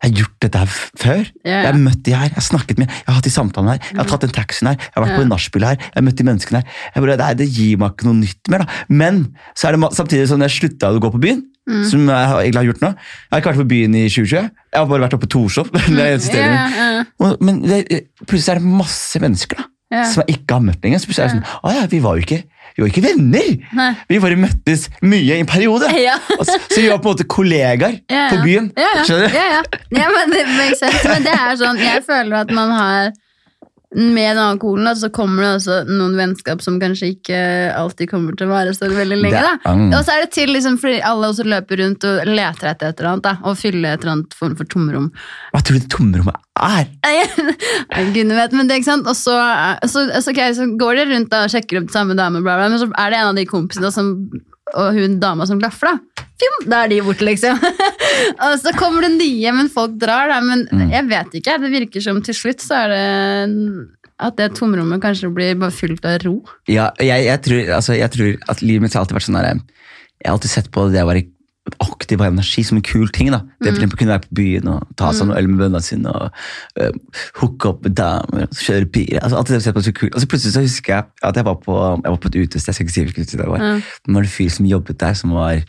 jeg 0.02 0.12
har 0.12 0.18
gjort 0.18 0.38
dette 0.42 0.58
her 0.58 0.66
før. 0.98 1.20
Ja, 1.46 1.52
ja. 1.52 1.58
Jeg 1.62 1.68
har 1.74 1.80
møtt 1.80 2.02
de 2.04 2.12
her, 2.16 2.24
jeg 2.32 2.34
har 2.40 2.42
snakket 2.48 2.78
med, 2.82 2.88
jeg 2.90 3.06
har 3.08 3.14
hatt 3.20 3.24
de 3.28 3.30
samtalene 3.30 3.76
her, 3.76 3.80
jeg 3.92 3.98
har 4.02 4.10
tatt 4.10 4.22
den 4.26 4.32
taxien 4.34 4.68
her, 4.72 4.78
jeg 4.82 4.96
har 4.96 5.04
vært 5.06 5.16
på 5.16 5.22
Ja. 5.22 5.28
en 5.28 5.30
nachspiel 5.36 5.64
her, 5.68 5.78
jeg 5.78 5.94
har 6.00 6.02
møtt 6.08 6.16
de 6.18 6.24
menneskene 6.26 6.62
her. 6.62 6.66
Jeg 6.96 7.04
bare, 7.04 7.18
det, 7.22 7.38
det 7.38 7.50
gir 7.54 7.78
meg 7.78 7.92
ikke 7.94 8.06
noe 8.10 8.18
nytt 8.18 8.50
mer, 8.50 8.66
da. 8.66 8.68
Men 8.90 9.36
så 9.54 9.68
er 9.70 9.78
det 9.78 9.92
samtidig 9.94 10.28
sånn 10.32 10.42
jeg 10.42 10.56
slutta 10.58 10.90
å 10.92 11.00
gå 11.00 11.12
på 11.14 11.22
byen, 11.22 11.44
Mm. 11.70 11.84
som 11.86 12.08
jeg 12.10 12.28
har- 12.28 12.42
egentlig 12.42 12.58
har 12.58 12.66
gjort 12.74 12.82
nå. 12.82 12.88
Jeg 12.90 13.32
har 13.32 13.40
ikke 13.42 13.50
vært 13.54 13.62
på 13.62 13.70
byen 13.70 13.96
i 13.96 14.08
2020. 14.10 14.50
Jeg 14.74 14.80
har 14.82 14.86
bare 14.90 15.02
vært 15.06 15.14
oppe 15.14 15.28
på 15.28 15.30
Torshov. 15.30 15.70
Og- 17.22 17.38
Men 17.42 17.62
det, 17.62 18.08
plutselig 18.26 18.56
er 18.56 18.60
det 18.60 18.64
masse 18.66 19.20
mennesker 19.22 19.58
da, 19.62 20.04
som 20.10 20.24
jeg 20.26 20.38
ikke 20.40 20.56
har 20.58 20.62
møtt 20.66 20.82
lenger. 20.82 21.00
Så 21.04 21.08
plutselig 21.12 21.24
er 21.24 21.28
det 21.28 21.38
sånn, 21.38 21.60
å 21.64 21.74
ja, 21.76 21.86
vi 21.92 22.00
var 22.00 22.18
jo 22.18 22.24
ikke, 22.26 22.44
vi 22.82 22.88
var 22.88 22.92
ikke 22.96 23.04
venner. 23.06 23.50
Nei. 23.78 23.90
Vi 24.10 24.20
bare 24.24 24.38
møttes 24.42 24.88
mye 25.06 25.38
i 25.38 25.40
en 25.40 25.50
periode. 25.50 25.90
Ja. 26.02 26.16
Så, 26.42 26.56
så 26.58 26.80
vi 26.82 26.88
var 26.90 26.98
på 27.04 27.12
en 27.12 27.14
måte 27.14 27.28
kollegaer 27.30 28.00
Ja, 28.10 28.24
ja. 28.24 28.30
på 28.32 28.40
byen. 28.42 28.72
Ja, 28.78 28.88
ja. 28.98 29.04
Skjønner 29.06 29.28
du? 29.30 29.36
Ja. 29.38 29.62
ja 30.02 30.08
men 30.16 30.34
det. 30.34 30.46
Men 30.50 31.28
det 31.28 31.36
er 31.36 31.60
sånn, 31.62 31.82
jeg 31.82 32.02
føler 32.08 32.42
at 32.42 32.54
man 32.56 32.74
har 32.74 33.12
med 33.96 34.38
den 34.38 34.44
alkoholen, 34.44 34.86
da, 34.88 34.94
så 34.96 35.10
kommer 35.12 35.44
det 35.44 35.50
også 35.58 35.78
noen 35.90 36.14
vennskap 36.16 36.62
som 36.64 36.78
kanskje 36.80 37.10
ikke 37.12 37.40
alltid 37.76 38.08
kommer 38.12 38.38
til 38.40 38.48
å 38.48 38.54
vare 38.54 38.72
så 38.76 38.88
veldig 38.88 39.18
lenge. 39.20 39.42
Da. 39.44 39.74
Og 39.74 40.06
så 40.08 40.14
er 40.14 40.24
det 40.24 40.30
til 40.38 40.54
liksom, 40.56 40.78
fordi 40.80 41.02
alle 41.08 41.32
også 41.34 41.44
løper 41.44 41.82
rundt 41.84 42.08
og 42.08 42.30
leter 42.30 42.72
etter 42.72 42.88
et 42.88 43.02
eller 43.02 43.10
annet, 43.12 43.26
da, 43.28 43.34
og 43.44 43.60
fyller 43.60 43.90
et 43.98 44.06
eller 44.06 44.14
annet 44.16 44.38
form 44.38 44.56
for 44.60 44.72
tomrom. 44.72 45.10
Hva 45.52 45.64
tror 45.66 45.76
du 45.76 45.84
det 45.84 45.92
tomrommet 45.92 46.40
er? 46.62 46.88
Nei, 47.92 48.06
Gud 48.16 48.32
vet, 48.32 48.56
men 48.56 48.72
det, 48.72 48.80
ikke 48.80 48.92
sant? 48.94 49.12
Og 49.12 49.18
så, 49.20 49.36
så, 49.84 50.08
så, 50.16 50.32
okay, 50.32 50.56
så 50.56 50.70
går 50.80 51.02
de 51.02 51.08
rundt 51.12 51.34
da, 51.34 51.44
og 51.44 51.52
sjekker 51.52 51.82
opp 51.82 51.92
samme 51.92 52.16
dame, 52.16 52.40
bla, 52.46 52.56
bla, 52.62 52.72
men 52.72 52.80
så 52.80 52.88
er 52.96 53.12
det 53.12 53.20
en 53.20 53.34
av 53.34 53.42
de 53.42 53.48
kompisene 53.50 53.92
som, 53.92 54.16
og 54.72 54.96
hun 54.96 55.20
dama 55.20 55.50
som 55.50 55.60
glaffer, 55.60 55.92
da. 55.92 56.28
Fjom, 56.42 56.64
da 56.72 56.86
er 56.86 56.96
de 56.96 57.04
borte, 57.06 57.28
liksom. 57.28 57.60
og 58.46 58.54
så 58.62 58.74
kommer 58.78 59.06
det 59.08 59.14
nye, 59.18 59.52
men 59.58 59.70
folk 59.72 59.98
drar, 60.02 60.32
da. 60.32 60.40
Men 60.46 60.68
Mm. 60.72 60.90
jeg 60.94 61.08
vet 61.10 61.36
ikke. 61.42 61.58
Det 61.62 61.72
virker 61.74 62.02
som 62.06 62.22
til 62.26 62.38
slutt 62.38 62.62
så 62.64 62.84
er 62.86 62.94
det 62.94 63.90
at 64.22 64.38
det 64.38 64.52
tomrommet 64.58 65.02
kanskje 65.02 65.32
blir 65.34 65.56
bare 65.58 65.74
fylt 65.74 66.06
av 66.06 66.20
ro. 66.26 66.36
Ja, 66.70 66.92
jeg, 67.02 67.26
jeg, 67.26 67.42
tror, 67.42 67.72
altså, 67.80 67.94
jeg 67.98 68.12
tror 68.14 68.36
at 68.54 68.62
livet 68.62 68.84
mitt 68.86 68.94
har 68.94 69.02
alltid 69.02 69.18
vært 69.18 69.26
sånn 69.30 69.40
der, 69.40 69.62
Jeg 70.22 70.30
har 70.30 70.36
alltid 70.38 70.52
sett 70.54 70.68
på 70.72 70.90
det 70.94 71.02
å 71.02 71.08
være 71.10 71.24
aktiv 71.82 72.20
og 72.22 72.26
energi 72.28 72.64
som 72.66 72.78
en 72.78 72.84
kul 72.86 73.08
ting. 73.14 73.30
da. 73.32 73.40
Det 73.62 73.70
for 73.72 73.80
eksempel 73.80 73.98
kunne 73.98 74.14
være 74.16 74.26
på 74.28 74.38
byen 74.38 74.68
og 74.68 74.88
ta 74.98 75.12
seg 75.14 75.28
noe 75.30 75.38
øl 75.38 75.48
med 75.50 75.60
vennene 75.62 75.82
sine 75.86 76.10
og 76.10 76.32
uh, 76.82 76.90
hooke 77.40 77.70
opp 77.70 77.84
med 77.86 77.96
damer 77.98 78.46
og 78.48 78.58
kjøre 78.62 78.90
bil. 78.94 79.18
Altså, 79.22 79.38
alltid 79.38 79.56
det 79.56 79.64
sett 79.66 79.78
på 79.78 79.84
så 79.86 79.94
kul. 79.94 80.10
Og 80.14 80.22
så 80.22 80.30
plutselig 80.30 80.54
så 80.56 80.64
husker 80.66 80.96
jeg 80.96 81.06
at 81.30 81.38
jeg 81.38 81.46
var 81.46 81.58
på, 81.62 81.78
jeg 82.02 82.12
var 82.14 82.18
på 82.22 82.32
et 82.32 82.40
utested. 82.42 82.70
Jeg 82.70 82.76
skal 82.78 82.86
ikke 82.90 82.94
si 82.98 83.04
hvilket 83.06 83.24
utested 83.26 83.42
det 83.46 83.50
var. 83.54 83.62
Men 83.62 83.82
det 84.10 84.18
var 84.20 84.28
en 84.28 84.36
fyr 84.38 84.50
som 84.58 84.66
jobbet 84.70 85.00
der, 85.02 85.14
som 85.22 85.34
var 85.38 85.62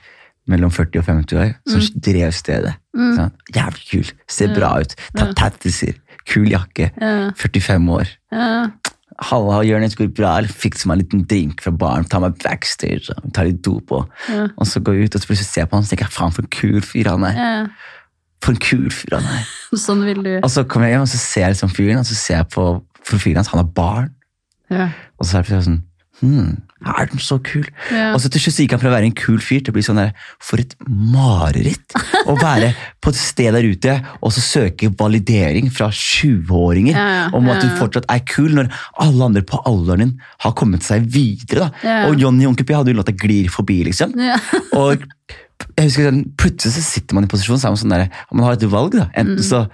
mellom 0.51 0.70
40 0.74 0.99
og 1.03 1.05
50 1.07 1.38
år, 1.38 1.53
som 1.70 2.01
drev 2.03 2.32
stedet. 2.34 2.72
Sånn, 2.97 3.30
jævlig 3.55 3.84
kul. 3.90 4.09
Ser 4.28 4.55
bra 4.57 4.72
ut. 4.82 4.95
Tatt 5.16 5.36
tattiser. 5.38 5.99
Kul 6.28 6.49
jakke. 6.53 6.90
Ja. 7.01 7.30
45 7.38 7.88
år. 7.95 8.11
Halla, 9.22 9.61
Jonis, 9.62 9.95
går 9.95 10.09
det 10.09 10.16
bra? 10.18 10.32
Fikser 10.49 10.88
meg 10.88 10.97
en 10.97 11.03
liten 11.05 11.24
drink 11.30 11.61
fra 11.62 11.70
baren, 11.78 12.07
tar 12.11 12.22
meg 12.24 12.38
backstage, 12.43 13.12
og 13.12 13.28
tar 13.36 13.47
litt 13.51 13.61
dop, 13.62 13.93
og, 13.95 14.09
og 14.57 14.66
så 14.66 14.80
går 14.82 14.97
jeg 14.99 15.11
ut 15.11 15.18
og 15.18 15.22
så 15.22 15.28
plutselig 15.30 15.49
ser 15.51 15.62
jeg 15.62 15.70
på 15.70 15.76
han 15.78 15.84
og 15.84 15.90
tenker 15.93 16.09
jeg, 16.09 16.14
faen 16.16 16.34
for 16.34 16.43
en 16.47 16.55
kul 16.57 16.80
fyr 16.86 17.11
han 17.12 17.26
er. 17.28 17.68
For 18.43 18.57
en 18.57 18.62
kul 18.64 18.88
fyr 18.90 19.18
han 19.18 19.28
er. 19.36 19.45
Sånn 19.84 20.03
vil 20.09 20.24
du 20.24 20.32
Og 20.40 20.49
så 20.51 20.64
kommer 20.66 20.88
jeg 20.88 20.97
hjem 20.97 21.05
og 21.07 21.12
så 21.12 21.20
ser 21.22 21.45
jeg 21.45 21.55
liksom 21.55 21.74
fyren, 21.76 22.01
og 22.03 22.09
så 22.09 22.16
ser 22.18 22.38
jeg 22.40 22.49
på 22.57 22.66
profilen 23.07 23.38
hans, 23.43 23.53
han 23.53 23.62
har 23.62 23.70
barn. 23.78 24.11
ja. 24.72 24.88
Og 25.22 25.28
så 25.28 25.38
er 25.38 25.47
det 25.47 25.61
sånn, 25.68 25.82
hmm, 26.22 26.52
er 26.86 27.06
den 27.12 27.20
så 27.22 27.36
kul? 27.42 27.66
Ja. 27.92 28.12
Og 28.14 28.20
så 28.22 28.30
til 28.32 28.40
slutt 28.42 28.56
gikk 28.62 28.72
han 28.74 28.80
fra 28.82 28.90
å 28.90 28.94
være 28.96 29.08
en 29.10 29.14
kul 29.18 29.38
fyr 29.42 29.60
til 29.62 29.70
å 29.70 29.76
bli 29.76 29.82
sånn 29.86 30.00
der, 30.00 30.12
for 30.42 30.62
et 30.62 30.72
mareritt. 30.88 31.94
Å 32.26 32.34
være 32.40 32.72
på 33.02 33.12
et 33.12 33.18
sted 33.20 33.52
der 33.54 33.66
ute 33.66 33.94
og 34.20 34.32
så 34.34 34.42
søke 34.42 34.90
validering 34.98 35.68
fra 35.74 35.90
20-åringer 35.94 36.94
Ja, 36.96 37.06
ja, 37.18 37.24
om 37.36 37.48
at 37.52 37.62
du 37.62 37.68
fortsatt 37.78 38.06
er 38.12 38.22
kul, 38.28 38.52
når 38.56 38.70
alle 39.02 39.28
andre 39.30 39.44
på 39.46 39.60
alderen 39.68 40.02
din 40.06 40.14
har 40.46 40.54
kommet 40.58 40.86
seg 40.86 41.06
videre. 41.12 41.70
da. 41.82 41.98
Og 42.08 42.18
Johnny 42.22 42.46
Onkel 42.48 42.66
P 42.68 42.74
hadde 42.76 42.94
jo 42.94 42.98
låta 43.02 43.14
Glir 43.14 43.50
forbi, 43.52 43.82
liksom. 43.90 44.14
Og 44.80 45.04
jeg 45.78 45.86
husker 45.86 46.08
sånn, 46.10 46.24
Plutselig 46.40 46.74
så 46.74 46.82
sitter 46.82 47.14
man 47.18 47.26
i 47.28 47.30
posisjon, 47.30 47.60
er 47.62 47.74
man 47.74 47.78
sånn 47.80 47.94
der, 47.94 48.08
man 48.34 48.46
har 48.48 48.56
et 48.58 48.66
valg. 48.72 48.96
da. 48.98 49.08
Enten 49.14 49.38
Mm. 49.38 49.46
så 49.46 49.66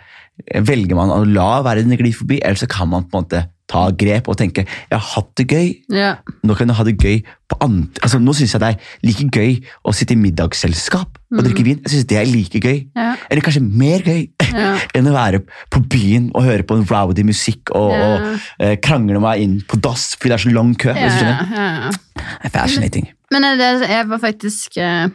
velger 0.64 0.94
man 0.98 1.10
å 1.12 1.22
la 1.26 1.62
verden 1.66 1.90
gli 1.98 2.12
forbi, 2.14 2.40
eller 2.42 2.56
så 2.60 2.68
kan 2.70 2.88
man 2.88 3.04
på 3.10 3.18
en 3.18 3.24
måte 3.24 3.44
ta 3.68 3.90
grep 3.92 4.30
og 4.32 4.38
tenke 4.40 4.62
jeg 4.64 4.94
har 4.96 5.02
hatt 5.12 5.28
det 5.36 5.44
gøy, 5.52 5.66
Ja. 5.92 6.14
nå 6.42 6.54
kan 6.56 6.68
jeg 6.70 6.76
ha 6.78 6.84
det 6.88 6.94
gøy 6.96 7.18
på 7.50 7.56
andre 7.60 8.00
altså, 8.00 8.16
Nå 8.18 8.32
syns 8.32 8.54
jeg 8.54 8.60
det 8.62 8.68
er 8.70 8.78
like 9.04 9.26
gøy 9.28 9.58
å 9.84 9.92
sitte 9.92 10.14
i 10.14 10.16
middagsselskap 10.16 11.18
og 11.36 11.42
drikke 11.44 11.64
vin. 11.66 11.82
Jeg 11.84 11.90
synes 11.92 12.06
det 12.08 12.16
er 12.16 12.24
like 12.32 12.60
gøy, 12.64 12.78
Mm. 12.88 13.02
Ja. 13.02 13.16
eller 13.30 13.42
kanskje 13.44 13.60
mer 13.60 14.00
gøy, 14.00 14.30
Ja. 14.54 14.78
enn 14.96 15.10
å 15.10 15.12
være 15.12 15.42
på 15.70 15.82
byen 15.84 16.30
og 16.34 16.44
høre 16.48 16.62
på 16.64 16.78
en 16.78 16.86
rowdy 16.88 17.22
musikk 17.28 17.68
og, 17.76 17.92
og 17.92 18.40
eh, 18.60 18.76
krangle 18.80 19.20
meg 19.20 19.42
inn 19.44 19.60
på 19.68 19.76
dass 19.84 20.14
fordi 20.16 20.32
det 20.32 20.38
er 20.40 20.44
så 20.48 20.54
lang 20.54 20.72
kø. 20.74 20.94
Ja. 20.96 21.90
Det 21.92 22.48
er 22.48 22.54
fascinating. 22.54 23.08
Men 23.30 23.42
men 23.44 23.58
det, 23.60 23.88
jeg 23.90 24.08
var 24.08 24.18
faktisk 24.18 24.78
eh, 24.80 25.08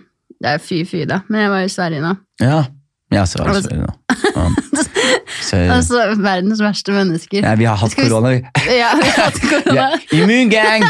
Det 0.43 0.49
er 0.51 0.57
fy-fy, 0.61 1.05
da. 1.09 1.21
Men 1.30 1.41
jeg 1.41 1.49
var 1.49 1.63
i 1.65 1.69
Sverige 1.74 2.01
nå. 2.05 2.13
Ja. 2.41 2.65
Ja, 3.14 3.26
så, 3.30 3.43
Altså- 3.43 3.76
ja. 3.76 3.88
Så, 5.43 5.57
Altså, 5.57 5.99
verdens 6.18 6.61
verste 6.64 6.93
mennesker. 6.95 7.43
ja, 7.47 7.55
vi 7.59 7.68
har 7.68 7.78
hatt 7.78 7.95
korona, 7.97 8.30
vi. 8.36 8.41
Ja, 8.78 8.93
vi 8.99 9.09
har 9.09 9.28
hatt 9.28 9.39
korona. 9.41 9.88
Immungang! 10.16 10.86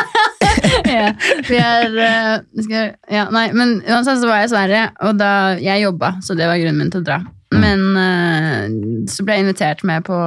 ja, 0.85 1.07
vi 1.47 1.57
er 1.57 1.95
uh, 1.97 2.61
skal, 2.61 2.91
ja, 3.11 3.25
Nei, 3.33 3.47
men 3.57 3.79
uansett 3.89 4.21
så 4.21 4.29
var 4.29 4.43
jeg 4.43 4.51
i 4.51 4.53
Sverige, 4.53 4.83
og 5.07 5.17
da 5.19 5.31
jeg 5.61 5.83
jobba, 5.87 6.13
så 6.23 6.37
det 6.37 6.47
var 6.49 6.61
grunnen 6.61 6.83
min 6.83 6.93
til 6.93 7.01
å 7.01 7.07
dra. 7.07 7.19
Men 7.53 7.83
uh, 7.97 9.07
så 9.09 9.25
ble 9.25 9.39
jeg 9.39 9.47
invitert 9.47 9.83
med 9.87 10.05
på 10.07 10.19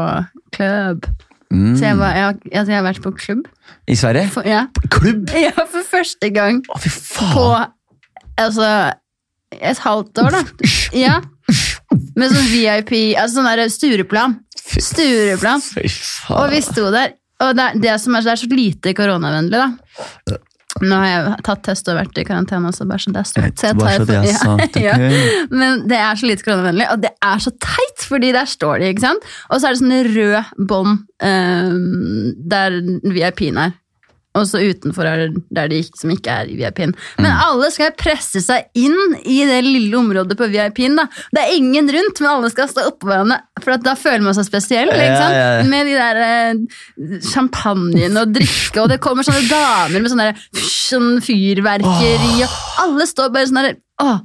klubb. 0.57 1.07
Mm. 1.55 1.77
Så 1.79 1.87
jeg, 1.87 1.99
var, 2.01 2.17
jeg, 2.19 2.37
altså, 2.51 2.73
jeg 2.73 2.79
har 2.81 2.87
vært 2.89 3.03
på 3.05 3.15
klubb. 3.15 3.47
I 3.87 3.97
Sverige? 3.99 4.29
For, 4.35 4.47
ja. 4.49 4.67
Klubb! 4.91 5.31
ja, 5.47 5.55
for 5.57 5.87
første 5.87 6.31
gang 6.35 6.59
Å, 6.75 6.79
fy 6.83 6.91
faen! 6.91 7.33
på 7.37 7.45
altså 8.43 8.71
et 9.55 9.79
halvt 9.79 10.19
år, 10.25 10.35
da. 10.35 10.71
Ja. 10.97 11.21
Med 12.17 12.33
sånn 12.33 12.49
VIP, 12.51 12.93
altså 13.21 13.39
sånn 13.41 13.47
der 13.51 13.69
Stureplan. 13.71 14.39
Stureplan. 14.67 15.63
Og 16.35 16.51
vi 16.51 16.61
sto 16.65 16.89
der, 16.95 17.13
og 17.45 17.55
det, 17.57 17.69
er- 17.71 17.79
det, 17.85 17.95
som 18.03 18.17
er, 18.19 18.25
det 18.27 18.33
er 18.35 18.41
så 18.43 18.49
lite 18.51 18.95
koronavennlig, 18.99 19.61
da. 19.63 20.37
Nå 20.83 20.97
har 21.01 21.07
jeg 21.09 21.37
tatt 21.47 21.63
test 21.65 21.87
og 21.89 21.97
vært 21.97 22.19
i 22.21 22.25
karantene 22.29 22.69
så 22.77 22.85
bare 22.85 23.01
så 23.01 23.13
det 23.15 23.21
er 23.23 23.29
sant. 23.31 23.63
Så 23.63 23.71
tar 23.81 24.03
det 24.11 24.17
er 24.19 24.27
ja, 24.29 24.41
sant, 24.43 24.77
ja. 24.83 24.97
Men 25.49 25.87
det 25.89 25.97
er 25.97 26.19
så 26.21 26.29
lite 26.29 26.45
koronavennlig, 26.45 26.89
og 26.93 27.01
det 27.07 27.15
er 27.25 27.41
så 27.47 27.53
teit, 27.65 28.05
fordi 28.11 28.33
der 28.37 28.51
står 28.51 28.83
de, 28.83 28.91
ikke 28.93 29.07
sant? 29.07 29.25
Og 29.49 29.63
så 29.63 29.71
er 29.71 29.77
det 29.77 29.81
sånne 29.81 30.03
røde 30.11 30.43
bånd 30.69 30.99
eh, 31.25 31.73
der 32.53 32.77
VIP-en 33.15 33.63
er. 33.69 33.77
Og 34.37 34.45
så 34.51 34.61
utenfor 34.61 35.07
er 35.09 35.23
det 35.27 35.43
der 35.57 35.71
de 35.73 35.79
som 35.89 36.11
ikke 36.13 36.29
er 36.43 36.51
i 36.53 36.57
VIP-en. 36.59 36.93
Men 37.19 37.31
Mm. 37.33 37.41
alle 37.47 37.71
skal 37.73 37.95
presse 37.97 38.43
seg 38.45 38.67
inn 38.77 39.17
i 39.25 39.39
det 39.49 39.63
lille 39.65 39.97
området 39.97 40.37
på 40.39 40.49
VIP-en. 40.53 40.97
da. 41.01 41.07
Det 41.33 41.43
er 41.43 41.55
ingen 41.57 41.89
rundt, 41.95 42.21
men 42.21 42.31
alle 42.31 42.51
skal 42.53 42.69
stå 42.69 42.85
oppå 42.91 43.09
hverandre, 43.09 43.41
for 43.65 43.77
da 43.81 43.95
føler 43.97 44.23
man 44.27 44.35
seg 44.37 44.45
spesiell. 44.51 44.93
Ja, 44.93 45.09
ja, 45.09 45.31
ja. 45.59 45.63
Med 45.65 45.87
de 45.89 45.95
der 45.97 46.21
eh, 46.27 47.21
champagnen 47.33 48.17
og 48.21 48.35
drikke, 48.37 48.83
og 48.83 48.91
det 48.93 49.01
kommer 49.05 49.25
sånne 49.27 49.47
damer 49.51 50.01
med 50.03 50.11
sånne 50.13 50.31
der, 50.33 50.43
sånn 50.67 51.17
fyrverkeri, 51.25 52.35
og 52.47 52.57
alle 52.85 53.07
står 53.09 53.33
bare 53.35 53.49
sånn 53.51 53.63
der 53.63 53.77
åh. 54.05 54.19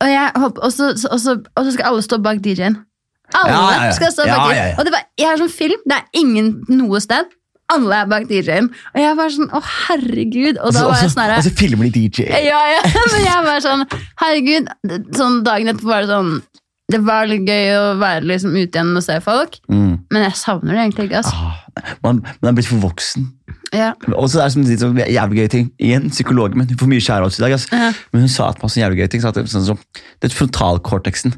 Og, 0.00 0.08
jeg, 0.08 0.30
og, 0.40 0.70
så, 0.72 0.94
og, 1.12 1.18
så, 1.20 1.34
og 1.44 1.66
så 1.66 1.72
skal 1.74 1.90
alle 1.90 2.04
stå 2.06 2.18
bak 2.24 2.38
DJ-en. 2.44 2.78
Alle 3.36 3.50
Ja, 3.52 3.58
ja, 3.76 3.82
ja. 3.84 3.90
skal 3.94 4.14
stå 4.14 4.24
bak 4.26 4.54
ja. 4.56 4.70
Og 4.80 4.86
det 4.88 4.94
var, 4.94 5.04
jeg 5.20 5.28
har 5.28 5.36
sånn 5.42 5.52
film, 5.52 5.82
det 5.86 5.98
er 5.98 6.06
ingen 6.22 6.48
noe 6.72 7.00
sted. 7.04 7.28
Alle 7.74 8.00
er 8.02 8.06
bak 8.10 8.26
DJ-en. 8.30 8.68
Og 8.94 9.00
jeg 9.02 9.16
var 9.18 9.28
sånn, 9.34 9.50
å 9.54 9.60
herregud. 9.62 10.58
Og 10.60 10.72
da 10.74 10.84
Og 10.84 10.90
var 10.90 10.96
så- 10.96 11.02
jeg 11.06 11.10
sånn 11.14 11.22
her, 11.24 11.38
og 11.38 11.58
filmer 11.62 11.90
de 11.90 12.08
DJ. 12.08 12.26
ja, 12.46 12.60
ja, 12.74 12.80
men 13.12 13.24
jeg 13.24 13.44
var 13.46 13.60
sånn, 13.64 13.86
herregud, 14.24 14.68
sånn 15.16 15.42
dagen 15.46 15.68
etterpå 15.74 15.84
var 15.94 16.02
det 16.06 16.10
sånn, 16.14 16.42
det 16.90 16.98
var 17.06 17.26
litt 17.30 17.44
gøy 17.46 17.68
å 17.78 17.82
være 18.00 18.24
liksom 18.26 18.50
ute 18.58 18.74
igjen 18.80 18.96
og 18.98 19.02
se 19.06 19.20
folk, 19.22 19.60
Mm. 19.70 20.00
men 20.10 20.22
jeg 20.24 20.32
savner 20.34 20.74
det 20.74 20.80
egentlig 20.88 21.04
ikke, 21.10 21.20
altså. 21.22 21.36
Ah, 21.38 21.92
man, 22.02 22.18
man 22.42 22.50
er 22.50 22.56
blitt 22.58 22.66
for 22.66 22.80
voksen. 22.82 23.28
Ja. 23.72 23.92
Og 24.16 24.26
så 24.28 24.40
er 24.40 24.48
det 24.48 24.52
som 24.56 24.64
de 24.66 24.76
sånn 24.76 24.96
jævlig 24.98 25.38
gøy 25.44 25.48
ting. 25.52 25.68
Igjen, 25.78 26.08
psykologen 26.10 26.58
min. 26.58 26.66
hun 26.66 26.76
får 26.80 26.90
mye 26.90 27.04
skjære 27.06 27.28
i 27.30 27.42
dag. 27.44 27.52
ass. 27.54 27.66
Ja. 27.70 27.92
Men 28.12 28.22
hun 28.24 28.28
sa 28.28 28.48
at 28.50 28.58
masse 28.60 28.74
jævlig 28.82 28.98
gøy 29.04 29.08
ting. 29.12 29.20
Så 29.22 29.28
at 29.30 29.38
sånn, 29.46 29.62
så, 29.68 29.76
det 30.20 30.32
er 30.32 30.34
frontalkorteksen. 30.34 31.36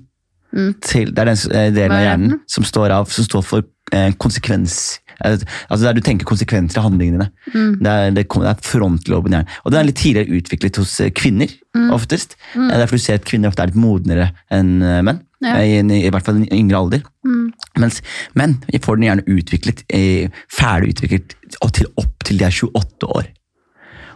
Mm. 0.56 0.74
Til, 0.80 1.12
det 1.12 1.18
er 1.18 1.28
den 1.28 1.36
eh, 1.52 1.70
delen 1.72 1.92
av 1.92 1.98
er 2.00 2.06
hjernen 2.08 2.40
som 2.48 2.64
står, 2.64 2.90
av, 2.96 3.06
som 3.12 3.24
står 3.24 3.44
for 3.44 3.62
eh, 3.92 4.12
konsekvens. 4.20 4.98
Eh, 5.24 5.38
Altså 5.70 5.84
Der 5.86 5.94
du 5.94 6.00
tenker 6.00 6.24
konsekvenser 6.28 6.78
av 6.82 6.90
handlingene 6.90 7.18
dine. 7.18 7.30
Mm. 7.54 7.74
Det, 7.82 7.90
er, 7.92 8.10
det, 8.10 8.28
kommer- 8.28 8.48
det 8.50 8.56
er 8.58 8.68
frontloben 8.68 9.32
i 9.32 9.36
hjernen. 9.36 9.52
Og 9.64 9.72
den 9.72 9.80
er 9.80 9.88
litt 9.88 9.96
tidligere 10.02 10.38
utviklet 10.40 10.76
hos 10.82 11.00
eh, 11.00 11.10
kvinner, 11.10 11.48
Mm. 11.72 11.88
oftest. 11.96 12.34
Det 12.52 12.68
er 12.68 12.82
derfor 12.82 12.98
du 12.98 13.00
ser 13.00 13.14
at 13.16 13.24
kvinner 13.24 13.48
ofte 13.48 13.62
er 13.64 13.70
litt 13.70 13.78
modnere 13.80 14.26
enn 14.52 14.82
eh, 14.84 14.98
menn. 15.00 15.22
Ja. 15.40 15.54
Eh, 15.62 15.78
I, 15.80 16.02
I, 16.04 16.10
hvert 16.12 16.26
fall 16.26 16.42
i 16.44 16.48
yngre 16.52 16.76
alder. 16.76 17.00
Mm. 17.24 17.46
Mens 17.80 18.02
menn 18.36 18.58
får 18.84 18.98
den 19.00 19.06
gjerne 19.08 19.24
utviklet, 19.38 19.80
eh, 19.88 20.28
ferdig 20.52 20.92
utviklet 20.92 21.32
til, 21.72 21.86
opp 21.96 22.26
til 22.28 22.36
de 22.42 22.44
er 22.44 22.52
28 22.52 23.08
år. 23.08 23.30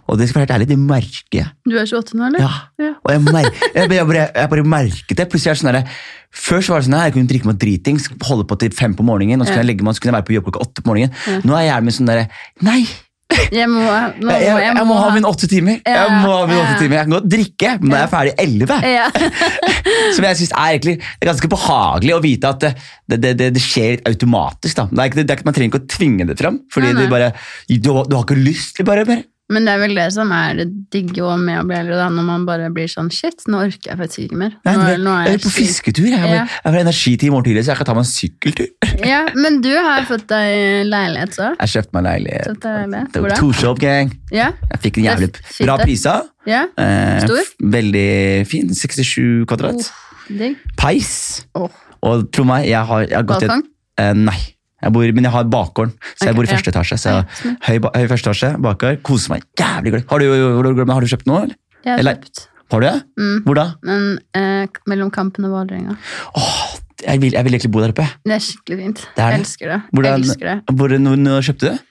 Og 0.06 0.18
det 0.20 0.28
skal 0.28 0.40
være 0.40 0.46
helt 0.46 0.54
ærlig, 0.56 0.68
det 0.70 0.78
merker 0.78 1.38
jeg. 1.40 1.48
Du 1.66 1.74
er 1.74 1.86
28 1.86 2.18
nå, 2.18 2.28
eller? 2.28 2.44
Ja. 2.44 2.52
Ja. 2.82 2.92
Og 3.02 3.12
jeg, 3.14 3.22
mer, 3.26 3.48
jeg, 3.74 3.88
jeg, 3.90 4.06
bare, 4.10 4.28
jeg 4.34 4.52
bare 4.52 4.66
merket 4.76 5.16
det. 5.18 5.26
Plutselig 5.32 5.52
er 5.52 5.58
det 5.58 5.62
sånn 5.64 5.72
der, 5.74 5.96
Før 6.36 6.60
så 6.62 6.74
var 6.74 6.82
det 6.82 6.88
sånn 6.90 6.98
her, 6.98 7.08
jeg 7.08 7.16
kunne 7.16 7.30
drikke 7.32 7.48
meg 7.48 7.58
dritings, 7.62 8.06
holde 8.28 8.44
på 8.46 8.58
til 8.60 8.74
fem 8.76 8.94
på 8.98 9.06
morgenen, 9.06 9.40
og 9.40 9.48
så 9.48 9.54
kunne 9.54 9.64
jeg 9.64 9.72
legge 9.72 9.86
meg, 9.86 9.96
så 9.96 10.04
kunne 10.04 10.12
jeg 10.12 10.18
være 10.20 10.28
på 10.28 10.36
jobb 10.36 10.48
klokka 10.50 10.64
åtte 10.66 10.84
på 10.84 10.92
morgenen. 10.92 11.18
Ja. 11.26 11.40
Nå 11.48 11.58
er 11.58 11.66
hjernen 11.70 11.88
min 11.90 11.96
sånn 11.96 12.10
derre 12.12 12.28
Nei! 12.66 12.80
Jeg 13.50 13.66
må, 13.68 13.82
må, 13.82 14.34
Jeg, 14.38 14.54
jeg 14.62 14.86
må 14.86 14.96
ha 15.00 15.06
mine 15.14 15.28
åtte 15.28 15.48
timer. 15.50 15.80
Jeg 15.82 16.10
må 16.22 16.30
ha 16.30 16.44
mine 16.46 16.60
åtte 16.62 16.76
timer. 16.78 16.96
Jeg 16.96 17.06
kan 17.08 17.14
godt 17.16 17.28
drikke, 17.32 17.70
men 17.80 17.90
da 17.90 17.96
er 17.96 18.04
jeg 18.04 18.12
ferdig 18.12 18.34
elleve. 18.44 18.76
Ja. 18.96 19.06
Som 20.16 20.26
jeg 20.26 20.38
synes 20.38 20.52
er 20.54 20.76
egentlig 20.76 20.94
det 21.00 21.26
er 21.26 21.30
ganske 21.32 21.50
behagelig 21.50 22.14
å 22.14 22.20
vite 22.22 22.52
at 22.54 22.62
det, 22.62 23.18
det, 23.18 23.32
det, 23.40 23.48
det 23.56 23.62
skjer 23.62 24.02
automatisk. 24.06 24.78
da. 24.78 24.86
Det 24.92 25.02
er 25.02 25.10
ikke, 25.10 25.26
det 25.26 25.38
man 25.48 25.56
trenger 25.56 25.72
ikke 25.72 25.82
å 25.82 25.88
tvinge 25.96 26.28
det 26.28 26.36
fram, 26.38 26.60
fordi 26.72 26.92
Nei, 26.92 26.94
nei. 26.94 27.02
det 27.02 27.12
bare, 27.12 27.32
du, 27.66 27.90
du 28.06 28.14
har 28.16 28.22
ikke 28.22 28.38
lyst 28.38 28.76
til 28.78 28.86
bare, 28.88 29.06
bare. 29.08 29.24
Men 29.48 29.62
det 29.68 29.72
er 29.76 29.78
vel 29.78 29.92
det 29.94 30.04
som 30.10 30.32
er 30.34 30.56
det 30.58 30.64
digge 30.90 31.22
òg 31.22 31.38
med 31.38 31.60
å 31.60 31.66
bli 31.68 31.76
eldre, 31.78 31.94
da, 32.00 32.08
når 32.10 32.24
man 32.26 32.46
bare 32.48 32.66
blir 32.74 32.88
sånn 32.90 33.12
shit, 33.14 33.44
nå 33.46 33.60
orker 33.62 33.92
jeg 33.92 33.98
faktisk 34.00 34.22
ikke 34.24 34.38
mer. 34.40 34.56
Nei, 34.66 34.72
Nå, 34.74 34.88
jeg, 34.90 35.28
jeg 35.30 35.38
er 35.38 35.42
på 35.44 35.52
fisketur. 35.54 36.08
Jeg 36.10 36.32
Ja. 36.32 36.40
har 36.64 36.78
energi 36.80 37.12
til 37.16 37.28
i 37.28 37.30
morgen 37.30 37.46
tidlig, 37.46 37.62
så 37.62 37.70
jeg 37.70 37.78
kan 37.78 37.86
ta 37.86 37.94
meg 37.94 38.02
en 38.06 38.10
sykkeltur. 38.10 38.72
Ja, 39.06 39.20
men 39.38 39.60
du 39.62 39.70
har 39.70 40.02
fått 40.08 40.26
deg 40.32 40.88
leilighet, 40.90 41.36
så. 41.38 41.52
Jeg 41.60 41.72
kjøpte 41.76 41.94
meg 41.94 42.06
leilighet. 42.08 42.64
Leilighet. 42.66 43.20
Hvor 43.20 43.28
da? 43.30 43.38
Torshov 43.38 43.78
gang. 43.78 44.10
Ja? 44.34 44.48
Jeg 44.72 44.82
fikk 44.88 44.98
en 44.98 45.08
jævlig 45.12 45.30
Det 45.36 45.44
er 45.60 45.68
bra 45.70 45.78
prisa. 45.84 46.16
Ja? 46.48 46.64
Eh, 46.80 47.20
Stor? 47.22 47.52
Veldig 47.76 48.08
fin. 48.50 48.74
67 48.74 49.46
kvadrat. 49.46 49.86
Oh. 49.86 50.42
Peis. 50.80 51.12
Oh. 51.54 51.70
Og 52.02 52.26
tro 52.34 52.42
meg, 52.48 52.66
jeg 52.66 52.82
har, 52.90 53.06
jeg 53.06 53.14
har 53.20 53.26
gått 53.30 53.46
i 53.46 53.50
et 53.52 53.66
eh, 54.02 54.12
Nei. 54.26 54.38
Jeg 54.86 54.94
bor, 54.94 55.06
men 55.18 55.26
jeg 55.26 55.34
har 55.34 55.46
bakgården, 55.50 55.94
så 56.14 56.28
jeg 56.28 56.34
Ok, 56.34 56.38
bor 56.38 56.46
i 56.46 56.50
ja. 56.50 56.56
første 56.56 56.72
etasje. 56.72 56.98
Så 57.02 57.12
jeg, 57.12 57.56
høy, 57.66 57.78
høy 57.96 58.06
første 58.12 58.30
etasje, 58.30 58.50
bakgård. 58.62 59.00
Koser 59.06 59.34
meg 59.34 59.46
jævlig 59.58 59.92
glad. 59.96 60.04
Har 60.12 60.22
du, 60.22 60.28
har 60.92 61.02
du, 61.02 61.08
kjøpt 61.10 61.26
noe? 61.30 61.42
Eller? 61.46 61.56
Jeg 61.82 61.92
har 61.92 62.02
Eller- 62.04 62.20
kjøpt. 62.22 62.46
Har 62.72 62.82
du 62.82 62.86
det? 62.88 62.94
Mm. 63.18 63.34
Hvor 63.46 63.54
da? 63.54 63.64
Men 63.86 64.06
eh, 64.34 64.78
mellom 64.90 65.10
Kampen 65.14 65.44
og 65.46 65.52
Vålerenga. 65.54 65.94
Jeg, 67.04 67.20
vil, 67.22 67.34
jeg 67.36 67.44
vil 67.46 67.54
egentlig 67.54 67.70
bo 67.70 67.82
der 67.84 67.92
oppe. 67.94 68.06
Det 68.26 68.34
er 68.34 68.42
skikkelig 68.42 68.78
fint. 68.80 69.02
Det 69.14 69.22
er 69.22 69.28
det. 69.28 69.36
Jeg 69.36 69.44
elsker 69.44 69.70
det. 69.74 69.80
Hvordan- 69.92 70.10
Jeg 70.16 70.24
elsker 70.24 70.48
det. 70.50 70.76
Hvor, 70.80 70.96
når, 70.98 71.20
når 71.22 71.46
kjøpte 71.46 71.70
du? 71.70 71.84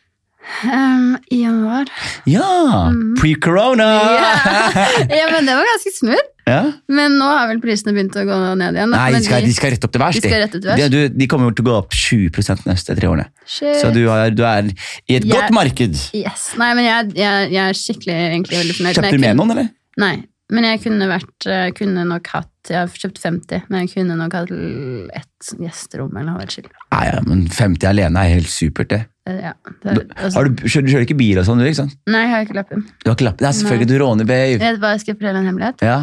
Um, 0.68 1.06
I 1.32 1.40
januar. 1.42 1.90
Ja! 2.30 2.50
Mm. 2.92 3.16
Pre-corona! 3.18 3.88
Ja. 4.20 4.32
ja, 5.20 5.26
men 5.32 5.48
det 5.48 5.56
var 5.58 5.66
ganske 5.72 5.94
smooth. 5.96 6.28
Ja. 6.46 6.60
Men 6.94 7.16
nå 7.18 7.26
har 7.26 7.48
vel 7.50 7.60
prisene 7.64 7.94
begynt 7.96 8.16
å 8.22 8.26
gå 8.28 8.36
ned 8.60 8.78
igjen. 8.78 8.92
da. 8.94 9.00
Nei, 9.00 9.18
de 9.18 9.24
skal, 9.26 9.48
de 9.48 9.56
skal 9.56 9.74
rette 9.74 9.88
opp 9.88 9.96
til 9.96 10.04
værs. 10.04 10.20
de 10.22 10.60
de. 10.62 10.90
De, 10.94 11.02
de 11.10 11.28
kommer 11.32 11.56
til 11.58 11.66
å 11.66 11.70
gå 11.72 11.78
opp 11.80 11.96
20 11.98 12.30
de 12.62 12.70
neste 12.70 12.96
tre 13.00 13.10
årene. 13.10 13.26
Shit. 13.50 13.80
Så 13.82 13.90
du 13.96 14.04
er, 14.14 14.30
du 14.36 14.44
er 14.46 14.70
i 14.70 15.18
et 15.18 15.26
Jeg- 15.26 15.32
godt 15.34 15.52
marked. 15.58 15.98
Yes. 16.14 16.52
Nei, 16.62 16.74
men 16.78 16.86
jeg, 16.86 17.16
jeg, 17.18 17.52
jeg 17.56 17.64
er 17.66 17.82
skikkelig 17.82 18.16
egentlig 18.30 18.62
veldig 18.62 18.78
fornøyd. 18.78 19.00
Kjøpte 19.00 19.18
du 19.18 19.26
med 19.26 19.38
noen, 19.42 19.56
eller? 19.56 19.70
Nei, 19.98 20.14
men 20.54 20.68
jeg 20.70 20.84
kunne 20.84 21.08
vært 21.10 21.48
eh, 21.50 21.72
kunne 21.74 22.04
nok 22.06 22.28
hatt 22.36 22.52
Jeg 22.70 22.78
har 22.78 22.88
kjøpt 22.90 23.20
50, 23.22 23.66
men 23.70 23.84
jeg 23.86 23.92
kunne 23.96 24.16
nok 24.18 24.34
hatt 24.34 24.52
ett 24.52 25.32
et 25.46 25.60
gjesterom 25.62 26.16
eller 26.18 26.32
noe 26.34 26.48
chill. 26.50 26.66
Nei, 26.94 27.04
ja, 27.10 27.20
men 27.26 27.44
50 27.54 27.86
alene 27.90 28.22
er 28.24 28.32
helt 28.40 28.50
supert, 28.50 28.90
det. 28.94 29.02
Eh, 29.30 29.42
Ja, 29.42 29.54
det 29.84 29.92
er, 29.92 30.00
altså, 30.18 30.36
Har 30.38 30.50
du, 30.50 30.64
kjører, 30.66 30.86
du 30.86 30.92
kjører 30.94 31.06
ikke 31.06 31.18
bil 31.20 31.40
og 31.42 31.46
sånn, 31.46 31.62
du? 31.62 31.66
ikke 31.70 31.82
sant? 31.84 31.98
Nei, 32.10 32.22
jeg 32.26 32.32
har 32.34 32.46
ikke 32.46 32.58
lappen. 32.58 32.86
Du 33.04 33.10
har 33.10 33.18
ikke 33.18 33.28
lappen? 33.30 33.46
Nei, 33.46 33.52
selvfølgelig, 33.60 33.90
du 33.90 33.98
råner 34.02 34.30
babe. 34.30 34.60
Vet 34.62 34.78
du 34.78 34.82
hva, 34.86 34.92
jeg 34.96 35.04
skal 35.06 35.18
fortelle 35.20 35.42
en 35.42 35.50
hemmelighet. 35.50 35.86
Ja. 35.86 35.98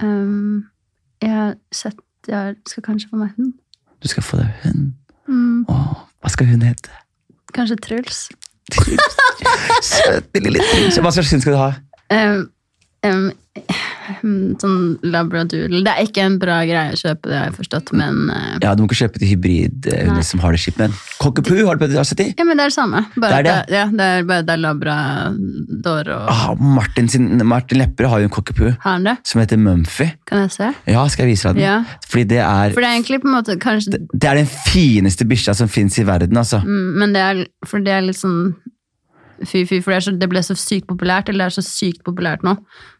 Um, 0.00 0.64
jeg 1.22 1.30
har 1.30 1.54
sett 1.74 1.98
Jeg 2.28 2.56
skal 2.70 2.82
kanskje 2.86 3.08
få 3.10 3.18
meg 3.20 3.32
hund. 3.36 3.52
Du 4.02 4.08
skal 4.08 4.22
få 4.22 4.36
deg 4.38 4.48
hund. 4.62 4.92
Mm, 5.28 5.64
Åh, 5.68 5.92
hva 6.22 6.30
skal 6.32 6.46
hun 6.46 6.62
hete? 6.62 6.90
kanskje 7.52 7.76
Truls. 7.84 8.28
Søte, 9.82 10.40
lille 10.40 10.62
Truls. 10.70 10.96
Hva 11.02 11.10
slags 11.12 11.30
hund 11.34 11.42
skal 11.44 11.52
du 11.52 11.58
ha? 11.60 11.72
Um, 12.14 12.46
um, 13.04 13.30
sånn 14.62 14.76
labradoodle. 15.04 15.82
Det 15.84 15.92
er 15.92 16.06
ikke 16.06 16.22
en 16.24 16.36
bra 16.40 16.60
greie 16.66 16.94
å 16.94 16.98
kjøpe, 16.98 17.28
det 17.28 17.36
har 17.36 17.48
jeg 17.50 17.56
forstått, 17.58 17.92
men 17.98 18.30
uh, 18.32 18.56
Ja, 18.62 18.72
Du 18.74 18.82
må 18.82 18.88
ikke 18.88 18.98
kjøpe 19.02 19.20
til 19.20 19.30
hybridhunder 19.34 20.16
Nei. 20.16 20.24
som 20.26 20.40
har 20.42 20.54
det 20.56 20.62
kjipt, 20.62 20.78
men 20.80 20.94
Cockapoo 21.20 21.66
har 21.68 21.78
du 21.80 21.84
har 21.94 22.06
sett 22.08 22.22
i? 22.24 22.28
Ja, 22.38 22.46
men 22.48 22.58
det 22.58 22.66
er 22.66 22.72
det 22.72 22.76
samme. 22.76 23.04
Bare 23.16 23.30
Det 23.30 23.38
er 23.38 23.46
det? 23.46 23.54
det, 23.68 23.76
ja, 23.78 23.84
det 23.92 24.08
er 24.16 24.26
bare 24.30 24.46
det 24.48 24.56
er 24.56 24.62
labrador 24.64 26.12
og 26.16 26.32
Ah, 26.32 26.46
Martin, 26.58 27.08
sin, 27.12 27.28
Martin 27.46 27.82
Lepperød 27.82 28.12
har 28.14 28.24
jo 28.24 28.30
en 28.30 28.34
cockapoo 28.38 28.72
det? 29.06 29.16
som 29.28 29.42
heter 29.42 29.60
Mumphy. 29.60 30.08
Kan 30.28 30.44
jeg 30.46 30.54
se? 30.56 30.72
Ja, 30.90 31.04
skal 31.12 31.26
jeg 31.26 31.34
vise 31.36 31.52
deg 31.52 31.60
den? 31.60 31.66
Ja. 31.68 31.98
Fordi 32.08 32.24
det 32.32 32.40
er, 32.42 32.72
For 32.74 32.80
det 32.84 32.88
er 32.90 32.98
egentlig 32.98 33.22
på 33.22 33.30
en 33.30 33.36
måte 33.36 33.58
kanskje 33.62 34.00
det 34.12 34.28
er 34.28 34.38
den 34.42 34.48
fineste 34.66 35.26
bikkja 35.28 35.54
som 35.58 35.68
fins 35.70 35.98
i 36.00 36.06
verden, 36.08 36.36
altså. 36.36 36.62
mm, 36.64 36.92
Men 37.02 37.12
det 37.16 37.22
er, 37.28 37.44
for 37.68 37.82
det 37.84 37.92
er 37.98 38.04
litt 38.08 38.18
sånn 38.18 38.54
fy-fy, 39.48 39.80
for 39.82 39.92
det, 39.92 39.96
er 40.00 40.04
så, 40.06 40.12
det 40.20 40.28
ble 40.32 40.42
så 40.46 40.56
sykt 40.58 40.86
populært, 40.90 41.28
eller 41.32 41.46
det 41.46 41.52
er 41.52 41.56
så 41.60 41.64
sykt 41.66 42.02
populært 42.06 42.44
nå. 42.46 42.56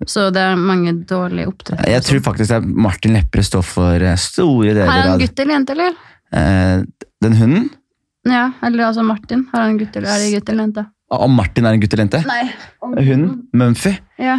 Så 0.09 0.29
det 0.35 0.43
er 0.43 0.57
mange 0.59 0.95
dårlige 1.09 1.51
oppdrett. 1.51 1.85
Jeg 1.89 2.05
tror 2.09 2.25
faktisk 2.31 2.57
at 2.59 2.65
Martin 2.67 3.15
Lepperød 3.19 3.49
står 3.51 3.67
for 3.67 4.07
store 4.23 4.73
deler 4.75 4.89
Har 4.89 4.99
deler 5.03 5.11
han 5.11 5.15
av 5.17 5.23
gutt 5.27 5.45
eller 5.45 5.57
jente, 5.59 5.77
eller? 5.79 6.01
eh, 6.33 7.07
den 7.23 7.39
hunden. 7.39 7.71
Ja, 8.29 8.49
eller 8.63 8.87
altså 8.87 9.03
Martin. 9.03 9.47
Har 9.53 9.67
han 9.67 9.79
gutt 9.81 9.97
eller, 9.99 10.09
er 10.15 10.19
det 10.23 10.33
gutt 10.37 10.51
eller 10.53 10.69
jente? 10.69 10.85
Om 11.13 11.33
Martin 11.37 11.67
er 11.69 11.75
en 11.77 11.81
gutt 11.83 11.93
eller 11.95 12.07
jente? 12.07 12.21
Nei. 12.29 12.45
Hunden? 13.05 13.33
Mumphy? 13.53 13.97
Ja. 14.23 14.39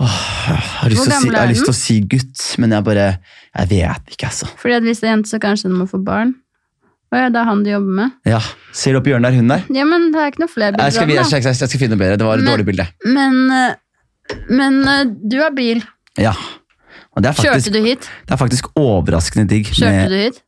Jeg 0.00 0.08
har 0.10 0.90
lyst, 0.90 1.04
si, 1.04 1.28
jeg 1.28 1.34
har 1.36 1.44
er 1.44 1.50
lyst 1.52 1.66
til 1.66 1.72
å 1.72 1.76
si 1.78 1.96
gutt, 2.10 2.44
men 2.58 2.72
jeg 2.74 2.84
bare 2.86 3.04
Jeg 3.54 3.68
vet 3.70 4.14
ikke, 4.14 4.30
altså. 4.30 4.48
Fordi 4.58 4.74
at 4.78 4.86
hvis 4.86 5.02
det 5.02 5.08
er 5.08 5.14
jente, 5.14 5.30
så 5.30 5.40
kanskje 5.42 5.68
hun 5.70 5.78
må 5.78 5.86
få 5.90 6.00
barn. 6.02 6.34
Å 7.10 7.18
ja, 7.18 7.28
det 7.34 7.40
er 7.40 7.46
han 7.48 7.62
du 7.66 7.70
jobber 7.72 7.94
med. 8.00 8.12
Ja, 8.28 8.38
Ser 8.76 8.94
du 8.94 9.00
opp 9.00 9.08
i 9.08 9.10
hjørnet 9.10 9.32
der, 9.32 9.38
hun 9.40 9.48
der? 9.50 9.64
Ja, 9.74 9.84
men 9.88 10.10
det 10.14 10.20
er 10.22 10.28
ikke 10.30 10.44
noe 10.44 10.52
flere 10.52 10.70
bilder 10.76 10.86
jeg, 10.86 10.94
skal, 10.94 11.10
jeg, 11.10 11.24
jeg, 11.42 11.56
jeg 11.58 11.70
skal 11.72 11.80
finne 11.82 11.96
noe 11.96 12.02
bedre. 12.04 12.18
Det 12.20 12.28
var 12.28 12.38
et 12.38 12.44
Men- 12.44 12.52
dårlig 12.54 12.66
bilde. 12.68 12.86
Men, 13.16 13.40
eh, 13.56 14.36
men 14.60 14.78
eh, 14.92 15.02
du 15.32 15.36
har 15.42 15.50
bil. 15.56 15.82
Ja. 16.20 16.36
Og 17.16 17.24
det 17.24 17.32
er 17.32 17.34
faktisk, 17.34 17.66
Kjørte 17.66 17.74
du 17.74 17.88
hit? 17.88 18.06
det 18.28 18.36
er 18.36 18.38
faktisk 18.38 18.70
overraskende 18.78 19.48
digg. 19.50 19.66
Kjørte 19.74 19.90
med- 19.96 20.14
du 20.14 20.20
hit? 20.22 20.40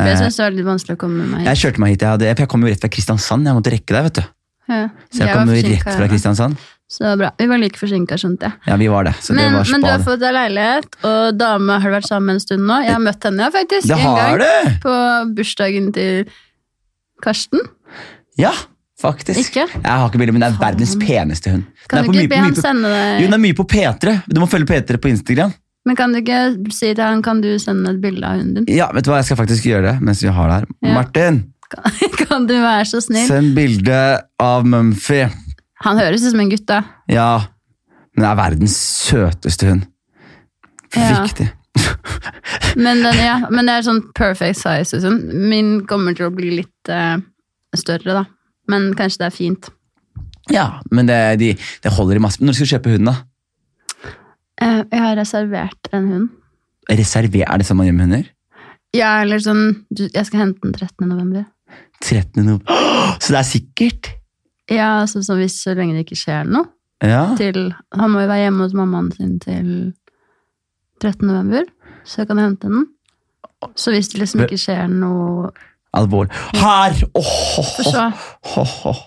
For 0.00 0.08
jeg 0.08 0.16
syns 0.22 0.36
det 0.40 0.44
var 0.46 0.54
litt 0.56 0.64
vanskelig 0.64 0.96
å 0.96 1.00
komme 1.02 1.16
med 1.20 1.28
meg 1.34 1.40
hit. 1.42 1.48
Jeg 1.50 1.60
kjørte 1.60 1.80
meg 1.84 1.90
hit, 1.92 2.00
jeg, 2.00 2.08
hadde, 2.14 2.28
jeg 2.32 2.48
kom 2.48 2.62
jo 2.64 2.68
rett 2.72 2.80
fra 2.80 2.88
Kristiansand. 2.88 3.44
Jeg 3.50 3.58
måtte 3.60 3.72
rekke 3.76 3.92
deg, 3.92 4.06
vet 4.08 4.14
du. 4.16 4.22
Ja. 4.70 4.78
Så 5.12 5.20
jeg, 5.20 5.34
kom 5.36 5.50
jo 5.52 5.58
rett 5.68 5.84
fra. 5.84 6.08
Kristiansand. 6.08 6.56
Så 6.90 7.04
det 7.04 7.10
var 7.12 7.18
bra. 7.20 7.28
Vi 7.38 7.46
var 7.46 7.60
like 7.62 7.78
forsinka, 7.78 8.16
skjønte 8.18 8.48
jeg. 8.48 8.56
Ja, 8.66 8.76
vi 8.80 8.88
var 8.90 9.04
det. 9.06 9.12
Så 9.22 9.30
Men, 9.36 9.44
det 9.52 9.58
var 9.60 9.68
men 9.70 9.84
du 9.84 9.86
har 9.92 10.00
fått 10.02 10.18
deg 10.24 10.32
leilighet, 10.34 10.88
og 11.06 11.36
dame 11.38 11.76
har 11.84 11.92
vært 11.94 12.08
sammen 12.10 12.34
en 12.34 12.40
stund 12.42 12.64
nå. 12.66 12.80
Jeg 12.82 12.96
har 12.96 13.04
møtt 13.04 13.26
henne 13.28 13.46
faktisk 13.54 13.86
Det 13.92 13.98
en 14.00 14.16
gang 14.18 14.40
det! 14.42 14.72
på 14.82 14.94
bursdagen 15.38 15.92
til 15.94 16.24
Karsten. 17.22 17.60
Ja, 18.40 18.50
faktisk. 19.00 19.38
Ikke? 19.52 19.68
Jeg 19.70 19.86
har 19.86 20.08
ikke 20.10 20.18
bilde, 20.22 20.34
men 20.34 20.42
det 20.42 20.50
er 20.50 20.58
verdens 20.60 20.96
peneste 21.00 21.52
hund. 21.54 21.64
Kan 21.88 22.04
du 22.10 22.18
ikke 22.18 22.28
be 22.32 22.42
på- 22.56 22.60
sende 22.64 22.90
Jo, 23.20 23.26
den 23.28 23.34
er 23.38 23.42
mye 23.46 23.54
på 23.58 23.66
P3. 23.70 24.16
Du 24.28 24.40
må 24.42 24.48
følge 24.50 24.66
P3 24.72 24.98
på 24.98 25.08
Instagram. 25.14 25.54
Men 25.86 25.96
kan 25.96 26.12
du 26.12 26.18
ikke 26.20 26.40
si 26.74 26.90
til 26.94 27.04
han 27.04 27.22
kan 27.24 27.40
du 27.40 27.54
sende 27.58 27.94
et 27.94 28.00
bilde 28.02 28.24
av 28.26 28.36
hunden 28.36 28.64
din? 28.66 28.76
Ja, 28.76 28.90
vet 28.92 29.04
du 29.06 29.10
hva, 29.12 29.16
jeg 29.22 29.30
skal 29.30 29.38
faktisk 29.40 29.64
gjøre 29.70 29.92
det 29.92 29.94
mens 30.04 30.20
vi 30.22 30.28
har 30.28 30.48
det 30.50 30.58
her. 30.58 30.66
Ja. 30.84 30.94
Martin, 30.98 31.38
Kan, 31.70 31.84
kan 32.26 32.46
du 32.50 32.54
være 32.60 32.84
så 32.84 33.00
snill? 33.00 33.26
send 33.30 33.54
bilde 33.56 34.20
av 34.42 34.66
Mumphy. 34.66 35.22
Han 35.84 36.00
høres 36.00 36.24
ut 36.26 36.34
som 36.34 36.42
en 36.42 36.50
gutt, 36.52 36.66
da. 36.68 36.82
Ja, 37.10 37.30
men 38.14 38.24
det 38.24 38.28
er 38.30 38.38
verdens 38.40 38.76
søteste 39.08 39.70
hund. 39.70 39.86
Ja. 40.96 41.24
Men, 42.76 43.02
den, 43.02 43.16
ja, 43.18 43.36
men 43.50 43.66
det 43.66 43.74
er 43.74 43.84
sånn 43.86 44.00
perfect 44.14 44.60
size. 44.60 45.00
sånn. 45.02 45.18
Min 45.50 45.80
kommer 45.90 46.14
til 46.14 46.28
å 46.28 46.34
bli 46.34 46.52
litt 46.60 46.90
uh, 46.90 47.18
større, 47.74 48.14
da. 48.14 48.22
Men 48.70 48.92
kanskje 48.98 49.22
det 49.22 49.26
er 49.26 49.34
fint. 49.34 49.70
Ja, 50.54 50.66
men 50.94 51.08
det, 51.10 51.18
de, 51.42 51.48
det 51.82 51.92
holder 51.94 52.20
i 52.20 52.22
masse. 52.22 52.42
Når 52.42 52.58
skal 52.58 52.68
du 52.68 52.72
kjøpe 52.74 52.94
hund, 52.94 53.10
da? 53.10 53.16
Uh, 54.62 54.82
jeg 54.84 55.02
har 55.02 55.18
reservert 55.18 55.90
en 55.96 56.06
hund. 56.12 56.28
Reserver, 56.90 57.46
er 57.46 57.62
det 57.62 57.66
sånn 57.66 57.80
man 57.80 57.90
gjør 57.90 57.98
med 57.98 58.06
hunder? 58.08 58.30
Ja, 58.96 59.10
eller 59.22 59.38
sånn 59.42 59.84
Jeg 59.94 60.26
skal 60.26 60.44
hente 60.44 60.64
den 60.64 60.74
13. 60.74 61.06
november. 61.10 61.46
13. 62.02 62.42
november. 62.42 62.86
Så 63.22 63.34
det 63.34 63.42
er 63.42 63.50
sikkert? 63.50 64.14
Ja, 64.70 65.00
altså, 65.02 65.22
så 65.26 65.34
hvis 65.38 65.56
så 65.64 65.74
lenge 65.74 65.96
det 65.98 66.06
ikke 66.06 66.18
skjer 66.20 66.46
noe 66.46 66.68
Ja. 67.02 67.34
til 67.38 67.72
Han 67.96 68.10
må 68.12 68.20
jo 68.22 68.28
være 68.28 68.44
hjemme 68.46 68.66
hos 68.66 68.74
mammaen 68.76 69.10
sin 69.16 69.38
til 69.40 69.92
13. 71.00 71.26
november, 71.26 71.64
så 72.04 72.20
jeg 72.22 72.28
kan 72.28 72.38
hente 72.38 72.68
den. 72.68 72.86
Så 73.76 73.90
hvis 73.92 74.08
det 74.12 74.20
liksom 74.22 74.44
ikke 74.46 74.58
skjer 74.60 74.86
noe 74.92 75.50
Alvorlig. 75.96 76.30
Her! 76.54 76.92
Åh, 77.18 77.30
oh, 77.58 77.70
oh, 77.88 78.60
oh, 78.60 79.00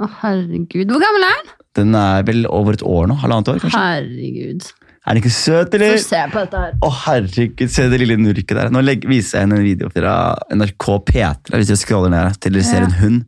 oh, 0.00 0.14
herregud. 0.22 0.88
Hvor 0.88 1.02
gammel 1.02 1.26
er 1.28 1.34
den? 1.42 1.50
Den 1.76 1.94
er 1.98 2.22
vel 2.24 2.46
over 2.48 2.72
et 2.78 2.82
år 2.86 3.10
nå? 3.10 3.18
Halvannet 3.20 3.50
år, 3.52 3.58
kanskje? 3.60 3.82
Herregud. 3.82 4.64
Er 5.04 5.12
den 5.12 5.20
ikke 5.20 5.34
søt, 5.36 5.68
Få 5.74 5.76
eller? 5.76 5.98
se 6.00 6.22
på 6.32 6.40
dette 6.46 6.62
her. 6.62 6.72
Å, 6.80 6.90
herregud, 7.04 7.68
se 7.74 7.84
det 7.92 7.98
lille 8.00 8.16
nurket 8.16 8.54
der. 8.56 8.70
Nå 8.72 8.80
legger, 8.80 9.10
viser 9.12 9.42
jeg 9.42 9.44
henne 9.44 9.58
en 9.60 9.66
video 9.66 9.90
fra 9.92 10.14
NRK 10.56 10.86
P3. 11.10 11.52
Hvis 11.58 11.68
dere 11.74 11.82
scroller 11.82 12.14
ned 12.14 12.40
til 12.40 12.56
dere 12.56 12.64
ser 12.70 12.80
Ja. 12.80 12.88
en 12.88 12.96
hund, 13.02 13.20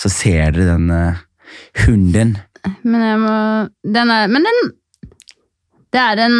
så 0.00 0.10
ser 0.12 0.54
dere 0.56 0.74
den 0.74 0.90
uh, 0.90 1.22
hunden. 1.84 2.36
Men 2.82 3.02
jeg 3.04 3.20
må 3.20 3.32
Den 3.92 4.08
er 4.08 4.30
Men 4.32 4.46
den 4.48 4.60
Det 5.92 6.00
er 6.00 6.22
en 6.24 6.38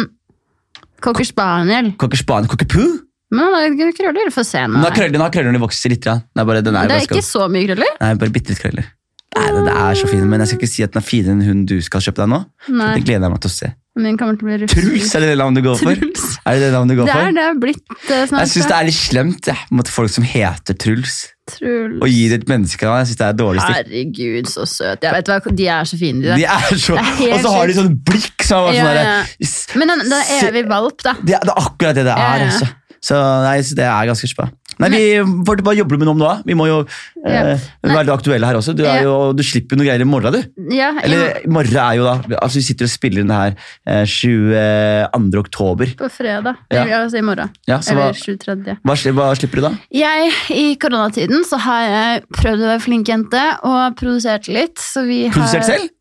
cocker 1.05 1.27
spaniel. 1.27 1.91
Cocker 2.01 2.17
spaniel, 2.17 2.49
cockapoo? 2.49 2.87
Men 3.35 3.45
han 3.45 3.77
har 3.77 3.93
krøller. 3.97 4.31
Få 4.33 4.43
se 4.47 4.61
nå. 4.65 4.79
Nå 4.79 4.89
har 4.89 5.17
har 5.21 5.33
krøller 5.33 5.61
vokser 5.61 5.93
litt. 5.93 6.05
Ja. 6.05 6.19
Det 6.33 6.41
er 6.41 6.49
bare, 6.49 6.61
den 6.65 6.75
er, 6.75 6.89
Det 6.89 6.97
er 6.97 7.07
ikke 7.09 7.25
så 7.25 7.47
mye 7.51 7.69
krøller. 7.69 7.97
Nei, 8.01 8.13
bare 8.21 8.33
bitte 8.33 8.53
litt 8.53 8.61
krøller. 8.63 8.89
Nei, 9.35 9.47
den 9.51 9.67
er 9.67 9.97
så 9.99 10.07
fin, 10.07 10.23
men 10.29 10.39
jeg 10.39 10.47
skal 10.51 10.61
ikke 10.61 10.71
si 10.71 10.83
at 10.85 10.93
den 10.93 11.01
er 11.01 11.05
finere 11.05 11.35
enn 11.35 11.43
hun 11.43 11.63
du 11.67 11.75
skal 11.83 12.03
kjøpe 12.05 12.23
deg 12.23 12.31
nå. 12.31 12.39
Nei, 12.71 12.93
Det 12.95 13.03
gleder 13.03 13.27
jeg 13.27 13.33
meg 13.33 13.41
til 13.43 13.51
å 13.51 13.55
se. 13.55 13.71
Min 13.95 14.17
kommer 14.19 14.35
til 14.35 14.43
å 14.43 14.49
bli 14.49 14.55
rufsete. 14.65 14.81
Truls, 14.83 15.11
er 15.15 15.23
det 15.23 15.27
det 15.31 15.37
navnet 15.39 15.63
du 15.63 15.67
går 15.69 15.77
for? 15.79 15.95
Truls. 16.01 16.23
Er 16.43 16.57
det 16.57 16.65
det 16.65 16.71
navnet 16.73 16.91
du 16.91 16.99
går 16.99 17.07
Det 17.07 17.13
for? 17.15 17.27
er 17.29 17.35
det 17.37 17.43
er 17.47 17.59
blitt 17.61 18.09
eh, 18.11 18.25
snart. 18.27 18.41
Jeg 18.43 18.51
syns 18.51 18.67
det 18.67 18.75
er 18.75 18.87
litt 18.89 18.97
slemt 18.99 19.47
jeg, 19.51 19.61
mot 19.71 19.91
folk 19.95 20.11
som 20.11 20.25
heter 20.27 20.75
Truls. 20.83 21.15
Truls. 21.47 21.99
Å 22.03 22.09
gi 22.09 22.25
det 22.31 22.41
et 22.41 22.47
menneskenavn. 22.51 22.97
Jeg 23.03 23.07
synes 23.11 23.21
det 23.21 23.27
er 23.29 23.37
dårlig 23.39 23.63
stil. 23.63 23.77
Herregud, 23.79 24.49
så 24.51 24.65
søt. 24.67 25.05
Jeg 25.07 25.15
vet 25.15 25.31
hva, 25.31 25.37
De 25.61 25.67
er 25.77 25.87
så 25.87 25.99
fine, 26.01 26.21
de 26.25 26.31
der. 26.33 26.41
De 26.43 26.47
er 26.57 26.79
så, 26.81 26.97
Det 26.97 27.05
er 27.05 27.11
helt 27.21 27.35
og 27.37 27.45
så 27.45 27.53
har 27.55 27.67
de 27.71 27.77
sånn 27.79 27.93
blikk 28.11 28.47
som 28.49 28.67
er 28.67 28.75
Ja, 28.75 28.83
sånn 28.83 28.99
ja. 28.99 29.05
derre 29.05 29.79
Men 29.79 29.93
den, 29.93 30.03
den 30.09 30.17
er 30.19 30.49
evig 30.51 30.65
valp, 30.73 30.99
da. 31.05 31.13
det, 31.21 31.39
det 31.39 31.53
er 31.55 31.61
akkurat 31.63 31.95
det 32.01 32.03
det 32.09 32.17
Ja, 32.19 32.31
er. 32.35 32.43
ja. 32.43 32.49
Altså. 32.51 32.71
Så, 33.05 33.17
nei, 33.45 33.59
så 33.61 33.75
det 33.77 33.85
er 33.85 34.07
ganske 34.09 34.27
spa. 34.31 34.47
Nei, 34.81 34.89
vi, 34.91 35.01
for, 35.47 35.61
hva 35.65 35.73
jobber 35.77 35.95
du 35.95 36.01
med 36.01 36.09
nå 36.09 36.15
om 36.15 36.21
da? 36.23 36.33
Vi 36.45 36.55
må 36.57 36.67
jo 36.69 36.81
eh, 37.25 37.65
være 37.85 38.13
aktuelle 38.15 38.49
her 38.49 38.59
også. 38.59 38.75
Du, 38.77 38.83
er 38.87 39.05
jo, 39.05 39.15
du 39.37 39.43
slipper 39.45 39.75
jo 39.75 39.81
noe 39.81 39.87
greier 39.87 40.03
i 40.03 40.07
morgen, 40.09 40.35
du. 40.35 40.65
Ja, 40.75 40.91
Eller 41.03 41.39
i 41.45 41.51
morgen 41.51 41.79
er 41.79 41.99
jo 41.99 42.05
da 42.07 42.15
altså 42.41 42.59
Vi 42.59 42.65
sitter 42.67 42.87
og 42.89 42.91
spiller 42.91 43.23
inn 43.23 43.31
det 43.31 43.39
her 43.39 43.55
eh, 43.87 44.03
22. 44.09 45.39
oktober. 45.41 45.95
på 45.99 46.09
fredag. 46.11 46.61
Ja. 46.73 46.85
Altså 47.01 47.21
i 47.21 47.25
morgen. 47.25 47.51
Ja, 47.69 47.79
Eller 47.91 48.15
23. 48.17 48.77
hva, 48.83 48.95
hva 49.19 49.31
slipper 49.39 49.61
du 49.61 49.65
da? 49.67 49.73
Jeg, 49.95 50.31
I 50.55 50.67
koronatiden 50.81 51.45
så 51.47 51.59
har 51.65 51.83
jeg 51.87 52.25
prøvd 52.35 52.65
å 52.65 52.71
være 52.73 52.83
flink 52.83 53.11
jente 53.11 53.43
og 53.65 53.97
produsert 53.99 54.49
litt. 54.51 54.79
Så 54.81 55.05
vi 55.07 55.25
har, 55.27 55.35
Produsert 55.35 55.69
selv? 55.69 55.91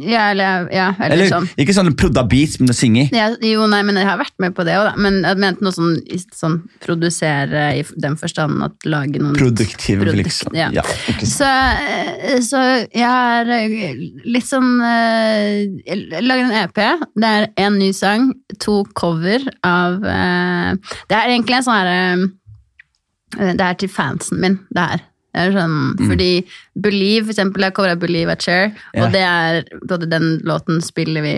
Ja, 0.00 0.30
eller, 0.30 0.68
ja, 0.72 0.86
eller, 0.96 1.14
Eller 1.16 1.30
sånn. 1.32 1.48
ikke 1.60 1.74
sånn 1.76 1.90
prodda 1.98 2.22
beats, 2.28 2.56
men 2.60 2.70
å 2.72 2.76
synge? 2.76 3.08
Ja, 3.12 3.28
jo, 3.44 3.66
nei, 3.68 3.82
men 3.84 3.98
jeg 4.00 4.06
har 4.08 4.20
vært 4.20 4.36
med 4.40 4.54
på 4.56 4.64
det 4.64 4.76
òg. 4.78 4.94
Men 5.02 5.20
jeg 5.26 5.40
mente 5.42 5.66
noe 5.66 5.74
sånn, 5.74 5.98
sånn 6.36 6.60
produsere 6.84 7.64
i 7.76 7.82
den 8.00 8.16
forstand 8.20 8.62
at 8.66 8.88
lage 8.88 9.20
noen 9.22 9.36
Produktiv, 9.38 10.02
Produkt, 10.02 10.28
liksom. 10.28 10.56
ja. 10.56 10.68
Ja. 10.74 10.84
Så, 11.22 11.48
eh, 11.48 12.38
så 12.44 12.62
jeg 12.86 13.04
har 13.06 13.50
eh, 13.54 14.00
litt 14.28 14.48
sånn 14.48 14.78
eh, 14.84 15.66
Jeg 15.86 16.24
lager 16.24 16.46
en 16.46 16.56
EP. 16.62 16.82
Det 17.18 17.34
er 17.40 17.48
en 17.66 17.78
ny 17.80 17.92
sang, 17.96 18.32
to 18.62 18.82
cover 18.98 19.44
av 19.66 20.02
eh, 20.04 20.74
Det 21.10 21.18
er 21.18 21.34
egentlig 21.34 21.58
en 21.58 21.68
sånn 21.68 21.78
herre 21.78 23.54
Det 23.54 23.64
er 23.64 23.78
til 23.78 23.92
fansen 23.92 24.42
min, 24.42 24.60
det 24.74 24.90
her. 24.92 25.06
Er 25.38 25.54
sånn, 25.54 25.78
Fordi 26.00 26.32
Believe, 26.74 27.26
for 27.28 27.36
eksempel, 27.36 27.66
jeg 27.66 27.76
covra 27.76 27.96
Believe 28.00 28.32
at 28.34 28.44
Cher, 28.44 28.70
yeah. 28.94 29.04
og 29.04 29.14
det 29.14 29.24
er 29.24 29.64
både 29.86 30.08
den 30.10 30.38
låten 30.48 30.80
spiller 30.84 31.24
vi 31.24 31.34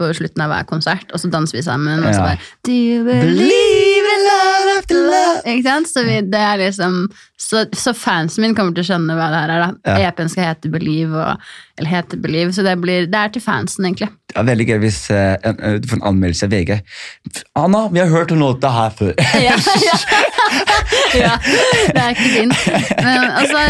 på 0.00 0.10
slutten 0.16 0.44
av 0.44 0.52
hver 0.52 0.68
konsert, 0.68 1.10
og 1.12 1.20
så 1.20 1.30
danser 1.32 1.58
vi 1.58 1.66
sammen. 1.66 2.04
Og 2.04 2.14
så 2.14 2.24
bare 2.24 2.40
Do 2.66 2.72
you 2.72 3.04
believe 3.04 4.14
in 4.16 4.26
love 4.28 4.59
after 4.80 4.98
love? 5.06 5.40
Ikke 5.46 5.66
sant? 5.68 5.90
Så, 5.92 6.04
vi, 6.08 6.20
det 6.32 6.40
er 6.40 6.60
liksom, 6.64 7.02
så, 7.40 7.64
så 7.76 7.94
fansen 7.96 8.44
min 8.44 8.56
kommer 8.58 8.76
til 8.76 8.84
å 8.84 8.88
skjønne 8.92 9.16
hva 9.18 9.30
det 9.32 9.42
her 9.44 9.54
er. 9.56 9.66
da. 9.66 9.96
Ja. 10.00 10.10
EP-en 10.10 10.32
skal 10.32 10.50
hete 10.50 10.72
Believe, 10.72 11.14
og, 11.16 11.52
eller 11.80 11.92
hete 11.94 12.18
Believe, 12.20 12.52
så 12.56 12.64
det, 12.66 12.76
blir, 12.82 13.06
det 13.10 13.20
er 13.20 13.34
til 13.36 13.44
fansen, 13.44 13.86
egentlig. 13.88 14.10
Det 14.30 14.38
er 14.38 14.46
veldig 14.46 14.66
gøy 14.68 14.76
hvis 14.84 14.98
du 15.08 15.14
en- 15.18 15.56
eh, 15.66 15.78
du 15.82 15.88
får 15.90 15.98
en 15.98 16.08
anmeldelse 16.12 16.46
av 16.46 16.52
VG. 16.54 16.76
Anna, 17.58 17.80
vi 17.90 17.98
har 18.02 18.12
hørt 18.12 18.30
om 18.34 18.38
låta 18.38 18.70
her 18.70 18.92
før. 18.94 19.14
Ja, 19.42 19.56
ja. 19.88 19.96
ja, 21.18 21.32
det 21.90 21.98
er 21.98 22.12
ikke 22.14 22.28
fint. 22.36 22.54
Men 23.00 23.24
altså, 23.40 23.64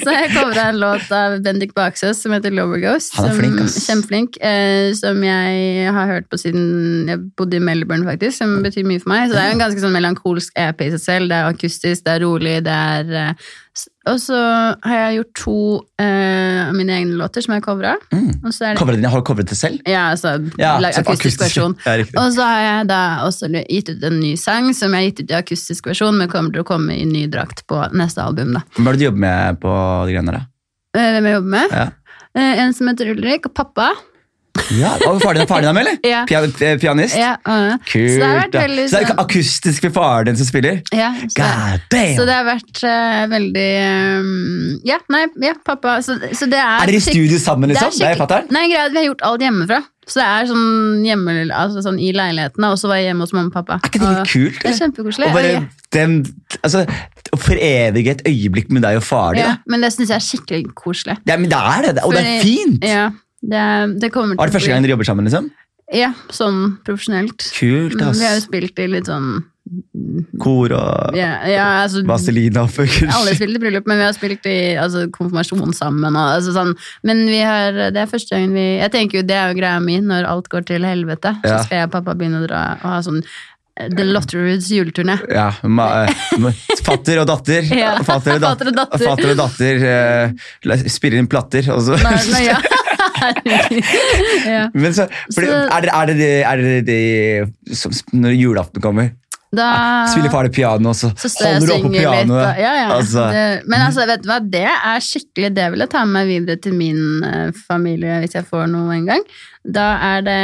så 0.00 0.14
har 0.14 0.22
jeg 0.24 0.32
covra 0.38 0.64
en 0.70 0.80
låt 0.80 1.10
av 1.12 1.36
Bendik 1.44 1.74
Baksøs 1.76 2.22
som 2.24 2.32
heter 2.32 2.54
Lover 2.56 2.80
Ghost. 2.80 3.12
Han 3.18 3.28
er 3.28 3.34
som, 3.34 3.42
flink, 3.42 3.60
ass. 3.66 3.76
Kjempeflink. 3.84 4.38
Uh, 4.40 4.88
som 4.96 5.20
jeg 5.26 5.92
har 5.98 6.10
hørt 6.14 6.30
på 6.32 6.40
siden 6.40 7.10
jeg 7.12 7.20
bodde 7.36 7.60
i 7.60 7.64
Melbourne, 7.68 8.08
faktisk. 8.08 8.38
Som 8.40 8.56
betyr 8.64 8.88
mye 8.88 9.02
for 9.04 9.12
meg. 9.12 9.28
Så 9.28 9.36
det 9.36 9.42
er 9.44 9.52
jo 9.52 9.58
en 9.58 9.64
ganske 9.66 9.84
sånn 9.84 9.96
melankolsk 9.98 10.55
EP 10.56 10.80
i 10.86 10.90
seg 10.96 11.00
selv. 11.02 11.28
Det 11.30 11.36
er 11.38 11.52
akustisk, 11.52 12.04
det 12.06 12.12
er 12.16 12.22
rolig, 12.24 12.54
det 12.66 12.72
er 12.72 13.10
eh, 13.20 13.48
Og 14.08 14.20
så 14.22 14.38
har 14.86 14.96
jeg 15.02 15.18
gjort 15.18 15.32
to 15.42 15.56
av 16.00 16.14
av 16.66 16.72
mine 16.74 16.94
egne 16.96 17.14
låter 17.20 17.44
som 17.44 17.52
jeg 17.54 17.62
covra. 17.62 17.92
Mm. 18.10 18.40
Det 18.42 18.94
dine 18.96 19.10
har 19.12 19.20
du 19.20 19.24
covret 19.28 19.48
det 19.50 19.56
selv? 19.58 19.78
ja, 19.86 20.06
altså 20.14 20.32
Ja, 20.58 20.78
lag- 20.82 20.96
akustisk, 20.98 21.40
versjon. 21.44 21.76
Og 22.16 22.32
så 22.34 22.42
har 22.42 22.60
jeg 22.64 22.88
da 22.88 23.00
også 23.26 23.50
gitt 23.68 23.90
ut 23.92 24.02
en 24.08 24.18
ny 24.20 24.32
sang 24.40 24.72
som 24.74 24.94
jeg 24.96 24.98
har 25.04 25.10
gitt 25.10 25.20
ut 25.22 25.30
i 25.30 25.38
akustisk 25.38 25.86
versjon, 25.86 26.16
men 26.18 26.28
kommer 26.32 26.50
til 26.52 26.64
å 26.64 26.66
komme 26.66 26.96
i 26.96 27.04
ny 27.04 27.26
drakt 27.30 27.62
på 27.68 27.78
neste 27.94 28.24
album. 28.24 28.54
da. 28.56 28.64
Hvem 28.74 28.88
er 28.88 28.92
det 28.92 28.98
du 28.98 29.04
jobber 29.06 29.24
med 29.28 29.60
på 29.62 29.76
de 30.08 30.16
greiene 30.16 30.32
der? 30.38 30.46
Eh, 30.96 31.12
Hvem 31.14 31.24
jeg 31.30 31.34
jobber 31.38 31.54
med? 31.58 31.70
Ja. 31.70 31.86
Eh, 32.34 32.58
En 32.64 32.72
som 32.74 32.88
heter 32.88 33.10
Ulrik, 33.14 33.46
og 33.46 33.54
pappa. 33.54 33.92
Ja, 34.74 34.94
og 35.06 35.20
Faren 35.22 35.36
din 35.38 35.44
er 35.44 35.50
faren 35.50 35.64
din 35.68 35.74
med, 35.76 35.82
eller? 35.86 35.98
Ja. 36.12 36.24
Pia- 36.26 36.42
eh, 36.66 36.76
pianist? 36.82 37.16
Ja, 37.18 37.34
uh, 37.46 37.76
Kult. 37.86 38.10
Så 38.10 38.18
det 38.18 38.26
har 38.26 38.38
vært 38.40 38.52
da. 38.56 38.62
veldig 38.66 38.86
Så 38.86 38.90
det 38.90 39.00
er 39.00 39.06
sånn- 39.06 39.16
ikke 39.16 39.24
akustisk 39.26 39.86
med 39.86 39.94
faren 39.94 40.26
din 40.30 40.36
som 40.40 40.48
spiller? 40.48 40.80
ja, 40.92 41.10
så, 41.22 41.34
God 41.38 41.84
damn! 41.94 42.14
så 42.18 42.26
det 42.26 42.34
har 42.38 42.46
vært 42.48 42.82
eh, 42.90 43.26
veldig 43.34 43.66
eh, 43.82 44.30
Ja, 44.90 44.98
nei, 45.12 45.24
ja, 45.46 45.54
pappa. 45.66 45.98
Så, 46.02 46.18
så 46.32 46.48
det 46.50 46.58
er 46.58 46.80
er 46.82 46.86
dere 46.90 46.96
i 46.98 47.04
skikk- 47.04 47.14
studio 47.18 47.38
sammen, 47.42 47.70
liksom? 47.72 47.90
Det 47.92 48.00
er, 48.00 48.14
skikkelig- 48.16 48.22
fatter'n? 48.24 48.50
Nei, 48.56 48.64
greit, 48.72 48.92
vi 48.96 49.02
har 49.02 49.08
gjort 49.12 49.22
alt 49.30 49.46
hjemmefra. 49.46 49.82
Så 50.06 50.20
det 50.20 50.26
er 50.30 50.44
sånn 50.46 51.02
hjemme, 51.02 51.32
altså 51.50 51.80
sånn 51.82 51.96
i 51.98 52.12
leiligheten, 52.14 52.62
og 52.68 52.76
så 52.78 52.86
var 52.86 53.00
jeg 53.00 53.08
hjemme 53.08 53.24
hos 53.26 53.32
mamma 53.34 53.50
og 53.50 53.56
pappa. 53.56 53.80
Er 53.82 53.90
ikke 53.90 53.98
det 54.04 54.10
litt 54.12 54.30
kult? 54.30 54.58
Det 54.60 54.62
er 54.62 54.68
eller? 54.68 54.78
kjempekoselig. 54.84 55.26
Og 55.26 55.34
bare 55.34 55.54
dem, 55.96 56.12
altså, 56.62 56.84
å 57.34 57.38
forevige 57.42 58.12
et 58.14 58.22
øyeblikk 58.30 58.70
med 58.70 58.84
deg 58.86 59.00
og 59.00 59.02
faren 59.02 59.34
din. 59.34 59.42
Ja, 59.42 59.56
da. 59.56 59.72
men 59.74 59.82
det 59.82 59.90
syns 59.96 60.12
jeg 60.14 60.20
er 60.20 60.26
skikkelig 60.28 60.68
koselig. 60.78 61.16
Ja, 61.26 61.36
men 61.42 61.50
det 61.50 61.58
er 61.58 61.88
det, 61.88 62.04
og 62.06 62.14
det 62.14 62.22
er 62.22 62.28
Fordi- 62.30 62.46
fint! 62.46 62.86
Ja, 62.86 63.08
det, 63.52 63.64
det 64.02 64.10
kommer 64.14 64.38
Var 64.38 64.50
det 64.50 64.56
første 64.58 64.72
gang 64.72 64.84
dere 64.84 64.96
jobber 64.96 65.08
sammen? 65.08 65.28
liksom? 65.28 65.50
Ja, 65.94 66.10
sånn 66.34 66.80
profesjonelt. 66.86 67.44
Kult, 67.54 68.00
ass. 68.02 68.18
Vi 68.18 68.26
har 68.26 68.34
jo 68.40 68.42
spilt 68.42 68.80
i 68.82 68.88
litt 68.90 69.06
sånn 69.06 69.44
Kor 70.38 70.70
og 70.76 71.16
Ja, 71.18 71.30
ja 71.50 71.64
altså 71.82 72.02
Vaselina 72.06 72.64
og 72.66 72.72
fuckers. 72.74 73.10
Alle 73.10 73.32
har 73.32 73.38
spilt 73.38 73.58
i 73.58 73.62
bryllup, 73.62 73.88
men 73.90 73.98
vi 73.98 74.06
har 74.06 74.14
spilt 74.14 74.46
i 74.50 74.58
altså, 74.78 75.06
konfirmasjon 75.14 75.74
sammen. 75.74 76.14
Og, 76.14 76.34
altså, 76.36 76.54
sånn. 76.54 76.72
Men 77.06 77.24
vi 77.30 77.40
har, 77.42 77.74
det 77.94 78.02
er 78.02 78.10
første 78.10 78.34
gangen 78.34 78.54
vi 78.54 78.66
Jeg 78.76 78.92
tenker 78.94 79.20
jo 79.20 79.26
det 79.26 79.36
er 79.38 79.50
jo 79.50 79.58
greia 79.58 79.82
mi 79.82 79.98
når 80.02 80.28
alt 80.30 80.50
går 80.52 80.66
til 80.70 80.86
helvete. 80.86 81.34
Ja. 81.42 81.58
Så 81.58 81.66
skal 81.68 81.82
jeg 81.82 81.90
og 81.90 81.94
pappa 81.98 82.14
begynne 82.18 82.44
å 82.44 82.46
dra 82.46 82.62
og 82.78 82.88
ha 82.92 83.00
sånn 83.06 83.20
eh, 83.22 83.90
The 83.90 84.06
Lotteroods 84.06 84.70
juleturné. 84.74 85.18
Ja, 85.34 85.48
eh, 85.58 86.64
fatter 86.86 87.22
og 87.22 87.30
datter. 87.30 87.66
Ja, 87.74 87.96
Fatter 88.06 88.38
og, 88.38 88.46
dat 88.46 88.62
fatter 88.62 88.72
og 88.72 88.80
datter. 88.82 89.06
fatter 89.06 89.34
og 89.34 89.38
datter 89.42 89.86
eh, 89.90 90.90
spiller 90.90 91.22
inn 91.22 91.30
platter. 91.30 91.74
Og 91.74 91.82
så. 91.90 91.98
Nei, 92.06 92.18
nei, 92.34 92.48
ja. 92.52 92.62
Ja. 94.46 94.66
Men 94.74 94.94
så, 94.94 95.06
fordi, 95.34 95.46
Så- 95.46 95.62
er 95.76 95.80
det, 95.86 95.92
er 95.92 96.06
det, 96.10 96.32
er 96.46 96.56
det, 96.62 96.74
det 96.86 97.76
som, 97.76 97.92
Når 98.12 98.34
julaften 98.36 98.82
kommer, 98.84 99.10
Da 99.56 99.66
spiller 100.10 100.30
far 100.32 100.44
det 100.48 100.52
piano, 100.56 100.90
og 100.90 100.96
så, 100.98 101.08
så 101.16 101.30
holder 101.46 101.66
du 101.66 101.72
opp 101.76 101.84
på 101.86 101.90
litt. 101.94 102.00
pianoet. 102.02 102.42
Og, 102.44 102.58
ja, 102.60 102.72
ja. 102.82 102.88
Altså, 102.96 103.26
det, 103.32 103.44
men 103.70 103.84
altså, 103.86 104.06
vet 104.10 104.24
du 104.24 104.28
hva, 104.30 104.38
det 104.52 104.64
er 104.68 105.04
skikkelig 105.06 105.52
Det 105.56 105.68
vil 105.72 105.84
jeg 105.84 105.92
ta 105.94 106.02
med 106.04 106.16
meg 106.18 106.32
videre 106.32 106.60
til 106.66 106.74
min 106.76 107.04
eh, 107.24 107.52
familie 107.68 108.18
hvis 108.24 108.34
jeg 108.36 108.48
får 108.50 108.66
noe 108.72 108.96
en 108.98 109.06
gang. 109.08 109.22
Da 109.64 109.86
er 110.14 110.26
det 110.26 110.40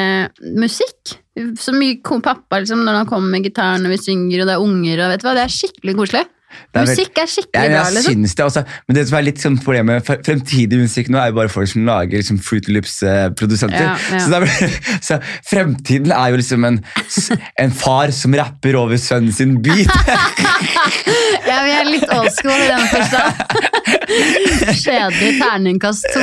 musikk. 0.59 1.17
Så 1.61 1.73
mye 1.77 1.99
pappa 2.23 2.61
liksom, 2.63 2.83
når 2.87 3.03
han 3.03 3.11
kommer 3.11 3.31
med 3.37 3.45
gitaren 3.47 3.85
og 3.89 3.93
vi 3.95 4.01
synger, 4.01 4.43
og 4.43 4.49
det 4.51 4.55
er 4.57 4.65
unger, 4.65 5.01
og 5.05 5.13
vet 5.15 5.23
du 5.23 5.29
hva, 5.29 5.35
det 5.39 5.45
er 5.47 5.55
skikkelig 5.59 5.95
koselig. 5.99 6.25
Er 6.73 6.87
Musikk 6.89 7.19
er 7.21 7.29
skikkelig 7.29 7.63
Ja, 7.63 7.69
bra, 7.69 7.85
jeg 7.85 7.97
liksom. 7.97 8.13
Synes 8.13 8.35
det 8.39 8.45
også. 8.47 8.63
Men 8.89 8.97
det 8.97 9.05
som 9.09 9.19
er 9.19 9.27
litt 9.27 9.43
sånn 9.43 9.59
problemet 9.63 10.09
med 10.09 10.25
fremtidig 10.27 10.81
musikk 10.81 11.11
nå, 11.13 11.21
er 11.21 11.33
jo 11.33 11.39
bare 11.41 11.53
folk 11.53 11.71
som 11.73 11.85
lager 11.89 12.23
liksom 12.23 12.41
Fruit 12.43 12.69
Loops-produsenter. 12.73 13.87
Ja, 13.87 13.97
ja. 14.17 14.23
så, 14.25 14.41
er- 14.41 14.79
så 15.09 15.19
fremtiden 15.49 16.15
er 16.17 16.33
jo 16.33 16.41
liksom 16.41 16.65
en, 16.69 16.81
en 17.67 17.77
far 17.83 18.15
som 18.17 18.35
rapper 18.39 18.79
over 18.81 19.01
sønnen 19.01 19.33
sin 19.37 19.59
beat. 19.65 19.93
Ja, 21.43 21.59
vi 21.67 21.73
er 21.75 21.89
litt 21.89 22.07
old 22.13 22.31
school 22.33 22.55
i 22.55 22.69
den 22.71 22.85
forstand. 22.91 23.43
Kjedelig 24.83 25.33
terningkast 25.41 26.07
to. 26.15 26.23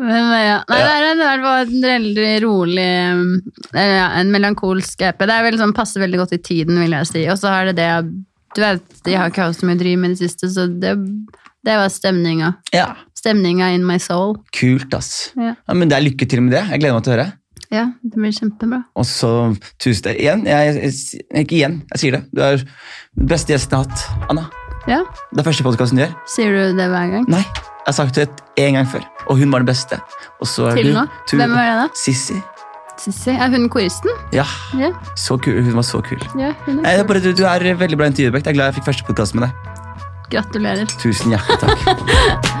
Men, 0.00 0.30
ja. 0.40 0.58
Nei, 0.70 0.80
det 0.80 1.26
er 1.26 1.44
en, 1.44 1.74
veldig 1.84 2.32
rolig 2.44 2.86
eh, 2.86 4.18
En 4.20 4.32
melankolsk 4.32 5.04
EP. 5.06 5.26
Det 5.26 5.36
er 5.36 5.46
vel 5.46 5.60
sånn, 5.60 5.76
passer 5.76 6.02
veldig 6.04 6.22
godt 6.22 6.36
i 6.36 6.42
tiden, 6.50 6.80
vil 6.82 6.96
jeg 7.00 7.10
si. 7.10 7.24
Og 7.30 7.38
så 7.40 7.52
er 7.52 7.70
det 7.70 7.78
det 7.80 7.90
Du 8.56 8.60
vet, 8.64 8.82
de 9.06 9.14
har 9.14 9.30
ikke 9.30 9.44
hatt 9.46 9.58
så 9.60 9.66
mye 9.68 9.78
driv 9.78 9.98
med 10.02 10.14
det 10.16 10.18
siste, 10.24 10.48
så 10.50 10.64
det, 10.66 10.96
det 11.66 11.76
var 11.78 11.88
stemninga. 11.92 12.54
Ja, 12.74 12.92
Stemninga 13.20 13.66
in 13.74 13.82
my 13.84 13.98
soul. 14.00 14.38
kult, 14.56 14.94
ass. 14.96 15.30
Ja. 15.36 15.52
Ja, 15.68 15.74
men 15.76 15.90
det 15.90 15.98
er 15.98 16.06
lykke 16.06 16.24
til 16.28 16.40
med 16.42 16.54
det. 16.56 16.62
Jeg 16.72 16.80
gleder 16.80 16.96
meg 16.96 17.04
til 17.04 17.12
å 17.12 17.16
høre. 17.18 17.26
Ja, 17.70 17.82
det 18.02 18.16
blir 18.16 18.32
kjempebra. 18.34 18.78
Og 18.98 19.04
så 19.06 19.28
tusen 19.78 20.06
takk 20.08 20.16
igjen. 20.18 20.46
Jeg, 20.48 20.72
jeg, 20.80 21.20
ikke 21.44 21.58
igjen, 21.58 21.76
jeg 21.92 22.00
sier 22.02 22.16
det. 22.16 22.22
Du 22.34 22.40
er 22.42 22.56
den 22.64 23.28
beste 23.30 23.52
gjesten 23.52 23.76
jeg 23.76 23.84
har 23.84 23.92
hatt, 23.92 24.30
Anna. 24.32 24.46
Ja, 24.88 25.02
Det 25.30 25.42
er 25.42 25.46
første 25.50 25.66
podkasten 25.68 26.00
du 26.00 26.06
gjør. 26.06 26.16
Sier 26.32 26.56
du 26.56 26.78
det 26.80 26.88
hver 26.90 27.12
gang? 27.12 27.28
Nei, 27.30 27.42
jeg 27.44 27.86
har 27.90 27.96
sagt 28.00 28.16
det 28.16 28.24
en 28.64 28.78
gang 28.80 28.88
før, 28.88 29.04
og 29.28 29.36
hun 29.38 29.52
var 29.52 29.60
den 29.62 29.68
beste. 29.70 30.00
Til 30.40 30.88
du 30.88 30.94
nå? 30.96 31.04
Hvem 31.28 31.52
var 31.52 31.68
det 31.68 31.76
da? 31.82 31.86
Sissi. 32.00 32.40
Sissi? 33.00 33.30
Er 33.32 33.48
hun 33.54 33.68
koristen? 33.72 34.10
Ja, 34.36 34.44
Ja, 34.76 34.90
så 35.16 35.38
kul. 35.40 35.62
Hun 35.64 35.72
var 35.78 35.86
så 35.88 36.02
kul. 36.04 36.20
ja 36.38 36.52
hun 36.66 36.84
er 36.84 37.00
er 37.00 37.04
bare, 37.08 37.22
du, 37.24 37.32
du 37.32 37.44
er 37.48 37.64
veldig 37.80 37.96
bra 37.96 38.10
intervjuobjekt. 38.12 38.46
Jeg 38.46 38.52
er 38.52 38.58
glad 38.58 38.66
jeg 38.72 38.80
fikk 38.80 38.90
første 38.92 39.04
podkast 39.08 39.34
med 39.38 39.48
deg. 39.48 39.52
Gratulerer. 40.30 40.86
Tusen 41.00 41.32
hjertelig 41.32 41.58
takk. 41.64 42.50